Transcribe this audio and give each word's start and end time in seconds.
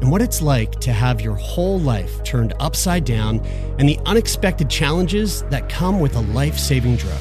and 0.00 0.10
what 0.10 0.22
it's 0.22 0.40
like 0.40 0.72
to 0.80 0.92
have 0.92 1.20
your 1.20 1.34
whole 1.34 1.80
life 1.80 2.22
turned 2.24 2.52
upside 2.60 3.04
down 3.04 3.40
and 3.78 3.88
the 3.88 3.98
unexpected 4.06 4.70
challenges 4.70 5.42
that 5.44 5.68
come 5.68 6.00
with 6.00 6.14
a 6.16 6.20
life 6.20 6.58
saving 6.58 6.96
drug. 6.96 7.20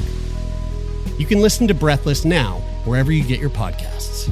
You 1.17 1.25
can 1.25 1.41
listen 1.41 1.67
to 1.67 1.73
Breathless 1.73 2.25
now, 2.25 2.59
wherever 2.85 3.11
you 3.11 3.23
get 3.23 3.39
your 3.39 3.49
podcasts. 3.49 4.31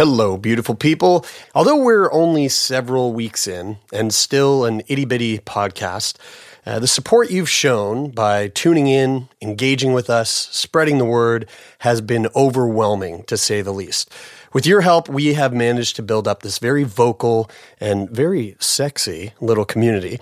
Hello, 0.00 0.38
beautiful 0.38 0.74
people. 0.74 1.26
Although 1.54 1.76
we're 1.76 2.10
only 2.10 2.48
several 2.48 3.12
weeks 3.12 3.46
in 3.46 3.76
and 3.92 4.14
still 4.14 4.64
an 4.64 4.80
itty 4.88 5.04
bitty 5.04 5.40
podcast, 5.40 6.16
uh, 6.64 6.78
the 6.78 6.86
support 6.86 7.30
you've 7.30 7.50
shown 7.50 8.08
by 8.08 8.48
tuning 8.48 8.86
in, 8.86 9.28
engaging 9.42 9.92
with 9.92 10.08
us, 10.08 10.30
spreading 10.30 10.96
the 10.96 11.04
word 11.04 11.46
has 11.80 12.00
been 12.00 12.28
overwhelming 12.34 13.24
to 13.24 13.36
say 13.36 13.60
the 13.60 13.72
least. 13.72 14.10
With 14.54 14.64
your 14.64 14.80
help, 14.80 15.06
we 15.10 15.34
have 15.34 15.52
managed 15.52 15.96
to 15.96 16.02
build 16.02 16.26
up 16.26 16.40
this 16.40 16.56
very 16.56 16.84
vocal 16.84 17.50
and 17.78 18.08
very 18.08 18.56
sexy 18.58 19.34
little 19.38 19.66
community, 19.66 20.18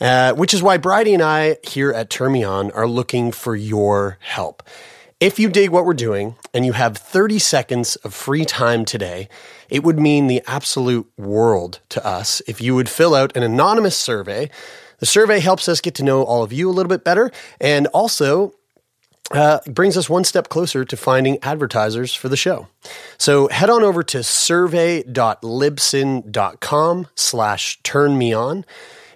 uh, 0.00 0.32
which 0.32 0.52
is 0.52 0.60
why 0.60 0.76
Bridie 0.76 1.14
and 1.14 1.22
I 1.22 1.58
here 1.62 1.92
at 1.92 2.10
Turn 2.10 2.32
Me 2.32 2.42
On 2.42 2.72
are 2.72 2.88
looking 2.88 3.30
for 3.30 3.54
your 3.54 4.18
help. 4.18 4.64
If 5.20 5.38
you 5.38 5.48
dig 5.50 5.68
what 5.68 5.84
we're 5.84 5.92
doing 5.92 6.36
and 6.54 6.64
you 6.64 6.72
have 6.72 6.96
30 6.96 7.38
seconds 7.38 7.96
of 7.96 8.14
free 8.14 8.46
time 8.46 8.86
today, 8.86 9.28
it 9.68 9.84
would 9.84 9.98
mean 9.98 10.28
the 10.28 10.40
absolute 10.46 11.06
world 11.18 11.80
to 11.90 12.02
us 12.06 12.40
if 12.46 12.62
you 12.62 12.74
would 12.74 12.88
fill 12.88 13.14
out 13.14 13.36
an 13.36 13.42
anonymous 13.42 13.98
survey. 13.98 14.48
The 14.98 15.04
survey 15.04 15.40
helps 15.40 15.68
us 15.68 15.82
get 15.82 15.94
to 15.96 16.02
know 16.02 16.22
all 16.22 16.42
of 16.42 16.54
you 16.54 16.70
a 16.70 16.72
little 16.72 16.88
bit 16.88 17.04
better 17.04 17.30
and 17.60 17.86
also 17.88 18.54
uh, 19.30 19.58
brings 19.66 19.98
us 19.98 20.08
one 20.08 20.24
step 20.24 20.48
closer 20.48 20.86
to 20.86 20.96
finding 20.96 21.36
advertisers 21.42 22.14
for 22.14 22.30
the 22.30 22.36
show. 22.36 22.68
So 23.18 23.48
head 23.48 23.68
on 23.68 23.82
over 23.82 24.02
to 24.02 24.22
survey.libsyn.com 24.22 27.06
slash 27.14 27.78
turn 27.82 28.16
me 28.16 28.32
on. 28.32 28.64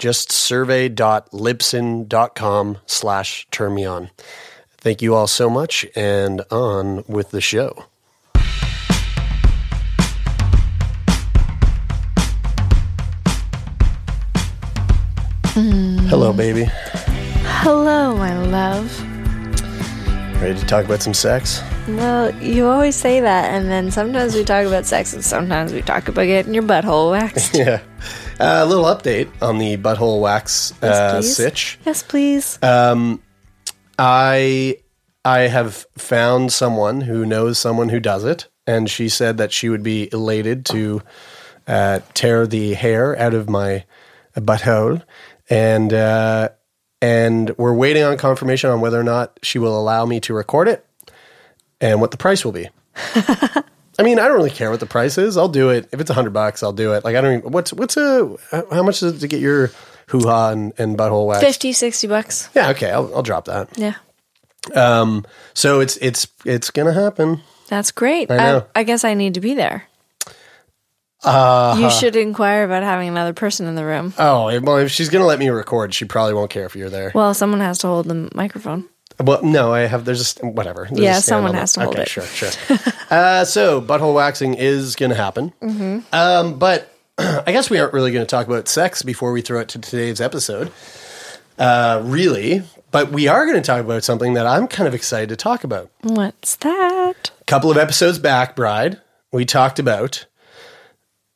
just 0.00 0.32
survey.libsyn.com 0.32 2.78
slash 2.86 3.46
turn 3.52 3.72
me 3.72 3.84
on. 3.84 4.10
Thank 4.78 5.00
you 5.00 5.14
all 5.14 5.28
so 5.28 5.48
much, 5.48 5.86
and 5.94 6.42
on 6.50 7.04
with 7.06 7.30
the 7.30 7.40
show. 7.40 7.84
Hello, 15.54 16.32
baby. 16.32 16.64
Hello, 17.44 18.16
my 18.16 18.38
love. 18.38 18.90
Ready 20.40 20.58
to 20.58 20.64
talk 20.64 20.86
about 20.86 21.02
some 21.02 21.12
sex? 21.12 21.60
Well, 21.88 22.34
you 22.36 22.66
always 22.66 22.96
say 22.96 23.20
that, 23.20 23.50
and 23.52 23.70
then 23.70 23.90
sometimes 23.90 24.34
we 24.34 24.44
talk 24.44 24.64
about 24.64 24.86
sex, 24.86 25.12
and 25.12 25.22
sometimes 25.22 25.74
we 25.74 25.82
talk 25.82 26.08
about 26.08 26.24
getting 26.24 26.54
your 26.54 26.62
butthole 26.62 27.10
waxed. 27.10 27.54
yeah. 27.58 27.82
Uh, 28.40 28.60
a 28.62 28.64
little 28.64 28.86
update 28.86 29.28
on 29.42 29.58
the 29.58 29.76
butthole 29.76 30.22
wax 30.22 30.72
Yes, 30.82 30.96
uh, 30.96 31.18
please. 31.18 31.36
sitch. 31.36 31.78
Yes, 31.84 32.02
please. 32.02 32.58
Um, 32.62 33.20
I 33.98 34.78
I 35.22 35.40
have 35.40 35.84
found 35.98 36.50
someone 36.50 37.02
who 37.02 37.26
knows 37.26 37.58
someone 37.58 37.90
who 37.90 38.00
does 38.00 38.24
it, 38.24 38.48
and 38.66 38.88
she 38.88 39.10
said 39.10 39.36
that 39.36 39.52
she 39.52 39.68
would 39.68 39.82
be 39.82 40.08
elated 40.14 40.64
to 40.66 41.02
uh, 41.66 42.00
tear 42.14 42.46
the 42.46 42.72
hair 42.72 43.18
out 43.18 43.34
of 43.34 43.50
my 43.50 43.84
butthole, 44.34 45.02
and 45.48 45.92
uh, 45.92 46.50
and 47.00 47.50
we're 47.58 47.74
waiting 47.74 48.02
on 48.02 48.16
confirmation 48.16 48.70
on 48.70 48.80
whether 48.80 48.98
or 48.98 49.04
not 49.04 49.38
she 49.42 49.58
will 49.58 49.78
allow 49.78 50.06
me 50.06 50.20
to 50.20 50.34
record 50.34 50.68
it, 50.68 50.86
and 51.80 52.00
what 52.00 52.10
the 52.10 52.16
price 52.16 52.44
will 52.44 52.52
be. 52.52 52.68
I 53.98 54.04
mean, 54.04 54.18
I 54.18 54.26
don't 54.26 54.36
really 54.36 54.50
care 54.50 54.70
what 54.70 54.80
the 54.80 54.86
price 54.86 55.18
is. 55.18 55.36
I'll 55.36 55.48
do 55.48 55.70
it 55.70 55.88
if 55.92 56.00
it's 56.00 56.10
a 56.10 56.14
hundred 56.14 56.32
bucks. 56.32 56.62
I'll 56.62 56.72
do 56.72 56.94
it. 56.94 57.04
Like 57.04 57.16
I 57.16 57.20
don't. 57.20 57.38
Even, 57.38 57.52
what's 57.52 57.72
what's 57.72 57.96
a 57.96 58.36
how 58.70 58.82
much 58.82 59.02
is 59.02 59.14
it 59.14 59.20
to 59.20 59.28
get 59.28 59.40
your 59.40 59.70
hoo 60.08 60.20
ha 60.20 60.50
and, 60.50 60.72
and 60.78 60.96
butthole 60.96 61.26
wax? 61.26 61.40
50, 61.40 61.72
60 61.72 62.06
bucks. 62.06 62.48
Yeah, 62.54 62.70
okay, 62.70 62.90
I'll, 62.90 63.14
I'll 63.14 63.22
drop 63.22 63.46
that. 63.46 63.76
Yeah. 63.76 63.94
Um, 64.74 65.24
so 65.54 65.80
it's 65.80 65.96
it's 65.98 66.26
it's 66.44 66.70
gonna 66.70 66.92
happen. 66.92 67.42
That's 67.68 67.90
great. 67.90 68.30
I 68.30 68.36
know. 68.36 68.66
I, 68.74 68.80
I 68.80 68.82
guess 68.84 69.04
I 69.04 69.14
need 69.14 69.34
to 69.34 69.40
be 69.40 69.54
there. 69.54 69.88
Uh, 71.24 71.76
You 71.78 71.90
should 71.90 72.16
inquire 72.16 72.64
about 72.64 72.82
having 72.82 73.08
another 73.08 73.32
person 73.32 73.66
in 73.66 73.74
the 73.74 73.84
room. 73.84 74.12
oh, 74.18 74.48
if- 74.48 74.62
well, 74.62 74.78
if 74.78 74.90
she's 74.90 75.08
gonna 75.08 75.26
let 75.26 75.38
me 75.38 75.48
record, 75.50 75.94
she 75.94 76.04
probably 76.04 76.34
won't 76.34 76.50
care 76.50 76.64
if 76.66 76.74
you're 76.76 76.90
there. 76.90 77.12
Well, 77.14 77.34
someone 77.34 77.60
has 77.60 77.78
to 77.78 77.86
hold 77.86 78.06
the 78.08 78.28
microphone. 78.34 78.88
Well, 79.22 79.42
no, 79.44 79.72
I 79.72 79.80
have. 79.80 80.04
There's 80.04 80.18
just 80.18 80.42
whatever. 80.42 80.88
There's 80.90 81.00
Yeah, 81.00 81.18
a 81.18 81.20
someone 81.20 81.50
on 81.50 81.56
has 81.56 81.74
to 81.74 81.80
hold 81.82 81.94
okay, 81.94 82.02
it. 82.02 82.08
Sure, 82.08 82.24
sure. 82.24 82.50
uh, 83.10 83.44
so 83.44 83.80
butthole 83.80 84.14
waxing 84.14 84.54
is 84.54 84.96
gonna 84.96 85.14
happen. 85.14 85.52
Mm-hmm. 85.62 85.98
Um, 86.12 86.58
but 86.58 86.88
I 87.18 87.52
guess 87.52 87.68
we 87.70 87.78
aren't 87.78 87.92
really 87.92 88.10
going 88.10 88.24
to 88.24 88.30
talk 88.30 88.46
about 88.46 88.68
sex 88.68 89.02
before 89.02 89.32
we 89.32 89.42
throw 89.42 89.60
it 89.60 89.68
to 89.68 89.78
today's 89.78 90.18
episode. 90.20 90.72
Uh, 91.58 92.00
really, 92.04 92.62
but 92.90 93.12
we 93.12 93.28
are 93.28 93.44
going 93.44 93.60
to 93.60 93.64
talk 93.66 93.80
about 93.80 94.02
something 94.02 94.32
that 94.32 94.46
I'm 94.46 94.66
kind 94.66 94.88
of 94.88 94.94
excited 94.94 95.28
to 95.28 95.36
talk 95.36 95.62
about. 95.62 95.90
What's 96.00 96.56
that? 96.56 97.30
A 97.40 97.44
couple 97.44 97.70
of 97.70 97.76
episodes 97.76 98.18
back, 98.18 98.56
Bride, 98.56 98.98
we 99.30 99.44
talked 99.44 99.78
about 99.78 100.24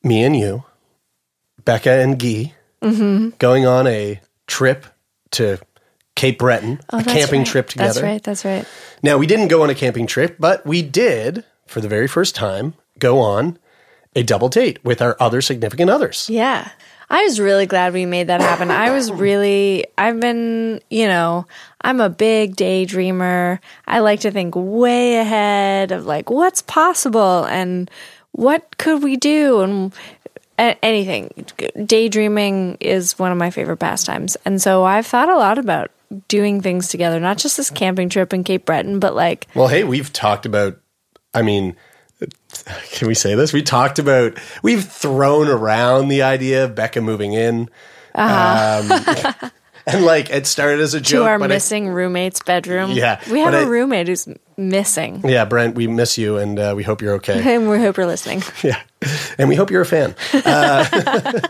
me 0.06 0.22
and 0.24 0.36
you, 0.36 0.64
Becca 1.64 1.90
and 1.90 2.18
Guy, 2.18 2.52
Mm-hmm. 2.82 3.30
going 3.38 3.66
on 3.66 3.86
a 3.86 4.20
trip 4.46 4.86
to 5.32 5.58
Cape 6.14 6.38
Breton, 6.38 6.78
Oh, 6.92 6.98
a 7.00 7.02
camping 7.02 7.40
right. 7.40 7.46
trip 7.46 7.68
together. 7.68 7.88
That's 7.88 8.02
right. 8.02 8.22
That's 8.22 8.44
right. 8.44 8.64
Now, 9.02 9.16
we 9.18 9.26
didn't 9.26 9.48
go 9.48 9.62
on 9.62 9.70
a 9.70 9.74
camping 9.74 10.06
trip, 10.06 10.36
but 10.38 10.64
we 10.66 10.82
did, 10.82 11.42
for 11.66 11.80
the 11.80 11.88
very 11.88 12.06
first 12.06 12.34
time, 12.36 12.74
go 12.98 13.18
on 13.18 13.58
a 14.14 14.22
double 14.22 14.48
date 14.50 14.82
with 14.84 15.00
our 15.02 15.16
other 15.18 15.40
significant 15.40 15.90
others. 15.90 16.28
Yeah. 16.30 16.68
I 17.08 17.22
was 17.22 17.38
really 17.40 17.66
glad 17.66 17.92
we 17.92 18.04
made 18.04 18.26
that 18.28 18.40
happen. 18.40 18.70
I 18.70 18.90
was 18.90 19.10
really, 19.12 19.86
I've 19.96 20.18
been, 20.20 20.80
you 20.90 21.06
know, 21.06 21.46
I'm 21.80 22.00
a 22.00 22.10
big 22.10 22.56
daydreamer. 22.56 23.58
I 23.86 24.00
like 24.00 24.20
to 24.20 24.30
think 24.30 24.54
way 24.56 25.16
ahead 25.16 25.92
of 25.92 26.04
like 26.04 26.30
what's 26.30 26.62
possible 26.62 27.44
and 27.44 27.90
what 28.36 28.76
could 28.78 29.02
we 29.02 29.16
do 29.16 29.60
and 29.60 29.92
a- 30.58 30.76
anything. 30.84 31.30
Daydreaming 31.84 32.76
is 32.80 33.18
one 33.18 33.32
of 33.32 33.38
my 33.38 33.50
favorite 33.50 33.76
pastimes. 33.78 34.36
And 34.44 34.60
so 34.60 34.84
I've 34.84 35.06
thought 35.06 35.28
a 35.28 35.36
lot 35.36 35.58
about 35.58 35.90
doing 36.28 36.60
things 36.60 36.88
together, 36.88 37.18
not 37.20 37.38
just 37.38 37.56
this 37.56 37.70
camping 37.70 38.08
trip 38.08 38.32
in 38.32 38.44
Cape 38.44 38.64
Breton, 38.64 38.98
but 39.00 39.14
like 39.14 39.46
Well, 39.54 39.68
hey, 39.68 39.84
we've 39.84 40.12
talked 40.12 40.46
about, 40.46 40.78
I 41.34 41.42
mean, 41.42 41.76
can 42.92 43.08
we 43.08 43.14
say 43.14 43.34
this? 43.34 43.52
We 43.52 43.62
talked 43.62 43.98
about, 43.98 44.38
we've 44.62 44.84
thrown 44.84 45.48
around 45.48 46.08
the 46.08 46.22
idea 46.22 46.64
of 46.64 46.74
Becca 46.74 47.00
moving 47.02 47.32
in. 47.34 47.68
Um, 48.14 48.90
and 49.86 50.04
like 50.06 50.30
it 50.30 50.46
started 50.46 50.80
as 50.80 50.94
a 50.94 50.98
Uh-huh. 50.98 51.04
to 51.04 51.10
joke. 51.10 51.26
our 51.26 51.38
but 51.38 51.50
I- 51.50 51.54
missing 51.56 51.88
roommate's 51.88 52.40
bedroom. 52.42 52.92
Yeah, 52.92 53.20
We 53.30 53.40
have 53.40 53.52
a 53.52 53.58
I- 53.58 53.62
roommate 53.64 54.08
who's 54.08 54.26
missing. 54.56 55.22
yeah, 55.28 55.44
Brent, 55.44 55.74
we 55.74 55.86
miss 55.86 56.16
you 56.18 56.36
and 56.38 56.58
uh, 56.58 56.72
we 56.76 56.82
hope 56.82 57.02
you're 57.02 57.14
okay. 57.14 57.40
And 57.54 57.68
we 57.68 57.78
hope 57.78 57.96
you're 57.96 58.06
listening. 58.06 58.42
Yeah. 58.62 58.80
And 59.38 59.48
we 59.48 59.54
hope 59.54 59.70
you're 59.70 59.82
a 59.82 59.86
fan. 59.86 60.14
Uh, 60.32 61.40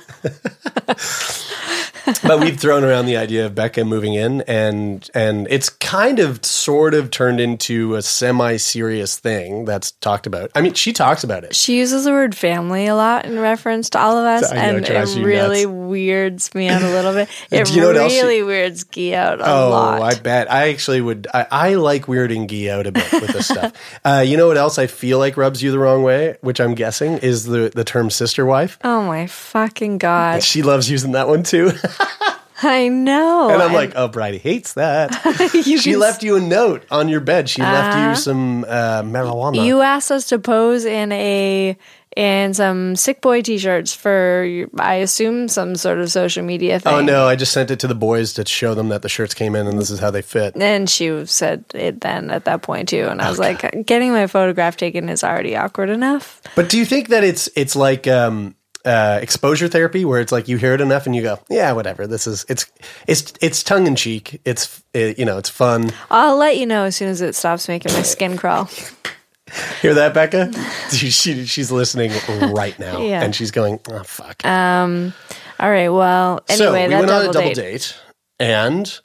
but 2.22 2.40
we've 2.40 2.58
thrown 2.58 2.84
around 2.84 3.06
the 3.06 3.16
idea 3.16 3.46
of 3.46 3.54
Becca 3.54 3.84
moving 3.84 4.14
in 4.14 4.42
and 4.42 5.08
and 5.14 5.46
it's 5.50 5.68
kind 5.68 6.18
of 6.18 6.44
sort 6.44 6.94
of 6.94 7.10
turned 7.10 7.40
into 7.40 7.94
a 7.94 8.02
semi-serious 8.02 9.18
thing 9.18 9.64
that's 9.64 9.92
talked 9.92 10.26
about. 10.26 10.50
I 10.54 10.60
mean, 10.60 10.74
she 10.74 10.92
talks 10.92 11.24
about 11.24 11.44
it. 11.44 11.54
She 11.54 11.78
uses 11.78 12.04
the 12.04 12.12
word 12.12 12.34
family 12.34 12.86
a 12.86 12.94
lot 12.94 13.24
in 13.24 13.38
reference 13.38 13.90
to 13.90 13.98
all 14.00 14.16
of 14.18 14.24
us, 14.24 14.50
know, 14.52 14.58
and 14.58 14.86
it 14.88 15.16
really 15.24 15.64
nuts. 15.66 15.74
weirds 15.88 16.54
me 16.54 16.68
out 16.68 16.82
a 16.82 16.88
little 16.90 17.12
bit. 17.12 17.28
It 17.50 17.74
you 17.74 17.80
know 17.82 17.90
else 17.92 18.12
she- 18.12 18.20
really 18.20 18.42
weirds 18.42 18.84
Guy 18.84 19.12
out 19.12 19.40
a 19.40 19.44
Oh, 19.46 19.70
lot. 19.70 20.02
I 20.02 20.14
bet. 20.18 20.50
I 20.50 20.68
actually 20.70 21.00
would. 21.00 21.26
I, 21.32 21.46
I 21.50 21.74
like 21.74 22.06
weirding 22.06 22.46
Guy 22.48 22.70
out 22.72 22.86
a 22.86 22.92
bit 22.92 23.10
with 23.12 23.28
this 23.32 23.46
stuff. 23.48 23.72
Uh, 24.04 24.20
you 24.24 24.36
know 24.36 24.46
what 24.46 24.56
else 24.56 24.78
I 24.78 24.86
feel 24.86 25.18
like 25.18 25.36
rubs 25.36 25.62
you 25.62 25.70
the 25.72 25.78
wrong 25.78 26.02
way, 26.02 26.36
which 26.40 26.60
I'm 26.60 26.74
guessing 26.74 27.18
is 27.18 27.44
the, 27.44 27.70
the 27.74 27.82
term 27.84 28.08
sister 28.10 28.44
wife. 28.46 28.78
oh 28.84 29.02
my 29.02 29.26
fucking 29.26 29.98
god! 29.98 30.42
She 30.42 30.62
loves 30.62 30.88
using 30.90 31.12
that 31.12 31.26
one 31.28 31.42
too. 31.42 31.72
I 32.62 32.88
know. 32.88 33.50
and 33.50 33.62
I'm 33.62 33.74
like, 33.74 33.92
oh, 33.96 34.08
Bridie 34.08 34.38
hates 34.38 34.74
that. 34.74 35.10
she 35.62 35.96
left 35.96 36.22
you 36.22 36.36
a 36.36 36.40
note 36.40 36.84
on 36.90 37.08
your 37.08 37.20
bed. 37.20 37.50
She 37.50 37.60
left 37.60 37.98
you 37.98 38.16
some 38.22 38.64
uh, 38.64 39.02
marijuana. 39.02 39.62
You 39.62 39.82
asked 39.82 40.10
us 40.10 40.28
to 40.28 40.38
pose 40.38 40.86
in 40.86 41.12
a 41.12 41.76
in 42.16 42.54
some 42.54 42.96
sick 42.96 43.20
boy 43.20 43.42
t-shirts 43.42 43.92
for 43.94 44.66
I 44.78 44.94
assume 44.94 45.48
some 45.48 45.76
sort 45.76 45.98
of 45.98 46.10
social 46.10 46.42
media 46.42 46.80
thing. 46.80 46.94
oh 46.94 47.02
no, 47.02 47.26
I 47.28 47.36
just 47.36 47.52
sent 47.52 47.70
it 47.70 47.78
to 47.80 47.86
the 47.86 47.94
boys 47.94 48.32
to 48.34 48.46
show 48.46 48.74
them 48.74 48.88
that 48.88 49.02
the 49.02 49.10
shirts 49.10 49.34
came 49.34 49.54
in 49.54 49.66
and 49.66 49.78
this 49.78 49.90
is 49.90 49.98
how 50.00 50.10
they 50.10 50.22
fit. 50.22 50.56
And 50.56 50.88
she 50.88 51.26
said 51.26 51.66
it 51.74 52.00
then 52.00 52.30
at 52.30 52.46
that 52.46 52.62
point 52.62 52.88
too, 52.88 53.06
and 53.10 53.20
I 53.20 53.26
Oh, 53.26 53.30
was 53.30 53.38
like, 53.38 53.84
getting 53.84 54.12
my 54.12 54.28
photograph 54.28 54.78
taken 54.78 55.10
is 55.10 55.22
already 55.22 55.56
awkward 55.56 55.90
enough. 55.90 56.40
But 56.54 56.70
do 56.70 56.78
you 56.78 56.86
think 56.86 57.08
that 57.08 57.22
it's 57.22 57.50
it's 57.54 57.76
like 57.76 58.06
um, 58.06 58.54
uh, 58.86 59.18
exposure 59.20 59.68
therapy, 59.68 60.04
where 60.04 60.20
it's 60.20 60.32
like 60.32 60.48
you 60.48 60.56
hear 60.56 60.72
it 60.74 60.80
enough 60.80 61.06
and 61.06 61.14
you 61.14 61.22
go, 61.22 61.38
yeah, 61.50 61.72
whatever. 61.72 62.06
This 62.06 62.26
is 62.26 62.46
it's 62.48 62.70
it's 63.06 63.32
it's 63.40 63.62
tongue 63.62 63.86
in 63.86 63.96
cheek. 63.96 64.40
It's 64.44 64.82
it, 64.94 65.18
you 65.18 65.24
know 65.24 65.36
it's 65.38 65.50
fun. 65.50 65.90
I'll 66.10 66.36
let 66.36 66.56
you 66.56 66.66
know 66.66 66.84
as 66.84 66.96
soon 66.96 67.08
as 67.08 67.20
it 67.20 67.34
stops 67.34 67.68
making 67.68 67.92
my 67.92 68.02
skin 68.02 68.36
crawl. 68.36 68.70
Hear 69.80 69.94
that, 69.94 70.12
Becca? 70.12 70.52
she, 70.90 71.10
she 71.10 71.46
she's 71.46 71.70
listening 71.70 72.10
right 72.52 72.76
now, 72.78 73.00
Yeah. 73.00 73.22
and 73.22 73.34
she's 73.34 73.50
going, 73.50 73.80
oh 73.90 74.02
fuck. 74.02 74.44
Um. 74.44 75.12
All 75.60 75.70
right. 75.70 75.88
Well, 75.88 76.40
so 76.48 76.74
anyway, 76.74 76.84
we 76.88 76.90
that 76.94 76.98
went 77.00 77.10
on 77.10 77.22
a 77.30 77.32
double 77.32 77.48
date. 77.48 77.56
date. 77.56 77.96
and 78.40 79.00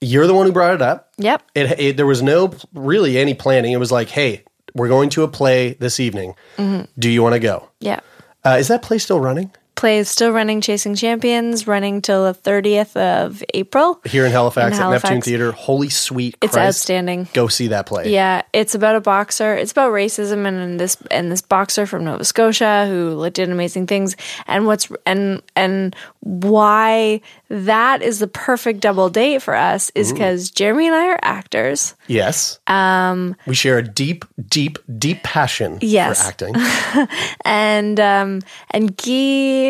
you're 0.00 0.26
the 0.26 0.34
one 0.34 0.46
who 0.46 0.52
brought 0.52 0.74
it 0.74 0.82
up. 0.82 1.10
Yep. 1.18 1.42
It, 1.54 1.80
it 1.80 1.96
there 1.96 2.04
was 2.06 2.20
no 2.22 2.52
really 2.74 3.16
any 3.16 3.32
planning. 3.34 3.72
It 3.72 3.78
was 3.78 3.90
like, 3.92 4.08
hey, 4.08 4.44
we're 4.74 4.88
going 4.88 5.08
to 5.10 5.22
a 5.22 5.28
play 5.28 5.72
this 5.74 5.98
evening. 6.00 6.34
Mm-hmm. 6.58 6.84
Do 6.98 7.08
you 7.08 7.22
want 7.22 7.32
to 7.34 7.38
go? 7.40 7.68
Yeah. 7.80 8.00
Uh, 8.46 8.56
is 8.58 8.68
that 8.68 8.80
play 8.80 8.96
still 8.96 9.18
running 9.18 9.50
Play 9.76 9.98
is 9.98 10.08
still 10.08 10.30
running 10.32 10.60
Chasing 10.60 10.94
Champions, 10.94 11.66
running 11.66 12.00
till 12.02 12.24
the 12.24 12.38
30th 12.38 12.96
of 12.96 13.42
April. 13.54 14.00
here 14.04 14.24
in 14.24 14.32
Halifax, 14.32 14.76
In 14.78 14.82
at 14.82 14.90
Neptune 14.90 15.20
Theater? 15.20 15.52
Holy 15.52 15.90
sweet! 15.90 16.36
It's 16.42 16.56
outstanding. 16.56 17.28
Go 17.34 17.46
see 17.48 17.68
that 17.68 17.86
play. 17.86 18.10
Yeah, 18.12 18.42
it's 18.52 18.74
about 18.74 18.96
a 18.96 19.00
boxer. 19.00 19.54
It's 19.54 19.72
about 19.72 19.92
racism 19.92 20.46
and 20.46 20.56
and 20.56 20.80
this 20.80 20.96
and 21.10 21.30
this 21.30 21.42
boxer 21.42 21.86
from 21.86 22.04
Nova 22.04 22.24
Scotia 22.24 22.86
who 22.88 23.28
did 23.30 23.50
amazing 23.50 23.86
things. 23.86 24.16
And 24.46 24.66
what's 24.66 24.88
and 25.04 25.42
and 25.54 25.94
why 26.20 27.20
that 27.48 28.02
is 28.02 28.18
the 28.18 28.26
perfect 28.26 28.80
double 28.80 29.08
date 29.10 29.42
for 29.42 29.54
us 29.54 29.92
is 29.94 30.12
because 30.12 30.50
Jeremy 30.50 30.86
and 30.86 30.96
I 30.96 31.06
are 31.08 31.18
actors. 31.22 31.94
Yes. 32.08 32.58
Um, 32.66 33.36
we 33.46 33.54
share 33.54 33.78
a 33.78 33.82
deep, 33.82 34.24
deep, 34.48 34.78
deep 34.98 35.22
passion 35.22 35.78
Yes. 35.82 36.22
for 36.22 36.28
acting. 36.28 36.54
and 37.44 38.00
um, 38.00 38.40
and 38.70 38.96
Guy 38.96 39.65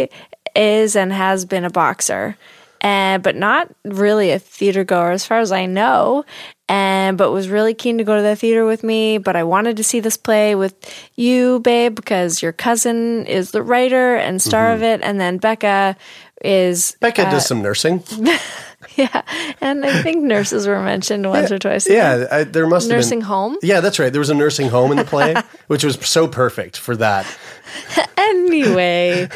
is 0.55 0.97
and 0.97 1.13
has 1.13 1.45
been 1.45 1.65
a 1.65 1.71
boxer, 1.71 2.37
and 2.81 3.23
but 3.23 3.37
not 3.37 3.73
really 3.85 4.31
a 4.31 4.39
theater 4.39 4.85
goer 4.85 5.11
as 5.11 5.27
far 5.27 5.39
as 5.39 5.53
I 5.53 5.67
know. 5.67 6.25
And 6.69 7.17
but 7.17 7.31
was 7.31 7.49
really 7.49 7.75
keen 7.75 7.97
to 7.99 8.05
go 8.05 8.17
to 8.17 8.23
the 8.23 8.35
theater 8.35 8.67
with 8.67 8.83
me. 8.83 9.19
But 9.19 9.37
I 9.37 9.45
wanted 9.45 9.77
to 9.77 9.85
see 9.85 10.01
this 10.01 10.17
play 10.17 10.57
with 10.57 10.75
you, 11.15 11.61
babe, 11.61 11.95
because 11.95 12.43
your 12.43 12.53
cousin 12.53 13.25
is 13.27 13.53
the 13.53 13.63
writer 13.63 14.17
and 14.17 14.43
star 14.43 14.67
mm-hmm. 14.67 14.77
of 14.77 14.83
it, 14.83 15.01
and 15.03 15.21
then 15.21 15.39
Becca 15.39 15.97
is 16.43 16.97
Becca 17.01 17.23
does 17.25 17.35
uh, 17.35 17.41
some 17.41 17.63
nursing. 17.63 18.03
yeah, 18.97 19.23
and 19.61 19.85
I 19.85 20.03
think 20.03 20.23
nurses 20.23 20.67
were 20.67 20.81
mentioned 20.81 21.29
once 21.29 21.51
or 21.51 21.59
twice. 21.59 21.89
Yeah, 21.89 22.27
I, 22.31 22.45
there 22.45 22.67
must 22.67 22.89
have 22.89 22.97
nursing 22.97 23.21
been. 23.21 23.27
home. 23.27 23.59
Yeah, 23.63 23.81
that's 23.81 23.99
right. 23.99 24.13
There 24.13 24.21
was 24.21 24.31
a 24.31 24.35
nursing 24.35 24.69
home 24.69 24.91
in 24.91 24.97
the 24.97 25.05
play, 25.05 25.35
which 25.67 25.85
was 25.85 25.97
so 26.07 26.29
perfect 26.29 26.77
for 26.77 26.97
that. 26.97 27.27
anyway 28.17 29.29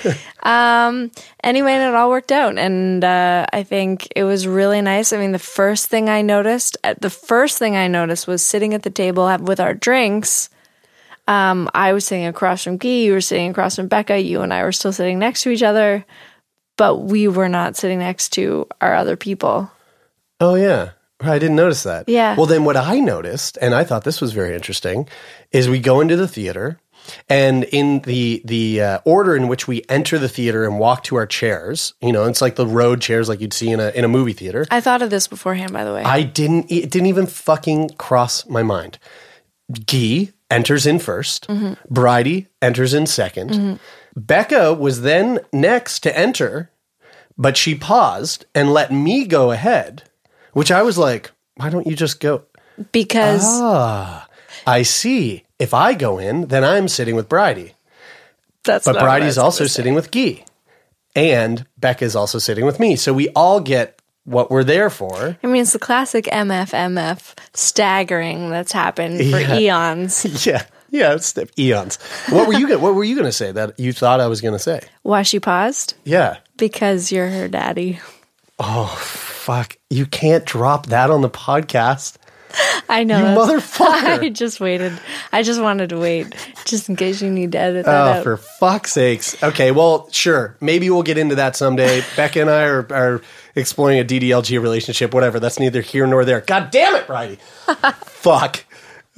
um 0.44 1.10
anyway 1.42 1.72
and 1.72 1.82
it 1.82 1.94
all 1.94 2.10
worked 2.10 2.32
out 2.32 2.56
and 2.56 3.04
uh 3.04 3.44
i 3.52 3.62
think 3.62 4.08
it 4.14 4.24
was 4.24 4.46
really 4.46 4.80
nice 4.80 5.12
i 5.12 5.18
mean 5.18 5.32
the 5.32 5.38
first 5.38 5.88
thing 5.88 6.08
i 6.08 6.22
noticed 6.22 6.76
uh, 6.84 6.94
the 7.00 7.10
first 7.10 7.58
thing 7.58 7.76
i 7.76 7.88
noticed 7.88 8.26
was 8.26 8.40
sitting 8.40 8.72
at 8.72 8.82
the 8.82 8.90
table 8.90 9.36
with 9.38 9.60
our 9.60 9.74
drinks 9.74 10.48
um 11.28 11.68
i 11.74 11.92
was 11.92 12.04
sitting 12.06 12.24
across 12.24 12.64
from 12.64 12.76
guy 12.76 12.88
you 12.88 13.12
were 13.12 13.20
sitting 13.20 13.50
across 13.50 13.76
from 13.76 13.88
becca 13.88 14.18
you 14.18 14.40
and 14.42 14.54
i 14.54 14.62
were 14.62 14.72
still 14.72 14.92
sitting 14.92 15.18
next 15.18 15.42
to 15.42 15.50
each 15.50 15.62
other 15.62 16.04
but 16.80 16.96
we 16.96 17.28
were 17.28 17.48
not 17.48 17.76
sitting 17.76 17.98
next 17.98 18.30
to 18.30 18.66
our 18.80 18.94
other 18.94 19.16
people 19.16 19.70
Oh 20.40 20.54
yeah. 20.54 20.92
I 21.20 21.38
didn't 21.38 21.56
notice 21.56 21.82
that. 21.82 22.08
Yeah. 22.08 22.34
Well, 22.34 22.46
then 22.46 22.64
what 22.64 22.76
I 22.76 22.98
noticed, 22.98 23.58
and 23.60 23.74
I 23.74 23.84
thought 23.84 24.04
this 24.04 24.22
was 24.22 24.32
very 24.32 24.54
interesting, 24.54 25.06
is 25.52 25.68
we 25.68 25.78
go 25.78 26.00
into 26.00 26.16
the 26.16 26.26
theater, 26.26 26.80
and 27.28 27.64
in 27.64 28.00
the 28.00 28.40
the 28.46 28.80
uh, 28.80 28.98
order 29.04 29.36
in 29.36 29.48
which 29.48 29.68
we 29.68 29.82
enter 29.90 30.18
the 30.18 30.30
theater 30.30 30.64
and 30.64 30.78
walk 30.78 31.04
to 31.04 31.16
our 31.16 31.26
chairs, 31.26 31.92
you 32.00 32.12
know, 32.12 32.24
it's 32.24 32.40
like 32.40 32.56
the 32.56 32.66
road 32.66 33.02
chairs 33.02 33.28
like 33.28 33.40
you'd 33.42 33.52
see 33.52 33.70
in 33.70 33.80
a 33.80 33.90
in 33.90 34.04
a 34.04 34.08
movie 34.08 34.32
theater. 34.32 34.66
i 34.70 34.80
thought 34.80 35.02
of 35.02 35.10
this 35.10 35.28
beforehand 35.28 35.72
by 35.72 35.84
the 35.84 35.92
way 35.92 36.02
I 36.02 36.22
didn't. 36.22 36.72
It 36.72 36.90
didn't 36.90 37.08
even 37.08 37.26
fucking 37.26 37.90
cross 37.98 38.46
my 38.48 38.62
mind. 38.62 38.98
Guy 39.86 40.32
enters 40.50 40.86
in 40.86 40.98
1st 40.98 41.76
Bridie 41.88 42.48
enters 42.60 42.92
in 42.92 43.04
2nd 43.04 43.78
Becca 44.26 44.74
was 44.74 45.02
then 45.02 45.40
next 45.52 46.00
to 46.00 46.16
enter, 46.18 46.70
but 47.38 47.56
she 47.56 47.74
paused 47.74 48.44
and 48.54 48.72
let 48.72 48.92
me 48.92 49.24
go 49.26 49.50
ahead, 49.50 50.02
which 50.52 50.70
I 50.70 50.82
was 50.82 50.98
like, 50.98 51.30
"Why 51.56 51.70
don't 51.70 51.86
you 51.86 51.96
just 51.96 52.20
go?" 52.20 52.42
because 52.92 53.44
Ah, 53.46 54.26
I 54.66 54.82
see. 54.82 55.44
If 55.58 55.74
I 55.74 55.94
go 55.94 56.18
in, 56.18 56.48
then 56.48 56.64
I'm 56.64 56.88
sitting 56.88 57.14
with 57.16 57.28
Bridie, 57.28 57.74
that's 58.64 58.84
but 58.86 58.98
Bridie's 58.98 59.38
also 59.38 59.66
sitting 59.66 59.94
with 59.94 60.10
Guy, 60.10 60.44
and 61.14 61.66
Becca's 61.78 62.16
also 62.16 62.38
sitting 62.38 62.64
with 62.64 62.80
me. 62.80 62.96
So 62.96 63.12
we 63.12 63.28
all 63.30 63.60
get 63.60 64.00
what 64.24 64.50
we're 64.50 64.64
there 64.64 64.90
for. 64.90 65.36
I 65.42 65.46
mean, 65.46 65.62
it's 65.62 65.72
the 65.72 65.78
classic 65.78 66.26
MFMF 66.26 67.34
staggering 67.54 68.50
that's 68.50 68.72
happened 68.72 69.18
for 69.30 69.40
Yeah. 69.40 69.58
eons. 69.58 70.24
Yeah, 70.46 70.62
yeah, 70.90 71.14
it's 71.14 71.34
eons. 71.58 71.98
What 72.28 72.46
were 72.48 72.54
you? 72.54 72.68
Gonna, 72.68 72.80
what 72.80 72.94
were 72.94 73.04
you 73.04 73.14
going 73.14 73.26
to 73.28 73.32
say 73.32 73.52
that 73.52 73.78
you 73.78 73.92
thought 73.92 74.20
I 74.20 74.26
was 74.26 74.40
going 74.40 74.54
to 74.54 74.58
say? 74.58 74.80
Why 75.02 75.22
she 75.22 75.40
paused? 75.40 75.94
Yeah. 76.04 76.38
Because 76.56 77.10
you're 77.12 77.28
her 77.28 77.48
daddy. 77.48 78.00
Oh 78.58 78.86
fuck, 79.00 79.76
you 79.88 80.04
can't 80.04 80.44
drop 80.44 80.86
that 80.86 81.10
on 81.10 81.22
the 81.22 81.30
podcast. 81.30 82.16
I 82.88 83.04
know. 83.04 83.18
You 83.18 83.24
motherfucker. 83.38 83.86
I 84.20 84.28
just 84.28 84.60
waited. 84.60 84.92
I 85.32 85.42
just 85.44 85.62
wanted 85.62 85.90
to 85.90 85.98
wait, 85.98 86.34
just 86.64 86.88
in 86.88 86.96
case 86.96 87.22
you 87.22 87.30
need 87.30 87.52
to 87.52 87.58
edit 87.58 87.86
that 87.86 87.94
Oh, 87.94 88.10
out. 88.18 88.22
for 88.24 88.36
fuck's 88.36 88.92
sakes. 88.92 89.40
Okay, 89.42 89.70
well, 89.70 90.08
sure. 90.10 90.56
Maybe 90.60 90.90
we'll 90.90 91.04
get 91.04 91.16
into 91.16 91.36
that 91.36 91.54
someday. 91.54 92.02
Becca 92.16 92.40
and 92.40 92.50
I 92.50 92.64
are, 92.64 92.86
are 92.92 93.22
exploring 93.54 94.00
a 94.00 94.04
DDLG 94.04 94.60
relationship, 94.60 95.14
whatever. 95.14 95.38
That's 95.38 95.60
neither 95.60 95.80
here 95.80 96.06
nor 96.08 96.24
there. 96.24 96.40
God 96.40 96.70
damn 96.72 96.96
it, 96.96 97.06
Bridie. 97.06 97.36
Fuck. 98.04 98.64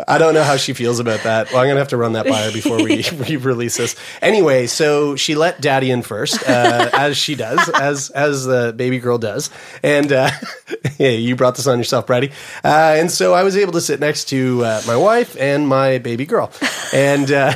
I 0.09 0.19
don't 0.19 0.35
know 0.35 0.43
how 0.43 0.57
she 0.57 0.73
feels 0.73 1.01
about 1.01 1.23
that. 1.25 1.51
Well, 1.51 1.61
I'm 1.61 1.67
going 1.67 1.77
to 1.77 1.81
have 1.81 1.89
to 1.89 1.97
run 1.97 2.15
that 2.15 2.27
by 2.27 2.43
her 2.43 2.53
before 2.53 2.83
we, 2.83 3.05
we 3.29 3.37
release 3.37 3.77
this. 3.77 3.97
Anyway, 4.21 4.67
so 4.67 5.17
she 5.17 5.35
let 5.35 5.61
daddy 5.61 5.91
in 5.91 6.03
first, 6.03 6.49
uh, 6.49 6.91
as 6.93 7.17
she 7.17 7.35
does, 7.35 7.69
as 7.81 8.11
as 8.11 8.45
the 8.45 8.73
baby 8.77 8.99
girl 8.99 9.19
does. 9.19 9.51
And 9.83 10.13
uh, 10.13 10.31
yeah, 10.99 11.11
you 11.11 11.37
brought 11.37 11.57
this 11.57 11.67
on 11.67 11.79
yourself, 11.79 12.07
Bridie. 12.07 12.33
Uh, 12.65 12.97
and 12.99 13.11
so 13.11 13.35
I 13.35 13.43
was 13.43 13.57
able 13.57 13.73
to 13.73 13.81
sit 13.81 14.01
next 14.01 14.27
to 14.27 14.65
uh, 14.65 14.83
my 14.87 14.97
wife 14.97 15.37
and 15.39 15.69
my 15.69 15.99
baby 15.99 16.27
girl. 16.27 16.53
And 16.93 17.31
uh, 17.31 17.55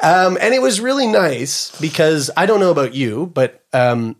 um, 0.00 0.38
and 0.40 0.54
it 0.54 0.62
was 0.62 0.80
really 0.80 1.06
nice 1.06 1.78
because 1.80 2.30
I 2.36 2.46
don't 2.46 2.60
know 2.60 2.70
about 2.70 2.94
you, 2.94 3.26
but 3.26 3.64
um, 3.72 4.16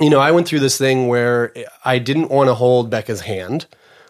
you 0.00 0.10
know, 0.10 0.20
I 0.20 0.30
went 0.30 0.46
through 0.46 0.60
this 0.60 0.78
thing 0.78 1.08
where 1.08 1.52
I 1.84 1.98
didn't 1.98 2.30
want 2.30 2.48
to 2.48 2.54
hold 2.54 2.90
Becca's 2.90 3.20
hand, 3.20 3.66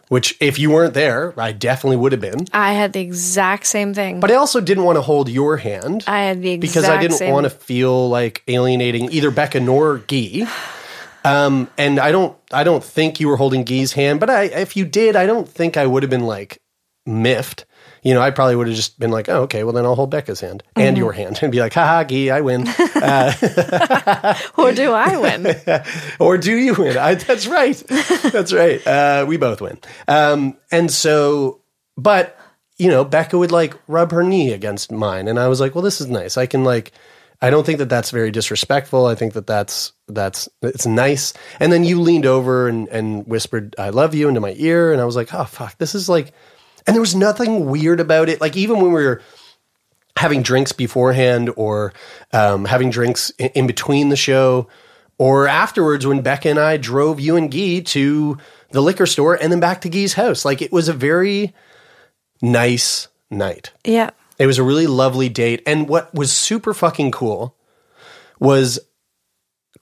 which 0.08 0.36
if 0.40 0.58
you 0.58 0.70
weren't 0.70 0.94
there, 0.94 1.34
I 1.38 1.52
definitely 1.52 1.96
would 1.98 2.12
have 2.12 2.20
been. 2.20 2.46
I 2.52 2.72
had 2.72 2.92
the 2.92 3.00
exact 3.00 3.66
same 3.66 3.94
thing. 3.94 4.20
But 4.20 4.30
I 4.30 4.34
also 4.34 4.60
didn't 4.60 4.84
want 4.84 4.96
to 4.96 5.02
hold 5.02 5.28
your 5.28 5.58
hand 5.58 6.04
I 6.06 6.20
had 6.20 6.42
the 6.42 6.52
exact 6.52 6.60
because 6.60 6.88
I 6.88 7.00
didn't 7.00 7.18
same. 7.18 7.32
want 7.32 7.44
to 7.44 7.50
feel 7.50 8.08
like 8.08 8.42
alienating 8.48 9.12
either 9.12 9.30
Becca 9.30 9.60
nor 9.60 10.02
Gee. 10.06 10.46
Um, 11.24 11.68
and 11.76 11.98
I 11.98 12.10
don't, 12.12 12.34
I 12.52 12.62
don't 12.64 12.82
think 12.82 13.20
you 13.20 13.28
were 13.28 13.36
holding 13.36 13.64
Gee's 13.64 13.92
hand, 13.92 14.18
but 14.20 14.30
I, 14.30 14.44
if 14.44 14.76
you 14.76 14.86
did, 14.86 15.16
I 15.16 15.26
don't 15.26 15.48
think 15.48 15.76
I 15.76 15.84
would 15.84 16.02
have 16.02 16.08
been 16.08 16.24
like 16.24 16.62
miffed. 17.04 17.66
You 18.02 18.14
know, 18.14 18.20
I 18.20 18.30
probably 18.30 18.56
would 18.56 18.66
have 18.68 18.76
just 18.76 18.98
been 18.98 19.10
like, 19.10 19.28
"Oh, 19.28 19.42
okay, 19.42 19.64
well 19.64 19.72
then 19.72 19.84
I'll 19.84 19.94
hold 19.94 20.10
Becca's 20.10 20.40
hand 20.40 20.62
and 20.76 20.96
Mm-hmm. 20.96 21.02
your 21.04 21.12
hand 21.12 21.38
and 21.42 21.52
be 21.52 21.60
like, 21.60 21.74
ha, 21.74 22.04
gee, 22.04 22.30
I 22.30 22.40
win." 22.40 22.62
or 24.56 24.72
do 24.72 24.92
I 24.92 25.16
win? 25.16 25.82
or 26.18 26.38
do 26.38 26.56
you 26.56 26.74
win? 26.74 26.96
I, 26.96 27.14
that's 27.14 27.46
right. 27.46 27.76
That's 28.32 28.52
right. 28.52 28.84
Uh, 28.86 29.24
we 29.28 29.36
both 29.36 29.60
win. 29.60 29.78
Um, 30.06 30.56
and 30.70 30.90
so, 30.90 31.60
but 31.96 32.38
you 32.76 32.88
know, 32.88 33.04
Becca 33.04 33.36
would 33.36 33.50
like 33.52 33.74
rub 33.88 34.12
her 34.12 34.22
knee 34.22 34.52
against 34.52 34.92
mine, 34.92 35.28
and 35.28 35.38
I 35.38 35.48
was 35.48 35.60
like, 35.60 35.74
well, 35.74 35.82
this 35.82 36.00
is 36.00 36.06
nice. 36.06 36.36
I 36.36 36.46
can 36.46 36.64
like, 36.64 36.92
I 37.42 37.50
don't 37.50 37.64
think 37.66 37.78
that 37.78 37.88
that's 37.88 38.10
very 38.10 38.30
disrespectful. 38.30 39.06
I 39.06 39.14
think 39.14 39.32
that 39.34 39.46
that's 39.46 39.92
that's 40.08 40.48
it's 40.62 40.86
nice. 40.86 41.32
And 41.60 41.72
then 41.72 41.84
you 41.84 42.00
leaned 42.00 42.26
over 42.26 42.68
and 42.68 42.88
and 42.88 43.26
whispered, 43.26 43.74
"I 43.78 43.90
love 43.90 44.14
you" 44.14 44.28
into 44.28 44.40
my 44.40 44.54
ear, 44.56 44.92
and 44.92 45.00
I 45.00 45.04
was 45.04 45.16
like, 45.16 45.32
oh 45.34 45.44
fuck, 45.44 45.76
this 45.78 45.94
is 45.94 46.08
like, 46.08 46.32
and 46.88 46.94
there 46.94 47.02
was 47.02 47.14
nothing 47.14 47.66
weird 47.66 48.00
about 48.00 48.30
it. 48.30 48.40
Like 48.40 48.56
even 48.56 48.76
when 48.76 48.92
we 48.92 49.04
were 49.04 49.20
having 50.16 50.42
drinks 50.42 50.72
beforehand 50.72 51.50
or 51.54 51.92
um, 52.32 52.64
having 52.64 52.88
drinks 52.90 53.30
in, 53.38 53.50
in 53.50 53.66
between 53.66 54.08
the 54.08 54.16
show 54.16 54.68
or 55.18 55.46
afterwards 55.46 56.06
when 56.06 56.22
Becca 56.22 56.48
and 56.48 56.58
I 56.58 56.78
drove 56.78 57.20
you 57.20 57.36
and 57.36 57.50
Guy 57.50 57.80
to 57.80 58.38
the 58.70 58.80
liquor 58.80 59.04
store 59.04 59.34
and 59.34 59.52
then 59.52 59.60
back 59.60 59.82
to 59.82 59.90
Guy's 59.90 60.14
house. 60.14 60.46
Like 60.46 60.62
it 60.62 60.72
was 60.72 60.88
a 60.88 60.94
very 60.94 61.54
nice 62.40 63.08
night. 63.30 63.70
yeah. 63.84 64.10
It 64.38 64.46
was 64.46 64.58
a 64.58 64.62
really 64.62 64.86
lovely 64.86 65.28
date. 65.28 65.62
And 65.66 65.88
what 65.88 66.14
was 66.14 66.32
super 66.32 66.72
fucking 66.72 67.10
cool 67.10 67.56
was 68.38 68.78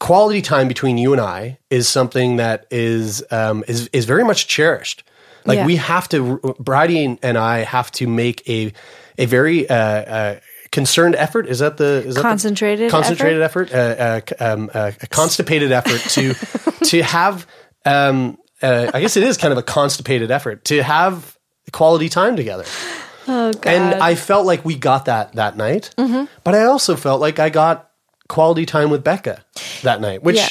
quality 0.01 0.41
time 0.41 0.67
between 0.67 0.97
you 0.97 1.13
and 1.13 1.21
I 1.21 1.59
is 1.69 1.89
something 1.89 2.37
that 2.37 2.67
is 2.71 3.23
um, 3.31 3.65
is 3.69 3.89
is 3.93 4.07
very 4.07 4.25
much 4.25 4.49
cherished. 4.49 5.05
Like 5.47 5.57
Yeah. 5.59 5.67
we 5.67 5.77
have 5.77 6.09
to, 6.11 6.39
Bridie 6.59 7.19
and 7.23 7.39
I 7.39 7.59
have 7.59 7.91
to 7.93 8.07
make 8.07 8.49
a 8.49 8.73
a 9.19 9.27
very 9.27 9.69
uh, 9.69 9.75
uh, 9.77 10.41
concerned 10.73 11.15
effort. 11.15 11.47
Is 11.47 11.61
that 11.61 11.77
the 11.77 12.05
is 12.07 12.15
that 12.17 12.21
the- 12.23 12.29
Concentrated 12.29 12.91
concentrated 12.91 13.41
effort? 13.43 13.73
Uh, 13.73 13.77
uh, 13.77 14.21
um, 14.41 14.71
uh, 14.75 14.93
a 15.01 15.07
constipated 15.07 15.73
effort 15.73 16.01
to 16.13 16.35
to 16.87 17.03
have. 17.03 17.47
Um, 17.85 18.39
uh, 18.63 18.91
I 18.93 19.01
guess 19.01 19.17
it 19.17 19.23
is 19.23 19.37
kind 19.37 19.53
of 19.53 19.59
a 19.59 19.63
constipated 19.63 20.31
effort 20.31 20.65
to 20.67 20.83
have 20.83 21.37
quality 21.73 22.09
time 22.09 22.37
together. 22.37 22.65
Oh 23.29 23.53
god. 23.53 23.67
And 23.67 23.95
I 24.03 24.15
felt 24.15 24.47
like 24.47 24.65
we 24.65 24.77
got 24.77 25.05
that 25.07 25.33
that 25.35 25.57
night, 25.57 25.91
but 25.97 26.55
I 26.55 26.65
also 26.65 26.97
felt 26.97 27.21
like 27.21 27.39
I 27.39 27.49
got 27.51 27.91
quality 28.29 28.65
time 28.67 28.91
with 28.91 29.05
Becca 29.05 29.45
that 29.83 30.01
night, 30.01 30.23
which 30.23 30.37
Yeah. 30.37 30.49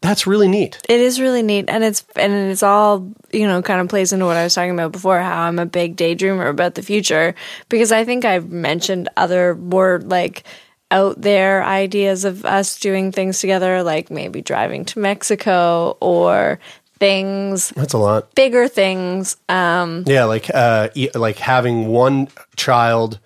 That's 0.00 0.26
really 0.26 0.48
neat. 0.48 0.78
It 0.88 1.00
is 1.00 1.20
really 1.20 1.42
neat, 1.42 1.66
and 1.68 1.84
it's 1.84 2.04
and 2.16 2.32
it's 2.32 2.62
all 2.62 3.10
you 3.32 3.46
know 3.46 3.62
kind 3.62 3.80
of 3.80 3.88
plays 3.88 4.12
into 4.12 4.26
what 4.26 4.36
I 4.36 4.44
was 4.44 4.54
talking 4.54 4.72
about 4.72 4.92
before. 4.92 5.20
How 5.20 5.42
I'm 5.42 5.58
a 5.58 5.66
big 5.66 5.96
daydreamer 5.96 6.48
about 6.48 6.74
the 6.74 6.82
future 6.82 7.34
because 7.68 7.92
I 7.92 8.04
think 8.04 8.24
I've 8.24 8.50
mentioned 8.50 9.08
other 9.16 9.54
more 9.54 10.00
like 10.00 10.44
out 10.90 11.20
there 11.20 11.62
ideas 11.62 12.24
of 12.24 12.44
us 12.44 12.78
doing 12.80 13.12
things 13.12 13.40
together, 13.40 13.82
like 13.82 14.10
maybe 14.10 14.42
driving 14.42 14.84
to 14.86 14.98
Mexico 14.98 15.96
or 16.00 16.58
things 16.98 17.70
That's 17.70 17.94
a 17.94 17.98
lot. 17.98 18.34
bigger 18.34 18.68
things. 18.68 19.36
Um, 19.48 20.04
Yeah, 20.06 20.24
like 20.24 20.50
uh, 20.52 20.88
like 21.14 21.38
having 21.38 21.88
one 21.88 22.28
child 22.56 23.18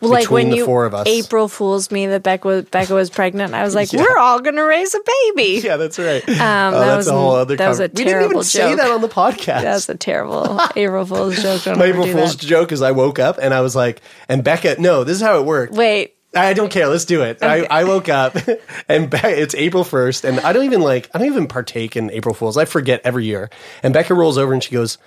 well, 0.00 0.10
like 0.10 0.30
when 0.30 0.52
you 0.52 0.64
four 0.64 0.84
of 0.84 0.94
us. 0.94 1.06
April 1.06 1.46
fools 1.48 1.90
me 1.90 2.06
that 2.08 2.22
Becca 2.22 2.46
was 2.46 2.64
Becca 2.64 2.94
was 2.94 3.10
pregnant. 3.10 3.54
I 3.54 3.62
was 3.62 3.74
like, 3.74 3.92
Yeah. 3.92 4.02
we're 4.02 4.18
all 4.18 4.40
gonna 4.40 4.64
raise 4.64 4.94
a 4.94 5.00
baby. 5.34 5.60
Yeah, 5.64 5.76
that's 5.76 5.98
right. 5.98 6.26
Um, 6.28 6.36
that 6.36 6.70
that's 6.72 6.96
was- 6.98 7.08
a 7.08 7.12
whole 7.12 7.32
other. 7.34 7.56
that 7.56 7.68
was 7.68 7.80
a 7.80 7.88
conver- 7.88 7.98
we 7.98 8.04
didn't 8.04 8.08
even 8.08 8.22
terrible 8.24 8.42
say 8.44 8.74
that 8.74 8.90
on 8.90 9.00
the 9.00 9.08
podcast. 9.08 9.62
That's 9.62 9.88
a 9.88 9.94
terrible 9.94 10.60
April 10.76 11.04
Fool's 11.06 11.40
joke. 11.42 11.62
Don't 11.64 11.78
My 11.78 11.86
April 11.86 12.06
Fool's 12.06 12.36
that. 12.36 12.46
joke 12.46 12.72
is 12.72 12.82
I 12.82 12.90
woke 12.92 13.18
up 13.18 13.38
and 13.40 13.52
I 13.54 13.60
was 13.60 13.76
like, 13.76 14.00
and 14.28 14.42
Becca, 14.42 14.76
no, 14.80 15.04
this 15.04 15.16
is 15.16 15.22
how 15.22 15.38
it 15.38 15.44
worked. 15.44 15.74
Wait, 15.74 16.14
I 16.34 16.52
don't 16.54 16.70
care. 16.70 16.86
Let's 16.88 17.04
do 17.04 17.22
it. 17.22 17.38
I, 17.42 17.64
I 17.64 17.84
woke 17.84 18.08
up 18.08 18.36
and 18.88 19.10
Be- 19.10 19.18
it's 19.24 19.54
April 19.54 19.84
1st 19.84 20.24
and 20.28 20.40
I 20.40 20.52
don't 20.52 20.64
even 20.64 20.80
like, 20.80 21.10
I 21.14 21.18
don't 21.18 21.26
even 21.28 21.46
partake 21.48 21.96
in 21.96 22.10
April 22.10 22.34
Fools. 22.34 22.56
I 22.56 22.64
forget 22.64 23.00
every 23.04 23.24
year. 23.24 23.50
And 23.82 23.92
Becca 23.92 24.14
rolls 24.14 24.38
over 24.38 24.52
and 24.52 24.62
she 24.62 24.70
goes, 24.72 24.98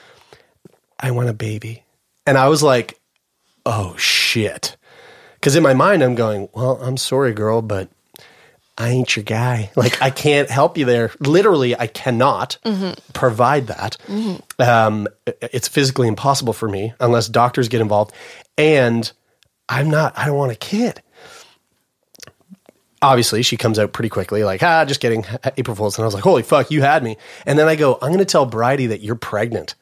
I 1.00 1.12
want 1.12 1.30
a 1.30 1.34
baby. 1.34 1.84
And 2.26 2.38
I 2.38 2.48
was 2.50 2.62
like, 2.64 3.00
oh 3.66 3.96
shit. 3.98 4.78
Cause 5.42 5.56
in 5.56 5.64
my 5.64 5.74
mind, 5.74 6.02
I'm 6.04 6.16
going, 6.16 6.48
well, 6.54 6.80
I'm 6.82 6.96
sorry, 6.98 7.34
girl, 7.34 7.62
but 7.62 7.90
I 8.78 8.90
ain't 8.90 9.16
your 9.16 9.24
guy. 9.24 9.72
Like, 9.76 10.02
I 10.02 10.10
can't 10.10 10.50
help 10.50 10.78
you 10.78 10.86
there. 10.86 11.12
Literally, 11.20 11.78
I 11.78 11.88
cannot 11.88 12.58
provide 13.14 13.68
that. 13.68 13.98
Um, 14.60 15.08
it's 15.26 15.68
physically 15.68 16.08
impossible 16.08 16.54
for 16.54 16.70
me 16.70 16.94
unless 17.00 17.28
doctors 17.28 17.68
get 17.68 17.82
involved. 17.82 18.14
And 18.58 19.12
I'm 19.68 19.90
not, 19.90 20.18
I 20.18 20.26
don't 20.26 20.38
want 20.38 20.52
a 20.54 20.56
kid. 20.56 21.02
Obviously, 23.02 23.42
she 23.44 23.58
comes 23.58 23.80
out 23.80 23.92
pretty 23.92 24.08
quickly, 24.10 24.46
like, 24.46 24.64
ah, 24.64 24.86
just 24.86 25.02
kidding, 25.02 25.26
April 25.58 25.76
Fool's. 25.76 25.98
And 25.98 26.04
I 26.04 26.08
was 26.08 26.14
like, 26.14 26.24
holy 26.24 26.44
fuck, 26.44 26.72
you 26.72 26.82
had 26.82 27.04
me. 27.04 27.18
And 27.46 27.60
then 27.60 27.68
I 27.68 27.76
go, 27.76 27.96
I'm 27.96 28.10
going 28.10 28.20
to 28.20 28.26
tell 28.26 28.46
Bridie 28.46 28.88
that 28.88 29.02
you're 29.02 29.16
pregnant. 29.16 29.76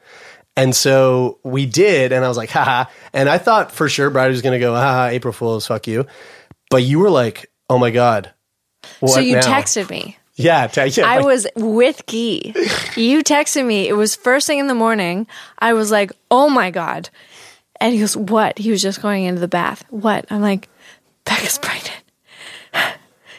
And 0.61 0.75
so 0.75 1.39
we 1.43 1.65
did, 1.65 2.11
and 2.11 2.23
I 2.23 2.27
was 2.27 2.37
like, 2.37 2.51
haha. 2.51 2.85
And 3.13 3.27
I 3.27 3.39
thought 3.39 3.71
for 3.71 3.89
sure 3.89 4.11
Bridie 4.11 4.29
was 4.29 4.43
going 4.43 4.53
to 4.53 4.59
go, 4.59 4.75
haha, 4.75 5.07
April 5.07 5.33
Fool's, 5.33 5.65
fuck 5.65 5.87
you. 5.87 6.05
But 6.69 6.83
you 6.83 6.99
were 6.99 7.09
like, 7.09 7.49
oh 7.67 7.79
my 7.79 7.89
God. 7.89 8.31
So 9.05 9.19
you 9.19 9.35
now? 9.37 9.41
texted 9.41 9.89
me. 9.89 10.17
Yeah, 10.35 10.67
te- 10.67 10.85
yeah. 10.85 11.07
I 11.09 11.17
like- 11.17 11.25
was 11.25 11.47
with 11.55 12.05
Guy. 12.05 12.53
You 12.95 13.23
texted 13.23 13.65
me. 13.65 13.87
It 13.87 13.93
was 13.93 14.15
first 14.15 14.45
thing 14.45 14.59
in 14.59 14.67
the 14.67 14.75
morning. 14.75 15.27
I 15.59 15.73
was 15.73 15.91
like, 15.91 16.11
"Oh 16.31 16.49
my 16.49 16.71
god!" 16.71 17.09
And 17.79 17.93
he 17.93 17.99
goes, 17.99 18.17
"What?" 18.17 18.57
He 18.57 18.71
was 18.71 18.81
just 18.81 19.01
going 19.01 19.25
into 19.25 19.39
the 19.41 19.47
bath. 19.47 19.83
What? 19.89 20.25
I'm 20.31 20.41
like, 20.41 20.67
"Becca's 21.25 21.57
pregnant." 21.59 22.03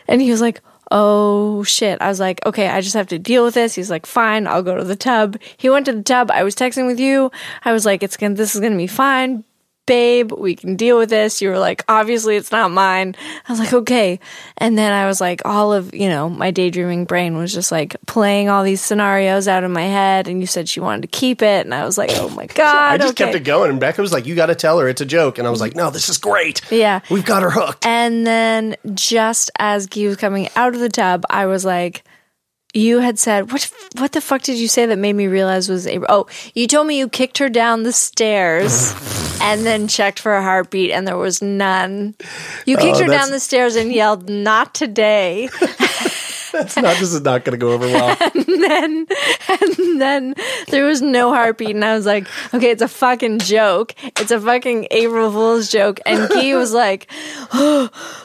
And 0.09 0.21
he 0.21 0.31
was 0.31 0.41
like, 0.41 0.61
"Oh 0.93 1.65
shit!" 1.65 2.01
I 2.03 2.09
was 2.09 2.21
like, 2.21 2.45
"Okay, 2.47 2.69
I 2.69 2.81
just 2.83 2.95
have 2.95 3.09
to 3.09 3.19
deal 3.19 3.45
with 3.45 3.55
this." 3.55 3.75
He's 3.75 3.91
like, 3.91 4.07
"Fine, 4.07 4.47
I'll 4.47 4.63
go 4.63 4.77
to 4.77 4.85
the 4.85 4.95
tub." 4.97 5.39
He 5.57 5.71
went 5.71 5.87
to 5.87 5.93
the 5.93 6.03
tub. 6.03 6.31
I 6.31 6.45
was 6.45 6.55
texting 6.55 6.87
with 6.87 7.01
you. 7.01 7.33
I 7.65 7.73
was 7.73 7.87
like, 7.87 8.03
"It's 8.03 8.17
gonna. 8.19 8.35
This 8.35 8.55
is 8.55 8.61
gonna 8.61 8.77
be 8.77 8.87
fine." 8.87 9.45
Babe, 9.93 10.33
we 10.33 10.55
can 10.55 10.77
deal 10.77 10.97
with 10.97 11.11
this. 11.11 11.43
You 11.43 11.51
were 11.51 11.59
like, 11.59 11.85
obviously 11.87 12.37
it's 12.37 12.51
not 12.51 12.71
mine. 12.71 13.15
I 13.47 13.53
was 13.53 13.59
like, 13.59 13.75
okay. 13.75 14.21
And 14.57 14.79
then 14.79 14.91
I 14.91 15.05
was 15.07 15.21
like, 15.21 15.43
all 15.45 15.75
of, 15.75 15.95
you 15.95 16.09
know, 16.09 16.31
my 16.31 16.51
daydreaming 16.51 17.05
brain 17.05 17.37
was 17.37 17.53
just 17.53 17.71
like 17.71 17.95
playing 18.07 18.49
all 18.49 18.65
these 18.65 18.81
scenarios 18.81 19.49
out 19.49 19.65
in 19.65 19.71
my 19.71 19.83
head. 19.83 20.29
And 20.29 20.41
you 20.41 20.47
said 20.47 20.67
she 20.67 20.81
wanted 20.81 21.03
to 21.03 21.09
keep 21.09 21.43
it. 21.43 21.67
And 21.67 21.75
I 21.75 21.85
was 21.85 21.99
like, 21.99 22.09
oh 22.15 22.31
my 22.31 22.47
God. 22.55 22.75
I 22.75 22.97
just 22.97 23.11
okay. 23.11 23.25
kept 23.25 23.37
it 23.37 23.45
going. 23.45 23.69
And 23.69 23.79
Becca 23.79 24.01
was 24.01 24.15
like, 24.15 24.25
you 24.25 24.35
got 24.35 24.47
to 24.47 24.55
tell 24.55 24.79
her 24.79 24.89
it's 24.89 25.03
a 25.03 25.05
joke. 25.05 25.37
And 25.37 25.47
I 25.47 25.51
was 25.51 25.61
like, 25.61 25.77
no, 25.77 25.91
this 25.91 26.09
is 26.09 26.17
great. 26.17 26.63
Yeah. 26.73 27.01
We've 27.11 27.27
got 27.27 27.43
her 27.43 27.51
hooked. 27.51 27.85
And 27.85 28.27
then 28.27 28.77
just 28.95 29.51
as 29.59 29.87
Guy 29.89 30.07
was 30.07 30.17
coming 30.17 30.49
out 30.57 30.73
of 30.73 30.81
the 30.81 30.89
tub, 30.89 31.27
I 31.29 31.45
was 31.45 31.67
like, 31.67 32.03
you 32.75 33.01
had 33.01 33.19
said 33.19 33.53
what? 33.53 33.71
What 33.99 34.13
the 34.13 34.21
fuck 34.21 34.43
did 34.43 34.57
you 34.57 34.69
say 34.69 34.87
that 34.87 34.99
made 34.99 35.13
me 35.13 35.27
realize 35.27 35.69
was 35.69 35.87
April? 35.87 36.07
Oh, 36.09 36.27
you 36.55 36.67
told 36.67 36.87
me 36.87 36.99
you 36.99 37.09
kicked 37.09 37.39
her 37.39 37.49
down 37.49 37.83
the 37.83 37.93
stairs 37.93 38.95
and 39.43 39.67
then 39.67 39.89
checked 39.89 40.19
for 40.19 40.35
a 40.35 40.43
heartbeat, 40.43 40.91
and 40.91 41.07
there 41.07 41.17
was 41.17 41.43
none. 41.43 42.15
You 42.65 42.77
oh, 42.79 42.81
kicked 42.81 42.97
Oh, 42.97 43.03
her 43.05 43.09
down 43.09 43.31
the 43.31 43.41
stairs 43.41 43.77
and 43.77 43.93
yelled, 43.93 44.29
"Not 44.29 44.75
today!" 44.75 45.51
It's 46.63 46.77
not 46.77 46.97
this 46.99 47.13
is 47.13 47.21
not 47.23 47.45
going 47.45 47.59
to 47.59 47.65
go 47.65 47.73
over 47.73 47.87
well. 47.87 48.17
and 48.35 48.63
then 48.63 49.07
and 49.49 50.01
then 50.01 50.35
there 50.69 50.85
was 50.85 51.01
no 51.03 51.31
heartbeat 51.33 51.71
and 51.71 51.85
I 51.85 51.95
was 51.95 52.07
like, 52.07 52.27
okay, 52.55 52.71
it's 52.71 52.83
a 52.83 52.89
fucking 52.89 53.39
joke. 53.41 53.95
It's 54.21 54.31
a 54.31 54.41
fucking 54.41 54.89
April 54.91 55.31
Fool's 55.33 55.71
joke. 55.71 56.01
And 56.07 56.31
Key 56.31 56.55
was 56.55 56.73
like, 56.85 57.07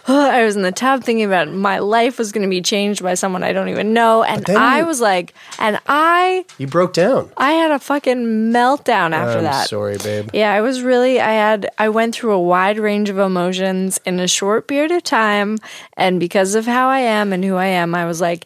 I 0.08 0.44
was 0.46 0.56
in 0.56 0.62
the 0.62 0.72
tub 0.72 1.04
thinking 1.04 1.26
about 1.26 1.50
my 1.52 1.80
life 1.80 2.18
was 2.18 2.32
going 2.32 2.44
to 2.44 2.50
be 2.50 2.62
changed 2.62 3.04
by 3.04 3.14
someone 3.14 3.44
I 3.44 3.54
don't 3.54 3.70
even 3.70 3.94
know. 3.94 4.24
And 4.24 4.48
I 4.50 4.80
you- 4.80 4.86
was 4.86 5.02
like, 5.02 5.34
and 5.60 5.80
I, 5.88 6.46
You 6.58 6.68
broke 6.68 6.94
down. 6.94 7.30
I 7.38 7.52
had 7.54 7.72
a 7.72 7.80
fucking 7.80 8.52
meltdown 8.52 9.14
after 9.14 9.40
I'm 9.40 9.44
that. 9.44 9.68
sorry, 9.70 9.98
babe. 9.98 10.30
Yeah, 10.34 10.52
I 10.54 10.62
was 10.62 10.82
really 10.82 11.20
I 11.20 11.32
had 11.32 11.70
I 11.78 11.90
went 11.90 12.16
through 12.16 12.32
a 12.34 12.42
wide 12.42 12.78
range 12.80 13.10
of 13.10 13.18
emotions 13.18 14.00
in 14.06 14.20
a 14.20 14.28
short 14.28 14.68
period 14.68 14.92
of 14.92 15.04
time 15.04 15.58
and 15.96 16.20
because 16.20 16.56
of 16.56 16.66
how 16.66 16.88
I 16.90 17.00
am 17.00 17.34
and 17.34 17.44
who 17.44 17.56
I 17.56 17.66
am, 17.68 17.96
I 17.96 18.06
was 18.06 18.17
like 18.22 18.46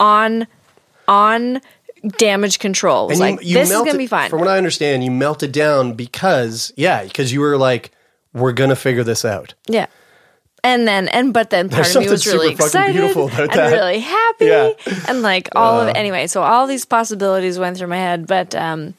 on 0.00 0.46
on 1.08 1.60
damage 2.18 2.58
control. 2.58 3.08
Was 3.08 3.20
like 3.20 3.40
this 3.40 3.46
is 3.48 3.68
melted- 3.70 3.86
going 3.86 3.94
to 3.94 3.98
be 3.98 4.06
fine. 4.06 4.30
From 4.30 4.40
what 4.40 4.48
I 4.48 4.56
understand, 4.58 5.04
you 5.04 5.10
melted 5.10 5.52
down 5.52 5.94
because 5.94 6.72
yeah, 6.76 7.04
because 7.04 7.32
you 7.32 7.40
were 7.40 7.56
like, 7.56 7.90
we're 8.32 8.52
gonna 8.52 8.76
figure 8.76 9.04
this 9.04 9.24
out. 9.24 9.54
yeah. 9.68 9.86
And 10.64 10.86
then 10.86 11.08
and 11.08 11.34
but 11.34 11.50
then 11.50 11.68
part 11.68 11.82
There's 11.86 11.96
of 11.96 12.02
me 12.04 12.08
was 12.10 12.24
really 12.24 12.50
super 12.50 12.62
fucking 12.62 12.66
excited 12.66 12.92
beautiful 12.92 13.26
about 13.26 13.40
and 13.40 13.50
that. 13.52 13.72
really 13.72 13.98
happy 13.98 14.44
Yeah. 14.46 14.70
and 15.08 15.20
like 15.20 15.48
all 15.56 15.80
of 15.80 15.88
it 15.88 15.96
anyway. 15.96 16.28
So 16.28 16.40
all 16.40 16.68
these 16.68 16.84
possibilities 16.84 17.58
went 17.58 17.76
through 17.76 17.88
my 17.88 17.96
head, 17.96 18.28
but 18.28 18.54
um 18.54 18.94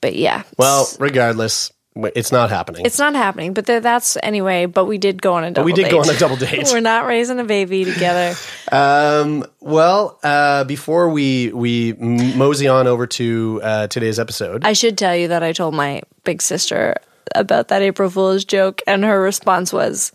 but 0.00 0.14
yeah. 0.14 0.44
Well, 0.56 0.88
regardless, 1.00 1.72
it's 2.14 2.30
not 2.32 2.50
happening. 2.50 2.86
It's 2.86 2.98
not 2.98 3.14
happening, 3.14 3.54
but 3.54 3.66
th- 3.66 3.82
that's 3.82 4.16
anyway. 4.22 4.66
But 4.66 4.84
we 4.86 4.98
did 4.98 5.20
go 5.20 5.34
on 5.34 5.44
a 5.44 5.50
double. 5.50 5.64
we 5.66 5.72
did 5.72 5.84
date. 5.84 5.90
go 5.92 6.00
on 6.00 6.08
a 6.08 6.16
double 6.18 6.36
date. 6.46 6.68
We're 6.70 6.80
not 6.80 7.06
raising 7.06 7.38
a 7.40 7.44
baby 7.44 7.84
together. 7.84 8.34
Um, 8.70 9.46
well, 9.60 10.18
uh, 10.22 10.64
before 10.64 11.08
we 11.08 11.50
we 11.52 11.94
mosey 11.94 12.68
on 12.68 12.86
over 12.86 13.06
to 13.06 13.60
uh, 13.64 13.86
today's 13.86 14.18
episode, 14.18 14.62
I 14.62 14.74
should 14.74 14.98
tell 14.98 15.16
you 15.16 15.28
that 15.28 15.42
I 15.42 15.52
told 15.54 15.72
my 15.74 16.02
big 16.24 16.42
sister 16.42 16.94
about 17.34 17.68
that 17.68 17.80
April 17.80 18.10
Fool's 18.10 18.44
joke, 18.44 18.82
and 18.86 19.04
her 19.04 19.22
response 19.22 19.72
was, 19.72 20.12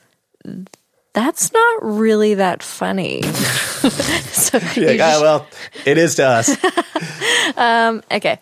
"That's 1.13 1.51
not 1.51 1.83
really 1.83 2.35
that 2.35 2.61
funny." 2.61 3.23
so 4.31 4.59
Like, 4.59 4.99
ah, 5.01 5.17
well, 5.19 5.47
it 5.83 5.97
is 5.97 6.13
to 6.15 6.27
us. 6.27 6.55
okay, 8.11 8.37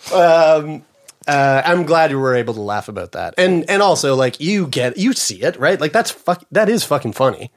Uh, 1.28 1.62
I'm 1.64 1.86
glad 1.86 2.10
you 2.12 2.20
were 2.20 2.36
able 2.36 2.54
to 2.56 2.62
laugh 2.62 2.88
about 2.88 3.12
that, 3.12 3.36
and 3.38 3.70
and 3.70 3.82
also 3.82 4.16
like 4.16 4.40
you 4.40 4.68
get 4.68 4.98
you 4.98 5.14
see 5.14 5.42
it 5.44 5.56
right, 5.58 5.80
like 5.80 5.94
that's 5.94 6.10
fuck 6.12 6.44
that 6.52 6.68
is 6.70 6.84
fucking 6.84 7.14
funny. 7.14 7.52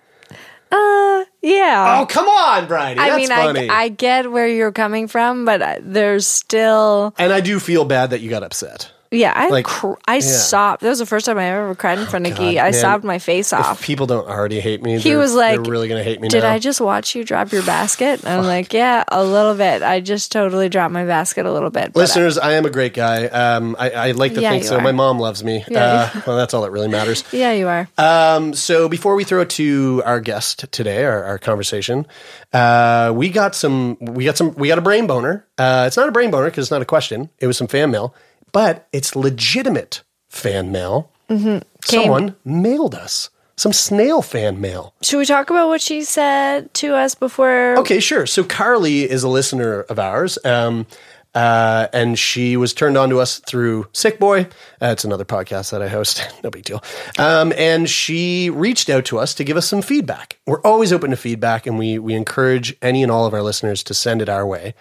Uh, 0.71 1.25
yeah. 1.41 2.01
Oh 2.01 2.07
come 2.07 2.27
on, 2.29 2.67
Bridie, 2.67 3.01
I 3.01 3.09
that's 3.11 3.17
mean, 3.17 3.29
funny. 3.29 3.69
I, 3.71 3.83
I 3.85 3.89
get 3.89 4.31
where 4.31 4.49
you're 4.49 4.73
coming 4.73 5.09
from, 5.09 5.45
but 5.45 5.63
I- 5.63 5.79
there's 5.83 6.27
still, 6.27 7.15
and 7.17 7.33
I 7.33 7.41
do 7.41 7.59
feel 7.61 7.85
bad 7.85 8.11
that 8.11 8.21
you 8.21 8.29
got 8.31 8.43
upset. 8.43 8.91
Yeah, 9.15 9.33
I 9.35 9.49
Like, 9.49 9.65
cr- 9.65 9.95
I 10.07 10.19
sobbed. 10.21 10.83
That 10.83 10.89
was 10.91 10.99
the 10.99 11.07
first 11.07 11.27
time 11.27 11.39
I 11.39 11.45
ever 11.51 11.75
cried 11.75 11.99
in 11.99 12.07
front 12.07 12.27
of 12.27 12.37
Guy. 12.37 12.51
I 12.53 12.71
man. 12.71 12.73
sobbed 12.75 13.05
my 13.05 13.19
face 13.19 13.53
off. 13.53 13.83
people 13.83 14.07
don't 14.07 14.27
already 14.29 14.61
hate 14.61 14.83
me, 14.83 14.99
He 14.99 15.17
was 15.17 15.35
like, 15.35 15.61
they're 15.63 15.71
really 15.71 15.89
gonna 15.89 16.03
hate 16.03 16.21
me 16.21 16.29
Did 16.29 16.43
now. 16.43 16.51
I 16.53 16.59
just 16.59 16.81
watch 16.81 17.15
you 17.15 17.25
drop 17.25 17.53
your 17.53 17.63
basket? 17.65 18.25
And 18.25 18.29
I'm 18.41 18.45
like, 18.45 18.73
yeah, 18.73 19.05
a 19.09 19.25
little 19.25 19.55
bit. 19.55 19.83
I 19.83 20.01
just 20.01 20.33
totally 20.33 20.69
dropped 20.69 20.93
my 20.93 21.05
basket 21.05 21.47
a 21.47 21.53
little 21.53 21.71
bit. 21.71 21.93
I- 21.95 21.99
Listeners, 21.99 22.39
I 22.39 22.53
am 22.53 22.67
a 22.67 22.71
great 22.71 22.95
guy. 22.95 23.27
Um, 23.27 23.77
I, 23.79 23.91
I 23.91 24.11
like 24.13 24.35
to 24.35 24.41
Yeah, 24.41 24.51
think 24.51 24.65
so. 24.65 24.77
are. 24.77 24.81
My 24.83 24.93
mom 24.93 25.19
loves 25.19 25.43
me. 25.43 25.65
Yeah, 25.69 26.11
uh, 26.15 26.21
well, 26.27 26.37
that's 26.37 26.55
all 26.55 26.63
that 26.63 26.71
really 26.71 26.89
matters. 26.89 27.25
yeah, 27.33 27.53
you 27.53 27.69
are. 27.69 27.89
Um, 27.99 28.55
so 28.55 28.89
before 28.89 29.15
we 29.15 29.25
throw 29.25 29.41
it 29.43 29.51
to 29.51 30.03
our 30.05 30.21
guest 30.21 30.71
today, 30.73 31.05
our, 31.05 31.23
our 31.25 31.39
conversation, 31.39 32.07
uh, 32.53 33.13
we 33.15 33.31
got 33.31 33.55
some, 33.55 33.97
we 34.01 34.25
got 34.25 34.37
some, 34.37 34.55
we 34.55 34.69
got 34.69 34.79
a 34.79 34.83
brain 34.83 35.07
boner. 35.07 35.47
Uh, 35.59 35.85
it's 35.87 35.97
not 35.97 36.09
a 36.09 36.13
brain 36.13 36.31
boner 36.31 36.47
because 36.47 36.65
it's 36.67 36.71
not 36.71 36.83
a 36.83 36.87
question. 36.87 37.31
It 37.39 37.47
was 37.47 37.57
some 37.57 37.67
fan 37.69 37.91
mail, 37.91 38.15
but 38.55 38.89
it's 38.93 39.15
legitimate 39.15 40.03
fan 40.29 40.73
mail. 40.73 41.11
Mm-hmm. 41.29 41.59
Someone 41.85 42.37
mailed 42.45 42.95
us 42.95 43.29
some 43.57 43.73
snail 43.73 44.23
fan 44.23 44.61
mail. 44.61 44.95
Should 45.03 45.19
we 45.19 45.27
talk 45.27 45.51
about 45.51 45.69
what 45.69 45.81
she 45.81 46.05
said 46.05 46.73
to 46.75 46.95
us 46.95 47.15
before? 47.15 47.77
Okay, 47.79 48.01
sure. 48.01 48.27
So 48.27 48.45
Carly 48.45 49.09
is 49.09 49.23
a 49.23 49.29
listener 49.29 49.83
of 49.83 49.99
ours. 49.99 50.39
Um, 50.45 50.87
uh, 51.35 51.89
and 51.93 52.17
she 52.17 52.57
was 52.57 52.73
turned 52.73 52.97
on 52.97 53.11
to 53.11 53.21
us 53.21 53.41
through 53.41 53.89
Sick 53.93 54.21
Boy. 54.21 54.43
Uh, 54.81 54.87
it's 54.87 55.05
another 55.05 55.25
podcast 55.25 55.73
that 55.73 55.83
I 55.83 55.89
host. 55.89 56.25
no 56.45 56.51
big 56.51 56.65
deal. 56.65 56.83
Um, 57.19 57.53
and 57.57 57.91
she 57.91 58.51
reached 58.51 58.89
out 58.89 59.05
to 59.07 59.19
us 59.19 59.35
to 59.35 59.45
give 59.45 59.57
us 59.57 59.69
some 59.69 59.83
feedback. 59.83 60.39
We're 60.47 60.61
always 60.61 60.93
open 60.93 61.11
to 61.11 61.17
feedback, 61.17 61.67
and 61.67 61.77
we 61.77 61.99
we 61.99 62.15
encourage 62.15 62.77
any 62.81 63.03
and 63.03 63.11
all 63.11 63.27
of 63.27 63.35
our 63.35 63.43
listeners 63.43 63.83
to 63.85 63.95
send 63.95 64.23
it 64.23 64.29
our 64.29 64.47
way. 64.47 64.75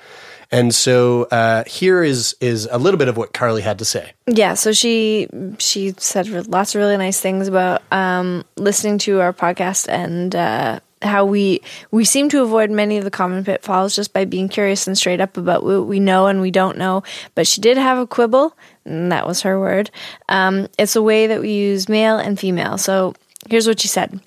And 0.53 0.73
so 0.73 1.23
uh, 1.23 1.63
here 1.65 2.03
is 2.03 2.35
is 2.39 2.67
a 2.71 2.77
little 2.77 2.99
bit 2.99 3.07
of 3.07 3.17
what 3.17 3.33
Carly 3.33 3.63
had 3.63 3.79
to 3.79 3.85
say. 3.85 4.13
Yeah, 4.27 4.53
so 4.53 4.71
she 4.71 5.27
she 5.57 5.95
said 5.97 6.47
lots 6.47 6.75
of 6.75 6.79
really 6.79 6.95
nice 6.95 7.19
things 7.19 7.47
about 7.47 7.81
um, 7.91 8.45
listening 8.55 8.99
to 8.99 9.19
our 9.19 9.33
podcast 9.33 9.89
and 9.89 10.35
uh, 10.35 10.79
how 11.01 11.25
we 11.25 11.63
we 11.89 12.05
seem 12.05 12.29
to 12.29 12.43
avoid 12.43 12.69
many 12.69 12.99
of 12.99 13.03
the 13.03 13.09
common 13.09 13.43
pitfalls 13.43 13.95
just 13.95 14.13
by 14.13 14.25
being 14.25 14.47
curious 14.47 14.85
and 14.85 14.95
straight 14.95 15.19
up 15.19 15.37
about 15.37 15.63
what 15.63 15.87
we 15.87 15.99
know 15.99 16.27
and 16.27 16.39
we 16.39 16.51
don't 16.51 16.77
know. 16.77 17.01
But 17.33 17.47
she 17.47 17.59
did 17.59 17.77
have 17.77 17.97
a 17.97 18.05
quibble, 18.05 18.55
and 18.85 19.11
that 19.11 19.25
was 19.25 19.41
her 19.41 19.59
word. 19.59 19.89
Um, 20.29 20.67
it's 20.77 20.95
a 20.95 21.01
way 21.01 21.25
that 21.25 21.41
we 21.41 21.51
use 21.51 21.89
male 21.89 22.19
and 22.19 22.39
female. 22.39 22.77
So 22.77 23.15
here's 23.49 23.67
what 23.67 23.79
she 23.79 23.87
said. 23.87 24.19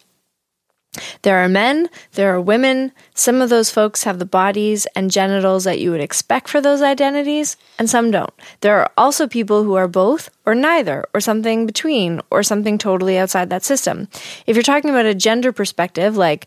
There 1.23 1.39
are 1.39 1.49
men, 1.49 1.89
there 2.13 2.35
are 2.35 2.41
women. 2.41 2.93
Some 3.15 3.41
of 3.43 3.51
those 3.51 3.71
folks 3.71 4.05
have 4.05 4.19
the 4.19 4.27
bodies 4.27 4.87
and 4.97 5.11
genitals 5.11 5.65
that 5.65 5.81
you 5.81 5.91
would 5.91 6.01
expect 6.01 6.49
for 6.49 6.61
those 6.61 6.83
identities, 6.83 7.57
and 7.79 7.89
some 7.89 8.11
don't. 8.11 8.33
There 8.61 8.79
are 8.79 8.91
also 8.97 9.27
people 9.27 9.65
who 9.65 9.75
are 9.75 9.89
both 9.89 10.29
or 10.45 10.55
neither, 10.55 11.05
or 11.13 11.21
something 11.21 11.67
between, 11.67 12.21
or 12.31 12.43
something 12.43 12.79
totally 12.79 13.19
outside 13.19 13.51
that 13.51 13.65
system. 13.65 14.09
If 14.47 14.55
you're 14.55 14.63
talking 14.63 14.91
about 14.91 15.07
a 15.07 15.15
gender 15.15 15.53
perspective, 15.53 16.17
like 16.17 16.47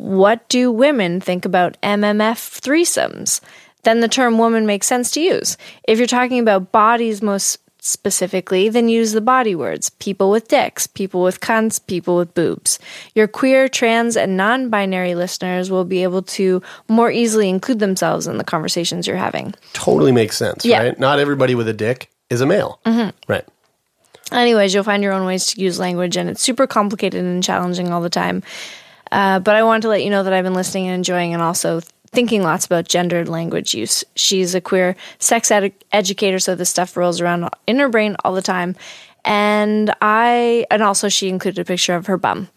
what 0.00 0.48
do 0.48 0.72
women 0.72 1.20
think 1.20 1.44
about 1.44 1.76
MMF 1.82 2.60
threesomes? 2.60 3.42
Then 3.82 4.00
the 4.00 4.08
term 4.08 4.38
woman 4.38 4.64
makes 4.64 4.86
sense 4.86 5.10
to 5.12 5.20
use. 5.20 5.58
If 5.86 5.98
you're 5.98 6.06
talking 6.06 6.38
about 6.38 6.72
bodies 6.72 7.20
most 7.20 7.58
specifically, 7.80 8.68
then 8.68 8.88
use 8.88 9.12
the 9.12 9.20
body 9.20 9.54
words 9.54 9.90
people 9.90 10.30
with 10.30 10.48
dicks, 10.48 10.86
people 10.86 11.22
with 11.22 11.40
cunts, 11.40 11.84
people 11.86 12.16
with 12.16 12.34
boobs. 12.34 12.78
Your 13.14 13.26
queer, 13.28 13.68
trans, 13.68 14.16
and 14.16 14.36
non 14.36 14.68
binary 14.70 15.14
listeners 15.14 15.70
will 15.70 15.84
be 15.84 16.02
able 16.02 16.22
to 16.22 16.62
more 16.88 17.10
easily 17.10 17.48
include 17.48 17.78
themselves 17.78 18.26
in 18.26 18.38
the 18.38 18.44
conversations 18.44 19.06
you're 19.06 19.16
having. 19.16 19.54
Totally 19.72 20.12
makes 20.12 20.36
sense, 20.36 20.64
Yeah. 20.64 20.82
right? 20.82 20.98
Not 20.98 21.18
everybody 21.18 21.54
with 21.54 21.68
a 21.68 21.72
dick 21.74 22.10
is 22.28 22.40
a 22.40 22.46
male, 22.46 22.80
right? 23.28 23.44
Anyways, 24.32 24.72
you'll 24.72 24.84
find 24.84 25.02
your 25.02 25.12
own 25.12 25.26
ways 25.26 25.46
to 25.46 25.60
use 25.60 25.78
language, 25.80 26.16
and 26.16 26.30
it's 26.30 26.40
super 26.42 26.66
complicated 26.66 27.24
and 27.24 27.42
challenging 27.42 27.92
all 27.92 28.00
the 28.00 28.10
time. 28.10 28.42
Uh, 29.10 29.40
but 29.40 29.56
I 29.56 29.64
wanted 29.64 29.82
to 29.82 29.88
let 29.88 30.04
you 30.04 30.10
know 30.10 30.22
that 30.22 30.32
I've 30.32 30.44
been 30.44 30.54
listening 30.54 30.86
and 30.86 30.94
enjoying, 30.94 31.34
and 31.34 31.42
also 31.42 31.80
thinking 32.12 32.42
lots 32.42 32.66
about 32.66 32.88
gendered 32.88 33.28
language 33.28 33.74
use. 33.74 34.04
She's 34.16 34.54
a 34.54 34.60
queer 34.60 34.96
sex 35.18 35.50
ed- 35.50 35.72
educator, 35.92 36.38
so 36.38 36.54
this 36.54 36.70
stuff 36.70 36.96
rolls 36.96 37.20
around 37.20 37.48
in 37.66 37.78
her 37.78 37.88
brain 37.88 38.16
all 38.24 38.34
the 38.34 38.42
time. 38.42 38.76
And 39.22 39.94
I, 40.00 40.64
and 40.70 40.82
also 40.82 41.10
she 41.10 41.28
included 41.28 41.60
a 41.60 41.64
picture 41.66 41.94
of 41.94 42.06
her 42.06 42.16
bum 42.16 42.48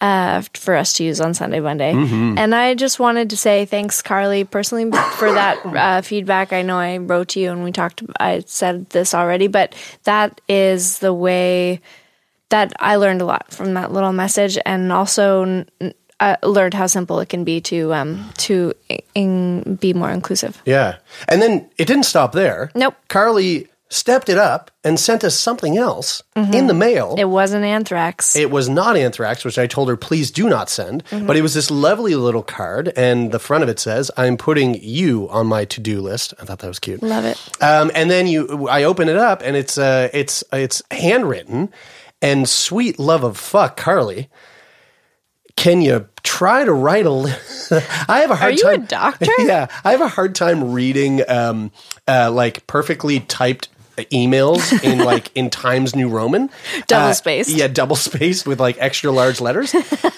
uh, 0.00 0.42
for 0.54 0.76
us 0.76 0.92
to 0.94 1.04
use 1.04 1.20
on 1.20 1.34
Sunday, 1.34 1.58
Monday. 1.58 1.92
And 2.38 2.54
I 2.54 2.74
just 2.74 3.00
wanted 3.00 3.28
to 3.30 3.36
say 3.36 3.64
thanks, 3.64 4.00
Carly, 4.02 4.44
personally 4.44 4.88
for 5.16 5.32
that 5.32 5.58
uh, 5.66 6.00
feedback. 6.02 6.52
I 6.52 6.62
know 6.62 6.78
I 6.78 6.98
wrote 6.98 7.30
to 7.30 7.40
you 7.40 7.50
and 7.50 7.64
we 7.64 7.72
talked. 7.72 8.04
I 8.20 8.44
said 8.46 8.88
this 8.90 9.14
already, 9.14 9.48
but 9.48 9.74
that 10.04 10.40
is 10.48 11.00
the 11.00 11.12
way 11.12 11.80
that 12.50 12.72
I 12.78 12.96
learned 12.96 13.20
a 13.20 13.24
lot 13.24 13.50
from 13.50 13.74
that 13.74 13.92
little 13.92 14.12
message, 14.12 14.58
and 14.64 14.92
also 14.92 15.42
n- 15.80 15.94
uh, 16.22 16.36
learned 16.42 16.74
how 16.74 16.86
simple 16.86 17.20
it 17.20 17.28
can 17.28 17.44
be 17.44 17.60
to 17.60 17.92
um, 17.92 18.30
to 18.38 18.72
in, 19.14 19.76
be 19.80 19.92
more 19.92 20.10
inclusive. 20.10 20.62
Yeah. 20.64 20.96
And 21.28 21.42
then 21.42 21.68
it 21.78 21.86
didn't 21.86 22.04
stop 22.04 22.32
there. 22.32 22.70
Nope. 22.74 22.94
Carly 23.08 23.68
stepped 23.90 24.30
it 24.30 24.38
up 24.38 24.70
and 24.84 24.98
sent 24.98 25.22
us 25.22 25.38
something 25.38 25.76
else 25.76 26.22
in 26.34 26.66
the 26.66 26.72
mail. 26.72 27.10
Mm-hmm. 27.10 27.18
It 27.18 27.28
wasn't 27.28 27.64
anthrax. 27.64 28.34
It 28.34 28.50
was 28.50 28.66
not 28.66 28.96
anthrax, 28.96 29.44
which 29.44 29.58
I 29.58 29.66
told 29.66 29.90
her, 29.90 29.98
please 29.98 30.30
do 30.30 30.48
not 30.48 30.70
send. 30.70 31.04
Mm-hmm. 31.04 31.26
But 31.26 31.36
it 31.36 31.42
was 31.42 31.52
this 31.52 31.70
lovely 31.70 32.14
little 32.14 32.42
card, 32.42 32.90
and 32.96 33.32
the 33.32 33.38
front 33.38 33.62
of 33.64 33.68
it 33.68 33.78
says, 33.78 34.10
I'm 34.16 34.38
putting 34.38 34.82
you 34.82 35.28
on 35.28 35.46
my 35.46 35.66
to 35.66 35.80
do 35.80 36.00
list. 36.00 36.32
I 36.40 36.46
thought 36.46 36.60
that 36.60 36.68
was 36.68 36.78
cute. 36.78 37.02
Love 37.02 37.26
it. 37.26 37.38
Um, 37.60 37.90
and 37.94 38.10
then 38.10 38.26
you, 38.26 38.66
I 38.66 38.84
open 38.84 39.10
it 39.10 39.18
up, 39.18 39.42
and 39.44 39.56
it's 39.56 39.76
uh, 39.76 40.08
it's 40.14 40.42
it's 40.52 40.82
handwritten, 40.90 41.70
and 42.22 42.48
sweet 42.48 42.98
love 42.98 43.24
of 43.24 43.36
fuck, 43.36 43.76
Carly. 43.76 44.30
Can 45.56 45.80
you 45.80 46.08
try 46.22 46.64
to 46.64 46.72
write 46.72 47.06
a? 47.06 47.10
Li- 47.10 47.32
I 48.08 48.20
have 48.20 48.30
a 48.30 48.36
hard 48.36 48.54
Are 48.54 48.56
you 48.56 48.68
a 48.68 48.76
time. 48.78 48.86
doctor? 48.86 49.30
yeah, 49.38 49.66
I 49.84 49.92
have 49.92 50.00
a 50.00 50.08
hard 50.08 50.34
time 50.34 50.72
reading 50.72 51.22
um, 51.28 51.70
uh, 52.08 52.30
like 52.32 52.66
perfectly 52.66 53.20
typed 53.20 53.68
emails 54.10 54.82
in 54.82 54.98
like 55.04 55.30
in 55.36 55.50
Times 55.50 55.94
New 55.94 56.08
Roman, 56.08 56.50
Double 56.86 57.12
spaced. 57.14 57.50
Yeah, 57.50 57.68
double 57.68 57.94
spaced 57.96 58.46
with 58.46 58.58
like 58.58 58.76
extra 58.78 59.10
large 59.12 59.40
letters. 59.40 59.74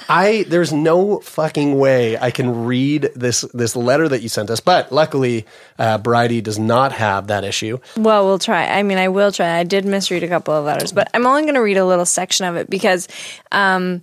I 0.09 0.45
there's 0.49 0.73
no 0.73 1.19
fucking 1.21 1.77
way 1.79 2.17
I 2.17 2.31
can 2.31 2.65
read 2.65 3.11
this 3.17 3.43
this 3.53 3.75
letter 3.75 4.09
that 4.09 4.23
you 4.23 4.29
sent 4.29 4.49
us. 4.51 4.61
But 4.61 4.93
luckily, 4.93 5.45
uh, 5.79 5.99
Bridie 5.99 6.41
does 6.41 6.59
not 6.59 6.93
have 6.93 7.27
that 7.27 7.43
issue. 7.45 7.79
Well, 7.97 8.25
we'll 8.25 8.39
try. 8.39 8.67
I 8.67 8.83
mean, 8.85 8.99
I 8.99 9.09
will 9.09 9.33
try. 9.33 9.59
I 9.59 9.65
did 9.65 9.85
misread 9.85 10.23
a 10.23 10.29
couple 10.29 10.55
of 10.55 10.65
letters, 10.65 10.93
but 10.93 11.11
I'm 11.13 11.27
only 11.27 11.43
going 11.43 11.55
to 11.55 11.63
read 11.63 11.77
a 11.77 11.85
little 11.85 12.07
section 12.07 12.47
of 12.47 12.55
it 12.57 12.71
because 12.71 13.09
um, 13.51 14.03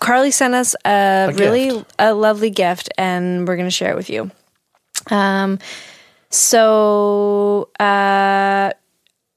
Carly 0.00 0.30
sent 0.30 0.54
us 0.54 0.74
a, 0.84 1.32
really 1.34 1.70
gift. 1.70 1.94
a 1.98 2.14
lovely 2.14 2.50
gift, 2.50 2.88
and 2.96 3.46
we're 3.46 3.56
going 3.56 3.66
to 3.66 3.70
share 3.70 3.90
it 3.90 3.96
with 3.96 4.10
you. 4.10 4.30
Um, 5.10 5.58
so, 6.30 7.68
uh, 7.78 8.72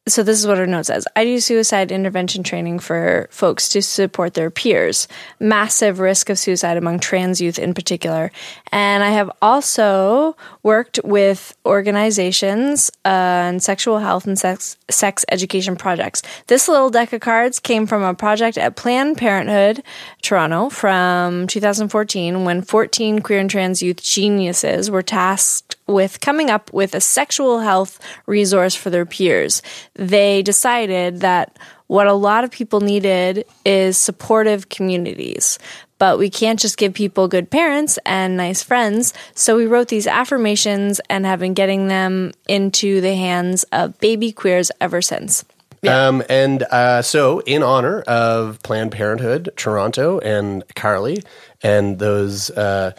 so 0.09 0.23
this 0.23 0.39
is 0.39 0.47
what 0.47 0.57
her 0.57 0.67
note 0.67 0.87
says. 0.87 1.07
I 1.15 1.23
do 1.23 1.39
suicide 1.39 1.91
intervention 1.91 2.43
training 2.43 2.79
for 2.79 3.27
folks 3.31 3.69
to 3.69 3.81
support 3.81 4.33
their 4.33 4.49
peers. 4.49 5.07
Massive 5.39 5.99
risk 5.99 6.29
of 6.29 6.39
suicide 6.39 6.77
among 6.77 6.99
trans 6.99 7.39
youth 7.39 7.59
in 7.59 7.73
particular. 7.73 8.31
And 8.71 9.03
I 9.03 9.11
have 9.11 9.31
also 9.41 10.35
worked 10.63 10.99
with 11.03 11.55
organizations 11.65 12.91
uh, 13.05 13.39
sexual 13.59 13.99
health 13.99 14.27
and 14.27 14.37
sex, 14.37 14.77
sex 14.89 15.25
education 15.31 15.75
projects. 15.75 16.21
This 16.47 16.67
little 16.67 16.89
deck 16.89 17.13
of 17.13 17.21
cards 17.21 17.59
came 17.59 17.87
from 17.87 18.03
a 18.03 18.13
project 18.13 18.57
at 18.57 18.75
Planned 18.75 19.17
Parenthood, 19.17 19.83
Toronto, 20.21 20.69
from 20.69 21.47
2014 21.47 22.43
when 22.43 22.61
14 22.61 23.21
queer 23.21 23.39
and 23.39 23.49
trans 23.49 23.81
youth 23.81 24.01
geniuses 24.03 24.91
were 24.91 25.01
tasked 25.01 25.75
with 25.89 26.21
coming 26.21 26.49
up 26.49 26.71
with 26.71 26.95
a 26.95 27.01
sexual 27.01 27.59
health 27.59 27.99
resource 28.25 28.75
for 28.75 28.89
their 28.89 29.05
peers. 29.05 29.61
They 29.95 30.41
decided 30.41 31.21
that 31.21 31.57
what 31.87 32.07
a 32.07 32.13
lot 32.13 32.43
of 32.43 32.51
people 32.51 32.81
needed 32.81 33.45
is 33.65 33.97
supportive 33.97 34.69
communities. 34.69 35.57
But 35.97 36.17
we 36.17 36.29
can't 36.29 36.59
just 36.59 36.77
give 36.77 36.93
people 36.93 37.27
good 37.27 37.49
parents 37.49 37.99
and 38.05 38.37
nice 38.37 38.63
friends. 38.63 39.13
So 39.35 39.57
we 39.57 39.65
wrote 39.65 39.89
these 39.89 40.07
affirmations 40.07 41.01
and 41.09 41.25
have 41.25 41.39
been 41.39 41.53
getting 41.53 41.87
them 41.87 42.31
into 42.47 43.01
the 43.01 43.15
hands 43.15 43.63
of 43.73 43.99
baby 43.99 44.31
queers 44.31 44.71
ever 44.79 45.01
since. 45.01 45.43
Um, 45.87 46.23
and 46.29 46.63
uh, 46.63 47.01
so, 47.01 47.39
in 47.39 47.63
honor 47.63 48.01
of 48.01 48.61
Planned 48.63 48.91
Parenthood 48.91 49.49
Toronto 49.55 50.19
and 50.19 50.63
Carly 50.75 51.23
and 51.63 51.99
those 51.99 52.49
uh, 52.51 52.91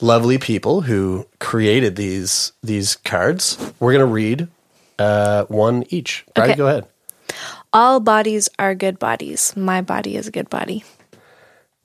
lovely 0.00 0.38
people 0.38 0.82
who 0.82 1.26
created 1.38 1.96
these 1.96 2.52
these 2.62 2.96
cards, 2.96 3.56
we're 3.80 3.92
going 3.92 4.06
to 4.06 4.12
read 4.12 4.48
uh, 4.98 5.44
one 5.44 5.84
each. 5.88 6.24
Okay. 6.36 6.54
go 6.54 6.66
ahead. 6.68 6.86
All 7.72 8.00
bodies 8.00 8.48
are 8.58 8.74
good 8.74 8.98
bodies. 8.98 9.56
My 9.56 9.82
body 9.82 10.16
is 10.16 10.26
a 10.26 10.30
good 10.30 10.48
body. 10.48 10.84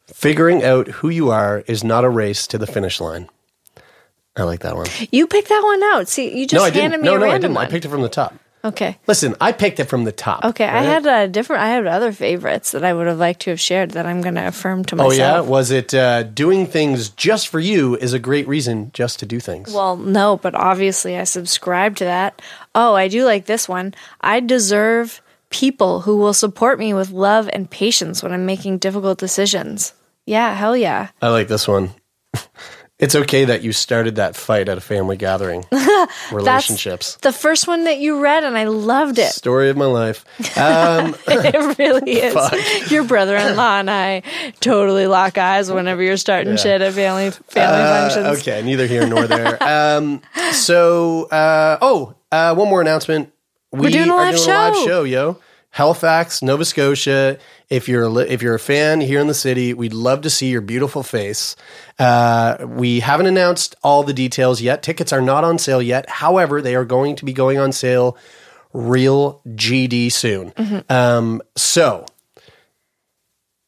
Figuring 0.08 0.64
out 0.64 0.88
who 0.88 1.10
you 1.10 1.30
are 1.32 1.64
is 1.68 1.84
not 1.84 2.04
a 2.04 2.10
race 2.10 2.48
to 2.48 2.58
the 2.58 2.68
finish 2.68 3.02
line. 3.02 3.30
I 4.36 4.44
like 4.44 4.62
that 4.62 4.76
one. 4.76 4.88
You 5.12 5.28
picked 5.28 5.50
that 5.50 5.62
one 5.64 5.84
out. 5.84 6.08
See, 6.08 6.36
you 6.38 6.48
just 6.48 6.60
no, 6.60 6.66
I 6.66 6.72
handed 6.72 7.02
me 7.02 7.06
No, 7.06 7.16
a 7.16 7.20
no, 7.20 7.26
I 7.26 7.30
random 7.30 7.42
didn't. 7.50 7.56
one. 7.56 7.66
I 7.66 7.70
picked 7.70 7.86
it 7.86 7.90
from 7.90 8.02
the 8.02 8.10
top. 8.10 8.34
Okay. 8.64 8.98
Listen, 9.08 9.36
I 9.42 9.52
picked 9.52 9.80
it 9.80 9.86
from 9.86 10.04
the 10.04 10.12
top. 10.12 10.44
Okay, 10.44 10.66
I 10.66 10.84
had 10.84 11.06
a 11.06 11.28
different. 11.28 11.64
I 11.64 11.70
had 11.70 11.88
other 11.88 12.12
favorites 12.12 12.72
that 12.72 12.84
I 12.84 12.94
would 12.94 13.08
have 13.08 13.18
liked 13.18 13.42
to 13.42 13.50
have 13.52 13.60
shared 13.60 13.92
that 13.92 14.06
I'm 14.06 14.22
going 14.22 14.36
to 14.36 14.48
affirm 14.48 14.86
to 14.86 14.96
myself. 14.96 15.14
Oh 15.14 15.16
yeah, 15.16 15.40
was 15.40 15.72
it 15.72 15.94
uh, 15.94 16.24
doing 16.24 16.66
things 16.66 17.10
just 17.10 17.48
for 17.48 17.60
you 17.60 17.96
is 17.98 18.14
a 18.14 18.20
great 18.20 18.48
reason 18.48 18.92
just 18.94 19.20
to 19.20 19.26
do 19.26 19.40
things? 19.40 19.74
Well, 19.74 19.98
no, 19.98 20.38
but 20.38 20.56
obviously 20.56 21.18
I 21.18 21.24
subscribe 21.24 21.96
to 21.98 22.06
that. 22.06 22.42
Oh, 22.76 22.96
I 22.96 23.08
do 23.08 23.26
like 23.26 23.46
this 23.46 23.68
one. 23.70 23.94
I 24.22 24.40
deserve 24.40 25.22
people 25.50 26.02
who 26.02 26.18
will 26.18 26.34
support 26.34 26.80
me 26.80 26.94
with 26.94 27.12
love 27.12 27.50
and 27.54 27.70
patience 27.70 28.24
when 28.24 28.32
I'm 28.34 28.46
making 28.46 28.80
difficult 28.80 29.20
decisions. 29.20 29.94
Yeah, 30.26 30.56
hell 30.56 30.76
yeah. 30.76 31.10
I 31.22 31.30
like 31.30 31.48
this 31.48 31.68
one. 31.68 31.94
it's 33.04 33.16
okay 33.16 33.46
that 33.46 33.62
you 33.64 33.72
started 33.74 34.16
that 34.16 34.36
fight 34.36 34.70
at 34.70 34.78
a 34.78 34.82
family 34.82 35.18
gathering. 35.18 35.66
That's 35.72 36.32
Relationships. 36.32 37.18
the 37.22 37.32
first 37.32 37.68
one 37.68 37.84
that 37.84 38.00
you 38.00 38.20
read, 38.22 38.44
and 38.44 38.58
I 38.58 38.64
loved 38.66 39.20
it. 39.20 39.32
Story 39.34 39.70
of 39.70 39.78
my 39.78 39.86
life. 39.86 40.26
Um, 40.58 41.16
It 41.28 41.78
really 41.78 42.12
is. 42.22 42.92
Your 42.92 43.04
brother-in-law 43.04 43.80
and 43.80 43.90
I 43.92 44.24
totally 44.60 45.08
lock 45.08 45.38
eyes 45.38 45.72
whenever 45.72 46.02
you're 46.02 46.18
starting 46.18 46.56
shit 46.58 46.82
at 46.82 46.94
family 46.94 47.32
family 47.32 47.82
uh, 47.82 48.10
functions. 48.10 48.40
okay, 48.40 48.62
neither 48.64 48.88
here 48.88 49.06
nor 49.08 49.28
there. 49.28 49.58
um, 49.62 50.22
so, 50.52 51.26
uh, 51.26 51.78
oh, 51.82 52.16
uh, 52.32 52.56
one 52.56 52.70
more 52.70 52.82
announcement. 52.82 53.32
We 53.72 53.82
We're 53.82 53.90
doing 53.90 54.10
a 54.10 54.14
are 54.14 54.18
live 54.32 54.36
doing 54.36 54.50
a 54.50 54.54
live 54.54 54.76
show. 54.76 54.86
show, 54.86 55.04
yo. 55.04 55.38
Halifax, 55.74 56.44
Nova 56.44 56.66
Scotia. 56.66 57.40
If 57.68 57.90
you're 57.90 58.04
a 58.04 58.14
if 58.20 58.44
you're 58.44 58.54
a 58.54 58.60
fan 58.60 59.02
here 59.02 59.20
in 59.20 59.26
the 59.26 59.34
city, 59.34 59.74
we'd 59.74 59.92
love 59.92 60.22
to 60.22 60.30
see 60.30 60.50
your 60.52 60.62
beautiful 60.62 61.02
face. 61.02 61.56
Uh, 61.98 62.58
we 62.62 63.00
haven't 63.00 63.26
announced 63.26 63.76
all 63.84 64.04
the 64.04 64.14
details 64.14 64.62
yet. 64.62 64.84
Tickets 64.84 65.12
are 65.12 65.22
not 65.22 65.44
on 65.44 65.58
sale 65.58 65.82
yet. 65.82 66.08
However, 66.08 66.62
they 66.62 66.76
are 66.76 66.86
going 66.86 67.16
to 67.16 67.26
be 67.26 67.34
going 67.34 67.58
on 67.58 67.72
sale 67.72 68.16
real 68.72 69.42
GD 69.48 70.12
soon. 70.12 70.52
Mm-hmm. 70.52 70.94
Um, 70.94 71.42
so, 71.56 72.06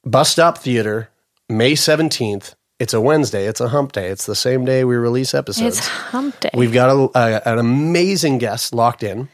Bus 0.04 0.30
Stop 0.30 0.60
Theater, 0.60 1.10
May 1.50 1.74
17th. 1.74 2.54
It's 2.78 2.94
a 2.94 3.02
Wednesday. 3.02 3.48
It's 3.48 3.62
a 3.62 3.70
hump 3.70 3.94
day. 3.94 4.10
It's 4.10 4.28
the 4.28 4.36
same 4.36 4.64
day 4.64 4.84
we 4.84 4.96
release 4.96 5.34
episodes. 5.34 5.80
It's 5.80 5.88
hump 5.88 6.40
day. 6.40 6.52
We've 6.54 6.74
got 6.74 6.92
a, 6.92 7.10
a, 7.18 7.54
an 7.54 7.58
amazing 7.58 8.38
guest 8.38 8.76
locked 8.76 9.02
in. 9.02 9.28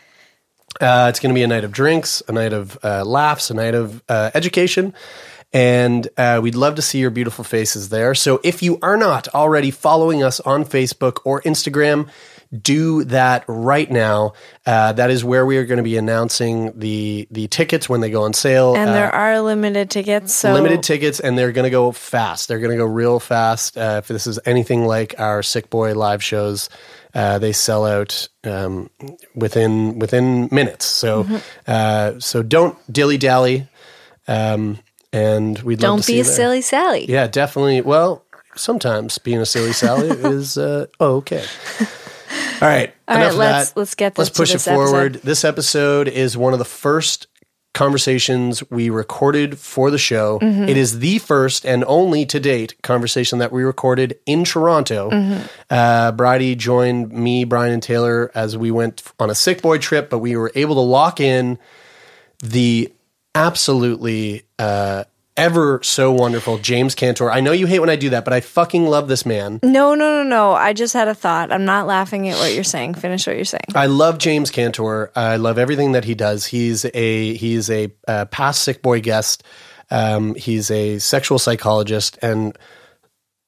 Uh, 0.81 1.07
it's 1.09 1.19
going 1.19 1.33
to 1.33 1.37
be 1.37 1.43
a 1.43 1.47
night 1.47 1.63
of 1.63 1.71
drinks, 1.71 2.23
a 2.27 2.31
night 2.31 2.53
of 2.53 2.77
uh, 2.83 3.05
laughs, 3.05 3.49
a 3.49 3.53
night 3.53 3.75
of 3.75 4.03
uh, 4.09 4.31
education. 4.33 4.93
And 5.53 6.07
uh, 6.17 6.39
we'd 6.41 6.55
love 6.55 6.75
to 6.75 6.81
see 6.81 6.99
your 6.99 7.09
beautiful 7.09 7.43
faces 7.43 7.89
there. 7.89 8.15
So 8.15 8.39
if 8.41 8.63
you 8.63 8.79
are 8.81 8.95
not 8.95 9.27
already 9.35 9.69
following 9.69 10.23
us 10.23 10.39
on 10.39 10.63
Facebook 10.63 11.19
or 11.25 11.41
Instagram, 11.41 12.07
do 12.57 13.03
that 13.05 13.43
right 13.47 13.89
now. 13.89 14.33
Uh, 14.65 14.93
that 14.93 15.09
is 15.09 15.23
where 15.23 15.45
we 15.45 15.57
are 15.57 15.65
going 15.65 15.77
to 15.77 15.83
be 15.83 15.97
announcing 15.97 16.77
the 16.77 17.27
the 17.31 17.47
tickets 17.47 17.87
when 17.87 18.01
they 18.01 18.09
go 18.09 18.23
on 18.23 18.33
sale. 18.33 18.75
and 18.75 18.89
Uh, 18.89 18.93
there 18.93 19.13
are 19.13 19.41
limited 19.41 19.89
tickets, 19.89 20.33
so 20.33 20.53
limited 20.53 20.83
tickets 20.83 21.19
and 21.19 21.37
they're 21.37 21.53
going 21.53 21.63
to 21.63 21.69
go 21.69 21.91
fast 21.93 22.49
they're 22.49 22.59
going 22.59 22.71
to 22.71 22.77
go 22.77 22.85
real 22.85 23.19
fast 23.19 23.77
uh, 23.77 24.01
if 24.03 24.07
this 24.09 24.27
is 24.27 24.37
anything 24.45 24.85
like 24.85 25.15
our 25.17 25.41
sick 25.41 25.69
boy 25.69 25.93
live 25.95 26.21
shows 26.21 26.69
uh, 27.13 27.39
they 27.39 27.51
sell 27.51 27.85
out 27.85 28.27
um, 28.43 28.89
within 29.35 29.99
within 29.99 30.47
minutes 30.51 30.85
so 30.85 31.23
Mm-hmm. 31.23 31.37
uh, 31.67 32.19
so 32.19 32.41
don't 32.43 32.77
dilly 32.91 33.17
dally 33.17 33.67
um, 34.27 34.77
and 35.13 35.61
love 35.63 35.77
don't 35.79 36.07
be 36.07 36.19
a 36.19 36.23
there. 36.23 36.33
silly 36.33 36.61
Sally. 36.61 37.05
yeah 37.09 37.27
definitely 37.27 37.81
well 37.81 38.23
sometimes 38.55 39.17
being 39.17 39.39
a 39.39 39.45
silly 39.45 39.73
Sally 39.73 40.09
is 40.31 40.57
uh, 40.57 40.85
oh, 40.99 41.15
okay 41.17 41.43
all 42.61 42.67
right 42.67 42.93
All 43.07 43.17
right, 43.17 43.33
let's- 43.33 43.69
that. 43.71 43.77
let's 43.79 43.95
get 43.95 44.17
let's 44.17 44.29
push 44.29 44.53
it 44.55 44.59
forward 44.61 45.15
episode. 45.15 45.27
this 45.27 45.43
episode 45.43 46.07
is 46.07 46.37
one 46.37 46.53
of 46.53 46.59
the 46.59 46.65
first 46.65 47.27
conversations 47.73 48.69
we 48.69 48.89
recorded 48.89 49.57
for 49.57 49.89
the 49.91 49.97
show. 49.97 50.39
Mm-hmm. 50.39 50.63
It 50.63 50.77
is 50.77 50.99
the 50.99 51.19
first 51.19 51.65
and 51.65 51.83
only 51.85 52.25
to 52.25 52.39
date 52.39 52.75
conversation 52.81 53.39
that 53.39 53.51
we 53.51 53.63
recorded 53.63 54.19
in 54.25 54.43
Toronto. 54.43 55.09
Mm-hmm. 55.09 55.45
Uh, 55.69 56.11
Bridie 56.11 56.55
joined 56.55 57.11
me, 57.13 57.45
Brian, 57.45 57.73
and 57.73 57.83
Taylor 57.83 58.29
as 58.35 58.57
we 58.57 58.71
went 58.71 59.03
on 59.19 59.29
a 59.29 59.35
sick 59.35 59.61
boy 59.61 59.77
trip, 59.77 60.09
but 60.09 60.19
we 60.19 60.35
were 60.35 60.51
able 60.53 60.75
to 60.75 60.81
lock 60.81 61.19
in 61.19 61.57
the 62.43 62.91
absolutely 63.35 64.43
uh, 64.59 65.05
ever 65.37 65.81
so 65.83 66.11
wonderful 66.11 66.57
James 66.57 66.95
Cantor. 66.95 67.31
I 67.31 67.39
know 67.39 67.51
you 67.51 67.65
hate 67.65 67.79
when 67.79 67.89
I 67.89 67.95
do 67.95 68.09
that, 68.11 68.25
but 68.25 68.33
I 68.33 68.41
fucking 68.41 68.85
love 68.85 69.07
this 69.07 69.25
man. 69.25 69.59
No, 69.63 69.95
no, 69.95 70.21
no, 70.21 70.23
no. 70.23 70.51
I 70.53 70.73
just 70.73 70.93
had 70.93 71.07
a 71.07 71.15
thought. 71.15 71.51
I'm 71.51 71.65
not 71.65 71.87
laughing 71.87 72.27
at 72.29 72.37
what 72.37 72.53
you're 72.53 72.63
saying. 72.63 72.95
Finish 72.95 73.27
what 73.27 73.35
you're 73.35 73.45
saying. 73.45 73.65
I 73.75 73.85
love 73.85 74.17
James 74.17 74.51
Cantor. 74.51 75.11
I 75.15 75.37
love 75.37 75.57
everything 75.57 75.93
that 75.93 76.05
he 76.05 76.15
does. 76.15 76.45
He's 76.45 76.85
a 76.93 77.33
he's 77.35 77.69
a 77.69 77.91
uh, 78.07 78.25
past 78.25 78.63
sick 78.63 78.81
boy 78.81 79.01
guest. 79.01 79.43
Um, 79.89 80.35
he's 80.35 80.71
a 80.71 80.99
sexual 80.99 81.37
psychologist, 81.37 82.17
and 82.21 82.57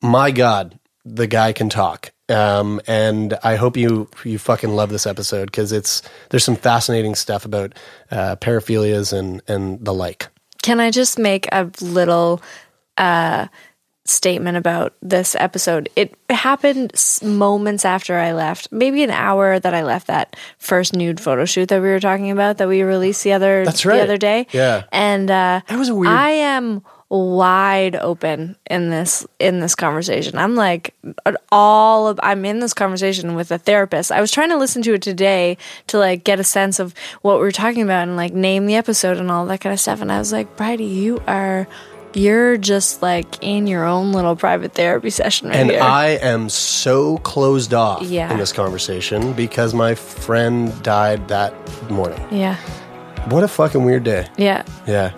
my 0.02 0.32
God, 0.32 0.78
the 1.06 1.28
guy 1.28 1.54
can 1.54 1.70
talk. 1.70 2.12
Um, 2.30 2.82
and 2.88 3.38
I 3.44 3.56
hope 3.56 3.78
you 3.78 4.10
you 4.24 4.38
fucking 4.38 4.72
love 4.72 4.90
this 4.90 5.06
episode 5.06 5.46
because 5.46 5.72
it's 5.72 6.02
there's 6.30 6.44
some 6.44 6.56
fascinating 6.56 7.16
stuff 7.16 7.46
about 7.46 7.74
uh, 8.12 8.36
paraphilias 8.38 9.18
and 9.18 9.42
and 9.48 9.84
the 9.84 9.94
like. 9.94 10.28
Can 10.64 10.80
I 10.80 10.90
just 10.90 11.20
make 11.20 11.48
a 11.52 11.70
little 11.82 12.42
uh, 12.98 13.48
statement 14.06 14.58
about 14.58 14.96
this 15.02 15.36
episode? 15.36 15.90
It 15.96 16.16
happened 16.30 16.94
moments 17.22 17.86
after 17.86 18.18
I 18.18 18.32
left, 18.34 18.72
maybe 18.72 19.04
an 19.04 19.12
hour 19.12 19.60
that 19.60 19.74
I 19.74 19.84
left 19.84 20.08
that 20.08 20.36
first 20.58 20.96
nude 20.96 21.20
photo 21.20 21.46
shoot 21.46 21.70
that 21.70 21.82
we 21.82 21.90
were 21.90 22.00
talking 22.00 22.32
about 22.32 22.58
that 22.58 22.68
we 22.68 22.82
released 22.82 23.24
the 23.24 23.34
other 23.34 23.64
That's 23.66 23.86
right. 23.86 23.98
the 23.98 24.04
other 24.04 24.18
day. 24.18 24.48
Yeah. 24.52 24.86
and 24.92 25.30
uh, 25.30 25.62
That 25.68 25.78
was 25.78 25.92
weird- 25.92 26.12
I 26.12 26.30
am 26.32 26.82
wide 27.14 27.96
open 27.96 28.56
in 28.70 28.90
this 28.90 29.26
in 29.40 29.60
this 29.60 29.76
conversation. 29.76 30.38
I'm 30.38 30.56
like 30.56 30.96
all 31.52 32.08
of 32.08 32.20
I'm 32.24 32.44
in 32.46 32.60
this 32.60 32.74
conversation 32.74 33.36
with 33.36 33.52
a 33.52 33.58
therapist. 33.60 34.12
I 34.12 34.20
was 34.20 34.32
trying 34.32 34.50
to 34.50 34.58
listen 34.58 34.82
to 34.84 34.94
it 34.96 35.02
today 35.04 35.58
to 35.88 36.00
like 36.00 36.24
get 36.24 36.40
a 36.40 36.44
sense 36.44 36.80
of 36.80 36.94
what 37.22 37.40
we 37.40 37.46
are 37.46 37.52
talking 37.52 37.84
about 37.84 38.08
and 38.08 38.16
like 38.18 38.34
name 38.34 38.66
the 38.66 38.76
episode 38.76 39.18
and 39.18 39.30
all 39.30 39.46
that 39.46 39.62
kind 39.62 39.74
of 39.74 39.80
stuff. 39.80 40.02
And 40.02 40.12
I 40.12 40.18
was 40.18 40.32
like, 40.32 40.58
Bridie, 40.58 40.86
you 40.86 41.22
are 41.28 41.68
you're 42.16 42.58
just 42.58 43.02
like 43.02 43.42
in 43.44 43.66
your 43.68 43.86
own 43.86 44.12
little 44.12 44.36
private 44.36 44.74
therapy 44.74 45.10
session 45.10 45.50
right 45.50 45.58
and 45.58 45.72
here. 45.72 45.82
I 45.82 46.10
am 46.22 46.48
so 46.50 47.18
closed 47.20 47.74
off 47.74 48.04
Yeah. 48.04 48.32
in 48.32 48.38
this 48.40 48.52
conversation 48.54 49.34
because 49.34 49.74
my 49.74 49.96
friend 49.96 50.72
died 50.84 51.28
that 51.30 51.54
morning. 51.92 52.20
yeah. 52.32 52.58
What 53.30 53.44
a 53.44 53.48
fucking 53.48 53.84
weird 53.86 54.04
day. 54.04 54.28
Yeah. 54.38 54.64
Yeah. 54.88 55.12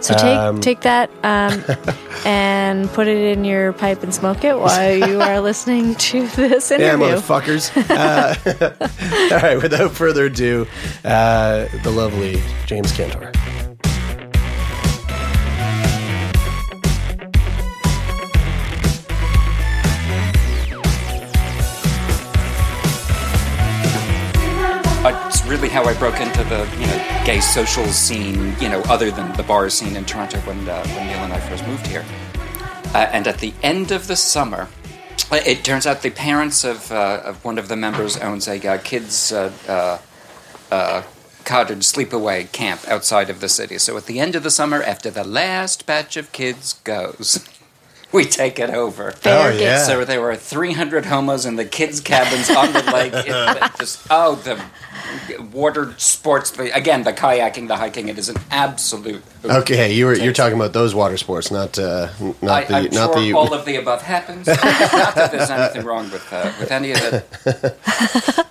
So 0.00 0.14
take 0.14 0.24
Um, 0.24 0.60
take 0.60 0.80
that 0.80 1.10
um, 1.22 1.62
and 2.24 2.88
put 2.92 3.06
it 3.06 3.36
in 3.36 3.44
your 3.44 3.72
pipe 3.74 4.02
and 4.02 4.14
smoke 4.14 4.44
it 4.44 4.58
while 4.58 4.94
you 5.08 5.20
are 5.20 5.40
listening 5.50 5.94
to 5.96 6.26
this 6.28 6.70
interview. 6.70 7.06
Yeah, 7.06 7.16
motherfuckers. 7.16 7.70
Uh, 7.90 9.34
all 9.34 9.40
right, 9.40 9.60
without 9.62 9.92
further 9.92 10.26
ado, 10.26 10.66
uh, 11.04 11.66
the 11.82 11.90
lovely 11.90 12.40
James 12.66 12.92
Cantor. 12.92 13.32
How 25.70 25.84
I 25.84 25.94
broke 25.94 26.20
into 26.20 26.42
the 26.44 26.68
you 26.80 26.86
know 26.86 27.22
gay 27.24 27.40
social 27.40 27.86
scene, 27.86 28.56
you 28.60 28.68
know, 28.68 28.80
other 28.82 29.10
than 29.10 29.32
the 29.36 29.44
bar 29.44 29.70
scene 29.70 29.94
in 29.96 30.04
Toronto 30.04 30.38
when 30.40 30.68
uh, 30.68 30.84
when 30.88 31.06
Neil 31.06 31.18
and 31.18 31.32
I 31.32 31.40
first 31.40 31.66
moved 31.66 31.86
here. 31.86 32.04
Uh, 32.92 33.08
and 33.12 33.28
at 33.28 33.38
the 33.38 33.54
end 33.62 33.92
of 33.92 34.08
the 34.08 34.16
summer, 34.16 34.68
uh, 35.30 35.36
it 35.46 35.62
turns 35.62 35.86
out 35.86 36.02
the 36.02 36.10
parents 36.10 36.64
of 36.64 36.90
uh, 36.90 37.22
of 37.24 37.44
one 37.44 37.56
of 37.56 37.68
the 37.68 37.76
members 37.76 38.16
owns 38.16 38.48
a 38.48 38.58
uh, 38.66 38.78
kids. 38.78 39.32
Uh, 39.32 39.98
uh, 40.70 41.02
cottage 41.44 41.78
sleepaway 41.78 42.50
camp 42.52 42.86
outside 42.86 43.28
of 43.28 43.40
the 43.40 43.48
city. 43.48 43.76
So 43.78 43.96
at 43.96 44.06
the 44.06 44.20
end 44.20 44.36
of 44.36 44.44
the 44.44 44.52
summer, 44.52 44.82
after 44.84 45.10
the 45.10 45.24
last 45.24 45.84
batch 45.84 46.16
of 46.16 46.30
kids 46.30 46.74
goes, 46.84 47.48
we 48.12 48.24
take 48.24 48.58
it 48.58 48.70
over. 48.70 49.12
Fair 49.12 49.48
Oh, 49.48 49.52
game. 49.52 49.60
yeah. 49.62 49.84
So 49.84 50.04
there 50.04 50.20
were 50.20 50.36
300 50.36 51.06
homos 51.06 51.46
in 51.46 51.56
the 51.56 51.64
kids' 51.64 52.00
cabins 52.00 52.50
on 52.50 52.72
the 52.72 52.82
lake. 52.92 53.12
It, 53.14 53.72
just 53.78 54.06
oh, 54.10 54.34
the 54.36 54.60
water 55.52 55.94
sports. 55.98 56.50
The, 56.52 56.74
again, 56.76 57.04
the 57.04 57.12
kayaking, 57.12 57.68
the 57.68 57.76
hiking. 57.76 58.08
It 58.08 58.18
is 58.18 58.28
an 58.28 58.36
absolute. 58.50 59.22
Okay, 59.44 59.92
you 59.92 60.06
were 60.06 60.14
you're 60.14 60.32
talking 60.32 60.56
about 60.56 60.72
those 60.72 60.94
water 60.94 61.16
sports, 61.16 61.50
not 61.50 61.78
uh, 61.78 62.08
not 62.42 62.50
I, 62.50 62.64
the 62.64 62.74
I'm 62.74 62.84
not 62.90 63.14
sure 63.14 63.22
the 63.22 63.32
all 63.32 63.54
of 63.54 63.64
the 63.64 63.76
above 63.76 64.02
happens. 64.02 64.46
not 64.48 64.58
that 64.60 65.30
there's 65.32 65.50
anything 65.50 65.84
wrong 65.84 66.10
with 66.10 66.30
uh, 66.32 66.52
with 66.60 66.70
any 66.70 66.92
of 66.92 66.98
it. 67.02 68.46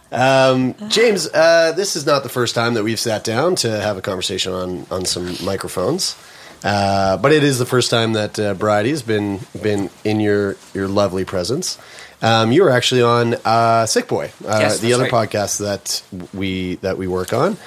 James. 0.89 1.27
Uh, 1.27 1.71
this 1.75 1.95
is 1.95 2.05
not 2.05 2.23
the 2.23 2.29
first 2.29 2.55
time 2.55 2.73
that 2.73 2.83
we've 2.83 2.99
sat 2.99 3.23
down 3.23 3.55
to 3.55 3.69
have 3.81 3.97
a 3.97 4.01
conversation 4.01 4.53
on 4.53 4.85
on 4.89 5.05
some 5.05 5.35
microphones. 5.43 6.15
Uh, 6.63 7.17
but 7.17 7.31
it 7.31 7.43
is 7.43 7.57
the 7.59 7.65
first 7.65 7.89
time 7.89 8.13
that 8.13 8.37
uh, 8.39 8.53
Bridie's 8.53 9.01
been 9.01 9.39
been 9.61 9.89
in 10.03 10.19
your 10.19 10.55
your 10.73 10.87
lovely 10.87 11.25
presence. 11.25 11.77
Um, 12.21 12.51
you 12.51 12.63
were 12.63 12.69
actually 12.69 13.01
on 13.01 13.35
uh, 13.45 13.85
Sick 13.85 14.07
Boy, 14.09 14.31
uh, 14.45 14.57
Yes, 14.59 14.79
the 14.79 14.93
other 14.93 15.03
right. 15.03 15.11
podcast 15.11 15.59
that 15.59 16.03
we 16.33 16.75
that 16.75 16.97
we 16.97 17.07
work 17.07 17.31
on, 17.31 17.57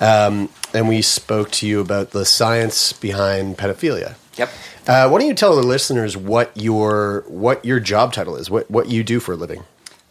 um, 0.00 0.50
and 0.74 0.88
we 0.88 1.00
spoke 1.00 1.50
to 1.52 1.66
you 1.66 1.80
about 1.80 2.10
the 2.10 2.26
science 2.26 2.92
behind 2.92 3.56
pedophilia. 3.56 4.16
Yep. 4.36 4.50
Uh, 4.86 5.08
why 5.08 5.18
don't 5.20 5.28
you 5.28 5.34
tell 5.34 5.56
the 5.56 5.62
listeners 5.62 6.16
what 6.16 6.52
your 6.54 7.24
what 7.28 7.64
your 7.64 7.80
job 7.80 8.12
title 8.12 8.36
is, 8.36 8.50
what 8.50 8.70
what 8.70 8.88
you 8.88 9.02
do 9.02 9.20
for 9.20 9.32
a 9.32 9.36
living? 9.36 9.64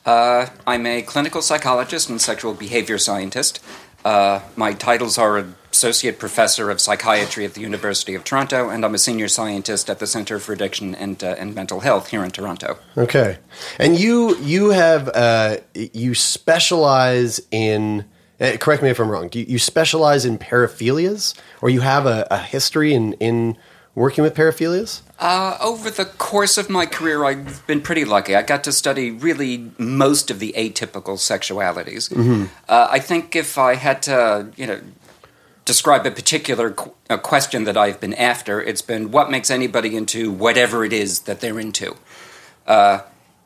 Uh, 0.06 0.48
I'm 0.66 0.86
a 0.88 1.02
clinical 1.04 1.42
psychologist 1.44 2.10
and 2.10 2.20
sexual 2.20 2.54
behavior 2.56 2.98
scientist. 2.98 3.60
Uh, 4.04 4.42
my 4.56 4.74
titles 4.74 5.18
are 5.18 5.46
associate 5.74 6.20
professor 6.20 6.70
of 6.70 6.80
psychiatry 6.80 7.46
at 7.46 7.56
the 7.56 7.62
University 7.62 8.14
of 8.14 8.24
Toronto, 8.24 8.70
and 8.70 8.86
I'm 8.86 8.94
a 8.94 9.00
senior 9.00 9.28
scientist 9.28 9.90
at 9.90 9.98
the 9.98 10.06
Center 10.06 10.38
for 10.38 10.54
Addiction 10.54 10.94
and, 10.94 11.24
uh, 11.24 11.36
and 11.40 11.56
Mental 11.56 11.80
Health 11.80 12.10
here 12.10 12.24
in 12.24 12.30
Toronto. 12.30 12.78
Okay, 12.96 13.38
and 13.80 14.00
you 14.00 14.38
you 14.38 14.70
have 14.70 15.10
uh, 15.10 15.58
you 15.74 16.14
specialize 16.14 17.42
in. 17.52 18.06
Uh, 18.40 18.58
correct 18.60 18.84
me 18.84 18.90
if 18.90 19.00
I'm 19.00 19.10
wrong. 19.10 19.30
Do 19.30 19.40
you, 19.40 19.46
you 19.48 19.60
specialize 19.60 20.26
in 20.26 20.38
paraphilias, 20.38 21.34
or 21.62 21.70
you 21.70 21.82
have 21.82 22.06
a, 22.06 22.28
a 22.30 22.38
history 22.38 22.94
in 22.94 23.14
in 23.14 23.58
working 23.96 24.24
with 24.24 24.36
paraphilias? 24.36 25.02
Uh, 25.20 25.58
over 25.62 25.90
the 25.90 26.06
course 26.06 26.58
of 26.58 26.70
my 26.70 26.86
career, 26.86 27.24
I've 27.24 27.66
been 27.68 27.82
pretty 27.82 28.06
lucky. 28.06 28.36
I 28.36 28.42
got 28.42 28.64
to 28.66 28.72
study 28.72 29.12
really 29.12 29.72
most 29.78 30.30
of 30.30 30.40
the 30.40 30.54
atypical 30.58 31.18
sexualities. 31.18 32.12
Uh, 32.68 32.88
I 32.92 33.00
think 33.00 33.36
if 33.36 33.58
I 33.58 33.76
had 33.76 34.02
to, 34.04 34.50
you 34.56 34.68
know, 34.68 34.82
describe 35.66 36.06
a 36.06 36.12
particular 36.12 36.72
qu- 36.72 36.94
a 37.10 37.18
question 37.18 37.64
that 37.66 37.78
I've 37.78 38.00
been 38.00 38.14
after, 38.14 38.62
it's 38.62 38.82
been 38.82 39.12
what 39.12 39.32
makes 39.32 39.50
anybody 39.50 39.96
into 39.96 40.32
whatever 40.32 40.84
it 40.84 40.94
is 40.94 41.22
that 41.22 41.40
they're 41.40 41.60
into. 41.60 41.96
Uh, 42.68 43.02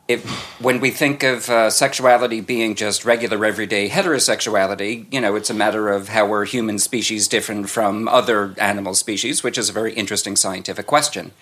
if, 0.06 0.24
when 0.60 0.80
we 0.80 0.90
think 0.90 1.22
of 1.22 1.50
uh, 1.50 1.68
sexuality 1.68 2.40
being 2.40 2.74
just 2.74 3.04
regular, 3.04 3.44
everyday 3.44 3.90
heterosexuality, 3.90 5.12
you 5.12 5.20
know, 5.20 5.36
it's 5.36 5.50
a 5.50 5.54
matter 5.54 5.90
of 5.90 6.08
how 6.08 6.26
we're 6.26 6.46
human 6.46 6.78
species 6.78 7.28
different 7.28 7.68
from 7.68 8.08
other 8.08 8.54
animal 8.58 8.94
species, 8.94 9.42
which 9.42 9.58
is 9.58 9.68
a 9.68 9.72
very 9.72 9.92
interesting 9.92 10.34
scientific 10.34 10.86
question 10.86 11.32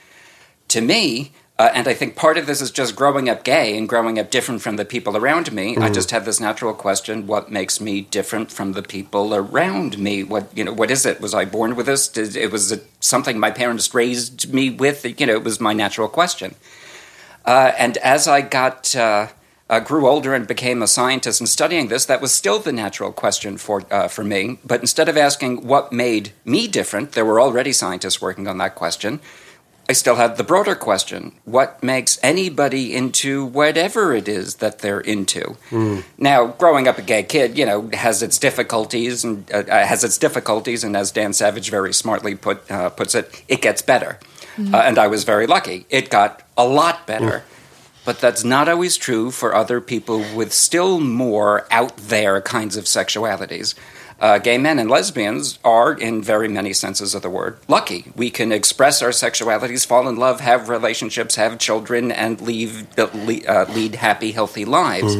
to 0.69 0.81
me, 0.81 1.33
uh, 1.59 1.71
and 1.73 1.89
I 1.89 1.95
think 1.95 2.17
part 2.17 2.37
of 2.37 2.47
this 2.47 2.61
is 2.61 2.71
just 2.71 2.95
growing 2.95 3.31
up 3.31 3.43
gay 3.43 3.79
and 3.79 3.89
growing 3.89 4.19
up 4.19 4.31
different 4.31 4.61
from 4.61 4.77
the 4.77 4.85
people 4.85 5.17
around 5.17 5.53
me. 5.53 5.75
I 5.79 5.91
just 5.91 6.11
had 6.11 6.27
this 6.27 6.39
natural 6.39 6.75
question: 6.75 7.27
What 7.27 7.51
makes 7.51 7.81
me 7.81 8.03
different 8.03 8.53
from 8.53 8.73
the 8.73 8.83
people 8.83 9.35
around 9.35 9.99
me? 9.99 10.23
What 10.23 10.51
you 10.55 10.65
know? 10.65 10.75
What 10.75 10.91
is 10.91 11.07
it? 11.07 11.19
Was 11.19 11.33
I 11.33 11.47
born 11.47 11.75
with 11.75 11.87
this? 11.87 12.09
Did, 12.09 12.37
it 12.37 12.53
was 12.53 12.73
it 12.73 12.87
something 13.01 13.39
my 13.39 13.51
parents 13.51 13.95
raised 13.95 14.53
me 14.53 14.69
with. 14.69 15.07
You 15.19 15.27
know, 15.27 15.33
it 15.33 15.45
was 15.45 15.59
my 15.59 15.73
natural 15.73 16.09
question. 16.09 16.57
Uh, 17.47 17.73
and 17.79 17.97
as 17.99 18.29
I 18.29 18.43
got 18.43 18.95
uh, 18.95 19.29
uh, 19.71 19.81
grew 19.81 20.07
older 20.07 20.35
and 20.35 20.47
became 20.47 20.83
a 20.83 20.87
scientist 20.87 21.41
and 21.41 21.49
studying 21.49 21.89
this, 21.89 22.05
that 22.05 22.21
was 22.21 22.33
still 22.33 22.59
the 22.59 22.73
natural 22.73 23.13
question 23.13 23.57
for 23.57 23.83
uh, 23.91 24.09
for 24.09 24.25
me. 24.25 24.59
But 24.63 24.81
instead 24.83 25.09
of 25.09 25.17
asking 25.17 25.67
what 25.67 25.91
made 25.91 26.33
me 26.45 26.69
different, 26.69 27.13
there 27.13 27.25
were 27.25 27.41
already 27.41 27.73
scientists 27.73 28.21
working 28.21 28.47
on 28.47 28.59
that 28.59 28.75
question. 28.75 29.21
I 29.89 29.93
still 29.93 30.17
had 30.17 30.37
the 30.37 30.45
broader 30.45 30.75
question 30.75 31.33
what 31.45 31.83
makes 31.83 32.19
anybody 32.23 32.95
into 32.95 33.45
whatever 33.45 34.15
it 34.15 34.29
is 34.29 34.57
that 34.57 34.81
they're 34.81 35.01
into? 35.01 35.57
Now, 36.19 36.49
growing 36.49 36.89
up 36.89 36.99
a 36.99 37.03
gay 37.03 37.23
kid, 37.23 37.57
you 37.57 37.65
know, 37.65 37.89
has 37.93 38.23
its 38.23 38.39
difficulties 38.39 39.25
and 39.25 39.49
uh, 39.53 39.59
uh, 39.59 39.87
has 39.87 40.03
its 40.03 40.19
difficulties, 40.19 40.83
and 40.83 40.97
as 40.97 41.13
Dan 41.13 41.33
Savage 41.33 41.71
very 41.71 41.93
smartly 41.95 42.35
put, 42.35 42.69
uh, 42.71 42.91
puts 42.91 43.15
it, 43.15 43.45
it 43.49 43.63
gets 43.63 43.83
better. 43.83 44.19
Uh, 44.59 44.79
and 44.79 44.99
I 44.99 45.07
was 45.07 45.25
very 45.25 45.47
lucky. 45.47 45.85
It 45.91 46.09
got 46.11 46.43
a 46.57 46.67
lot 46.67 47.07
better. 47.07 47.45
But 48.07 48.21
that's 48.21 48.45
not 48.45 48.69
always 48.69 48.97
true 48.97 49.31
for 49.33 49.55
other 49.55 49.81
people 49.81 50.25
with 50.35 50.53
still 50.53 51.01
more 51.01 51.67
out 51.71 51.97
there 51.97 52.41
kinds 52.41 52.77
of 52.77 52.85
sexualities. 52.85 53.75
Uh, 54.19 54.39
gay 54.39 54.57
men 54.57 54.79
and 54.79 54.89
lesbians 54.91 55.59
are, 55.63 55.93
in 55.93 56.23
very 56.23 56.49
many 56.49 56.73
senses 56.73 57.15
of 57.15 57.21
the 57.23 57.29
word, 57.29 57.59
lucky. 57.69 58.13
We 58.17 58.31
can 58.31 58.51
express 58.51 59.03
our 59.03 59.11
sexualities, 59.11 59.87
fall 59.87 60.09
in 60.09 60.17
love, 60.17 60.41
have 60.41 60.71
relationships, 60.71 61.37
have 61.37 61.59
children, 61.59 62.11
and 62.11 62.41
leave, 62.41 62.87
uh, 62.99 63.09
le- 63.13 63.45
uh, 63.47 63.67
lead 63.75 63.97
happy, 63.97 64.33
healthy 64.33 64.65
lives. 64.65 65.15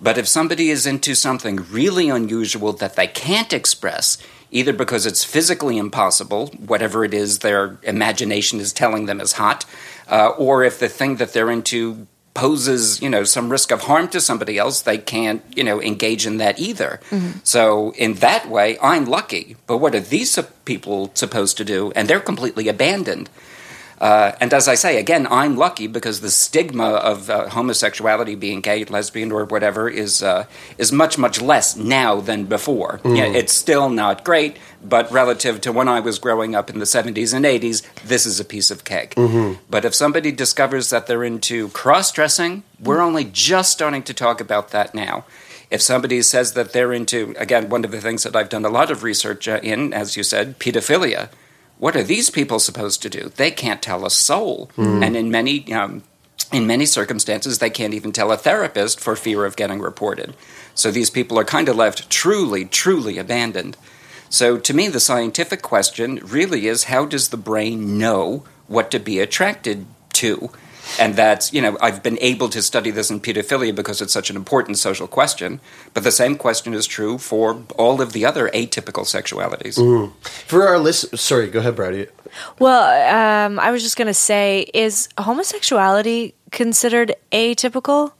But 0.00 0.16
if 0.16 0.28
somebody 0.28 0.70
is 0.70 0.86
into 0.86 1.14
something 1.14 1.56
really 1.70 2.08
unusual 2.08 2.72
that 2.74 2.94
they 2.96 3.06
can't 3.08 3.52
express, 3.52 4.16
either 4.52 4.72
because 4.72 5.06
it's 5.06 5.24
physically 5.24 5.76
impossible, 5.76 6.46
whatever 6.66 7.04
it 7.04 7.12
is 7.12 7.40
their 7.40 7.78
imagination 7.82 8.60
is 8.60 8.72
telling 8.72 9.06
them 9.06 9.20
is 9.20 9.32
hot, 9.32 9.64
uh, 10.08 10.28
or 10.38 10.62
if 10.64 10.78
the 10.78 10.88
thing 10.88 11.16
that 11.16 11.32
they're 11.32 11.50
into 11.50 12.06
poses, 12.40 13.02
you 13.02 13.10
know, 13.10 13.22
some 13.22 13.52
risk 13.52 13.70
of 13.70 13.82
harm 13.82 14.08
to 14.08 14.18
somebody 14.18 14.56
else, 14.56 14.80
they 14.80 14.96
can't, 14.96 15.42
you 15.54 15.62
know, 15.62 15.78
engage 15.82 16.24
in 16.30 16.38
that 16.38 16.58
either. 16.58 16.92
So 17.44 17.92
in 18.04 18.14
that 18.26 18.48
way, 18.48 18.78
I'm 18.80 19.04
lucky. 19.04 19.56
But 19.66 19.76
what 19.76 19.94
are 19.94 20.00
these 20.00 20.38
people 20.64 21.10
supposed 21.12 21.58
to 21.58 21.64
do? 21.66 21.92
And 21.94 22.08
they're 22.08 22.26
completely 22.32 22.66
abandoned. 22.68 23.28
Uh, 24.00 24.32
and 24.40 24.54
as 24.54 24.66
I 24.66 24.76
say, 24.76 24.98
again, 24.98 25.26
I'm 25.30 25.56
lucky 25.56 25.86
because 25.86 26.20
the 26.22 26.30
stigma 26.30 26.84
of 26.84 27.28
uh, 27.28 27.50
homosexuality, 27.50 28.34
being 28.34 28.62
gay, 28.62 28.84
lesbian, 28.86 29.30
or 29.30 29.44
whatever, 29.44 29.90
is 29.90 30.22
uh, 30.22 30.46
is 30.78 30.90
much 30.90 31.18
much 31.18 31.40
less 31.42 31.76
now 31.76 32.18
than 32.20 32.46
before. 32.46 33.00
Yeah, 33.04 33.26
it's 33.26 33.52
still 33.52 33.90
not 33.90 34.24
great, 34.24 34.56
but 34.82 35.10
relative 35.12 35.60
to 35.62 35.72
when 35.72 35.86
I 35.86 36.00
was 36.00 36.18
growing 36.18 36.54
up 36.54 36.70
in 36.70 36.78
the 36.78 36.86
70s 36.86 37.34
and 37.34 37.44
80s, 37.44 37.82
this 38.02 38.24
is 38.24 38.40
a 38.40 38.44
piece 38.44 38.70
of 38.70 38.84
cake. 38.84 39.12
But 39.68 39.84
if 39.84 39.94
somebody 39.94 40.32
discovers 40.32 40.88
that 40.90 41.06
they're 41.06 41.24
into 41.24 41.68
cross 41.68 42.10
dressing, 42.10 42.62
we're 42.82 43.00
only 43.02 43.24
just 43.24 43.70
starting 43.72 44.02
to 44.04 44.14
talk 44.14 44.40
about 44.40 44.70
that 44.70 44.94
now. 44.94 45.24
If 45.70 45.82
somebody 45.82 46.22
says 46.22 46.54
that 46.54 46.72
they're 46.72 46.92
into, 46.92 47.34
again, 47.38 47.68
one 47.68 47.84
of 47.84 47.90
the 47.90 48.00
things 48.00 48.22
that 48.24 48.34
I've 48.34 48.48
done 48.48 48.64
a 48.64 48.70
lot 48.70 48.90
of 48.90 49.02
research 49.04 49.46
uh, 49.46 49.60
in, 49.62 49.92
as 49.92 50.16
you 50.16 50.22
said, 50.24 50.58
pedophilia 50.58 51.28
what 51.80 51.96
are 51.96 52.02
these 52.02 52.30
people 52.30 52.60
supposed 52.60 53.02
to 53.02 53.10
do? 53.10 53.32
They 53.34 53.50
can't 53.50 53.82
tell 53.82 54.06
a 54.06 54.10
soul. 54.10 54.70
And 55.02 55.16
in 55.16 55.30
many 55.30 55.72
um, 55.72 56.02
in 56.52 56.66
many 56.66 56.84
circumstances, 56.84 57.58
they 57.58 57.70
can't 57.70 57.94
even 57.94 58.12
tell 58.12 58.32
a 58.32 58.36
therapist 58.36 59.00
for 59.00 59.16
fear 59.16 59.44
of 59.44 59.56
getting 59.56 59.80
reported. 59.80 60.34
So 60.74 60.90
these 60.90 61.10
people 61.10 61.38
are 61.38 61.44
kind 61.44 61.68
of 61.68 61.76
left 61.76 62.10
truly, 62.10 62.64
truly 62.64 63.18
abandoned. 63.18 63.76
So 64.28 64.58
to 64.58 64.74
me, 64.74 64.88
the 64.88 65.00
scientific 65.00 65.62
question 65.62 66.20
really 66.22 66.66
is 66.66 66.84
how 66.84 67.06
does 67.06 67.28
the 67.28 67.36
brain 67.36 67.98
know 67.98 68.44
what 68.68 68.90
to 68.90 68.98
be 68.98 69.18
attracted 69.18 69.86
to? 70.14 70.50
And 70.98 71.16
that's, 71.16 71.52
you 71.52 71.62
know, 71.62 71.76
I've 71.80 72.02
been 72.02 72.18
able 72.20 72.48
to 72.50 72.62
study 72.62 72.90
this 72.90 73.10
in 73.10 73.20
pedophilia 73.20 73.74
because 73.74 74.00
it's 74.00 74.12
such 74.12 74.30
an 74.30 74.36
important 74.36 74.78
social 74.78 75.06
question. 75.06 75.60
But 75.94 76.04
the 76.04 76.12
same 76.12 76.36
question 76.36 76.74
is 76.74 76.86
true 76.86 77.18
for 77.18 77.62
all 77.76 78.00
of 78.00 78.12
the 78.12 78.24
other 78.24 78.48
atypical 78.50 79.04
sexualities. 79.04 79.76
For 80.46 80.66
our 80.66 80.78
list, 80.78 81.16
sorry, 81.18 81.48
go 81.48 81.60
ahead, 81.60 81.76
Bridie. 81.76 82.06
Well, 82.58 82.84
um, 83.14 83.58
I 83.58 83.70
was 83.70 83.82
just 83.82 83.96
going 83.96 84.06
to 84.06 84.14
say, 84.14 84.70
is 84.74 85.08
homosexuality 85.18 86.34
considered 86.50 87.14
atypical? 87.32 88.12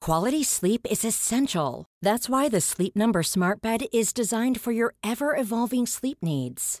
Quality 0.00 0.42
sleep 0.42 0.84
is 0.90 1.04
essential. 1.04 1.84
That's 2.02 2.28
why 2.28 2.48
the 2.48 2.60
Sleep 2.60 2.96
Number 2.96 3.22
Smart 3.22 3.62
Bed 3.62 3.84
is 3.92 4.12
designed 4.12 4.60
for 4.60 4.72
your 4.72 4.94
ever 5.04 5.36
evolving 5.36 5.86
sleep 5.86 6.18
needs. 6.20 6.80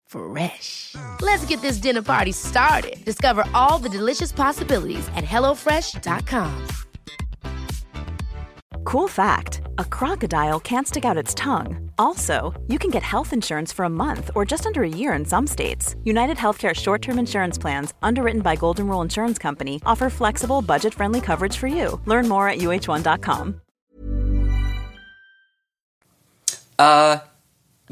Fresh. 0.11 0.95
Let's 1.21 1.45
get 1.45 1.61
this 1.61 1.77
dinner 1.77 2.01
party 2.01 2.31
started. 2.33 3.03
Discover 3.05 3.45
all 3.53 3.77
the 3.77 3.89
delicious 3.97 4.31
possibilities 4.31 5.07
at 5.15 5.23
hellofresh.com. 5.23 6.67
Cool 8.83 9.07
fact 9.07 9.61
a 9.77 9.85
crocodile 9.85 10.59
can't 10.59 10.87
stick 10.87 11.05
out 11.05 11.17
its 11.17 11.33
tongue. 11.33 11.89
Also, 11.97 12.53
you 12.67 12.77
can 12.79 12.89
get 12.89 13.03
health 13.03 13.31
insurance 13.31 13.71
for 13.71 13.85
a 13.85 13.89
month 13.89 14.31
or 14.35 14.43
just 14.43 14.65
under 14.65 14.83
a 14.83 14.89
year 14.89 15.13
in 15.13 15.23
some 15.23 15.47
states. 15.47 15.95
United 16.03 16.37
Healthcare 16.37 16.73
short 16.75 17.01
term 17.01 17.19
insurance 17.19 17.57
plans, 17.57 17.93
underwritten 18.01 18.41
by 18.41 18.55
Golden 18.55 18.87
Rule 18.87 19.01
Insurance 19.01 19.37
Company, 19.39 19.81
offer 19.85 20.09
flexible, 20.09 20.61
budget 20.61 20.93
friendly 20.93 21.21
coverage 21.21 21.57
for 21.57 21.67
you. 21.67 22.01
Learn 22.05 22.27
more 22.27 22.49
at 22.49 22.57
uh1.com. 22.57 23.61
Uh, 26.79 27.19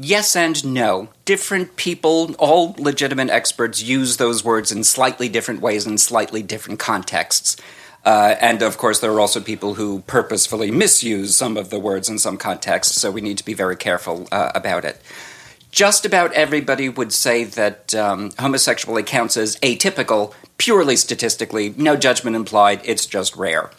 yes 0.00 0.34
and 0.34 0.64
no. 0.64 1.08
Different 1.24 1.76
people, 1.76 2.34
all 2.38 2.74
legitimate 2.78 3.30
experts, 3.30 3.82
use 3.82 4.16
those 4.16 4.44
words 4.44 4.72
in 4.72 4.84
slightly 4.84 5.28
different 5.28 5.60
ways 5.60 5.86
in 5.86 5.98
slightly 5.98 6.42
different 6.42 6.80
contexts. 6.80 7.56
Uh, 8.04 8.34
and 8.40 8.62
of 8.62 8.78
course, 8.78 9.00
there 9.00 9.12
are 9.12 9.20
also 9.20 9.40
people 9.40 9.74
who 9.74 10.00
purposefully 10.02 10.70
misuse 10.70 11.36
some 11.36 11.56
of 11.56 11.70
the 11.70 11.78
words 11.78 12.08
in 12.08 12.18
some 12.18 12.36
contexts, 12.36 13.00
so 13.00 13.10
we 13.10 13.20
need 13.20 13.38
to 13.38 13.44
be 13.44 13.54
very 13.54 13.76
careful 13.76 14.26
uh, 14.32 14.50
about 14.54 14.84
it. 14.84 15.00
Just 15.70 16.04
about 16.04 16.32
everybody 16.32 16.88
would 16.88 17.12
say 17.12 17.44
that 17.44 17.94
um, 17.94 18.30
homosexuality 18.38 19.06
counts 19.06 19.36
as 19.36 19.56
atypical, 19.56 20.34
purely 20.56 20.96
statistically, 20.96 21.74
no 21.76 21.94
judgment 21.94 22.34
implied, 22.34 22.80
it's 22.84 23.06
just 23.06 23.36
rare. 23.36 23.70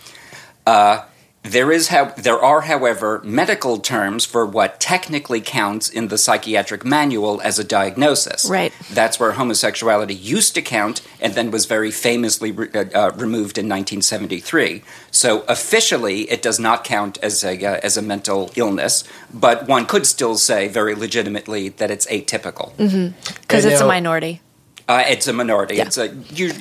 Uh, 0.66 1.04
there 1.44 1.72
is, 1.72 1.88
how, 1.88 2.06
there 2.12 2.40
are, 2.40 2.62
however, 2.62 3.20
medical 3.24 3.80
terms 3.80 4.26
for 4.26 4.46
what 4.46 4.80
technically 4.80 5.42
counts 5.42 5.90
in 5.90 6.08
the 6.10 6.18
psychiatric 6.18 6.86
manual 6.86 7.42
as 7.42 7.58
a 7.58 7.64
diagnosis. 7.64 8.46
Right. 8.48 8.72
That's 8.92 9.20
where 9.20 9.32
homosexuality 9.32 10.14
used 10.14 10.54
to 10.56 10.62
count, 10.62 11.02
and 11.20 11.34
then 11.34 11.50
was 11.50 11.66
very 11.66 11.90
famously 11.90 12.52
re- 12.52 12.70
uh, 12.74 12.86
uh, 12.94 13.12
removed 13.16 13.58
in 13.58 13.66
1973. 13.68 14.84
So 15.10 15.44
officially, 15.48 16.30
it 16.30 16.44
does 16.44 16.60
not 16.60 16.84
count 16.84 17.18
as 17.24 17.44
a 17.44 17.58
uh, 17.66 17.80
as 17.82 17.98
a 17.98 18.02
mental 18.04 18.52
illness, 18.56 19.04
but 19.34 19.68
one 19.68 19.88
could 19.88 20.06
still 20.06 20.38
say 20.38 20.68
very 20.68 20.94
legitimately 20.94 21.70
that 21.70 21.90
it's 21.90 22.06
atypical. 22.06 22.78
Because 22.78 23.66
And 23.66 23.72
it's 23.74 23.80
now- 23.80 23.86
a 23.86 23.88
minority. 23.88 24.42
Uh, 24.88 25.04
it's 25.08 25.28
a 25.28 25.34
minority. 25.34 25.76
Yeah. 25.78 25.86
It's 25.86 25.98
a 25.98 26.10
you, 26.34 26.52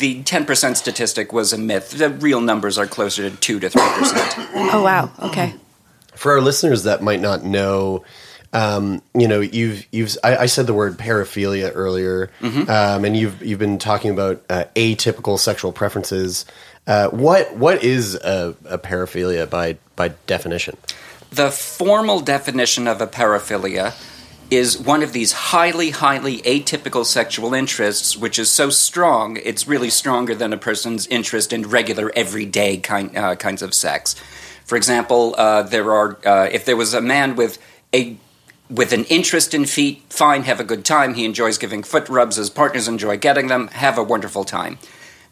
the 0.00 0.22
ten 0.24 0.44
percent 0.44 0.76
statistic 0.76 1.32
was 1.32 1.52
a 1.52 1.58
myth. 1.58 1.92
The 1.92 2.10
real 2.10 2.40
numbers 2.40 2.78
are 2.78 2.86
closer 2.86 3.30
to 3.30 3.36
two 3.36 3.60
to 3.60 3.70
three 3.70 3.88
percent. 3.96 4.34
Oh, 4.72 4.82
wow. 4.82 5.10
Okay. 5.22 5.54
For 6.14 6.32
our 6.32 6.40
listeners 6.40 6.82
that 6.84 7.02
might 7.02 7.20
not 7.20 7.44
know, 7.44 8.04
um, 8.52 9.02
you 9.14 9.28
know, 9.28 9.40
you've 9.40 9.86
you've 9.92 10.16
I, 10.24 10.36
I 10.38 10.46
said 10.46 10.66
the 10.66 10.74
word 10.74 10.98
paraphilia 10.98 11.70
earlier, 11.74 12.30
um, 12.42 13.04
and 13.04 13.16
you've 13.16 13.42
you've 13.42 13.58
been 13.58 13.78
talking 13.78 14.10
about 14.10 14.42
uh, 14.50 14.64
atypical 14.74 15.38
sexual 15.38 15.72
preferences. 15.72 16.44
Uh, 16.86 17.08
what 17.10 17.56
what 17.56 17.84
is 17.84 18.16
a, 18.16 18.56
a 18.64 18.78
paraphilia 18.78 19.48
by 19.48 19.78
by 19.94 20.08
definition? 20.26 20.76
The 21.30 21.50
formal 21.50 22.20
definition 22.20 22.88
of 22.88 23.00
a 23.00 23.06
paraphilia 23.06 23.94
is 24.50 24.78
one 24.78 25.02
of 25.02 25.12
these 25.12 25.32
highly, 25.32 25.90
highly 25.90 26.38
atypical 26.42 27.06
sexual 27.06 27.54
interests, 27.54 28.16
which 28.16 28.38
is 28.38 28.50
so 28.50 28.68
strong, 28.68 29.38
it's 29.44 29.68
really 29.68 29.90
stronger 29.90 30.34
than 30.34 30.52
a 30.52 30.58
person's 30.58 31.06
interest 31.06 31.52
in 31.52 31.62
regular, 31.68 32.10
everyday 32.16 32.76
kind, 32.76 33.16
uh, 33.16 33.36
kinds 33.36 33.62
of 33.62 33.72
sex. 33.72 34.16
For 34.64 34.76
example, 34.76 35.34
uh, 35.38 35.62
there 35.62 35.92
are 35.92 36.18
uh, 36.24 36.48
if 36.52 36.64
there 36.64 36.76
was 36.76 36.94
a 36.94 37.00
man 37.00 37.36
with 37.36 37.58
a 37.94 38.16
with 38.68 38.92
an 38.92 39.04
interest 39.06 39.52
in 39.52 39.64
feet, 39.64 40.04
fine, 40.10 40.44
have 40.44 40.60
a 40.60 40.64
good 40.64 40.84
time. 40.84 41.14
He 41.14 41.24
enjoys 41.24 41.58
giving 41.58 41.82
foot 41.82 42.08
rubs. 42.08 42.36
His 42.36 42.50
partners 42.50 42.86
enjoy 42.86 43.18
getting 43.18 43.48
them. 43.48 43.66
Have 43.68 43.98
a 43.98 44.02
wonderful 44.02 44.44
time. 44.44 44.78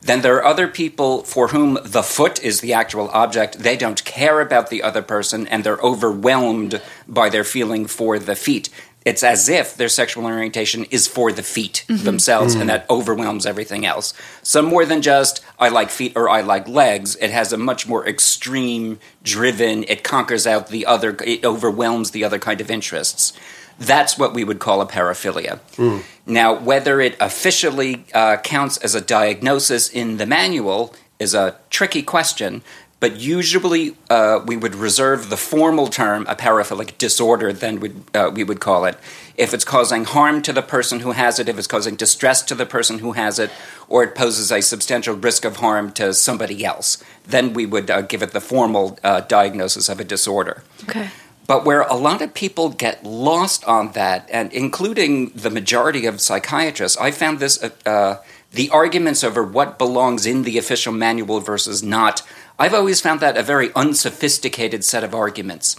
Then 0.01 0.23
there 0.23 0.37
are 0.37 0.45
other 0.45 0.69
people 0.69 1.25
for 1.25 1.49
whom 1.49 1.79
the 1.85 2.05
foot 2.05 2.43
is 2.43 2.61
the 2.61 2.73
actual 2.73 3.09
object. 3.09 3.59
They 3.59 3.77
don't 3.77 4.05
care 4.05 4.41
about 4.41 4.71
the 4.71 4.83
other 4.83 5.03
person 5.03 5.47
and 5.49 5.65
they're 5.65 5.79
overwhelmed 5.79 6.81
by 7.09 7.29
their 7.29 7.45
feeling 7.45 7.87
for 7.87 8.19
the 8.19 8.37
feet. 8.37 8.69
It's 9.09 9.23
as 9.23 9.49
if 9.49 9.75
their 9.75 9.89
sexual 9.89 10.27
orientation 10.27 10.85
is 10.91 11.07
for 11.07 11.33
the 11.33 11.43
feet 11.43 11.87
mm-hmm. 11.89 12.05
themselves 12.05 12.55
and 12.55 12.65
mm. 12.65 12.67
that 12.67 12.91
overwhelms 12.91 13.47
everything 13.47 13.87
else. 13.87 14.13
So, 14.43 14.61
more 14.61 14.85
than 14.85 15.01
just, 15.01 15.43
I 15.59 15.71
like 15.71 15.89
feet 15.89 16.13
or 16.15 16.29
I 16.29 16.43
like 16.43 16.69
legs, 16.69 17.17
it 17.17 17.31
has 17.31 17.51
a 17.51 17.57
much 17.57 17.89
more 17.89 18.07
extreme, 18.07 18.99
driven, 19.23 19.85
it 19.85 20.05
conquers 20.05 20.47
out 20.47 20.69
the 20.69 20.85
other, 20.85 21.17
it 21.25 21.43
overwhelms 21.43 22.11
the 22.11 22.23
other 22.23 22.39
kind 22.39 22.61
of 22.61 22.71
interests. 22.71 23.33
That's 23.79 24.19
what 24.19 24.35
we 24.35 24.45
would 24.45 24.59
call 24.59 24.83
a 24.83 24.87
paraphilia. 24.87 25.61
Mm. 25.77 26.03
Now, 26.27 26.53
whether 26.53 27.01
it 27.01 27.17
officially 27.19 28.05
uh, 28.13 28.37
counts 28.37 28.77
as 28.77 28.95
a 28.95 29.01
diagnosis 29.01 29.89
in 29.89 30.19
the 30.19 30.27
manual 30.27 30.95
is 31.19 31.33
a 31.33 31.57
tricky 31.71 32.03
question, 32.03 32.63
but 33.01 33.17
usually 33.21 33.97
uh, 34.11 34.41
we 34.45 34.57
would 34.57 34.75
reserve 34.75 35.31
the 35.31 35.37
formal 35.37 35.87
term 35.87 36.27
a 36.29 36.35
paraphilic 36.35 36.99
disorder, 36.99 37.53
then 37.53 37.79
would, 37.81 38.03
uh, 38.15 38.31
we 38.33 38.43
would 38.43 38.61
call 38.61 38.85
it. 38.85 38.99
If 39.37 39.55
it's 39.55 39.65
causing 39.65 40.05
harm 40.05 40.43
to 40.43 40.53
the 40.53 40.63
person 40.63 41.01
who 41.01 41.13
has 41.13 41.39
it, 41.39 41.49
if 41.49 41.57
it's 41.59 41.69
causing 41.69 41.95
distress 41.95 42.43
to 42.43 42.57
the 42.57 42.67
person 42.67 42.99
who 42.99 43.13
has 43.13 43.39
it, 43.39 43.51
or 43.89 44.03
it 44.03 44.17
poses 44.17 44.51
a 44.51 44.61
substantial 44.61 45.15
risk 45.15 45.45
of 45.45 45.57
harm 45.57 45.93
to 45.93 46.13
somebody 46.13 46.65
else, 46.65 47.03
then 47.25 47.53
we 47.53 47.67
would 47.67 47.89
uh, 47.89 48.01
give 48.01 48.23
it 48.23 48.33
the 48.33 48.41
formal 48.41 48.99
uh, 49.05 49.21
diagnosis 49.21 49.89
of 49.89 50.01
a 50.01 50.05
disorder. 50.05 50.65
Okay. 50.85 51.09
But 51.47 51.65
where 51.65 51.83
a 51.83 51.95
lot 51.95 52.21
of 52.21 52.35
people 52.35 52.69
get 52.69 53.05
lost 53.05 53.65
on 53.65 53.93
that, 53.93 54.29
and 54.31 54.53
including 54.53 55.31
the 55.31 55.49
majority 55.49 56.05
of 56.05 56.21
psychiatrists, 56.21 56.99
I 56.99 57.11
found 57.11 57.39
this 57.39 57.63
uh, 57.63 57.71
uh, 57.87 58.17
the 58.53 58.71
arguments 58.71 59.23
over 59.23 59.43
what 59.43 59.79
belongs 59.79 60.27
in 60.27 60.43
the 60.43 60.59
official 60.59 60.93
manual 60.93 61.41
versus 61.41 61.83
not. 61.83 62.23
I've 62.59 62.75
always 62.75 63.01
found 63.01 63.21
that 63.21 63.37
a 63.37 63.43
very 63.43 63.71
unsophisticated 63.75 64.85
set 64.85 65.05
of 65.05 65.15
arguments. 65.15 65.77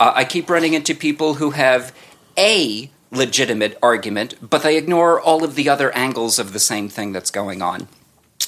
Uh, 0.00 0.12
I 0.14 0.24
keep 0.24 0.50
running 0.50 0.74
into 0.74 0.94
people 0.94 1.34
who 1.34 1.52
have 1.52 1.94
a 2.36 2.90
legitimate 3.12 3.78
argument, 3.80 4.34
but 4.42 4.64
they 4.64 4.76
ignore 4.76 5.20
all 5.20 5.44
of 5.44 5.54
the 5.54 5.68
other 5.68 5.92
angles 5.92 6.40
of 6.40 6.52
the 6.52 6.58
same 6.58 6.88
thing 6.88 7.12
that's 7.12 7.30
going 7.30 7.62
on. 7.62 7.86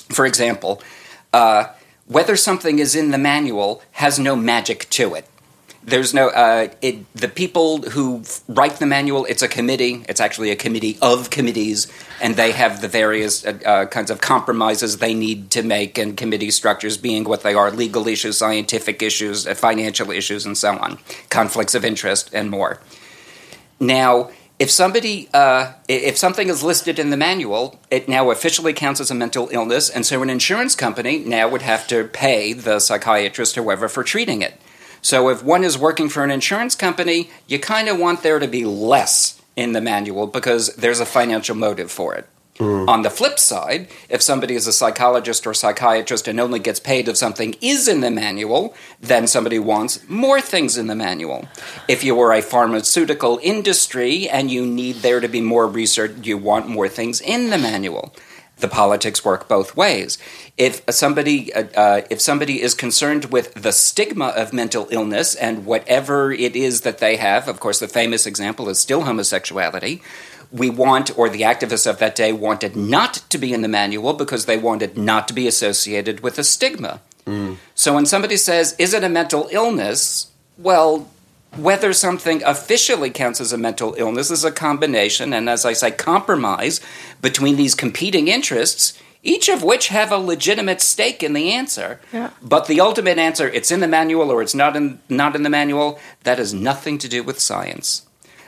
For 0.08 0.26
example, 0.26 0.82
uh, 1.32 1.66
whether 2.06 2.36
something 2.36 2.80
is 2.80 2.96
in 2.96 3.12
the 3.12 3.18
manual 3.18 3.82
has 3.92 4.18
no 4.18 4.34
magic 4.34 4.90
to 4.90 5.14
it. 5.14 5.26
There's 5.82 6.12
no 6.12 6.28
uh, 6.28 6.68
it, 6.82 7.10
the 7.14 7.28
people 7.28 7.82
who 7.82 8.22
write 8.48 8.74
the 8.74 8.86
manual. 8.86 9.24
It's 9.24 9.42
a 9.42 9.48
committee. 9.48 10.04
It's 10.08 10.20
actually 10.20 10.50
a 10.50 10.56
committee 10.56 10.98
of 11.00 11.30
committees, 11.30 11.90
and 12.20 12.36
they 12.36 12.52
have 12.52 12.82
the 12.82 12.88
various 12.88 13.46
uh, 13.46 13.58
uh, 13.64 13.86
kinds 13.86 14.10
of 14.10 14.20
compromises 14.20 14.98
they 14.98 15.14
need 15.14 15.50
to 15.52 15.62
make, 15.62 15.96
and 15.96 16.18
committee 16.18 16.50
structures 16.50 16.98
being 16.98 17.24
what 17.24 17.42
they 17.42 17.54
are: 17.54 17.70
legal 17.70 18.06
issues, 18.08 18.36
scientific 18.36 19.02
issues, 19.02 19.46
uh, 19.46 19.54
financial 19.54 20.10
issues, 20.10 20.44
and 20.44 20.58
so 20.58 20.76
on, 20.76 20.98
conflicts 21.30 21.74
of 21.74 21.82
interest, 21.82 22.28
and 22.34 22.50
more. 22.50 22.78
Now, 23.80 24.30
if 24.60 24.70
somebody 24.70 25.30
uh, 25.32 25.72
if 25.88 26.18
something 26.18 26.48
is 26.48 26.62
listed 26.62 26.98
in 26.98 27.08
the 27.08 27.16
manual 27.16 27.80
it 27.90 28.08
now 28.08 28.30
officially 28.30 28.74
counts 28.74 29.00
as 29.00 29.10
a 29.10 29.14
mental 29.14 29.48
illness 29.50 29.88
and 29.88 30.04
so 30.04 30.22
an 30.22 30.28
insurance 30.28 30.76
company 30.76 31.18
now 31.18 31.48
would 31.48 31.62
have 31.62 31.88
to 31.88 32.04
pay 32.04 32.52
the 32.52 32.78
psychiatrist 32.78 33.56
or 33.56 33.62
whoever 33.62 33.88
for 33.88 34.04
treating 34.04 34.42
it 34.42 34.59
so 35.02 35.28
if 35.28 35.42
one 35.42 35.64
is 35.64 35.78
working 35.78 36.08
for 36.08 36.24
an 36.24 36.30
insurance 36.30 36.74
company 36.74 37.30
you 37.46 37.58
kind 37.58 37.88
of 37.88 37.98
want 37.98 38.22
there 38.22 38.38
to 38.38 38.48
be 38.48 38.64
less 38.64 39.40
in 39.56 39.72
the 39.72 39.80
manual 39.80 40.26
because 40.26 40.74
there's 40.76 41.00
a 41.00 41.06
financial 41.06 41.54
motive 41.54 41.90
for 41.90 42.14
it 42.14 42.26
mm. 42.60 42.88
on 42.88 43.02
the 43.02 43.10
flip 43.10 43.38
side, 43.38 43.88
if 44.08 44.22
somebody 44.22 44.54
is 44.54 44.66
a 44.66 44.72
psychologist 44.72 45.46
or 45.46 45.54
psychiatrist 45.54 46.28
and 46.28 46.38
only 46.38 46.58
gets 46.58 46.78
paid 46.78 47.08
if 47.08 47.16
something 47.16 47.56
is 47.60 47.88
in 47.88 48.00
the 48.00 48.10
manual, 48.10 48.74
then 49.00 49.26
somebody 49.26 49.58
wants 49.58 50.08
more 50.08 50.40
things 50.40 50.76
in 50.76 50.86
the 50.86 50.94
manual. 50.94 51.48
If 51.88 52.04
you 52.04 52.14
were 52.14 52.32
a 52.32 52.42
pharmaceutical 52.42 53.40
industry 53.42 54.28
and 54.28 54.50
you 54.50 54.64
need 54.64 54.96
there 54.96 55.20
to 55.20 55.28
be 55.28 55.40
more 55.40 55.66
research, 55.66 56.12
you 56.22 56.38
want 56.38 56.68
more 56.68 56.88
things 56.88 57.20
in 57.20 57.50
the 57.50 57.58
manual. 57.58 58.14
The 58.60 58.68
politics 58.68 59.24
work 59.24 59.48
both 59.48 59.76
ways. 59.76 60.18
If 60.56 60.82
somebody, 60.90 61.52
uh, 61.52 61.64
uh, 61.76 62.00
if 62.10 62.20
somebody 62.20 62.62
is 62.62 62.74
concerned 62.74 63.26
with 63.26 63.54
the 63.54 63.72
stigma 63.72 64.28
of 64.28 64.52
mental 64.52 64.88
illness 64.90 65.34
and 65.34 65.66
whatever 65.66 66.32
it 66.32 66.54
is 66.54 66.82
that 66.82 66.98
they 66.98 67.16
have, 67.16 67.48
of 67.48 67.60
course, 67.60 67.80
the 67.80 67.88
famous 67.88 68.26
example 68.26 68.68
is 68.68 68.78
still 68.78 69.02
homosexuality 69.02 70.02
we 70.52 70.68
want, 70.68 71.16
or 71.16 71.28
the 71.28 71.42
activists 71.42 71.88
of 71.88 71.98
that 71.98 72.16
day 72.16 72.32
wanted 72.32 72.74
not 72.74 73.14
to 73.30 73.38
be 73.38 73.52
in 73.52 73.62
the 73.62 73.68
manual 73.68 74.12
because 74.14 74.46
they 74.46 74.58
wanted 74.58 74.98
not 74.98 75.28
to 75.28 75.34
be 75.34 75.46
associated 75.46 76.20
with 76.20 76.38
a 76.38 76.44
stigma. 76.44 77.00
So 77.74 77.94
when 77.94 78.06
somebody 78.06 78.36
says, 78.36 78.74
Is 78.78 78.92
it 78.92 79.04
a 79.04 79.08
mental 79.08 79.48
illness? 79.52 80.30
Well, 80.58 81.08
whether 81.56 81.92
something 81.92 82.42
officially 82.44 83.10
counts 83.10 83.40
as 83.40 83.52
a 83.52 83.58
mental 83.58 83.94
illness 83.98 84.30
is 84.30 84.44
a 84.44 84.52
combination, 84.52 85.32
and 85.32 85.48
as 85.48 85.64
I 85.64 85.72
say, 85.72 85.90
compromise 85.90 86.80
between 87.20 87.56
these 87.56 87.74
competing 87.74 88.28
interests, 88.28 88.96
each 89.22 89.48
of 89.48 89.62
which 89.62 89.88
have 89.88 90.12
a 90.12 90.16
legitimate 90.16 90.80
stake 90.80 91.22
in 91.22 91.32
the 91.32 91.52
answer. 91.52 92.00
Yeah. 92.12 92.30
But 92.40 92.66
the 92.66 92.80
ultimate 92.80 93.18
answer, 93.18 93.48
it's 93.48 93.70
in 93.70 93.80
the 93.80 93.88
manual 93.88 94.30
or 94.30 94.42
it's 94.42 94.54
not 94.54 94.76
in, 94.76 95.00
not 95.08 95.34
in 95.36 95.42
the 95.42 95.50
manual, 95.50 95.98
that 96.22 96.38
has 96.38 96.54
nothing 96.54 96.98
to 96.98 97.08
do 97.08 97.22
with 97.22 97.40
science. 97.40 98.06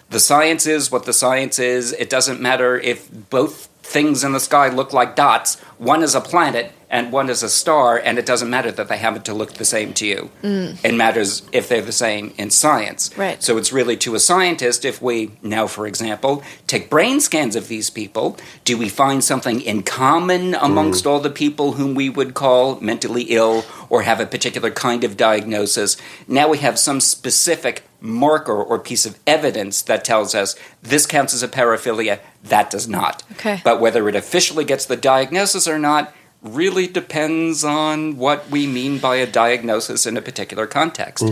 The 0.09 0.21
science 0.21 0.67
is 0.67 0.91
what 0.91 1.05
the 1.05 1.13
science 1.13 1.59
is. 1.59 1.93
It 1.93 2.11
doesn't 2.11 2.41
matter 2.41 2.79
if 2.79 3.11
both 3.31 3.67
things 3.83 4.23
in 4.25 4.33
the 4.33 4.41
sky 4.41 4.69
look 4.69 4.93
like 4.93 5.17
dots. 5.17 5.59
One 5.79 6.03
is 6.03 6.15
a 6.15 6.21
planet 6.21 6.73
and 6.93 7.11
one 7.11 7.31
is 7.31 7.43
a 7.43 7.49
star, 7.49 7.99
and 7.99 8.19
it 8.19 8.27
doesn't 8.27 8.51
matter 8.51 8.71
that 8.71 8.89
they 8.89 8.99
happen 8.99 9.23
to 9.23 9.33
look 9.33 9.55
the 9.55 9.65
same 9.65 9.95
to 9.95 10.07
you. 10.07 10.31
Mm. 10.43 10.85
It 10.85 10.95
matters 10.95 11.43
if 11.51 11.67
they're 11.67 11.81
the 11.81 11.91
same 11.91 12.35
in 12.37 12.51
science. 12.51 13.11
Right. 13.17 13.43
So 13.43 13.57
it's 13.57 13.73
really 13.73 13.97
to 13.97 14.15
a 14.15 14.21
scientist 14.21 14.85
if 14.85 15.01
we, 15.01 15.31
now 15.41 15.67
for 15.67 15.87
example, 15.87 16.43
take 16.67 16.91
brain 16.91 17.21
scans 17.21 17.57
of 17.57 17.69
these 17.69 17.89
people, 17.89 18.37
do 18.65 18.77
we 18.77 18.91
find 18.91 19.25
something 19.25 19.63
in 19.63 19.83
common 19.85 20.55
amongst 20.55 21.05
mm. 21.05 21.11
all 21.11 21.19
the 21.19 21.31
people 21.31 21.73
whom 21.73 21.95
we 21.95 22.11
would 22.11 22.35
call 22.35 22.79
mentally 22.81 23.23
ill 23.23 23.65
or 23.89 24.03
have 24.03 24.21
a 24.21 24.27
particular 24.27 24.71
kind 24.71 25.03
of 25.03 25.17
diagnosis? 25.17 25.97
Now 26.29 26.49
we 26.49 26.59
have 26.59 26.79
some 26.79 27.01
specific 27.01 27.85
marker 28.03 28.63
or 28.63 28.79
piece 28.79 29.07
of 29.07 29.19
evidence 29.27 29.81
that 29.83 30.05
tells 30.05 30.35
us 30.35 30.57
this 30.83 31.07
counts 31.07 31.33
as 31.33 31.43
a 31.43 31.49
paraphilia, 31.49 32.21
that 32.45 32.69
does 32.69 32.87
not. 32.87 33.23
Okay. 33.33 33.63
But 33.65 33.81
whether 33.81 34.09
it 34.11 34.17
officially 34.17 34.65
gets 34.65 34.85
the 34.85 34.97
diagnosis 34.97 35.67
or 35.67 35.79
not 35.79 36.13
really 36.43 36.87
depends 36.87 37.65
on 37.65 38.17
what 38.19 38.51
we 38.51 38.67
mean 38.67 38.99
by 38.99 39.17
a 39.17 39.27
diagnosis 39.27 40.07
in 40.07 40.17
a 40.17 40.23
particular 40.23 40.67
context. 40.67 41.25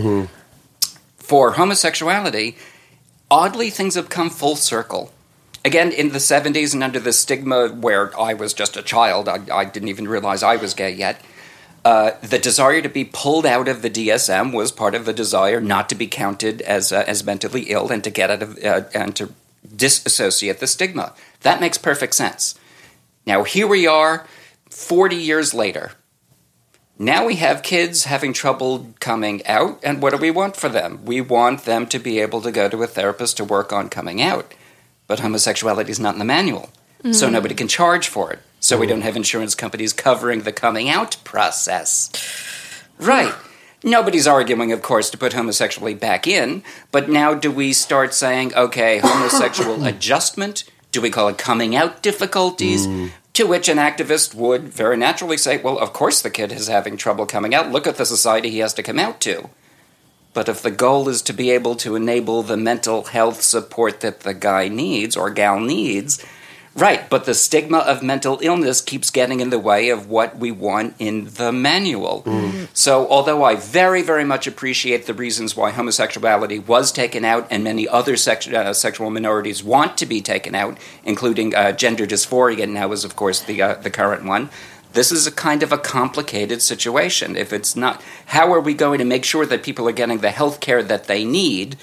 For 1.16 1.52
homosexuality, 1.52 2.56
oddly, 3.30 3.70
things 3.70 3.94
have 3.96 4.08
come 4.08 4.30
full 4.30 4.56
circle. 4.56 5.12
Again, 5.64 5.92
in 5.92 6.10
the 6.10 6.18
70s 6.18 6.72
and 6.72 6.82
under 6.82 7.00
the 7.00 7.12
stigma 7.12 7.68
where 7.68 8.18
I 8.18 8.34
was 8.34 8.54
just 8.54 8.76
a 8.76 8.82
child, 8.82 9.28
I, 9.28 9.40
I 9.52 9.64
didn't 9.64 9.88
even 9.88 10.08
realize 10.08 10.42
I 10.42 10.56
was 10.56 10.74
gay 10.74 10.90
yet. 10.90 11.20
Uh, 11.84 12.12
the 12.22 12.38
desire 12.38 12.82
to 12.82 12.88
be 12.88 13.04
pulled 13.04 13.46
out 13.46 13.68
of 13.68 13.82
the 13.82 13.90
DSM 13.90 14.52
was 14.52 14.70
part 14.70 14.94
of 14.94 15.06
the 15.06 15.12
desire 15.12 15.60
not 15.60 15.88
to 15.88 15.94
be 15.94 16.06
counted 16.06 16.60
as 16.62 16.92
uh, 16.92 17.04
as 17.06 17.24
mentally 17.24 17.62
ill 17.70 17.90
and 17.90 18.04
to 18.04 18.10
get 18.10 18.30
out 18.30 18.42
of 18.42 18.62
uh, 18.62 18.82
and 18.92 19.16
to 19.16 19.32
disassociate 19.74 20.60
the 20.60 20.66
stigma. 20.66 21.14
That 21.40 21.58
makes 21.58 21.78
perfect 21.78 22.14
sense. 22.14 22.54
Now 23.26 23.44
here 23.44 23.66
we 23.66 23.86
are, 23.86 24.26
forty 24.80 25.16
years 25.16 25.54
later. 25.54 25.92
Now 26.98 27.24
we 27.24 27.36
have 27.36 27.62
kids 27.62 28.04
having 28.04 28.34
trouble 28.34 28.88
coming 29.00 29.46
out, 29.46 29.80
and 29.82 30.02
what 30.02 30.12
do 30.12 30.18
we 30.18 30.30
want 30.30 30.54
for 30.54 30.68
them? 30.68 31.02
We 31.06 31.22
want 31.22 31.64
them 31.64 31.86
to 31.86 31.98
be 31.98 32.18
able 32.18 32.42
to 32.42 32.52
go 32.52 32.68
to 32.68 32.82
a 32.82 32.86
therapist 32.86 33.38
to 33.38 33.44
work 33.44 33.72
on 33.72 33.88
coming 33.88 34.20
out. 34.20 34.52
But 35.06 35.20
homosexuality 35.20 35.90
is 35.90 35.98
not 35.98 36.14
in 36.14 36.18
the 36.18 36.26
manual, 36.26 36.68
so 37.10 37.26
mm. 37.26 37.32
nobody 37.32 37.54
can 37.54 37.68
charge 37.68 38.08
for 38.08 38.30
it. 38.32 38.40
So 38.60 38.76
we 38.76 38.84
mm. 38.84 38.90
don't 38.90 39.00
have 39.00 39.16
insurance 39.16 39.54
companies 39.54 39.94
covering 39.94 40.42
the 40.42 40.52
coming 40.52 40.90
out 40.90 41.16
process. 41.24 42.10
Right. 42.98 43.34
Nobody's 43.82 44.26
arguing, 44.26 44.70
of 44.72 44.82
course, 44.82 45.08
to 45.08 45.16
put 45.16 45.32
homosexuality 45.32 45.98
back 45.98 46.26
in, 46.26 46.62
but 46.92 47.08
now 47.08 47.32
do 47.32 47.50
we 47.50 47.72
start 47.72 48.12
saying, 48.12 48.54
okay, 48.54 48.98
homosexual 49.02 49.84
adjustment? 49.84 50.64
Do 50.92 51.00
we 51.00 51.08
call 51.08 51.28
it 51.28 51.38
coming 51.38 51.74
out 51.74 52.02
difficulties? 52.02 52.86
Mm. 52.86 53.10
To 53.40 53.46
which 53.46 53.70
an 53.70 53.78
activist 53.78 54.34
would 54.34 54.64
very 54.64 54.98
naturally 54.98 55.38
say, 55.38 55.56
well, 55.56 55.78
of 55.78 55.94
course 55.94 56.20
the 56.20 56.28
kid 56.28 56.52
is 56.52 56.68
having 56.68 56.98
trouble 56.98 57.24
coming 57.24 57.54
out. 57.54 57.72
Look 57.72 57.86
at 57.86 57.96
the 57.96 58.04
society 58.04 58.50
he 58.50 58.58
has 58.58 58.74
to 58.74 58.82
come 58.82 58.98
out 58.98 59.18
to. 59.22 59.48
But 60.34 60.50
if 60.50 60.60
the 60.60 60.70
goal 60.70 61.08
is 61.08 61.22
to 61.22 61.32
be 61.32 61.50
able 61.50 61.74
to 61.76 61.96
enable 61.96 62.42
the 62.42 62.58
mental 62.58 63.04
health 63.04 63.40
support 63.40 64.00
that 64.00 64.20
the 64.20 64.34
guy 64.34 64.68
needs 64.68 65.16
or 65.16 65.30
gal 65.30 65.58
needs, 65.58 66.22
right, 66.74 67.08
but 67.10 67.24
the 67.24 67.34
stigma 67.34 67.78
of 67.78 68.02
mental 68.02 68.38
illness 68.42 68.80
keeps 68.80 69.10
getting 69.10 69.40
in 69.40 69.50
the 69.50 69.58
way 69.58 69.90
of 69.90 70.08
what 70.08 70.38
we 70.38 70.50
want 70.50 70.94
in 70.98 71.26
the 71.34 71.52
manual. 71.52 72.22
So, 72.72 73.08
although 73.08 73.42
I 73.42 73.56
very, 73.56 74.02
very 74.02 74.24
much 74.24 74.46
appreciate 74.46 75.06
the 75.06 75.14
reasons 75.14 75.56
why 75.56 75.70
homosexuality 75.70 76.58
was 76.58 76.92
taken 76.92 77.24
out 77.24 77.46
and 77.50 77.64
many 77.64 77.88
other 77.88 78.16
sex- 78.16 78.46
uh, 78.48 78.72
sexual 78.72 79.10
minorities 79.10 79.62
want 79.64 79.98
to 79.98 80.06
be 80.06 80.20
taken 80.20 80.54
out, 80.54 80.78
including 81.04 81.54
uh, 81.54 81.72
gender 81.72 82.06
dysphoria, 82.06 82.68
now 82.68 82.92
is, 82.92 83.04
of 83.04 83.16
course, 83.16 83.40
the, 83.40 83.60
uh, 83.60 83.74
the 83.74 83.90
current 83.90 84.24
one. 84.24 84.50
This 84.92 85.12
is 85.12 85.26
a 85.26 85.32
kind 85.32 85.62
of 85.62 85.72
a 85.72 85.78
complicated 85.78 86.62
situation. 86.62 87.36
If 87.36 87.52
it's 87.52 87.76
not, 87.76 88.02
how 88.26 88.52
are 88.52 88.60
we 88.60 88.74
going 88.74 88.98
to 88.98 89.04
make 89.04 89.24
sure 89.24 89.46
that 89.46 89.62
people 89.62 89.88
are 89.88 89.92
getting 89.92 90.18
the 90.18 90.30
health 90.30 90.60
care 90.60 90.82
that 90.82 91.04
they 91.04 91.24
need 91.24 91.76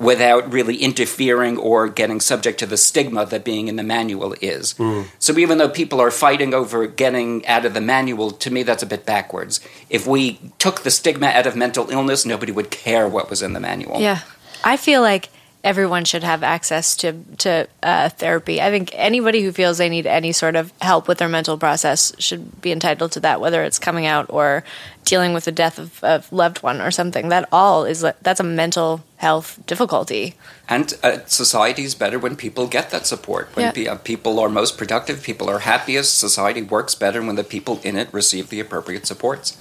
without 0.00 0.50
really 0.50 0.78
interfering 0.78 1.58
or 1.58 1.86
getting 1.86 2.20
subject 2.20 2.58
to 2.58 2.66
the 2.66 2.78
stigma 2.78 3.26
that 3.26 3.44
being 3.44 3.68
in 3.68 3.76
the 3.76 3.82
manual 3.82 4.34
is? 4.40 4.74
So 5.18 5.36
even 5.38 5.58
though 5.58 5.68
people 5.68 6.00
are 6.00 6.10
fighting 6.10 6.54
over 6.54 6.86
getting 6.86 7.46
out 7.46 7.66
of 7.66 7.74
the 7.74 7.82
manual, 7.82 8.30
to 8.30 8.50
me 8.50 8.62
that's 8.62 8.82
a 8.82 8.86
bit 8.86 9.04
backwards. 9.04 9.60
If 9.90 10.06
we 10.06 10.40
took 10.58 10.80
the 10.82 10.90
stigma 10.90 11.26
out 11.26 11.46
of 11.46 11.54
mental 11.54 11.90
illness, 11.90 12.24
nobody 12.24 12.50
would 12.50 12.70
care 12.70 13.06
what 13.06 13.28
was 13.28 13.42
in 13.42 13.52
the 13.52 13.60
manual. 13.60 14.00
Yeah. 14.00 14.20
I 14.64 14.78
feel 14.78 15.02
like 15.02 15.28
everyone 15.62 16.04
should 16.06 16.24
have 16.24 16.42
access 16.42 16.96
to 16.96 17.22
to 17.36 17.68
uh, 17.82 18.08
therapy. 18.08 18.62
I 18.62 18.70
think 18.70 18.92
anybody 18.94 19.42
who 19.42 19.52
feels 19.52 19.78
they 19.78 19.88
need 19.88 20.06
any 20.06 20.32
sort 20.32 20.56
of 20.56 20.72
help 20.80 21.06
with 21.08 21.18
their 21.18 21.28
mental 21.28 21.58
process 21.58 22.12
should 22.18 22.60
be 22.60 22.72
entitled 22.72 23.12
to 23.12 23.20
that, 23.20 23.40
whether 23.40 23.62
it's 23.62 23.78
coming 23.78 24.06
out 24.06 24.26
or 24.30 24.64
dealing 25.04 25.32
with 25.34 25.44
the 25.44 25.52
death 25.52 25.78
of 25.78 25.98
a 26.02 26.22
loved 26.30 26.62
one 26.62 26.80
or 26.80 26.90
something. 26.90 27.28
That 27.28 27.48
all 27.50 27.84
is 27.84 28.00
that's 28.22 28.40
a 28.40 28.44
mental 28.44 29.02
health 29.16 29.58
difficulty. 29.66 30.34
And 30.68 30.94
uh, 31.02 31.18
society 31.26 31.82
is 31.82 31.94
better 31.94 32.18
when 32.18 32.36
people 32.36 32.66
get 32.66 32.90
that 32.90 33.06
support. 33.06 33.48
When 33.54 33.66
Yeah. 33.66 33.72
pe- 33.72 33.86
uh, 33.86 33.96
people 33.96 34.38
are 34.38 34.48
most 34.48 34.78
productive, 34.78 35.22
people 35.22 35.50
are 35.50 35.58
happiest, 35.60 36.18
society 36.18 36.62
works 36.62 36.94
better 36.94 37.20
when 37.20 37.36
the 37.36 37.44
people 37.44 37.80
in 37.82 37.96
it 37.96 38.08
receive 38.12 38.48
the 38.48 38.60
appropriate 38.60 39.06
supports. 39.06 39.56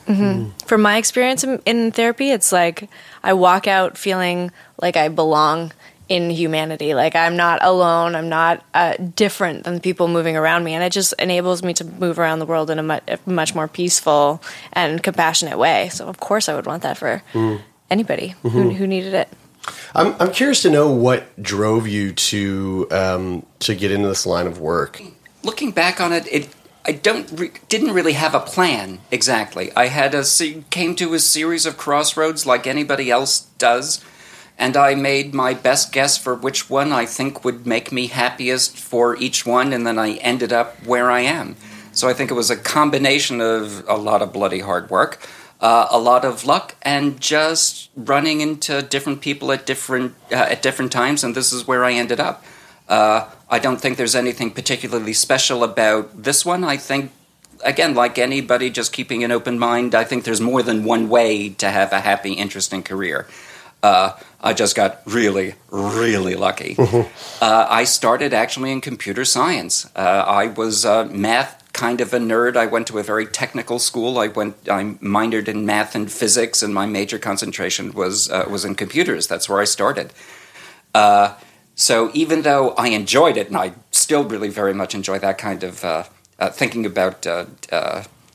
From 0.66 0.82
my 0.82 0.98
experience 0.98 1.44
in, 1.44 1.62
in 1.66 1.92
therapy, 1.92 2.32
it's 2.32 2.52
like 2.52 2.90
I 3.24 3.34
walk 3.34 3.68
out 3.68 3.98
feeling 3.98 4.52
like 4.82 4.96
I 4.96 5.10
belong 5.10 5.72
in 6.10 6.30
humanity. 6.32 6.94
Like 6.94 7.16
I'm 7.16 7.38
not 7.38 7.64
alone. 7.64 8.16
I'm 8.16 8.28
not 8.28 8.64
uh, 8.74 8.96
different 9.16 9.64
than 9.64 9.76
the 9.76 9.80
people 9.80 10.08
moving 10.08 10.36
around 10.36 10.64
me, 10.64 10.74
and 10.74 10.84
it 10.84 10.92
just 10.92 11.14
enables 11.20 11.64
me 11.64 11.74
to 11.76 11.86
move 11.86 12.20
around 12.20 12.40
the 12.40 12.46
world 12.46 12.70
in 12.70 12.80
a, 12.80 12.84
mu- 12.84 13.00
a 13.08 13.20
much 13.26 13.56
more 13.56 13.68
peaceful 13.68 14.42
and 14.74 15.02
compassionate 15.02 15.58
way. 15.58 15.90
So 15.90 16.08
of 16.08 16.20
course, 16.20 16.50
I 16.50 16.56
would 16.56 16.66
want 16.66 16.84
that 16.84 16.98
for 16.98 17.22
anybody 17.90 18.36
who, 18.42 18.72
who 18.72 18.88
needed 18.88 19.14
it. 19.14 19.30
I'm, 19.94 20.16
I'm 20.20 20.32
curious 20.32 20.62
to 20.64 20.70
know 20.70 20.92
what 20.92 21.42
drove 21.42 21.88
you 21.88 22.12
to 22.14 22.88
um, 22.92 23.46
to 23.60 23.76
get 23.76 23.92
into 23.92 24.08
this 24.08 24.26
line 24.26 24.48
of 24.48 24.60
work. 24.60 25.02
Looking 25.44 25.72
back 25.72 26.02
on 26.02 26.12
it, 26.12 26.28
it 26.32 26.50
I 26.86 26.94
don't 26.94 27.30
re- 27.40 27.52
didn't 27.68 27.94
really 27.94 28.14
have 28.14 28.34
a 28.34 28.40
plan 28.40 29.00
exactly. 29.12 29.72
I 29.76 29.88
had 29.88 30.16
a 30.16 30.24
se- 30.24 30.64
came 30.72 30.96
to 30.96 31.14
a 31.14 31.20
series 31.20 31.66
of 31.68 31.78
crossroads 31.78 32.46
like 32.46 32.66
anybody 32.66 33.12
else 33.12 33.42
does, 33.60 34.04
and 34.60 34.76
I 34.76 34.94
made 34.94 35.34
my 35.34 35.54
best 35.54 35.94
guess 35.94 36.18
for 36.18 36.36
which 36.36 36.70
one 36.70 36.92
I 36.92 37.06
think 37.06 37.46
would 37.46 37.66
make 37.66 37.92
me 37.92 38.08
happiest 38.08 38.78
for 38.78 39.16
each 39.18 39.46
one, 39.46 39.72
and 39.72 39.88
then 39.88 39.98
I 39.98 40.16
ended 40.16 40.52
up 40.52 40.86
where 40.86 41.10
I 41.10 41.22
am. 41.22 41.56
So 41.94 42.10
I 42.10 42.14
think 42.14 42.30
it 42.30 42.36
was 42.36 42.52
a 42.52 42.58
combination 42.58 43.42
of 43.42 43.84
a 43.88 43.96
lot 43.96 44.22
of 44.22 44.34
bloody 44.34 44.60
hard 44.60 44.90
work, 44.90 45.26
uh, 45.62 45.88
a 45.90 45.98
lot 45.98 46.26
of 46.26 46.46
luck, 46.46 46.76
and 46.82 47.20
just 47.20 47.90
running 47.96 48.42
into 48.42 48.82
different 48.82 49.22
people 49.22 49.52
at 49.52 49.66
different 49.66 50.14
uh, 50.32 50.36
at 50.36 50.62
different 50.62 50.92
times, 50.92 51.24
and 51.24 51.34
this 51.34 51.54
is 51.54 51.66
where 51.66 51.86
I 51.86 51.94
ended 51.94 52.20
up. 52.20 52.44
Uh, 52.90 53.30
I 53.50 53.60
don't 53.60 53.80
think 53.80 53.98
there's 53.98 54.16
anything 54.16 54.52
particularly 54.52 55.14
special 55.14 55.64
about 55.64 56.24
this 56.24 56.46
one. 56.46 56.64
I 56.64 56.78
think, 56.78 57.12
again, 57.64 57.96
like 57.96 58.18
anybody, 58.18 58.70
just 58.70 58.92
keeping 58.92 59.24
an 59.24 59.32
open 59.32 59.58
mind. 59.58 59.96
I 59.96 60.04
think 60.04 60.24
there's 60.24 60.42
more 60.42 60.64
than 60.64 60.84
one 60.84 61.08
way 61.08 61.50
to 61.50 61.70
have 61.70 61.94
a 61.94 62.02
happy, 62.02 62.34
interesting 62.34 62.84
career. 62.84 63.26
Uh, 63.82 64.12
I 64.42 64.54
just 64.54 64.76
got 64.76 65.02
really, 65.06 65.56
really 65.70 66.36
lucky. 66.36 66.76
uh, 67.42 67.68
I 67.70 67.84
started 67.86 68.34
actually 68.34 68.72
in 68.72 68.82
computer 68.82 69.26
science. 69.26 69.90
Uh, 69.96 70.00
I 70.28 70.48
was 70.48 70.86
a 70.86 71.06
math 71.06 71.60
kind 71.74 72.02
of 72.02 72.14
a 72.14 72.20
nerd. 72.20 72.58
I 72.58 72.66
went 72.66 72.88
to 72.88 72.98
a 72.98 73.04
very 73.04 73.26
technical 73.26 73.80
school. 73.80 74.18
I 74.20 74.28
went. 74.28 74.68
I 74.70 74.84
minored 75.02 75.48
in 75.48 75.66
math 75.66 75.96
and 75.96 76.12
physics, 76.12 76.62
and 76.62 76.74
my 76.74 76.86
major 76.86 77.20
concentration 77.20 77.94
was 77.94 78.30
uh, 78.30 78.46
was 78.50 78.66
in 78.66 78.76
computers. 78.76 79.28
That's 79.28 79.48
where 79.48 79.62
I 79.62 79.66
started. 79.66 80.12
Uh, 80.94 81.36
so 81.76 82.12
even 82.14 82.42
though 82.42 82.72
I 82.72 82.90
enjoyed 82.90 83.38
it, 83.38 83.48
and 83.48 83.58
I 83.58 83.74
still 83.92 84.26
really 84.26 84.50
very 84.50 84.74
much 84.74 84.94
enjoy 84.94 85.20
that 85.20 85.38
kind 85.38 85.64
of 85.64 85.86
uh, 85.86 86.04
thinking 86.52 86.86
about 86.86 87.26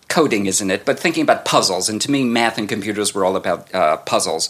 coding, 0.09 0.47
isn't 0.47 0.71
it? 0.71 0.85
But 0.87 0.99
thinking 0.99 1.23
about 1.23 1.45
puzzles, 1.45 1.91
and 1.91 2.01
to 2.01 2.11
me, 2.11 2.25
math 2.25 2.57
and 2.57 2.67
computers 2.67 3.15
were 3.15 3.27
all 3.27 3.37
about 3.37 3.71
puzzles. 4.07 4.49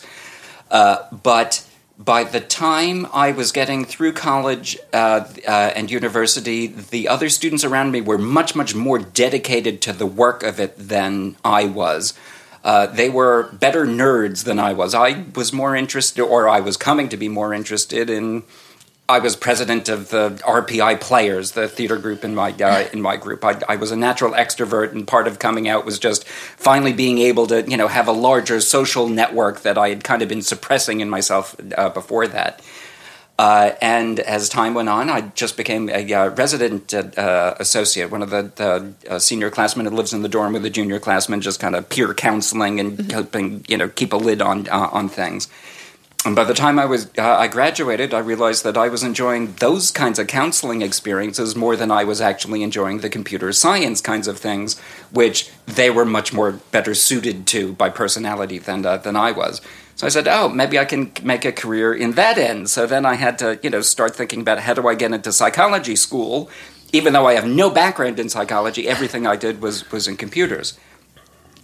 Uh, 0.74 1.06
but 1.22 1.64
by 1.96 2.24
the 2.24 2.40
time 2.40 3.06
I 3.12 3.30
was 3.30 3.52
getting 3.52 3.84
through 3.84 4.14
college 4.14 4.76
uh, 4.92 5.24
uh, 5.46 5.72
and 5.76 5.88
university, 5.88 6.66
the 6.66 7.06
other 7.06 7.28
students 7.28 7.62
around 7.62 7.92
me 7.92 8.00
were 8.00 8.18
much, 8.18 8.56
much 8.56 8.74
more 8.74 8.98
dedicated 8.98 9.80
to 9.82 9.92
the 9.92 10.04
work 10.04 10.42
of 10.42 10.58
it 10.58 10.76
than 10.76 11.36
I 11.44 11.66
was. 11.66 12.12
Uh, 12.64 12.86
they 12.86 13.08
were 13.08 13.52
better 13.52 13.86
nerds 13.86 14.42
than 14.44 14.58
I 14.58 14.72
was. 14.72 14.94
I 14.94 15.26
was 15.36 15.52
more 15.52 15.76
interested, 15.76 16.24
or 16.24 16.48
I 16.48 16.58
was 16.58 16.76
coming 16.76 17.08
to 17.10 17.16
be 17.16 17.28
more 17.28 17.54
interested 17.54 18.10
in 18.10 18.42
I 19.06 19.18
was 19.18 19.36
president 19.36 19.90
of 19.90 20.08
the 20.08 20.30
RPI 20.46 20.98
Players, 21.00 21.52
the 21.52 21.68
theater 21.68 21.98
group 21.98 22.24
in 22.24 22.34
my 22.34 22.52
uh, 22.52 22.88
in 22.90 23.02
my 23.02 23.16
group. 23.18 23.44
I, 23.44 23.60
I, 23.68 23.76
was 23.76 23.90
a 23.90 23.96
natural 23.96 24.32
extrovert, 24.32 24.92
and 24.92 25.06
part 25.06 25.26
of 25.26 25.38
coming 25.38 25.68
out 25.68 25.84
was 25.84 25.98
just 25.98 26.26
finally 26.26 26.94
being 26.94 27.18
able 27.18 27.46
to, 27.48 27.68
you 27.68 27.76
know, 27.76 27.88
have 27.88 28.08
a 28.08 28.12
larger 28.12 28.62
social 28.62 29.06
network 29.06 29.60
that 29.60 29.76
I 29.76 29.90
had 29.90 30.04
kind 30.04 30.22
of 30.22 30.28
been 30.30 30.40
suppressing 30.40 31.00
in 31.00 31.10
myself 31.10 31.54
uh, 31.76 31.90
before 31.90 32.26
that. 32.28 32.62
Uh, 33.38 33.72
and 33.82 34.20
as 34.20 34.48
time 34.48 34.72
went 34.72 34.88
on, 34.88 35.10
I 35.10 35.22
just 35.34 35.58
became 35.58 35.90
a 35.90 36.10
uh, 36.14 36.28
resident 36.30 36.94
uh, 36.94 37.56
associate, 37.58 38.10
one 38.10 38.22
of 38.22 38.30
the, 38.30 38.52
the 38.54 39.12
uh, 39.12 39.18
senior 39.18 39.50
classmen 39.50 39.86
who 39.86 39.92
lives 39.94 40.14
in 40.14 40.22
the 40.22 40.28
dorm 40.28 40.52
with 40.52 40.62
the 40.62 40.70
junior 40.70 41.00
classmen, 41.00 41.40
just 41.42 41.60
kind 41.60 41.74
of 41.74 41.88
peer 41.90 42.14
counseling 42.14 42.80
and 42.80 42.92
mm-hmm. 42.92 43.10
helping, 43.10 43.64
you 43.68 43.76
know, 43.76 43.88
keep 43.88 44.14
a 44.14 44.16
lid 44.16 44.40
on 44.40 44.66
on 44.68 45.10
things. 45.10 45.48
And 46.26 46.34
by 46.34 46.44
the 46.44 46.54
time 46.54 46.78
I 46.78 46.86
was 46.86 47.10
uh, 47.18 47.36
I 47.36 47.48
graduated, 47.48 48.14
I 48.14 48.18
realized 48.20 48.64
that 48.64 48.78
I 48.78 48.88
was 48.88 49.02
enjoying 49.02 49.52
those 49.56 49.90
kinds 49.90 50.18
of 50.18 50.26
counseling 50.26 50.80
experiences 50.80 51.54
more 51.54 51.76
than 51.76 51.90
I 51.90 52.04
was 52.04 52.20
actually 52.20 52.62
enjoying 52.62 53.00
the 53.00 53.10
computer 53.10 53.52
science 53.52 54.00
kinds 54.00 54.26
of 54.26 54.38
things, 54.38 54.78
which 55.12 55.50
they 55.66 55.90
were 55.90 56.06
much 56.06 56.32
more 56.32 56.52
better 56.72 56.94
suited 56.94 57.46
to 57.48 57.74
by 57.74 57.90
personality 57.90 58.58
than 58.58 58.86
uh, 58.86 58.96
than 58.96 59.16
I 59.16 59.32
was. 59.32 59.60
So 59.96 60.06
I 60.06 60.10
said, 60.10 60.26
"Oh, 60.26 60.48
maybe 60.48 60.78
I 60.78 60.86
can 60.86 61.12
make 61.22 61.44
a 61.44 61.52
career 61.52 61.92
in 61.92 62.12
that 62.12 62.38
end." 62.38 62.70
So 62.70 62.86
then 62.86 63.04
I 63.04 63.14
had 63.14 63.38
to, 63.40 63.60
you 63.62 63.68
know, 63.68 63.82
start 63.82 64.16
thinking 64.16 64.40
about 64.40 64.60
how 64.60 64.72
do 64.72 64.88
I 64.88 64.94
get 64.94 65.12
into 65.12 65.30
psychology 65.30 65.94
school, 65.94 66.48
even 66.92 67.12
though 67.12 67.26
I 67.26 67.34
have 67.34 67.46
no 67.46 67.68
background 67.68 68.18
in 68.18 68.30
psychology. 68.30 68.88
Everything 68.88 69.26
I 69.26 69.36
did 69.36 69.60
was 69.60 69.90
was 69.92 70.08
in 70.08 70.16
computers. 70.16 70.78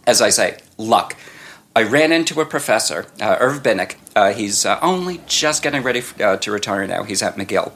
As 0.06 0.20
I 0.20 0.28
say, 0.28 0.58
luck. 0.76 1.16
I 1.74 1.84
ran 1.84 2.10
into 2.10 2.40
a 2.40 2.46
professor, 2.46 3.06
uh, 3.20 3.36
Irv 3.38 3.62
Binik. 3.62 3.94
Uh, 4.16 4.32
he's 4.32 4.66
uh, 4.66 4.78
only 4.82 5.20
just 5.26 5.62
getting 5.62 5.82
ready 5.82 6.00
f- 6.00 6.20
uh, 6.20 6.36
to 6.38 6.50
retire 6.50 6.84
now. 6.86 7.04
He's 7.04 7.22
at 7.22 7.36
McGill. 7.36 7.72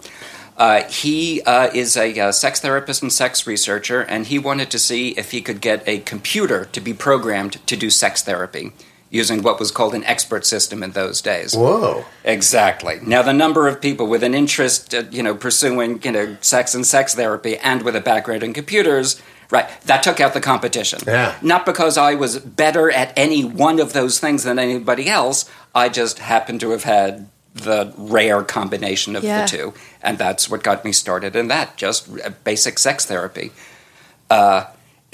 Uh, 0.56 0.82
he 0.84 1.42
uh, 1.42 1.70
is 1.72 1.96
a 1.96 2.32
sex 2.32 2.60
therapist 2.60 3.02
and 3.02 3.12
sex 3.12 3.46
researcher, 3.46 4.00
and 4.02 4.26
he 4.26 4.38
wanted 4.38 4.70
to 4.70 4.78
see 4.78 5.10
if 5.10 5.30
he 5.30 5.40
could 5.40 5.60
get 5.60 5.86
a 5.86 6.00
computer 6.00 6.64
to 6.66 6.80
be 6.80 6.92
programmed 6.92 7.64
to 7.66 7.76
do 7.76 7.88
sex 7.90 8.22
therapy 8.22 8.72
using 9.10 9.42
what 9.42 9.60
was 9.60 9.70
called 9.70 9.94
an 9.94 10.02
expert 10.04 10.44
system 10.44 10.82
in 10.82 10.90
those 10.92 11.20
days. 11.20 11.54
Whoa! 11.54 12.04
Exactly. 12.24 12.98
Now, 13.02 13.22
the 13.22 13.32
number 13.32 13.68
of 13.68 13.80
people 13.80 14.08
with 14.08 14.24
an 14.24 14.34
interest, 14.34 14.92
you 15.10 15.22
know, 15.22 15.34
pursuing 15.36 16.00
you 16.02 16.12
know 16.12 16.36
sex 16.40 16.74
and 16.74 16.84
sex 16.84 17.14
therapy, 17.14 17.56
and 17.58 17.82
with 17.82 17.94
a 17.94 18.00
background 18.00 18.42
in 18.42 18.52
computers 18.52 19.20
Right. 19.50 19.68
That 19.82 20.02
took 20.02 20.20
out 20.20 20.34
the 20.34 20.40
competition. 20.40 21.00
Yeah. 21.06 21.36
Not 21.42 21.66
because 21.66 21.98
I 21.98 22.14
was 22.14 22.38
better 22.38 22.90
at 22.90 23.12
any 23.16 23.44
one 23.44 23.78
of 23.80 23.92
those 23.92 24.18
things 24.18 24.44
than 24.44 24.58
anybody 24.58 25.08
else. 25.08 25.48
I 25.74 25.88
just 25.88 26.18
happened 26.18 26.60
to 26.60 26.70
have 26.70 26.84
had 26.84 27.28
the 27.54 27.94
rare 27.96 28.42
combination 28.42 29.16
of 29.16 29.22
yeah. 29.22 29.42
the 29.42 29.48
two. 29.48 29.74
And 30.02 30.18
that's 30.18 30.50
what 30.50 30.62
got 30.62 30.84
me 30.84 30.92
started 30.92 31.36
in 31.36 31.48
that, 31.48 31.76
just 31.76 32.08
basic 32.42 32.78
sex 32.78 33.06
therapy. 33.06 33.52
Uh, 34.28 34.64